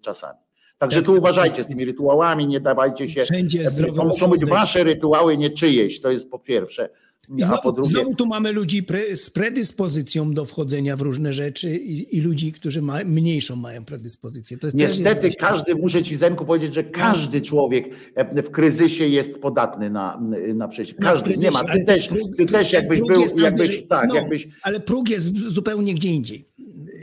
[0.00, 0.43] czasami.
[0.78, 3.20] Także tu uważajcie z tymi rytuałami, nie dawajcie się.
[3.20, 3.64] Wszędzie
[3.96, 6.00] To muszą być wasze rytuały, nie czyjeś.
[6.00, 6.88] To jest po pierwsze.
[7.36, 7.90] I znowu, drugie...
[7.90, 12.52] znowu, tu mamy ludzi pre, z predyspozycją do wchodzenia w różne rzeczy i, i ludzi,
[12.52, 14.56] którzy ma, mniejszą mają predyspozycję.
[14.74, 16.88] Niestety każdy, muszę ci Zenku powiedzieć, że no.
[16.92, 20.20] każdy człowiek e, w kryzysie jest podatny na,
[20.54, 20.94] na przejście.
[20.98, 21.64] No, każdy, nie ma.
[21.64, 24.48] Ty też, ty też jakbyś był, jakbyś, tak, no, jakbyś...
[24.62, 26.44] Ale próg jest zupełnie gdzie indziej.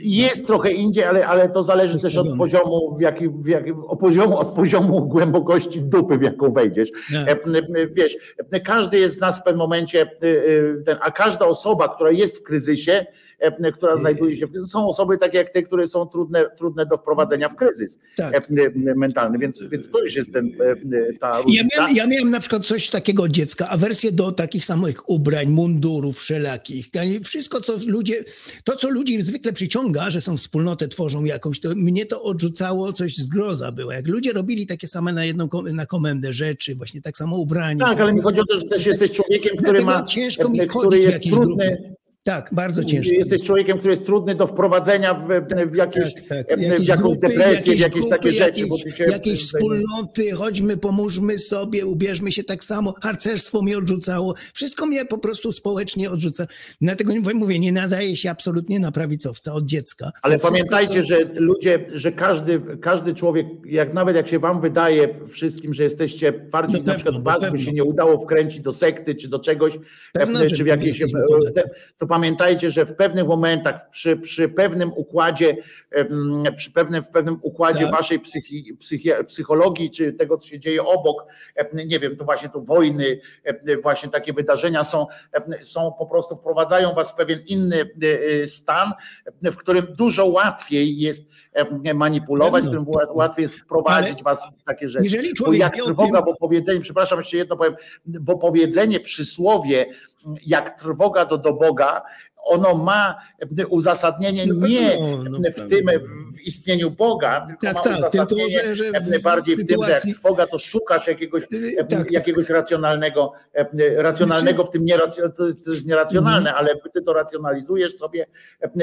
[0.02, 3.98] Jest trochę indziej, ale, ale to zależy też od poziomu, w jaki, w jaki, od
[3.98, 6.90] poziomu, od poziomu głębokości dupy, w jaką wejdziesz.
[7.26, 7.40] Tak.
[7.92, 8.16] Wiesz,
[8.64, 10.10] każdy jest z nas w pewnym momencie,
[10.84, 13.06] ten, a każda osoba, która jest w kryzysie, E,
[13.74, 14.46] która znajduje się.
[14.68, 18.34] Są osoby takie jak te, które są trudne, trudne do wprowadzenia w kryzys tak.
[18.34, 18.50] E,
[18.96, 22.66] mentalny, więc, więc to już jest ten, e, ta Ja miałem, ja miałem na przykład
[22.66, 26.86] coś takiego od dziecka, awersję do takich samych ubrań, mundurów wszelakich.
[27.24, 28.24] Wszystko, co ludzie,
[28.64, 33.16] to co ludzi zwykle przyciąga, że są wspólnotę, tworzą jakąś, to mnie to odrzucało, coś
[33.16, 33.92] zgroza było.
[33.92, 37.80] Jak ludzie robili takie same na jedną na komendę rzeczy, właśnie tak samo ubranie.
[37.80, 40.98] Tak, ale mi chodzi o to, że też jesteś człowiekiem, który ma, ciężko mi który
[40.98, 43.14] jest trudny, grupy tak, bardzo ciężko.
[43.14, 45.28] Jesteś człowiekiem, który jest trudny do wprowadzenia w,
[45.70, 46.58] w, jakieś, tak, tak.
[46.58, 48.60] w jakąś grupy, depresję, w jakieś grupy, takie rzeczy.
[48.60, 52.94] Jakieś, się jakieś wspólnoty, chodźmy, pomóżmy sobie, ubierzmy się tak samo.
[53.02, 54.34] Harcerstwo mnie odrzucało.
[54.54, 56.46] Wszystko mnie po prostu społecznie odrzuca.
[56.80, 60.12] Dlatego mówię, nie nadaje się absolutnie na prawicowca od dziecka.
[60.22, 61.08] Ale pamiętajcie, co...
[61.08, 66.46] że ludzie, że każdy, każdy człowiek, jak nawet jak się wam wydaje wszystkim, że jesteście
[66.48, 69.78] twardzi, no na przykład was by się nie udało wkręcić do sekty czy do czegoś,
[70.12, 71.02] Pewno, czy w jakieś,
[71.98, 75.56] to pamiętajcie, że w pewnych momentach, przy, przy pewnym układzie,
[76.56, 77.92] przy pewnym, w pewnym układzie tak.
[77.92, 81.26] waszej psychi, psychi, psychologii, czy tego, co się dzieje obok,
[81.86, 83.20] nie wiem, to właśnie to wojny,
[83.82, 85.06] właśnie takie wydarzenia są,
[85.62, 88.92] są po prostu wprowadzają was w pewien inny e, e, stan,
[89.42, 91.30] w którym dużo łatwiej jest
[91.94, 95.04] manipulować, w którym łatwiej jest wprowadzić Ale was w takie rzeczy.
[95.04, 96.24] Jeżeli człowiek bo jak trwoga, tym...
[96.24, 97.74] bo powiedzenie, przepraszam, jeszcze jedno powiem,
[98.04, 99.86] bo powiedzenie, przysłowie,
[100.46, 102.02] jak trwoga do, do Boga,
[102.42, 103.14] ono ma
[103.68, 105.86] uzasadnienie no nie no, no, w tym
[106.32, 109.90] w istnieniu Boga, tylko tak, ma tak, uzasadnienie tylko, że, że bardziej w, tym, że
[109.90, 111.42] jak trwoga, to szukasz jakiegoś,
[111.78, 113.32] tak, tak, jakiegoś racjonalnego,
[113.96, 114.98] racjonalnego w tym nie,
[115.36, 116.56] to jest nieracjonalne, mhm.
[116.56, 118.26] ale ty to racjonalizujesz sobie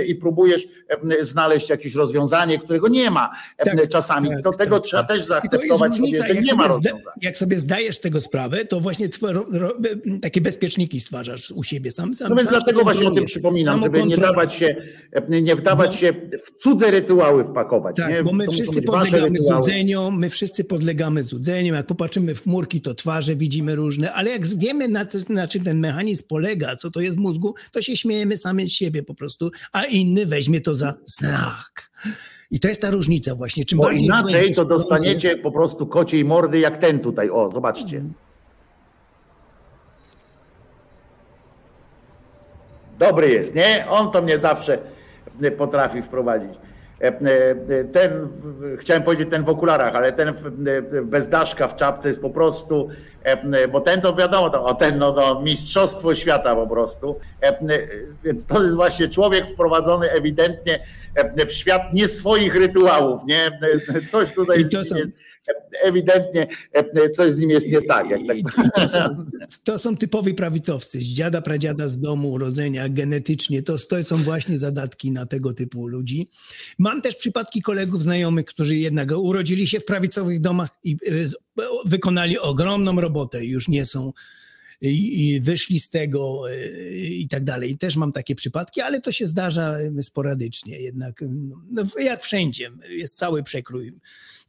[0.05, 0.67] i próbujesz
[1.21, 4.29] znaleźć jakieś rozwiązanie, którego nie ma tak, czasami.
[4.29, 7.11] Tak, to tego trzeba też zaakceptować sobie, że nie ma rozwiązania.
[7.21, 9.09] Jak sobie zdajesz tego sprawę, to właśnie
[10.21, 12.15] takie bezpieczniki stwarzasz u siebie sam.
[12.15, 14.76] sam no więc sam dlatego właśnie o tym przypomnę przypominam, żeby nie dawać się,
[15.30, 15.98] nie wdawać no.
[15.98, 17.95] się w cudze rytuały wpakować.
[17.95, 18.24] Tak, nie?
[18.24, 23.36] bo my wszyscy podlegamy złudzeniom, my wszyscy podlegamy złudzeniom, jak popatrzymy w chmurki, to twarze
[23.36, 27.19] widzimy różne, ale jak wiemy na, na czym ten mechanizm polega, co to jest w
[27.19, 31.90] mózgu, to się śmiejemy sami z siebie po prostu, a inny weźmie to za znak.
[32.52, 33.66] I to jest ta różnica właśnie.
[33.66, 35.44] Czym Bo bardziej inaczej to dostaniecie jest...
[35.44, 37.30] po prostu kociej mordy jak ten tutaj.
[37.30, 38.03] O, zobaczcie.
[43.00, 43.86] Dobry jest, nie?
[43.90, 44.78] On to mnie zawsze
[45.58, 46.60] potrafi wprowadzić.
[47.02, 48.28] E, e, ten,
[48.78, 50.34] chciałem powiedzieć ten w okularach, ale ten
[51.03, 52.90] bez daszka w czapce jest po prostu,
[53.24, 57.19] e, bo ten to wiadomo, to, o ten no, no, mistrzostwo świata po prostu.
[58.24, 60.80] Więc to jest właśnie człowiek wprowadzony ewidentnie
[61.48, 63.60] w świat nie swoich rytuałów, nie?
[64.11, 64.95] Coś tutaj jest
[65.84, 68.09] ewidentnie e, coś z nim jest nie tak.
[68.09, 68.22] Jak
[68.56, 68.76] tak.
[68.76, 69.26] To, są,
[69.66, 73.64] to są typowi prawicowcy, z dziada, pradziada, z domu, urodzenia, genetycznie.
[73.64, 76.30] To, to są właśnie zadatki na tego typu ludzi.
[76.77, 80.98] Mam też przypadki kolegów, znajomych, którzy jednak urodzili się w prawicowych domach i
[81.58, 83.45] e, wykonali ogromną robotę.
[83.45, 84.14] Już nie są
[84.82, 87.72] i, wyszli z tego e, i tak dalej.
[87.72, 91.24] I też mam takie przypadki, ale to się zdarza sporadycznie jednak.
[91.72, 93.93] No, jak wszędzie, jest cały przekrój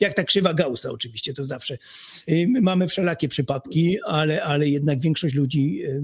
[0.00, 1.78] jak ta krzywa Gaussa oczywiście, to zawsze.
[2.28, 6.02] Y, mamy wszelakie przypadki, ale, ale jednak większość ludzi, y,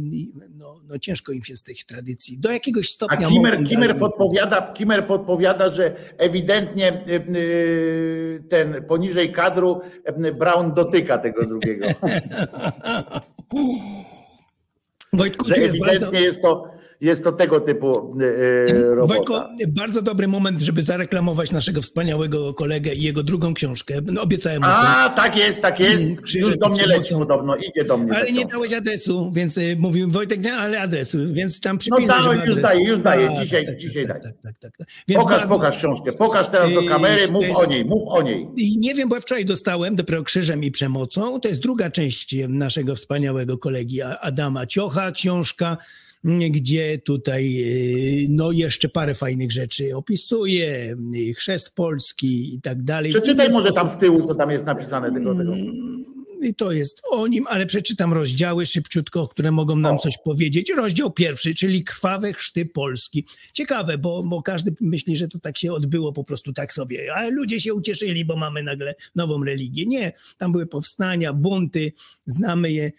[0.58, 2.38] no, no ciężko im się z tych tradycji.
[2.38, 3.26] Do jakiegoś stopnia...
[3.26, 9.80] A Kimmer, Kimmer, podpowiada, Kimmer podpowiada, że ewidentnie y, ten poniżej kadru
[10.38, 11.86] Brown dotyka tego drugiego.
[15.12, 16.18] Wojtku, że ewidentnie jest, bardzo...
[16.18, 18.16] jest to jest to tego typu
[18.70, 19.14] e, robota.
[19.14, 23.94] Wojko, bardzo dobry moment, żeby zareklamować naszego wspaniałego kolegę i jego drugą książkę.
[24.12, 24.68] No, obiecałem to.
[24.68, 26.04] A, tak jest, tak jest.
[26.22, 27.26] Krzyżek Już do mnie leci przemocą.
[27.26, 28.12] podobno, idzie do mnie.
[28.16, 32.06] Ale nie dałeś adresu, więc y, mówił Wojtek, nie, ale adresu, więc tam No przypilnuj,
[32.08, 34.34] dałem, żeby już daję, już daję, Tak, dzisiaj- tak, dzisiaj tak, daję.
[34.34, 34.88] tak, tak, tak, tak.
[35.08, 38.02] Więc Pokaż, bardzo- pokaż książkę, pokaż teraz do Yy, kamery, mów jest- o niej, mów
[38.08, 38.48] o niej.
[38.56, 41.40] I nie wiem, bo ja wczoraj dostałem dopiero krzyżem i przemocą.
[41.40, 45.76] To jest druga część naszego wspaniałego kolegi Adama Ciocha, książka,
[46.50, 47.56] gdzie tutaj
[48.24, 50.96] y, no jeszcze parę fajnych rzeczy opisuje,
[51.30, 53.10] y, chrzest polski i tak dalej.
[53.10, 55.34] Przeczytaj może tam z tyłu, co tam jest napisane tego.
[55.34, 55.52] tego.
[56.42, 59.98] I to jest o nim, ale przeczytam rozdziały szybciutko, które mogą nam O.
[59.98, 60.72] coś powiedzieć.
[60.76, 63.24] Rozdział pierwszy, czyli krwawe chrzty Polski.
[63.52, 67.14] Ciekawe, bo, bo każdy myśli, że to tak się odbyło po prostu tak sobie.
[67.14, 69.86] A ludzie się ucieszyli, bo mamy nagle nową religię.
[69.86, 71.92] Nie, tam były powstania, bunty,
[72.26, 72.92] znamy je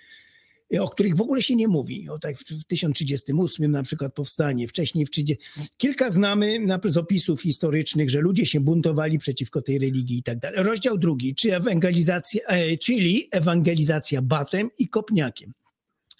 [0.79, 2.09] o których w ogóle się nie mówi.
[2.09, 5.45] O tak w w 1038 na przykład powstanie, wcześniej w 30...
[5.77, 10.39] Kilka znamy na- z opisów historycznych, że ludzie się buntowali przeciwko tej religii i tak
[10.39, 10.63] dalej.
[10.63, 15.51] Rozdział drugi, czy ewangelizacja, e, czyli ewangelizacja batem i kopniakiem.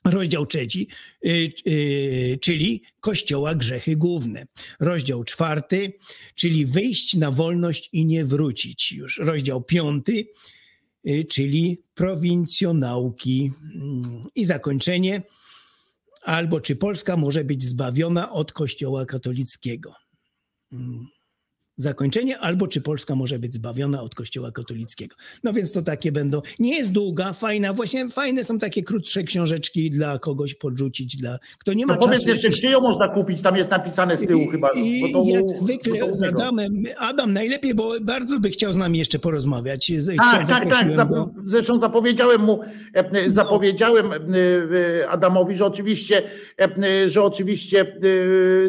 [0.05, 0.87] Rozdział trzeci,
[1.25, 4.47] y, y, czyli Kościoła grzechy główne.
[4.79, 5.93] Rozdział czwarty,
[6.35, 9.17] czyli wyjść na wolność i nie wrócić już.
[9.17, 10.25] Rozdział piąty,
[11.29, 13.51] czyli prowincjonałki.
[13.75, 15.21] Mm, I zakończenie,
[16.21, 19.93] albo czy Polska może być zbawiona od Kościoła katolickiego.
[21.87, 25.15] Zakończenie, albo czy Polska może być zbawiona od Kościoła katolickiego.
[25.43, 26.41] No więc to takie będą.
[26.59, 31.73] Nie jest długa, fajna, właśnie fajne są takie krótsze książeczki dla kogoś podrzucić, dla kto
[31.73, 32.29] nie ma No powiedz czasu.
[32.29, 34.69] jeszcze, gdzie ją można kupić, tam jest napisane z tyłu chyba.
[34.69, 36.23] I bo to jak zwykle z.
[36.23, 39.85] Adamem, Adam najlepiej, bo bardzo by chciał z nami jeszcze porozmawiać.
[39.85, 40.91] Chciał- Tak, tak, tak.
[40.91, 41.29] Zap- go.
[41.43, 42.59] Zresztą zapowiedziałem mu,
[42.95, 46.23] e, e, zapowiedziałem e, Adamowi, że oczywiście,
[47.07, 47.97] że oczywiście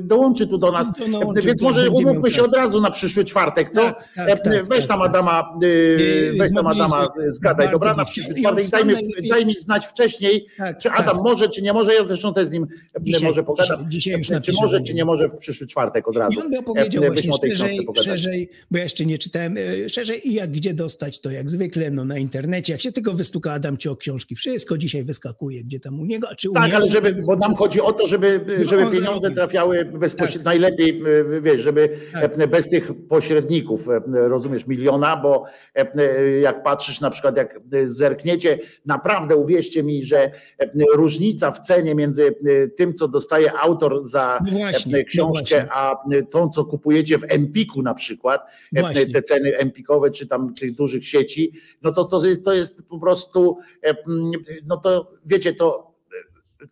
[0.03, 0.93] dołączy tu do nas.
[1.11, 3.81] Dołączy, Więc może umówmy się od razu na przyszły czwartek, co?
[3.83, 5.03] Tak, tak, E, tak, weź tam.
[5.03, 7.95] Adama, e, weź tam Adama, e, zgadaj, dobra?
[7.95, 8.95] Na przyszły czwartek daj mi,
[9.29, 11.25] daj mi znać wcześniej, Tak, czy Adam tak.
[11.25, 11.95] może, czy nie może.
[11.95, 12.63] Ja zresztą też z nim
[12.95, 13.91] e, Dzisiaj, może pogadam.
[13.91, 16.41] dzisiaj- już czy napiszę może, do czy nie może w przyszły czwartek od razu.
[16.41, 20.29] I on by opowiedział E, właśnie szerzej, szerzej, bo ja jeszcze nie czytałem, e, szerzej
[20.29, 22.73] i jak gdzie dostać to jak zwykle, no na internecie.
[22.73, 26.29] Jak się tylko wystuka Adam ci o książki, wszystko dzisiaj wyskakuje, gdzie tam u niego,
[26.37, 29.85] czy u Tak, ale żeby, bo nam chodzi o to, żeby, No, żeby pieniądze trafiały
[29.85, 30.45] bezpośrednio, Tak.
[30.45, 31.03] najlepiej,
[31.37, 31.99] e, wiesz, żeby
[32.39, 35.45] e, bez tych pośredników, e, rozumiesz, miliona, bo
[35.77, 40.31] e, e, jak patrzysz na przykład, jak zerkniecie, naprawdę uwierzcie mi, że
[40.95, 42.35] różnica w cenie między
[42.77, 45.97] tym, co dostaje autor za No właśnie, no książkę, a
[46.31, 48.43] tą, co kupujecie w Empiku na przykład,
[48.73, 49.13] Właśnie.
[49.13, 51.53] te ceny empikowe, czy tam tych dużych sieci,
[51.83, 53.59] no to to jest, to jest po prostu,
[54.67, 55.88] no to wiecie, to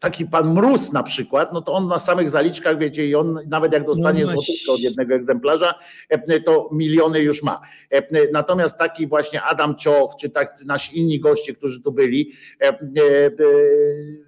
[0.01, 3.73] taki pan Mróz na przykład, no to on na samych zaliczkach, wiecie, i on nawet
[3.73, 5.75] jak dostanie No złotówkę od jednego egzemplarza,
[6.09, 7.61] e, to miliony już ma.
[7.91, 12.73] E, Natomiast taki właśnie Adam Cioch, czy tak nasi inni goście, którzy tu byli, e,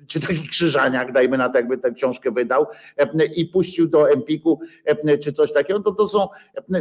[0.06, 2.66] czy taki Krzyżaniak, dajmy na to, jakby tę książkę wydał
[3.36, 4.60] i puścił do Empiku,
[5.22, 6.28] czy coś takiego, to to są,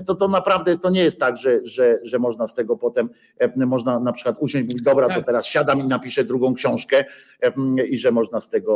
[0.06, 3.10] to, to naprawdę to nie jest tak, że, że, że można z tego potem,
[3.56, 5.26] można na przykład usiąść i mówić, dobra, to Tak.
[5.26, 7.06] teraz siadam i napiszę drugą książkę
[7.90, 8.67] i że można z tego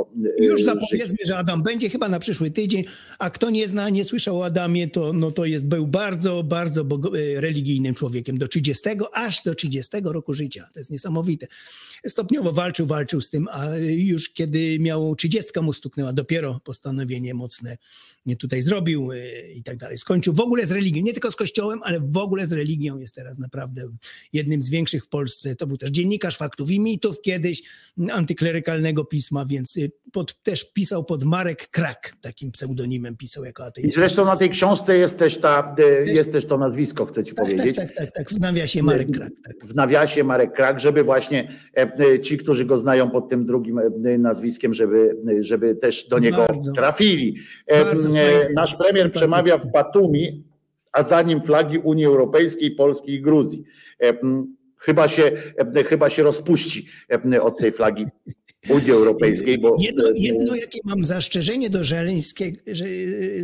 [0.41, 0.65] e, Już żyć.
[0.65, 2.83] zapowiedzmy, że Adam będzie chyba na przyszły tydzień,
[3.19, 6.81] a kto nie zna, nie słyszał o Adamie, to, no to jest, był bardzo, bardzo
[6.81, 10.69] e, religijnym człowiekiem do 30, aż do 30 roku życia.
[10.73, 11.47] To jest niesamowite.
[12.07, 17.77] Stopniowo walczył, walczył z tym, a już kiedy miał 30 mu stuknęła, dopiero postanowienie mocne
[18.25, 19.17] nie tutaj zrobił e,
[19.51, 19.97] i tak dalej.
[19.97, 23.15] Skończył w ogóle z religią, nie tylko z kościołem, ale w ogóle z religią jest
[23.15, 23.81] teraz naprawdę
[24.33, 25.55] jednym z większych w Polsce.
[25.55, 27.63] To był też dziennikarz faktów i mitów kiedyś,
[28.11, 33.67] antyklerykalnego pisma, więc y, pod, też pisał pod Marek Krak, takim pseudonimem pisał jako I
[33.67, 34.01] ateista.
[34.01, 37.55] zresztą na tej książce jest też, ta, jest też to nazwisko, chcę ci Tak, tak,
[37.55, 37.75] powiedzieć.
[37.77, 39.31] tak, tak, tak, w nawiasie Marek Krak.
[39.45, 39.65] Tak.
[39.65, 41.90] W nawiasie Marek Krak, żeby właśnie e,
[42.21, 46.37] ci, którzy go znają pod tym drugim e, nazwiskiem, żeby, e, żeby też do niego
[46.37, 46.73] Bardzo.
[46.73, 47.35] trafili.
[47.67, 48.45] E, Bardzo e.
[48.55, 50.43] Nasz premier przemawia w Batumi,
[50.91, 53.63] a za nim flagi Unii Europejskiej, Polski i Gruzji.
[54.03, 54.13] E,
[54.81, 55.31] Chyba się,
[55.75, 56.87] e, chyba się rozpuści
[57.33, 58.05] e, od tej flagi
[58.69, 62.85] Unii Europejskiej, bo Jedno, e, jedno, jakie mam zastrzeżenie do Żeleńskiego, że,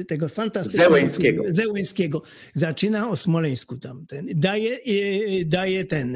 [0.07, 0.89] tego fantastycznego.
[0.89, 1.43] Zełęńskiego.
[1.47, 2.21] Zełęńskiego.
[2.53, 4.05] Zaczyna o Smoleńsku tam.
[4.07, 4.77] Ten, daje,
[5.45, 6.15] daje ten.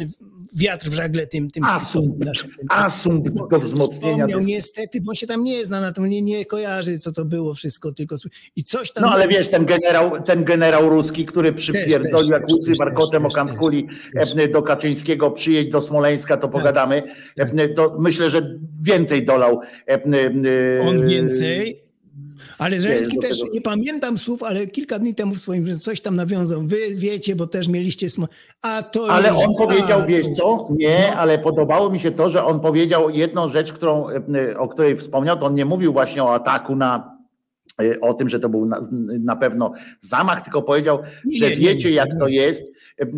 [0.00, 0.08] Y,
[0.54, 2.50] wiatr w żagle tym, tym asumpt, naszym.
[2.58, 4.14] Tym, asumpt do wzmocnienia.
[4.14, 7.54] Wspomniał, niestety, bo się tam nie zna na to, nie, nie kojarzy, co to było
[7.54, 8.16] wszystko, tylko
[8.56, 9.04] i coś tam...
[9.04, 13.88] No ale wiesz, ten generał, ten generał ruski, który przypierdolił jak łysy warkotem o Kankuli
[14.52, 16.50] do Kaczyńskiego, przyjedź do Smoleńska, to tak.
[16.50, 17.02] pogadamy,
[17.36, 17.48] tak.
[17.76, 19.60] to myślę, że więcej dolał.
[20.88, 21.87] On więcej,
[22.58, 26.16] ale Żeleński też, nie pamiętam słów, ale kilka dni temu w swoim, że coś tam
[26.16, 26.62] nawiązał.
[26.62, 28.26] Wy wiecie, bo też mieliście sm...
[28.62, 29.38] A to Ale już...
[29.38, 30.68] on powiedział, a, wiesz co?
[30.70, 31.16] Nie, no.
[31.20, 34.06] ale podobało mi się to, że on powiedział jedną rzecz, którą,
[34.58, 37.17] o której wspomniał, to on nie mówił właśnie o ataku na e,
[38.00, 38.80] o tym, że to był na,
[39.20, 42.62] na pewno zamach, tylko powiedział, nie, że nie, wiecie, nie, jak to jest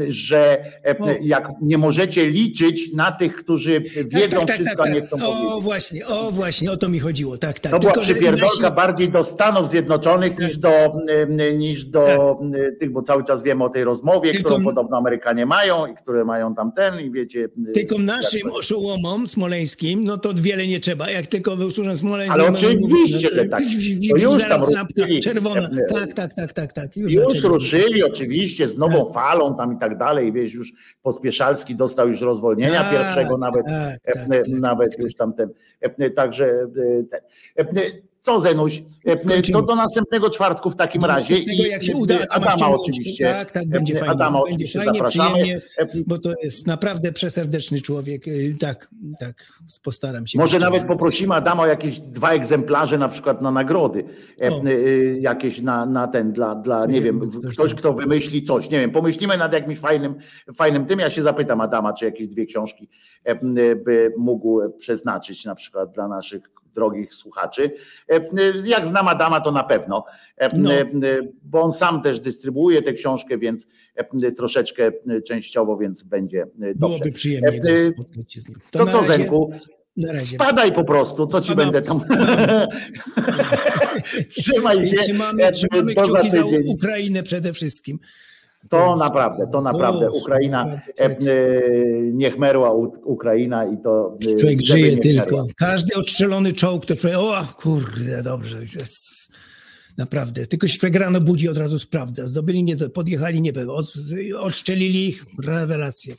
[0.08, 0.64] że
[1.22, 5.18] jak nie możecie liczyć na tych, którzy tak, wiedzą tak, tak, wszystko, tak, nie chcą
[5.18, 5.26] tak.
[5.28, 7.72] O właśnie, o właśnie, o to mi chodziło, tak, tak.
[7.72, 8.76] To była przypierdolka nasi...
[8.76, 10.92] bardziej do Stanów Zjednoczonych niż do,
[11.56, 12.38] niż do
[12.80, 14.50] tych, bo cały czas wiemy o tej rozmowie, Tylko...
[14.50, 17.48] którą podobno Amerykanie mają i które mają tamten i wiecie...
[17.74, 22.32] Tylko naszym oszołomom smoleńskim, no to wiele nie trzeba, jak tylko usłyszą Smoleńsk...
[22.32, 23.62] Ale oczywiście, że tak.
[24.10, 24.86] To już tam
[25.22, 26.96] czerwona, tak, tak, tak, tak, tak.
[26.96, 30.72] Już, już ruszyli oczywiście z nową falą tam i tak dalej, wieś już
[31.02, 35.50] Pospieszalski dostał już rozwolnienia tak, pierwszego, nawet, tak, tak, tak nawet tak, już tamten,
[36.14, 37.78] także e, ten.
[37.78, 38.82] E, co Zenuś?
[39.06, 41.38] E, to do następnego czwartku w takim do razie.
[41.38, 43.24] I jak się uda, Adama oczywiście.
[43.24, 44.10] Tak, tak, będzie fajnie.
[44.10, 45.44] Adama będzie oczywiście fajnie, zapraszamy.
[46.06, 48.24] Bo to jest naprawdę przeserdeczny człowiek.
[48.60, 48.90] Tak,
[49.20, 49.52] tak,
[49.84, 50.38] postaram się.
[50.38, 54.04] Może nawet poprosimy Adama o jakieś dwa egzemplarze na przykład na nagrody.
[54.40, 54.62] O.
[55.20, 57.20] Jakieś na, na ten, dla, dla nie wiem,
[57.52, 58.70] ktoś kto wymyśli coś.
[58.70, 60.14] Nie wiem, pomyślimy nad jakimś fajnym,
[60.56, 60.98] fajnym tym.
[60.98, 62.88] Ja się zapytam Adama, czy jakieś dwie książki
[63.84, 66.42] by mógł przeznaczyć na przykład dla naszych
[66.74, 67.70] drogich słuchaczy.
[68.08, 68.20] E,
[68.64, 70.04] jak znam Adama, to na pewno,
[70.36, 70.72] e, no.
[70.72, 70.86] E,
[71.42, 73.66] bo on sam też dystrybuuje tę książkę, więc
[74.36, 74.92] troszeczkę
[75.26, 76.74] częściowo, więc będzie dobrze.
[76.74, 78.58] Byłoby przyjemnie spotkać się z nim.
[78.72, 79.12] To, to co, razie...
[79.12, 79.50] Zenku?
[80.18, 82.00] Spadaj po prostu, co ci będę tam.
[84.30, 84.96] Trzymaj się.
[84.96, 87.98] Trzymamy, trzymamy kciuki za Ukrainę przede wszystkim.
[88.68, 90.10] To naprawdę, to naprawdę.
[90.10, 91.16] Ukraina, e, e,
[92.12, 92.72] niech merła
[93.04, 94.18] Ukraina i to.
[94.32, 95.46] E, człowiek żyje tylko.
[95.56, 98.58] Każdy odstrzelony czołg to człowiek, o kurde, dobrze.
[98.60, 99.32] Jest.
[99.98, 100.46] Naprawdę.
[100.46, 102.26] Tylko się człowiek rano budzi, od razu sprawdza.
[102.26, 103.52] Zdobyli, nie zdobyli, podjechali, nie.
[103.68, 103.92] Od,
[104.38, 106.14] odszczelili ich, rewelacja.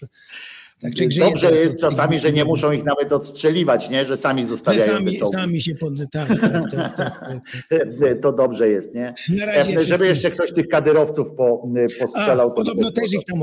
[0.82, 4.06] Tak, Dobrze jest czasami, że nie muszą ich nawet odstrzeliwać, nie?
[4.06, 5.94] że sami zostawiają sami, sami się pod...
[6.12, 7.42] tak, tak, tak, tak, tak.
[8.22, 9.14] To dobrze jest, nie?
[9.28, 10.08] Żeby wszystkim...
[10.08, 11.68] jeszcze ktoś tych kadyrowców po,
[12.00, 12.52] postrzelał.
[12.52, 13.40] A, podobno też ich tam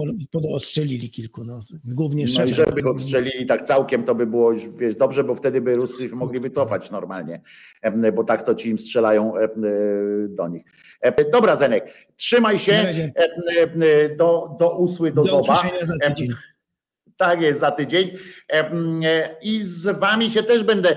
[0.55, 1.61] odstrzelili kilku, no.
[1.85, 5.35] głównie no i żeby go odstrzelili tak całkiem, to by było już wiesz, dobrze, bo
[5.35, 7.41] wtedy by Ruscy mogli wycofać normalnie,
[8.15, 9.33] bo tak to ci im strzelają
[10.29, 10.65] do nich.
[11.33, 12.93] Dobra, Zenek, trzymaj się
[14.17, 15.55] do, do usły, do, do zoba.
[15.83, 16.29] za tydzień.
[17.19, 18.11] Tak jest, za tydzień.
[19.43, 20.97] I z wami się też będę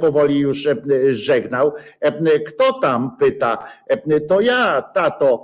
[0.00, 0.68] powoli już
[1.10, 1.72] żegnał.
[2.46, 3.58] Kto tam pyta?
[4.28, 5.42] To ja, tato.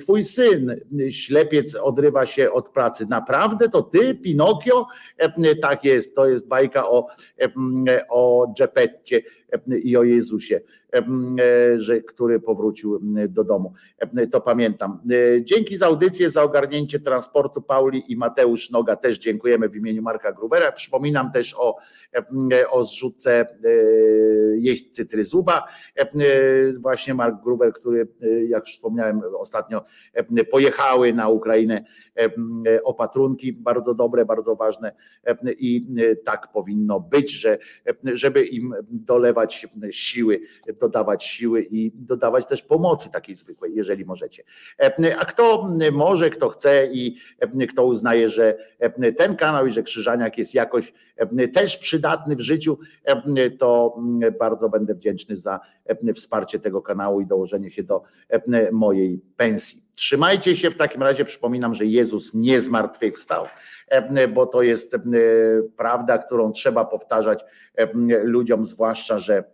[0.00, 0.80] Twój syn,
[1.10, 3.06] ślepiec, odrywa się od pracy.
[3.08, 4.86] Naprawdę to ty, Pinokio?
[5.62, 7.06] Tak jest, to jest bajka o,
[8.08, 9.22] o Geppetcie
[9.82, 10.60] i o Jezusie.
[10.94, 13.72] E, że, który powrócił do domu.
[14.32, 15.00] To pamiętam.
[15.10, 20.02] E, dzięki za audycję, za ogarnięcie transportu Pauli i Mateusz Noga też dziękujemy w imieniu
[20.02, 20.72] Marka Grubera.
[20.72, 21.76] Przypominam też o,
[22.70, 23.46] o zrzutce e,
[24.56, 25.64] jeźdźcy Tryzuba.
[26.78, 28.08] Właśnie Mark Gruber, który
[28.48, 29.84] jak już wspomniałem ostatnio
[30.50, 31.84] pojechały na Ukrainę
[32.84, 34.92] opatrunki, bardzo dobre, bardzo ważne
[35.46, 35.86] i
[36.24, 37.58] tak powinno być, że
[38.04, 40.40] żeby im dolewać siły
[40.80, 44.42] dodawać siły i dodawać też pomocy takiej zwykłej, jeżeli możecie.
[45.18, 47.16] A kto może, kto chce i
[47.70, 48.56] kto uznaje, że
[49.16, 50.92] ten kanał i że Krzyżaniak jest jakoś
[51.52, 52.78] też przydatny w życiu,
[53.58, 53.96] to
[54.38, 55.60] bardzo będę wdzięczny za
[56.14, 58.02] wsparcie tego kanału i dołożenie się do
[58.72, 59.82] mojej pensji.
[59.94, 61.24] Trzymajcie się w takim razie.
[61.24, 63.46] Przypominam, że Jezus nie zmartwychwstał,
[64.34, 64.96] bo to jest
[65.76, 67.44] prawda, którą trzeba powtarzać
[68.24, 69.44] ludziom, zwłaszcza, że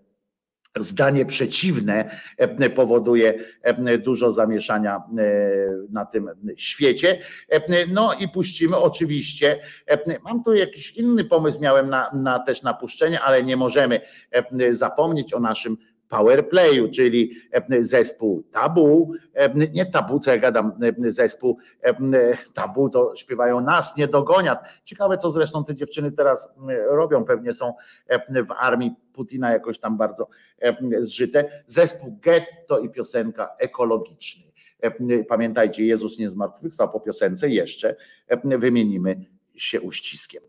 [0.78, 5.02] zdanie przeciwne e, powoduje e, dużo zamieszania e,
[5.90, 7.18] na tym świecie.
[7.88, 9.58] No i puścimy oczywiście,
[10.24, 14.00] mam tu jakiś inny pomysł, miałem na, na też na puszczenie, ale nie możemy
[14.70, 15.76] zapomnieć o naszym
[16.10, 17.34] Powerplayu, czyli
[17.78, 19.12] zespół Tabu,
[19.72, 21.58] nie Tabu, co ja gadam, zespół
[22.54, 24.58] Tabu to śpiewają Nas nie dogoniat.
[24.84, 26.54] Ciekawe, co zresztą te dziewczyny teraz
[26.88, 27.74] robią, pewnie są
[28.28, 30.28] w armii Putina jakoś tam bardzo
[31.00, 31.62] zżyte.
[31.66, 34.44] Zespół Getto i piosenka ekologiczny.
[35.28, 37.96] Pamiętajcie, Jezus nie zmartwychwstał po piosence jeszcze
[38.44, 39.24] wymienimy
[39.56, 40.42] się uściskiem.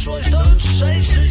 [0.00, 1.28] 说一声谁是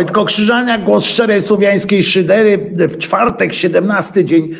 [0.00, 4.56] Wojtko Krzyżania, głos szczerej słowiańskiej szydery w czwartek, 17 dzień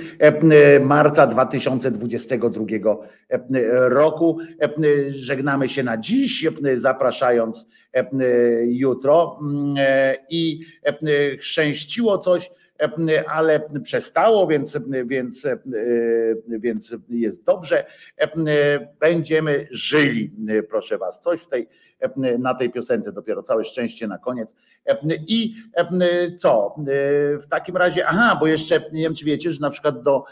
[0.84, 2.64] marca 2022
[3.88, 4.38] roku.
[5.08, 7.68] Żegnamy się na dziś, zapraszając
[8.64, 9.38] jutro
[10.30, 10.60] i
[11.40, 12.50] szczęściło coś,
[13.26, 15.46] ale przestało, więc, więc,
[16.46, 17.86] więc jest dobrze.
[19.00, 20.32] Będziemy żyli,
[20.68, 21.20] proszę Was.
[21.20, 21.68] Coś w tej
[22.38, 24.54] na tej piosence, dopiero całe szczęście na koniec.
[25.28, 25.54] I
[26.38, 26.74] co?
[27.42, 30.24] W takim razie, aha, bo jeszcze nie wiem, czy wiecie, że na przykład do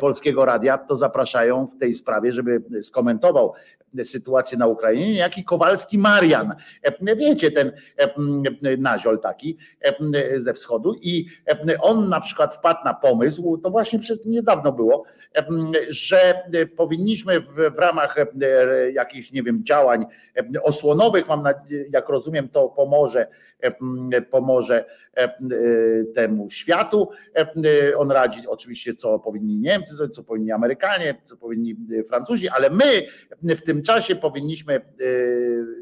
[0.00, 3.52] polskiego radia to zapraszają w tej sprawie, żeby skomentował
[4.02, 6.54] sytuację na Ukrainie, jak i Kowalski Marian.
[7.16, 7.72] Wiecie, ten
[8.78, 9.56] naziol taki
[10.36, 11.26] ze wschodu i
[11.80, 15.04] on na przykład wpadł na pomysł, to właśnie przed niedawno było,
[15.88, 16.42] że
[16.76, 18.16] powinniśmy w ramach
[18.92, 20.06] jakichś, nie wiem, działań
[20.62, 23.26] osłonowych, mam nadzieję, jak rozumiem, to pomoże
[24.30, 24.84] pomoże
[26.14, 27.08] temu światu.
[27.96, 31.76] On radzi oczywiście, co powinni Niemcy zrobić, co powinni Amerykanie, co powinni
[32.08, 33.02] Francuzi, ale my
[33.56, 34.80] w tym czasie powinniśmy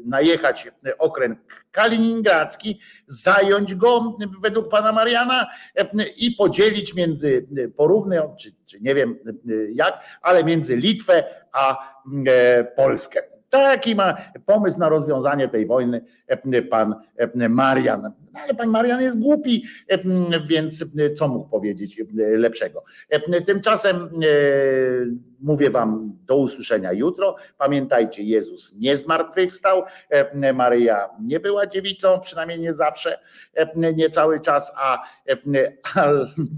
[0.05, 1.39] najechać okręg
[1.71, 5.47] kaliningradzki, zająć go według pana Mariana
[6.17, 9.19] i podzielić między porówny, czy, czy nie wiem
[9.71, 11.93] jak, ale między Litwę a
[12.75, 13.36] Polskę.
[13.57, 16.01] Taki ma pomysł na rozwiązanie tej wojny
[16.69, 16.95] pan
[17.49, 18.01] Marian.
[18.01, 19.63] No, ale pan Marian jest głupi,
[20.47, 22.83] więc co mógł powiedzieć lepszego?
[23.45, 23.95] Tymczasem
[25.39, 27.35] mówię wam do usłyszenia jutro.
[27.57, 29.83] Pamiętajcie, Jezus nie zmartwychwstał,
[30.53, 33.19] Maryja nie była dziewicą, przynajmniej nie zawsze,
[33.75, 35.03] nie cały czas, a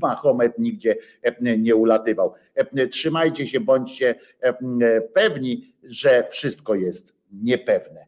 [0.01, 0.95] Mahomet nigdzie
[1.57, 2.33] nie ulatywał.
[2.91, 4.15] Trzymajcie się, bądźcie
[5.13, 8.05] pewni, że wszystko jest niepewne.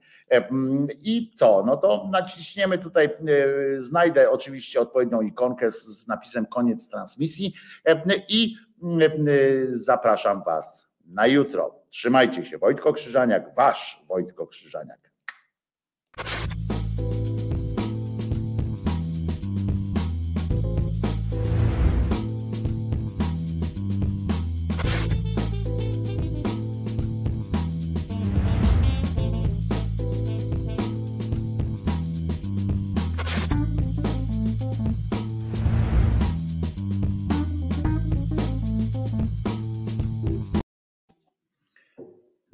[1.00, 1.64] I co?
[1.66, 3.10] No to naciśniemy tutaj,
[3.78, 7.54] znajdę oczywiście odpowiednią ikonkę z napisem koniec transmisji
[8.30, 8.56] i
[9.70, 11.82] zapraszam Was na jutro.
[11.90, 12.58] Trzymajcie się.
[12.58, 15.11] Wojtko Krzyżaniak, Wasz Wojtko Krzyżaniak.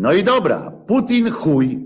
[0.08, 1.80] No i dobra, Putin chuj,